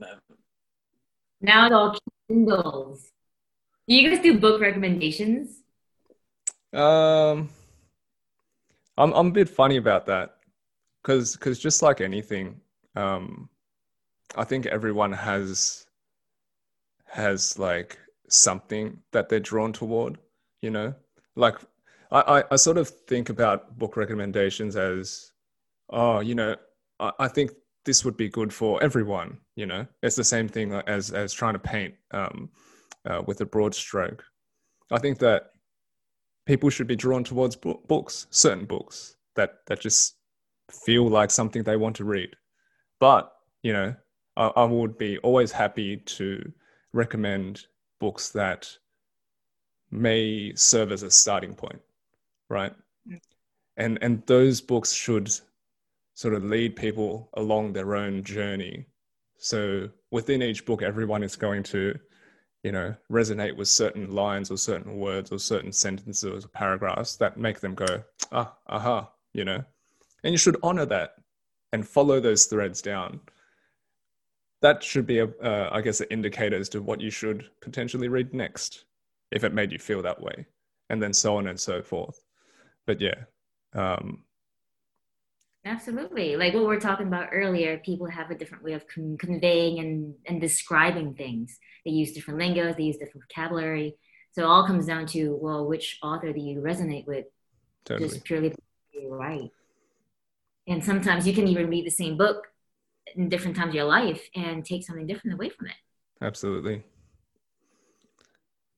Now 1.41 1.67
it's 1.67 1.75
all 1.75 1.99
Kindles. 2.29 3.11
Do 3.89 3.95
you 3.95 4.09
guys 4.09 4.23
do 4.23 4.39
book 4.39 4.61
recommendations? 4.61 5.61
Um, 6.73 7.51
I'm 8.97 9.13
I'm 9.13 9.27
a 9.27 9.33
bit 9.33 9.49
funny 9.49 9.77
about 9.77 10.07
that, 10.07 10.37
because 11.03 11.37
because 11.37 11.59
just 11.59 11.83
like 11.83 12.01
anything, 12.01 12.61
um, 12.97 13.49
I 14.37 14.45
think 14.45 14.67
everyone 14.67 15.13
has 15.13 15.87
has 17.07 17.59
like 17.59 17.99
something 18.29 18.99
that 19.11 19.29
they're 19.29 19.41
drawn 19.41 19.73
toward. 19.73 20.19
You 20.63 20.71
know, 20.71 20.95
like 21.35 21.57
I, 22.11 22.21
I, 22.21 22.45
I 22.53 22.57
sort 22.57 22.79
of 22.79 22.89
think 22.89 23.29
about 23.29 23.79
book 23.79 23.97
recommendations 23.97 24.77
as 24.77 25.32
oh, 25.93 26.21
you 26.21 26.35
know, 26.35 26.57
I, 26.99 27.13
I 27.21 27.29
think 27.29 27.53
this 27.85 28.05
would 28.05 28.17
be 28.17 28.29
good 28.29 28.53
for 28.53 28.83
everyone. 28.83 29.39
You 29.57 29.67
know, 29.67 29.87
it's 30.03 30.17
the 30.17 30.25
same 30.25 30.49
thing 30.49 30.73
as 30.73 31.11
as 31.11 31.33
trying 31.33 31.55
to 31.55 31.59
paint 31.59 31.95
um, 32.13 32.51
uh, 33.05 33.23
with 33.27 33.41
a 33.41 33.47
broad 33.47 33.75
stroke. 33.75 34.25
I 34.91 34.99
think 34.99 35.19
that 35.19 35.51
people 36.47 36.71
should 36.71 36.87
be 36.87 36.97
drawn 36.97 37.25
towards 37.25 37.57
books, 37.57 38.27
certain 38.31 38.65
books 38.65 39.17
that 39.37 39.59
that 39.67 39.81
just 39.81 40.17
feel 40.71 41.09
like 41.09 41.31
something 41.31 41.63
they 41.63 41.77
want 41.77 41.97
to 41.97 42.05
read. 42.05 42.31
But 43.01 43.33
you 43.63 43.73
know, 43.73 43.95
I, 44.37 44.47
I 44.57 44.65
would 44.65 44.99
be 44.99 45.19
always 45.19 45.53
happy 45.53 45.97
to 45.97 46.53
recommend 46.93 47.67
books 48.01 48.31
that 48.31 48.69
may 49.91 50.53
serve 50.55 50.91
as 50.93 51.03
a 51.03 51.11
starting 51.11 51.55
point, 51.55 51.81
right? 52.49 52.73
Mm. 53.09 53.21
And 53.77 53.99
and 54.03 54.23
those 54.27 54.61
books 54.61 54.93
should 54.93 55.31
sort 56.15 56.35
of 56.35 56.45
lead 56.45 56.77
people 56.77 57.31
along 57.35 57.73
their 57.73 57.97
own 57.97 58.23
journey. 58.23 58.87
So 59.39 59.89
within 60.11 60.43
each 60.43 60.65
book, 60.65 60.83
everyone 60.83 61.23
is 61.23 61.37
going 61.37 61.63
to, 61.65 61.99
you 62.63 62.73
know, 62.73 62.95
resonate 63.11 63.57
with 63.57 63.69
certain 63.69 64.15
lines 64.15 64.51
or 64.51 64.57
certain 64.57 64.99
words 64.99 65.33
or 65.33 65.39
certain 65.39 65.73
sentences 65.73 66.45
or 66.45 66.49
paragraphs 66.49 67.17
that 67.17 67.37
make 67.37 67.61
them 67.61 67.75
go, 67.75 68.05
ah, 68.31 68.55
aha, 68.69 69.11
you 69.33 69.45
know. 69.45 69.65
And 70.23 70.33
you 70.33 70.39
should 70.39 70.59
honor 70.63 70.87
that 70.87 71.15
and 71.73 71.87
follow 71.87 72.21
those 72.21 72.45
threads 72.45 72.83
down. 72.83 73.21
That 74.61 74.83
should 74.83 75.07
be, 75.07 75.19
a, 75.19 75.27
uh, 75.27 75.71
I 75.73 75.81
guess, 75.81 76.01
an 76.01 76.07
indicator 76.11 76.57
as 76.57 76.69
to 76.69 76.83
what 76.83 77.01
you 77.01 77.11
should 77.11 77.51
potentially 77.61 78.09
read 78.09 78.33
next, 78.33 78.85
if 79.33 79.43
it 79.43 79.55
made 79.55 79.73
you 79.73 79.79
feel 79.79 80.03
that 80.03 80.23
way, 80.23 80.47
and 80.89 81.03
then 81.03 81.13
so 81.13 81.37
on 81.37 81.49
and 81.49 81.59
so 81.59 81.83
forth. 81.83 82.23
But 82.87 83.01
yeah, 83.01 83.25
um, 83.75 84.23
Absolutely. 85.65 86.37
Like 86.37 86.55
what 86.55 86.61
we 86.61 86.67
were 86.67 86.81
talking 86.81 87.07
about 87.07 87.29
earlier, 87.33 87.79
people 87.79 88.09
have 88.09 88.31
a 88.31 88.35
different 88.35 88.65
way 88.65 88.73
of 88.73 88.87
con- 88.89 89.17
conveying 89.19 89.79
and, 89.79 90.15
and 90.27 90.41
describing 90.41 91.15
things. 91.15 91.59
They 91.85 91.93
use 91.93 92.13
different 92.13 92.41
lingos, 92.41 92.77
they 92.77 92.83
use 92.85 92.97
different 92.97 93.25
vocabulary. 93.29 93.95
So 94.33 94.43
it 94.43 94.47
all 94.47 94.67
comes 94.67 94.87
down 94.87 95.07
to, 95.09 95.39
well, 95.41 95.67
which 95.67 95.99
author 96.03 96.33
do 96.33 96.41
you 96.41 96.61
resonate 96.61 97.07
with? 97.07 97.27
Totally. 97.85 98.09
Just 98.09 98.25
purely 98.25 98.55
right. 99.07 99.51
And 100.67 100.83
sometimes 100.83 101.27
you 101.27 101.35
can 101.35 101.47
even 101.49 101.69
read 101.69 101.87
the 101.87 101.91
same 101.91 102.17
book 102.17 102.49
in 103.15 103.29
different 103.29 103.57
times 103.57 103.71
of 103.71 103.75
your 103.75 103.85
life 103.85 104.29
and 104.35 104.65
take 104.65 104.85
something 104.85 105.07
different 105.07 105.35
away 105.35 105.51
from 105.51 105.67
it. 105.67 105.75
Absolutely. 106.21 106.83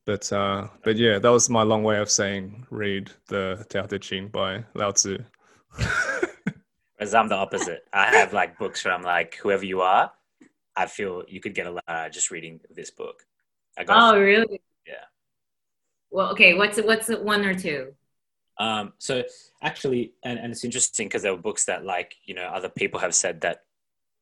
But 0.06 0.30
uh, 0.32 0.68
but 0.82 0.96
yeah, 0.96 1.18
that 1.18 1.30
was 1.30 1.48
my 1.48 1.62
long 1.62 1.82
way 1.82 1.98
of 1.98 2.10
saying 2.10 2.66
read 2.70 3.10
the 3.28 3.64
Tao 3.70 3.86
Te 3.86 3.98
Ching 3.98 4.28
by 4.28 4.64
Lao 4.74 4.90
Tzu. 4.90 5.18
Whereas 7.04 7.14
I'm 7.14 7.28
the 7.28 7.34
opposite. 7.34 7.86
I 7.92 8.16
have 8.16 8.32
like 8.32 8.58
books 8.58 8.82
where 8.82 8.94
I'm 8.94 9.02
like, 9.02 9.36
whoever 9.36 9.62
you 9.62 9.82
are, 9.82 10.10
I 10.74 10.86
feel 10.86 11.22
you 11.28 11.38
could 11.38 11.54
get 11.54 11.66
a 11.66 11.70
lot 11.70 12.10
just 12.10 12.30
reading 12.30 12.60
this 12.70 12.90
book. 12.90 13.26
I 13.76 13.84
got 13.84 14.14
oh, 14.14 14.18
really? 14.18 14.62
Yeah. 14.86 15.04
Well, 16.10 16.30
okay. 16.30 16.54
What's 16.54 16.80
what's 16.80 17.10
one 17.10 17.44
or 17.44 17.54
two? 17.54 17.92
Um, 18.56 18.94
so 18.96 19.22
actually, 19.60 20.14
and, 20.24 20.38
and 20.38 20.50
it's 20.50 20.64
interesting 20.64 21.08
because 21.08 21.20
there 21.20 21.34
were 21.34 21.42
books 21.42 21.66
that 21.66 21.84
like 21.84 22.14
you 22.24 22.34
know 22.34 22.44
other 22.44 22.70
people 22.70 23.00
have 23.00 23.14
said 23.14 23.42
that 23.42 23.64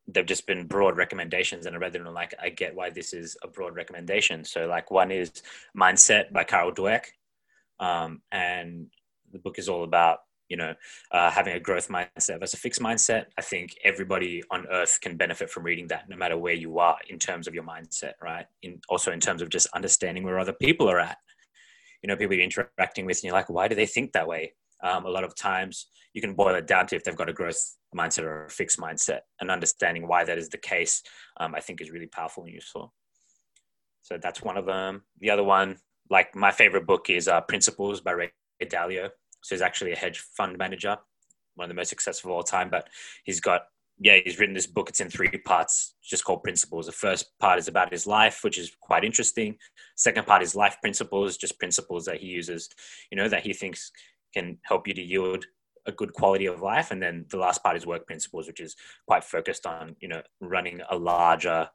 they've 0.08 0.26
just 0.26 0.48
been 0.48 0.66
broad 0.66 0.96
recommendations 0.96 1.66
and 1.66 1.76
I 1.76 1.78
read 1.78 1.92
them 1.92 2.04
and 2.04 2.14
like 2.16 2.34
I 2.42 2.48
get 2.48 2.74
why 2.74 2.90
this 2.90 3.12
is 3.12 3.36
a 3.44 3.46
broad 3.46 3.76
recommendation. 3.76 4.44
So 4.44 4.66
like 4.66 4.90
one 4.90 5.12
is 5.12 5.30
Mindset 5.78 6.32
by 6.32 6.42
Carol 6.42 6.72
Dweck. 6.72 7.04
Um, 7.78 8.22
and 8.32 8.88
the 9.30 9.38
book 9.38 9.60
is 9.60 9.68
all 9.68 9.84
about 9.84 10.22
you 10.52 10.58
know 10.58 10.74
uh, 11.12 11.30
having 11.30 11.54
a 11.54 11.60
growth 11.68 11.88
mindset 11.88 12.38
versus 12.40 12.54
a 12.54 12.62
fixed 12.64 12.82
mindset. 12.88 13.24
I 13.38 13.42
think 13.42 13.74
everybody 13.84 14.42
on 14.50 14.66
earth 14.70 14.98
can 15.00 15.16
benefit 15.16 15.48
from 15.50 15.64
reading 15.64 15.88
that, 15.88 16.08
no 16.10 16.16
matter 16.16 16.36
where 16.36 16.58
you 16.64 16.78
are 16.78 16.98
in 17.08 17.18
terms 17.18 17.48
of 17.48 17.54
your 17.54 17.64
mindset, 17.64 18.12
right? 18.20 18.46
In 18.62 18.80
also 18.88 19.12
in 19.12 19.20
terms 19.20 19.40
of 19.42 19.48
just 19.48 19.66
understanding 19.74 20.24
where 20.24 20.38
other 20.38 20.56
people 20.66 20.88
are 20.90 21.00
at. 21.00 21.16
You 22.02 22.08
know, 22.08 22.16
people 22.16 22.34
you're 22.34 22.44
interacting 22.44 23.06
with, 23.06 23.18
and 23.18 23.24
you're 23.24 23.40
like, 23.40 23.48
why 23.48 23.66
do 23.68 23.74
they 23.74 23.86
think 23.86 24.12
that 24.12 24.28
way? 24.28 24.54
Um, 24.82 25.06
a 25.06 25.08
lot 25.16 25.24
of 25.24 25.36
times, 25.36 25.86
you 26.14 26.20
can 26.20 26.34
boil 26.34 26.54
it 26.54 26.66
down 26.66 26.86
to 26.88 26.96
if 26.96 27.04
they've 27.04 27.16
got 27.16 27.28
a 27.30 27.32
growth 27.32 27.62
mindset 27.96 28.24
or 28.24 28.46
a 28.46 28.50
fixed 28.50 28.78
mindset 28.78 29.20
and 29.40 29.50
understanding 29.50 30.06
why 30.06 30.24
that 30.24 30.38
is 30.38 30.48
the 30.48 30.58
case 30.58 31.02
um, 31.40 31.54
i 31.54 31.60
think 31.60 31.80
is 31.80 31.90
really 31.90 32.06
powerful 32.06 32.44
and 32.44 32.52
useful 32.52 32.92
so 34.02 34.18
that's 34.20 34.42
one 34.42 34.56
of 34.56 34.66
them 34.66 35.02
the 35.20 35.30
other 35.30 35.44
one 35.44 35.76
like 36.10 36.34
my 36.34 36.50
favorite 36.50 36.86
book 36.86 37.08
is 37.10 37.28
uh, 37.28 37.40
principles 37.42 38.00
by 38.00 38.12
ray 38.12 38.32
dalio 38.64 39.08
so 39.42 39.54
he's 39.54 39.62
actually 39.62 39.92
a 39.92 39.96
hedge 39.96 40.18
fund 40.18 40.56
manager 40.56 40.96
one 41.54 41.66
of 41.66 41.68
the 41.68 41.74
most 41.74 41.90
successful 41.90 42.30
of 42.30 42.36
all 42.36 42.42
time 42.42 42.70
but 42.70 42.88
he's 43.24 43.40
got 43.40 43.62
yeah 43.98 44.18
he's 44.24 44.38
written 44.38 44.54
this 44.54 44.66
book. 44.66 44.88
It's 44.88 45.00
in 45.00 45.10
three 45.10 45.30
parts. 45.30 45.94
Just 46.02 46.24
called 46.24 46.42
principles. 46.42 46.86
The 46.86 46.92
first 46.92 47.26
part 47.40 47.58
is 47.58 47.68
about 47.68 47.92
his 47.92 48.06
life 48.06 48.40
which 48.42 48.58
is 48.58 48.72
quite 48.80 49.04
interesting. 49.04 49.56
Second 49.96 50.26
part 50.26 50.42
is 50.42 50.54
life 50.54 50.76
principles 50.80 51.36
just 51.36 51.58
principles 51.58 52.04
that 52.06 52.18
he 52.18 52.26
uses 52.26 52.68
you 53.10 53.16
know 53.16 53.28
that 53.28 53.42
he 53.42 53.52
thinks 53.52 53.90
can 54.34 54.58
help 54.64 54.88
you 54.88 54.94
to 54.94 55.02
yield 55.02 55.44
a 55.86 55.92
good 55.92 56.12
quality 56.12 56.46
of 56.46 56.62
life. 56.62 56.90
And 56.90 57.02
then 57.02 57.26
the 57.30 57.38
last 57.38 57.62
part 57.62 57.76
is 57.76 57.86
work 57.86 58.06
principles 58.06 58.46
which 58.46 58.60
is 58.60 58.76
quite 59.06 59.24
focused 59.24 59.66
on 59.66 59.96
you 60.00 60.08
know 60.08 60.22
running 60.40 60.80
a 60.90 60.96
larger 60.96 61.68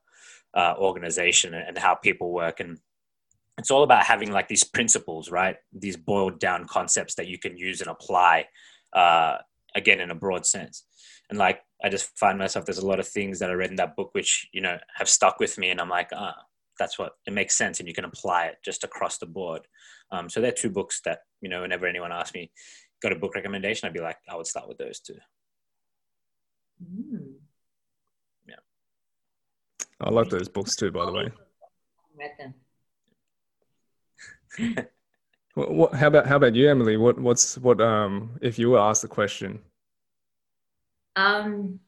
uh, 0.56 0.74
organization 0.78 1.54
and 1.54 1.78
how 1.78 1.96
people 1.96 2.32
work 2.32 2.60
and 2.60 2.80
it's 3.58 3.72
all 3.72 3.84
about 3.84 4.04
having 4.04 4.32
like 4.32 4.48
these 4.48 4.64
principles 4.64 5.32
right 5.32 5.58
these 5.74 5.98
boiled 5.98 6.40
down 6.40 6.66
concepts 6.66 7.16
that 7.16 7.28
you 7.28 7.38
can 7.38 7.58
use 7.58 7.82
and 7.82 7.90
apply 7.90 8.46
uh, 8.94 9.38
again 9.76 10.00
in 10.00 10.12
a 10.12 10.16
broad 10.16 10.46
sense 10.46 10.84
and 11.30 11.38
like 11.38 11.62
i 11.84 11.90
just 11.90 12.18
find 12.18 12.38
myself 12.38 12.66
there's 12.66 12.78
a 12.78 12.86
lot 12.86 13.00
of 13.00 13.08
things 13.08 13.40
that 13.40 13.50
i 13.50 13.54
read 13.54 13.70
in 13.70 13.76
that 13.76 13.96
book 13.96 14.10
which 14.14 14.48
you 14.52 14.62
know 14.62 14.78
have 14.96 15.10
stuck 15.10 15.40
with 15.40 15.58
me 15.58 15.70
and 15.70 15.82
i'm 15.82 15.90
like 15.90 16.10
ah 16.14 16.36
that's 16.80 17.00
what 17.00 17.14
it 17.26 17.34
makes 17.34 17.58
sense 17.58 17.80
and 17.80 17.88
you 17.88 17.94
can 17.94 18.06
apply 18.06 18.46
it 18.46 18.58
just 18.64 18.84
across 18.84 19.18
the 19.18 19.26
board 19.26 19.68
um, 20.10 20.30
so 20.30 20.40
they're 20.40 20.52
two 20.52 20.70
books 20.70 21.02
that 21.04 21.20
you 21.42 21.50
know 21.50 21.62
whenever 21.62 21.86
anyone 21.86 22.12
asks 22.12 22.34
me 22.34 22.52
got 23.02 23.12
a 23.12 23.16
book 23.16 23.36
recommendation, 23.36 23.88
I'd 23.88 23.94
be 23.94 24.00
like, 24.00 24.18
I 24.30 24.36
would 24.36 24.48
start 24.48 24.68
with 24.68 24.78
those 24.78 25.00
two. 25.00 25.18
Mm. 26.84 27.34
Yeah. 28.48 28.56
I 30.02 30.10
like 30.10 30.30
those 30.30 30.50
books 30.50 30.76
too, 30.76 30.92
by 30.92 31.06
the 31.06 31.12
way. 31.12 31.32
Read 32.18 32.32
them. 32.40 32.54
What, 35.54 35.72
what, 35.72 35.94
how 35.94 36.08
about 36.08 36.28
how 36.28 36.36
about 36.36 36.56
you, 36.56 36.70
Emily? 36.70 36.98
What 36.98 37.20
what's 37.20 37.58
what 37.58 37.82
um 37.82 38.38
if 38.42 38.60
you 38.60 38.72
were 38.72 38.80
asked 38.80 39.02
the 39.02 39.08
question? 39.08 39.60
Um, 41.16 41.80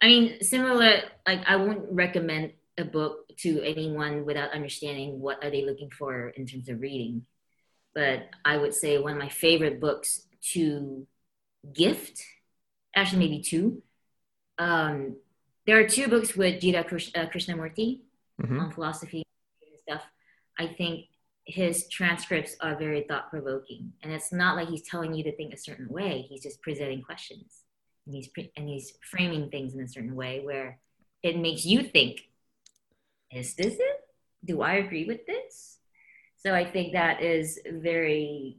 I 0.00 0.06
mean, 0.06 0.42
similar. 0.42 1.02
Like, 1.26 1.42
I 1.46 1.56
wouldn't 1.56 1.92
recommend 1.92 2.52
a 2.76 2.84
book 2.84 3.28
to 3.38 3.62
anyone 3.62 4.24
without 4.24 4.52
understanding 4.52 5.20
what 5.20 5.44
are 5.44 5.50
they 5.50 5.64
looking 5.64 5.90
for 5.90 6.30
in 6.30 6.46
terms 6.46 6.68
of 6.68 6.80
reading 6.80 7.26
but 7.94 8.30
I 8.44 8.56
would 8.56 8.74
say 8.74 8.98
one 8.98 9.12
of 9.12 9.18
my 9.18 9.28
favorite 9.28 9.80
books 9.80 10.26
to 10.52 11.06
gift, 11.72 12.22
actually 12.94 13.18
maybe 13.18 13.42
two. 13.42 13.82
Um, 14.58 15.16
there 15.66 15.78
are 15.78 15.88
two 15.88 16.08
books 16.08 16.34
with 16.34 16.60
Jiddu 16.62 16.78
uh, 16.78 17.26
Krishnamurti 17.28 18.00
mm-hmm. 18.40 18.60
on 18.60 18.72
philosophy 18.72 19.24
and 19.62 19.80
stuff. 19.82 20.02
I 20.58 20.66
think 20.66 21.06
his 21.46 21.88
transcripts 21.88 22.56
are 22.60 22.78
very 22.78 23.04
thought 23.08 23.30
provoking, 23.30 23.92
and 24.02 24.12
it's 24.12 24.32
not 24.32 24.56
like 24.56 24.68
he's 24.68 24.88
telling 24.88 25.14
you 25.14 25.24
to 25.24 25.36
think 25.36 25.52
a 25.52 25.58
certain 25.58 25.88
way. 25.88 26.24
He's 26.28 26.42
just 26.42 26.62
presenting 26.62 27.02
questions, 27.02 27.62
and 28.06 28.14
he's 28.14 28.28
pre- 28.28 28.52
and 28.56 28.68
he's 28.68 28.92
framing 29.10 29.50
things 29.50 29.74
in 29.74 29.80
a 29.80 29.88
certain 29.88 30.14
way 30.14 30.40
where 30.44 30.78
it 31.22 31.36
makes 31.36 31.64
you 31.64 31.82
think: 31.82 32.20
Is 33.32 33.54
this 33.54 33.74
it? 33.74 34.00
Do 34.44 34.62
I 34.62 34.74
agree 34.74 35.06
with 35.06 35.26
this? 35.26 35.78
So 36.44 36.54
I 36.54 36.64
think 36.64 36.92
that 36.92 37.22
is 37.22 37.60
very, 37.66 38.58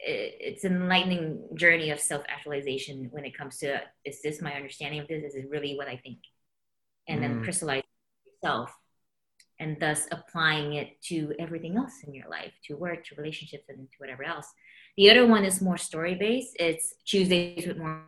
it's 0.00 0.64
an 0.64 0.74
enlightening 0.74 1.48
journey 1.54 1.90
of 1.90 2.00
self 2.00 2.24
actualization 2.28 3.08
when 3.12 3.24
it 3.24 3.36
comes 3.36 3.58
to 3.58 3.80
is 4.04 4.20
this 4.22 4.42
my 4.42 4.54
understanding 4.54 5.00
of 5.00 5.06
this? 5.06 5.22
Is 5.22 5.34
it 5.36 5.48
really 5.48 5.76
what 5.76 5.88
I 5.88 5.96
think? 5.96 6.18
And 7.08 7.20
mm. 7.20 7.22
then 7.22 7.42
crystallize 7.44 7.82
yourself 8.26 8.72
and 9.60 9.76
thus 9.80 10.06
applying 10.10 10.74
it 10.74 11.00
to 11.02 11.32
everything 11.38 11.76
else 11.76 12.02
in 12.06 12.14
your 12.14 12.28
life, 12.28 12.52
to 12.66 12.76
work, 12.76 13.04
to 13.06 13.14
relationships, 13.16 13.64
and 13.68 13.78
to 13.78 13.96
whatever 13.98 14.24
else. 14.24 14.52
The 14.96 15.10
other 15.10 15.26
one 15.26 15.44
is 15.44 15.60
more 15.60 15.78
story 15.78 16.14
based. 16.14 16.56
It's 16.58 16.94
Tuesdays 17.04 17.66
with 17.66 17.78
More 17.78 18.02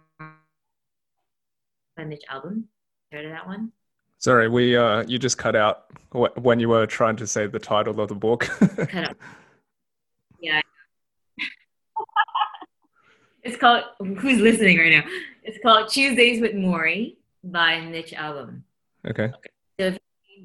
by 1.96 2.04
Mitch 2.04 2.22
Albom. 2.30 2.64
Heard 3.12 3.24
of 3.24 3.30
that 3.30 3.46
one? 3.46 3.72
Sorry, 4.18 4.48
we 4.48 4.76
uh, 4.76 5.04
you 5.06 5.18
just 5.18 5.38
cut 5.38 5.54
out 5.54 5.84
when 6.12 6.58
you 6.58 6.68
were 6.68 6.86
trying 6.86 7.16
to 7.16 7.26
say 7.26 7.46
the 7.46 7.58
title 7.58 8.00
of 8.00 8.08
the 8.08 8.14
book. 8.14 8.40
cut 8.76 8.94
out. 8.94 9.16
Yeah. 10.40 10.60
it's 13.42 13.56
called. 13.56 13.84
Who's 13.98 14.40
listening 14.40 14.78
right 14.78 14.92
now? 14.92 15.04
It's 15.42 15.58
called 15.62 15.90
Tuesdays 15.90 16.40
with 16.40 16.52
Morrie 16.52 17.16
by 17.44 17.80
Mitch 17.82 18.12
Albom 18.12 18.62
Okay. 19.06 19.30
So 19.78 19.86
if 19.86 19.98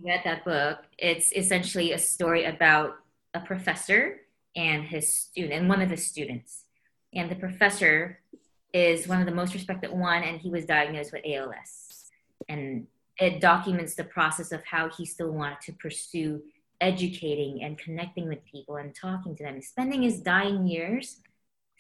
read 0.03 0.21
that 0.25 0.45
book, 0.45 0.79
it's 0.97 1.31
essentially 1.33 1.91
a 1.91 1.99
story 1.99 2.45
about 2.45 2.97
a 3.33 3.39
professor 3.39 4.21
and 4.55 4.83
his 4.83 5.13
student, 5.13 5.53
and 5.53 5.69
one 5.69 5.81
of 5.81 5.89
his 5.89 6.05
students. 6.05 6.65
And 7.13 7.29
the 7.29 7.35
professor 7.35 8.19
is 8.73 9.07
one 9.07 9.19
of 9.19 9.25
the 9.25 9.35
most 9.35 9.53
respected 9.53 9.91
one, 9.91 10.23
and 10.23 10.39
he 10.39 10.49
was 10.49 10.65
diagnosed 10.65 11.11
with 11.11 11.23
ALS. 11.25 12.09
And 12.47 12.87
it 13.19 13.39
documents 13.39 13.95
the 13.95 14.03
process 14.03 14.51
of 14.51 14.63
how 14.65 14.89
he 14.89 15.05
still 15.05 15.31
wanted 15.31 15.61
to 15.61 15.73
pursue 15.73 16.41
educating 16.79 17.63
and 17.63 17.77
connecting 17.77 18.27
with 18.27 18.43
people 18.45 18.77
and 18.77 18.95
talking 18.95 19.35
to 19.35 19.43
them, 19.43 19.61
spending 19.61 20.01
his 20.01 20.19
dying 20.19 20.67
years 20.67 21.21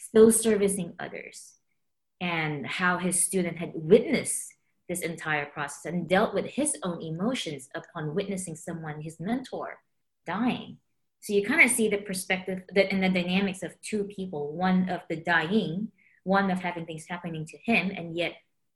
still 0.01 0.31
servicing 0.31 0.93
others, 0.99 1.53
and 2.19 2.65
how 2.65 2.97
his 2.97 3.23
student 3.23 3.57
had 3.57 3.71
witnessed 3.75 4.53
this 4.89 5.01
entire 5.01 5.45
process 5.45 5.85
and 5.85 6.09
dealt 6.09 6.33
with 6.33 6.45
his 6.45 6.77
own 6.83 7.01
emotions 7.01 7.69
upon 7.75 8.15
witnessing 8.15 8.55
someone, 8.55 9.01
his 9.01 9.19
mentor, 9.19 9.79
dying. 10.25 10.77
So 11.21 11.33
you 11.33 11.45
kind 11.45 11.61
of 11.61 11.69
see 11.69 11.87
the 11.87 11.97
perspective 11.97 12.63
that 12.73 12.91
in 12.91 13.01
the 13.01 13.09
dynamics 13.09 13.63
of 13.63 13.79
two 13.81 14.05
people, 14.05 14.53
one 14.53 14.89
of 14.89 15.01
the 15.09 15.17
dying, 15.17 15.89
one 16.23 16.49
of 16.49 16.59
having 16.59 16.85
things 16.85 17.05
happening 17.07 17.45
to 17.47 17.57
him, 17.57 17.91
and 17.95 18.15
yet 18.15 18.33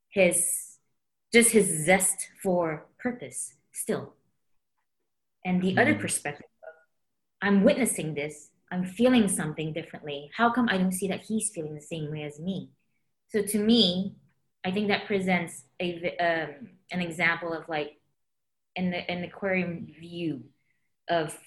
his 0.10 0.78
just 1.34 1.52
his 1.52 1.86
zest 1.86 2.30
for 2.42 2.86
purpose 3.00 3.56
still. 3.72 4.14
And 5.44 5.62
the 5.62 5.70
mm-hmm. 5.70 5.80
other 5.80 5.96
perspective 5.96 6.48
I'm 7.42 7.64
witnessing 7.64 8.14
this, 8.14 8.50
I'm 8.72 8.84
feeling 8.84 9.28
something 9.28 9.74
differently. 9.74 10.32
How 10.36 10.52
come 10.52 10.68
I 10.70 10.78
don't 10.78 10.92
see 10.92 11.08
that 11.10 11.22
he's 11.22 11.52
feeling 11.52 11.76
the 11.76 11.82
same 11.82 12.10
way 12.12 12.24
as 12.24 12.40
me? 12.40 12.70
So 13.30 13.42
to 13.42 13.60
me, 13.60 14.16
I 14.66 14.72
think 14.72 14.88
that 14.88 15.06
presents 15.06 15.64
a 15.80 16.16
um, 16.20 16.70
an 16.92 17.02
example 17.02 17.54
of 17.54 17.70
like 17.70 18.00
in 18.76 18.90
the 18.90 19.10
an 19.10 19.24
aquarium 19.24 19.88
view 20.00 20.44
of 21.08 21.38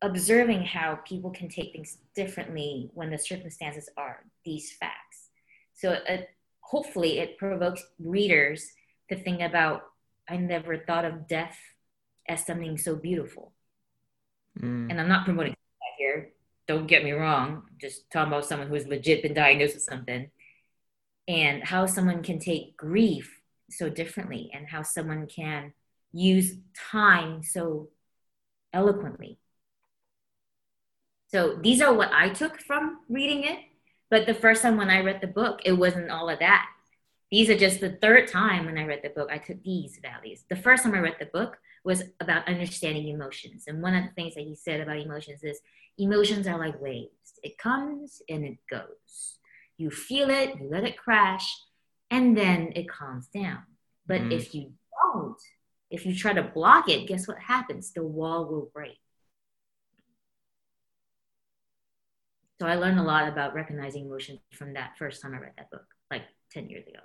observing 0.00 0.62
how 0.62 1.00
people 1.04 1.30
can 1.30 1.48
take 1.48 1.72
things 1.72 1.98
differently 2.14 2.90
when 2.94 3.10
the 3.10 3.18
circumstances 3.18 3.88
are 3.96 4.24
these 4.44 4.72
facts. 4.72 5.30
So 5.74 5.96
a, 6.08 6.26
hopefully 6.60 7.18
it 7.18 7.36
provokes 7.36 7.84
readers 7.98 8.64
to 9.10 9.16
think 9.16 9.40
about 9.40 9.82
I 10.28 10.36
never 10.36 10.78
thought 10.78 11.04
of 11.04 11.26
death 11.26 11.58
as 12.28 12.46
something 12.46 12.78
so 12.78 12.94
beautiful. 12.94 13.52
Mm. 14.60 14.88
And 14.88 15.00
I'm 15.00 15.08
not 15.08 15.24
promoting 15.24 15.52
that 15.52 15.98
here. 15.98 16.30
Don't 16.68 16.86
get 16.86 17.02
me 17.02 17.10
wrong. 17.10 17.64
I'm 17.66 17.78
just 17.80 18.08
talking 18.12 18.32
about 18.32 18.44
someone 18.44 18.68
who's 18.68 18.86
legit 18.86 19.24
been 19.24 19.34
diagnosed 19.34 19.74
with 19.74 19.82
something 19.82 20.30
and 21.28 21.62
how 21.62 21.86
someone 21.86 22.22
can 22.22 22.38
take 22.38 22.76
grief 22.76 23.40
so 23.70 23.88
differently 23.88 24.50
and 24.52 24.68
how 24.68 24.82
someone 24.82 25.26
can 25.26 25.72
use 26.12 26.54
time 26.74 27.42
so 27.42 27.88
eloquently. 28.72 29.38
So 31.28 31.58
these 31.62 31.80
are 31.80 31.94
what 31.94 32.12
I 32.12 32.28
took 32.28 32.60
from 32.60 33.00
reading 33.08 33.44
it. 33.44 33.58
But 34.10 34.26
the 34.26 34.34
first 34.34 34.60
time 34.60 34.76
when 34.76 34.90
I 34.90 35.00
read 35.00 35.22
the 35.22 35.26
book, 35.26 35.60
it 35.64 35.72
wasn't 35.72 36.10
all 36.10 36.28
of 36.28 36.40
that. 36.40 36.66
These 37.30 37.48
are 37.48 37.56
just 37.56 37.80
the 37.80 37.96
third 38.02 38.28
time 38.28 38.66
when 38.66 38.76
I 38.76 38.84
read 38.84 39.00
the 39.02 39.08
book, 39.08 39.30
I 39.32 39.38
took 39.38 39.62
these 39.62 39.98
values. 40.02 40.44
The 40.50 40.56
first 40.56 40.82
time 40.82 40.94
I 40.94 40.98
read 40.98 41.16
the 41.18 41.26
book 41.26 41.56
was 41.82 42.02
about 42.20 42.46
understanding 42.46 43.08
emotions. 43.08 43.64
And 43.66 43.80
one 43.80 43.94
of 43.94 44.04
the 44.04 44.10
things 44.10 44.34
that 44.34 44.42
he 44.44 44.54
said 44.54 44.80
about 44.80 44.98
emotions 44.98 45.42
is 45.42 45.60
emotions 45.96 46.46
are 46.46 46.58
like 46.58 46.78
waves. 46.80 47.40
It 47.42 47.56
comes 47.56 48.20
and 48.28 48.44
it 48.44 48.58
goes. 48.70 49.38
You 49.78 49.90
feel 49.90 50.30
it, 50.30 50.60
you 50.60 50.68
let 50.70 50.84
it 50.84 50.96
crash, 50.96 51.48
and 52.10 52.36
then 52.36 52.72
it 52.76 52.88
calms 52.88 53.28
down. 53.28 53.62
But 54.06 54.20
mm. 54.20 54.32
if 54.32 54.54
you 54.54 54.72
don't, 55.12 55.40
if 55.90 56.06
you 56.06 56.14
try 56.14 56.32
to 56.32 56.42
block 56.42 56.88
it, 56.88 57.06
guess 57.06 57.26
what 57.26 57.38
happens? 57.38 57.92
The 57.92 58.04
wall 58.04 58.46
will 58.46 58.70
break. 58.72 58.98
So 62.60 62.68
I 62.68 62.76
learned 62.76 63.00
a 63.00 63.02
lot 63.02 63.28
about 63.28 63.54
recognizing 63.54 64.06
emotions 64.06 64.38
from 64.52 64.74
that 64.74 64.92
first 64.98 65.20
time 65.20 65.34
I 65.34 65.38
read 65.38 65.52
that 65.56 65.70
book, 65.70 65.84
like 66.10 66.22
10 66.52 66.68
years 66.68 66.86
ago. 66.86 67.00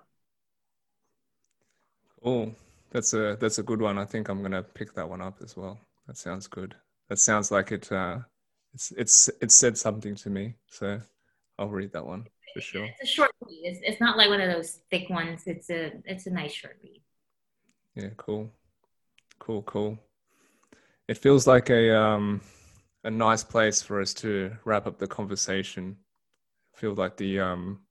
Oh, 2.24 2.52
that's 2.92 3.14
a 3.14 3.38
that's 3.40 3.58
a 3.58 3.64
good 3.64 3.82
one. 3.82 3.98
I 3.98 4.06
think 4.06 4.30
I'm 4.30 4.42
gonna 4.42 4.62
pick 4.62 4.94
that 4.94 5.10
one 5.10 5.22
up 5.22 5.38
as 5.42 5.56
well. 5.58 5.80
That 6.06 6.18
sounds 6.18 6.48
good. 6.48 6.76
That 7.10 7.20
sounds 7.20 7.52
like 7.52 7.72
it 7.72 7.92
uh 7.92 8.20
it's 8.74 8.92
it's 8.98 9.30
it 9.42 9.52
said 9.52 9.78
something 9.78 10.16
to 10.16 10.30
me. 10.30 10.56
So 10.70 11.02
I'll 11.58 11.70
read 11.70 11.94
that 11.94 12.06
one 12.06 12.28
for 12.58 12.62
sure. 12.62 12.86
It's 12.86 13.12
a 13.12 13.14
short 13.14 13.32
read. 13.46 13.62
It's, 13.66 13.80
it's 13.84 14.02
not 14.02 14.18
like 14.18 14.30
one 14.30 14.42
of 14.42 14.52
those 14.52 14.80
thick 14.90 15.12
ones. 15.12 15.44
It's 15.46 15.70
a 15.70 15.92
it's 16.06 16.26
a 16.26 16.32
nice 16.32 16.54
short 16.54 16.78
read. 16.84 17.04
Yeah, 17.96 18.10
cool. 18.18 18.50
Cool, 19.38 19.62
cool. 19.62 20.00
It 21.08 21.20
feels 21.20 21.46
like 21.46 21.70
a 21.70 21.96
um 21.96 22.42
a 23.04 23.12
nice 23.12 23.44
place 23.44 23.84
for 23.84 24.02
us 24.02 24.12
to 24.16 24.52
wrap 24.66 24.88
up 24.88 24.98
the 24.98 25.06
conversation. 25.06 25.98
I 26.76 26.80
feel 26.80 26.96
like 26.96 27.16
the 27.16 27.40
um 27.40 27.82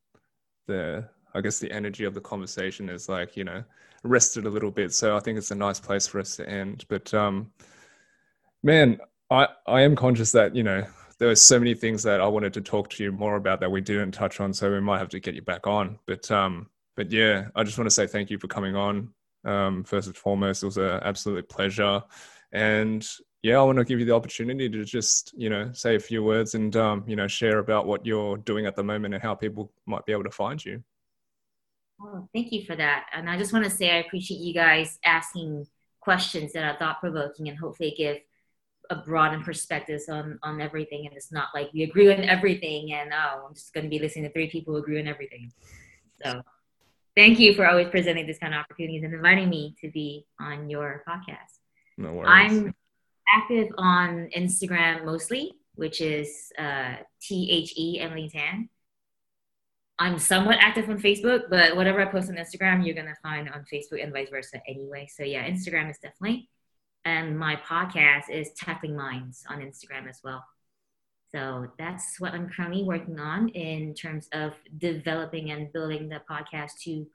the 0.67 1.09
I 1.33 1.41
guess 1.43 1.61
the 1.61 1.71
energy 1.71 2.03
of 2.03 2.15
the 2.15 2.21
conversation 2.21 2.89
is 2.89 3.09
like, 3.09 3.37
you 3.37 3.45
know, 3.45 3.63
rested 4.03 4.47
a 4.47 4.51
little 4.51 4.73
bit. 4.73 4.93
So 4.93 5.17
I 5.17 5.21
think 5.21 5.39
it's 5.39 5.53
a 5.53 5.55
nice 5.55 5.79
place 5.79 6.09
for 6.09 6.19
us 6.19 6.35
to 6.37 6.49
end. 6.49 6.85
But 6.89 7.15
um 7.15 7.53
man, 8.65 8.99
I 9.31 9.47
I 9.69 9.83
am 9.83 9.95
conscious 9.95 10.33
that, 10.33 10.57
you 10.57 10.65
know, 10.65 10.85
there 11.19 11.29
were 11.29 11.37
so 11.37 11.59
many 11.59 11.75
things 11.75 12.03
that 12.03 12.21
I 12.21 12.27
wanted 12.27 12.53
to 12.55 12.61
talk 12.61 12.91
to 12.91 13.03
you 13.03 13.13
more 13.13 13.37
about 13.37 13.61
that 13.61 13.71
we 13.71 13.81
didn't 13.81 14.13
touch 14.13 14.41
on. 14.41 14.53
So 14.53 14.71
we 14.71 14.81
might 14.81 14.99
have 14.99 15.09
to 15.11 15.21
get 15.21 15.35
you 15.35 15.43
back 15.43 15.67
on. 15.67 15.99
But 16.07 16.31
um 16.31 16.69
but 16.97 17.13
yeah, 17.13 17.49
I 17.55 17.63
just 17.63 17.79
want 17.79 17.87
to 17.87 17.95
say 17.95 18.07
thank 18.07 18.31
you 18.31 18.39
for 18.39 18.49
coming 18.49 18.75
on. 18.75 19.11
Um, 19.45 19.85
first 19.85 20.09
and 20.09 20.17
foremost, 20.17 20.63
it 20.63 20.67
was 20.67 20.79
an 20.79 21.01
absolute 21.03 21.49
pleasure. 21.49 22.03
And 22.53 23.07
yeah, 23.43 23.59
I 23.59 23.63
want 23.63 23.79
to 23.79 23.85
give 23.85 24.01
you 24.01 24.07
the 24.07 24.15
opportunity 24.15 24.69
to 24.69 24.85
just, 24.85 25.33
you 25.37 25.51
know, 25.51 25.71
say 25.73 25.95
a 25.95 26.01
few 26.01 26.25
words 26.25 26.55
and, 26.55 26.75
um, 26.75 27.05
you 27.07 27.15
know, 27.15 27.29
share 27.29 27.59
about 27.59 27.87
what 27.87 28.05
you're 28.05 28.39
doing 28.39 28.67
at 28.67 28.75
the 28.75 28.83
moment 28.83 29.15
and 29.15 29.23
how 29.23 29.35
people 29.35 29.73
might 29.85 30.05
be 30.07 30.13
able 30.13 30.25
to 30.25 30.31
find 30.31 30.65
you. 30.65 30.83
Oh, 32.01 32.29
thank 32.35 32.51
you 32.51 32.65
for 32.65 32.75
that. 32.77 33.07
And 33.13 33.31
I 33.31 33.39
just 33.39 33.53
want 33.53 33.65
to 33.65 33.71
say 33.71 33.91
I 33.91 33.99
appreciate 33.99 34.41
you 34.41 34.53
guys 34.53 34.99
asking 35.05 35.67
questions 36.01 36.53
that 36.55 36.65
are 36.65 36.79
thought 36.79 37.01
provoking 37.01 37.49
and 37.49 37.59
hopefully 37.59 37.95
give 37.97 38.19
a 38.91 38.97
broadened 38.97 39.45
perspectives 39.45 40.09
on 40.09 40.39
on 40.43 40.61
everything. 40.61 41.07
And 41.07 41.17
it's 41.17 41.33
not 41.33 41.49
like 41.55 41.71
we 41.73 41.83
agree 41.83 42.13
on 42.13 42.25
everything 42.25 42.93
and 42.93 43.13
oh, 43.13 43.47
I'm 43.47 43.55
just 43.55 43.73
going 43.73 43.85
to 43.85 43.91
be 43.91 43.99
listening 43.99 44.25
to 44.25 44.33
three 44.33 44.51
people 44.51 44.75
who 44.75 44.81
agree 44.81 45.01
on 45.01 45.07
everything. 45.07 45.53
So 46.23 46.43
thank 47.17 47.39
you 47.39 47.55
for 47.55 47.67
always 47.67 47.89
presenting 47.89 48.27
this 48.27 48.39
kind 48.39 48.55
of 48.55 48.61
opportunities 48.61 49.03
and 49.03 49.15
inviting 49.15 49.49
me 49.49 49.75
to 49.81 49.91
be 49.91 50.27
on 50.41 50.71
your 50.71 51.03
podcast. 51.09 51.59
No 51.97 52.13
worries. 52.13 52.29
I'm 52.31 52.75
active 53.29 53.69
on 53.79 54.29
Instagram 54.37 55.05
mostly, 55.05 55.53
which 55.75 56.01
is 56.01 56.53
uh, 56.59 56.97
T 57.21 57.51
H 57.51 57.75
E 57.77 58.01
Emily 58.01 58.29
Tan. 58.29 58.69
I'm 59.99 60.19
somewhat 60.19 60.59
active 60.61 60.91
on 60.91 61.01
Facebook, 61.01 61.45
but 61.49 61.75
whatever 61.75 62.03
I 62.03 62.05
post 62.05 62.29
on 62.29 62.37
Instagram, 62.37 62.85
you're 62.85 62.95
gonna 62.95 63.17
find 63.23 63.49
on 63.49 63.65
Facebook 63.73 64.03
and 64.03 64.13
vice 64.13 64.29
versa 64.29 64.61
anyway. 64.69 65.09
So 65.11 65.23
yeah, 65.23 65.49
Instagram 65.49 65.91
is 65.91 65.99
definitely. 65.99 66.51
And 67.07 67.39
my 67.39 67.55
podcast 67.55 68.31
is 68.31 68.51
Tackling 68.55 68.97
Minds 68.97 69.45
on 69.49 69.61
Instagram 69.61 70.09
as 70.11 70.19
well. 70.25 70.45
So 71.31 71.69
that's 71.79 72.19
what 72.19 72.33
I'm 72.33 72.51
currently 72.51 72.83
working 72.83 73.21
on 73.21 73.49
in 73.51 73.95
terms 73.95 74.29
of 74.33 74.55
developing 74.77 75.53
and 75.53 75.73
building 75.73 76.09
the 76.09 76.21
podcast 76.29 76.81
to 76.83 77.07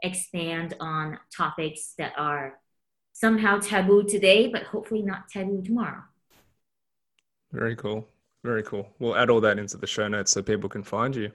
expand 0.00 0.74
on 0.78 1.18
topics 1.36 1.94
that 1.98 2.12
are 2.16 2.60
somehow 3.14 3.58
taboo 3.58 4.04
today, 4.04 4.46
but 4.46 4.62
hopefully 4.62 5.02
not 5.02 5.28
taboo 5.28 5.60
tomorrow. 5.60 6.02
Very 7.50 7.74
cool. 7.74 8.06
Very 8.44 8.62
cool. 8.62 8.88
We'll 9.00 9.16
add 9.16 9.28
all 9.28 9.40
that 9.40 9.58
into 9.58 9.76
the 9.76 9.88
show 9.88 10.06
notes 10.06 10.30
so 10.30 10.44
people 10.44 10.68
can 10.68 10.84
find 10.84 11.16
you. 11.16 11.32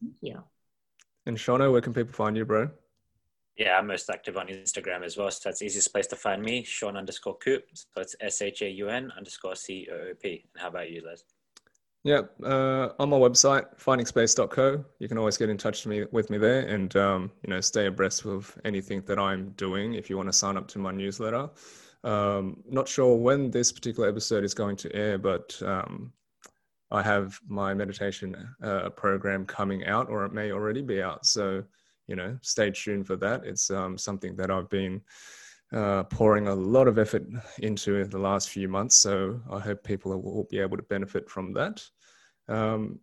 Thank 0.00 0.14
you. 0.20 0.44
And 1.26 1.36
Shauno, 1.36 1.72
where 1.72 1.80
can 1.80 1.94
people 1.94 2.12
find 2.12 2.36
you, 2.36 2.44
bro? 2.44 2.70
Yeah, 3.56 3.76
I'm 3.76 3.86
most 3.86 4.08
active 4.08 4.36
on 4.36 4.48
Instagram 4.48 5.04
as 5.04 5.16
well. 5.16 5.30
So 5.30 5.40
that's 5.44 5.60
the 5.60 5.66
easiest 5.66 5.92
place 5.92 6.06
to 6.08 6.16
find 6.16 6.42
me, 6.42 6.64
Shaun 6.64 6.96
underscore 6.96 7.36
Coop. 7.36 7.64
So 7.74 8.00
it's 8.00 8.16
S 8.20 8.40
H 8.40 8.62
A 8.62 8.70
U 8.70 8.88
N 8.88 9.12
underscore 9.16 9.56
C 9.56 9.88
O 9.92 9.94
O 9.94 10.14
P. 10.20 10.44
And 10.54 10.62
how 10.62 10.68
about 10.68 10.90
you, 10.90 11.02
Les? 11.06 11.22
Yeah, 12.04 12.22
uh, 12.42 12.88
on 12.98 13.10
my 13.10 13.16
website, 13.16 13.78
findingspace.co, 13.78 14.84
you 14.98 15.08
can 15.08 15.18
always 15.18 15.36
get 15.36 15.50
in 15.50 15.56
touch 15.56 15.86
me, 15.86 16.04
with 16.10 16.30
me 16.30 16.38
there 16.38 16.66
and, 16.66 16.96
um, 16.96 17.30
you 17.44 17.50
know, 17.50 17.60
stay 17.60 17.86
abreast 17.86 18.26
of 18.26 18.58
anything 18.64 19.02
that 19.02 19.20
I'm 19.20 19.50
doing 19.50 19.94
if 19.94 20.10
you 20.10 20.16
want 20.16 20.28
to 20.28 20.32
sign 20.32 20.56
up 20.56 20.66
to 20.68 20.80
my 20.80 20.90
newsletter. 20.90 21.48
Um, 22.02 22.64
not 22.68 22.88
sure 22.88 23.14
when 23.16 23.52
this 23.52 23.70
particular 23.70 24.08
episode 24.08 24.42
is 24.42 24.52
going 24.52 24.74
to 24.76 24.92
air, 24.96 25.16
but 25.16 25.56
um, 25.64 26.12
I 26.90 27.02
have 27.02 27.38
my 27.46 27.72
meditation 27.72 28.34
uh, 28.64 28.90
program 28.90 29.46
coming 29.46 29.86
out, 29.86 30.08
or 30.10 30.24
it 30.24 30.32
may 30.32 30.50
already 30.50 30.82
be 30.82 31.00
out. 31.00 31.24
So, 31.24 31.62
you 32.06 32.16
know, 32.16 32.36
stay 32.42 32.70
tuned 32.70 33.06
for 33.06 33.16
that. 33.16 33.44
It's 33.44 33.70
um, 33.70 33.96
something 33.96 34.36
that 34.36 34.50
I've 34.50 34.68
been 34.68 35.00
uh, 35.72 36.02
pouring 36.04 36.48
a 36.48 36.54
lot 36.54 36.88
of 36.88 36.98
effort 36.98 37.24
into 37.58 37.96
in 37.96 38.10
the 38.10 38.18
last 38.18 38.50
few 38.50 38.68
months. 38.68 38.96
So 38.96 39.40
I 39.50 39.58
hope 39.58 39.82
people 39.82 40.20
will 40.20 40.46
be 40.50 40.58
able 40.58 40.76
to 40.76 40.82
benefit 40.82 41.30
from 41.30 41.52
that. 41.54 41.82
Um, 42.48 43.00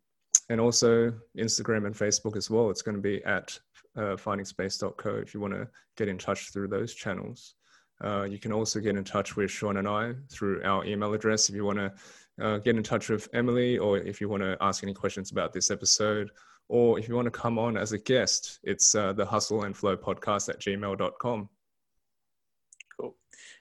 and 0.49 0.59
also 0.59 1.13
Instagram 1.37 1.85
and 1.85 1.95
Facebook 1.95 2.35
as 2.35 2.49
well. 2.49 2.69
It's 2.69 2.81
going 2.81 2.95
to 2.95 3.01
be 3.01 3.23
at 3.23 3.57
uh, 3.95 4.15
findingspace.co 4.15 5.15
if 5.15 5.33
you 5.33 5.39
want 5.39 5.53
to 5.53 5.67
get 5.97 6.07
in 6.07 6.17
touch 6.17 6.51
through 6.51 6.67
those 6.67 6.93
channels. 6.93 7.55
Uh, 8.03 8.23
you 8.23 8.39
can 8.39 8.53
also 8.53 8.79
get 8.79 8.95
in 8.95 9.03
touch 9.03 9.35
with 9.35 9.51
Shaun 9.51 9.77
and 9.77 9.87
I 9.87 10.13
through 10.31 10.63
our 10.63 10.85
email 10.85 11.13
address 11.13 11.49
if 11.49 11.55
you 11.55 11.65
want 11.65 11.79
to 11.79 11.93
uh, 12.41 12.57
get 12.59 12.77
in 12.77 12.83
touch 12.83 13.09
with 13.09 13.27
Emily 13.33 13.77
or 13.77 13.97
if 13.97 14.21
you 14.21 14.29
want 14.29 14.41
to 14.43 14.57
ask 14.61 14.83
any 14.83 14.93
questions 14.93 15.31
about 15.31 15.51
this 15.51 15.69
episode 15.69 16.31
or 16.69 16.99
if 16.99 17.09
you 17.09 17.15
want 17.15 17.25
to 17.25 17.31
come 17.31 17.59
on 17.59 17.75
as 17.75 17.91
a 17.91 17.97
guest. 17.97 18.59
It's 18.63 18.95
uh, 18.95 19.11
the 19.11 19.25
Hustle 19.25 19.63
and 19.63 19.75
Flow 19.75 19.97
podcast 19.97 20.47
at 20.49 20.59
gmail.com. 20.61 21.49
Cool. 22.97 23.15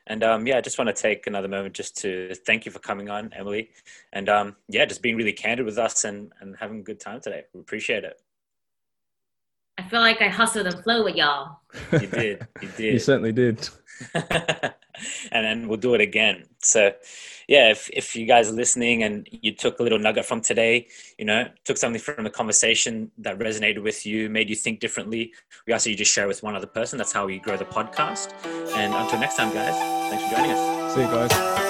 And 0.06 0.22
um, 0.22 0.46
yeah, 0.46 0.58
I 0.58 0.60
just 0.60 0.78
want 0.78 0.94
to 0.94 1.02
take 1.02 1.26
another 1.26 1.48
moment 1.48 1.74
just 1.74 1.96
to 2.02 2.34
thank 2.46 2.66
you 2.66 2.70
for 2.70 2.78
coming 2.78 3.08
on, 3.08 3.32
Emily. 3.34 3.70
And 4.12 4.28
um, 4.28 4.56
yeah, 4.68 4.84
just 4.84 5.02
being 5.02 5.16
really 5.16 5.32
candid 5.32 5.64
with 5.64 5.78
us 5.78 6.04
and, 6.04 6.32
and 6.40 6.54
having 6.60 6.80
a 6.80 6.82
good 6.82 7.00
time 7.00 7.20
today. 7.20 7.44
We 7.54 7.60
appreciate 7.60 8.04
it. 8.04 8.20
I 9.78 9.88
feel 9.88 10.00
like 10.00 10.20
I 10.20 10.28
hustled 10.28 10.66
and 10.66 10.82
flow 10.82 11.04
with 11.04 11.16
y'all. 11.16 11.60
You 11.92 12.06
did. 12.08 12.46
You 12.60 12.68
did. 12.76 12.92
you 12.94 12.98
certainly 12.98 13.32
did. 13.32 13.68
and 15.32 15.44
then 15.44 15.68
we'll 15.68 15.78
do 15.78 15.94
it 15.94 16.00
again. 16.00 16.44
So, 16.60 16.92
yeah, 17.48 17.70
if, 17.70 17.88
if 17.92 18.14
you 18.14 18.26
guys 18.26 18.48
are 18.50 18.52
listening 18.52 19.02
and 19.02 19.28
you 19.30 19.54
took 19.54 19.80
a 19.80 19.82
little 19.82 19.98
nugget 19.98 20.26
from 20.26 20.40
today, 20.40 20.88
you 21.18 21.24
know, 21.24 21.48
took 21.64 21.76
something 21.76 22.00
from 22.00 22.24
the 22.24 22.30
conversation 22.30 23.10
that 23.18 23.38
resonated 23.38 23.82
with 23.82 24.04
you, 24.04 24.28
made 24.28 24.50
you 24.50 24.56
think 24.56 24.80
differently, 24.80 25.32
we 25.66 25.72
ask 25.72 25.86
you 25.86 25.94
just 25.94 26.12
share 26.12 26.28
with 26.28 26.42
one 26.42 26.54
other 26.54 26.66
person. 26.66 26.98
That's 26.98 27.12
how 27.12 27.26
we 27.26 27.38
grow 27.38 27.56
the 27.56 27.64
podcast. 27.64 28.32
And 28.74 28.92
until 28.94 29.18
next 29.18 29.36
time, 29.36 29.52
guys, 29.52 29.74
thanks 30.10 30.24
for 30.24 30.36
joining 30.36 30.50
us. 30.52 30.94
See 30.94 31.00
you 31.00 31.06
guys. 31.06 31.67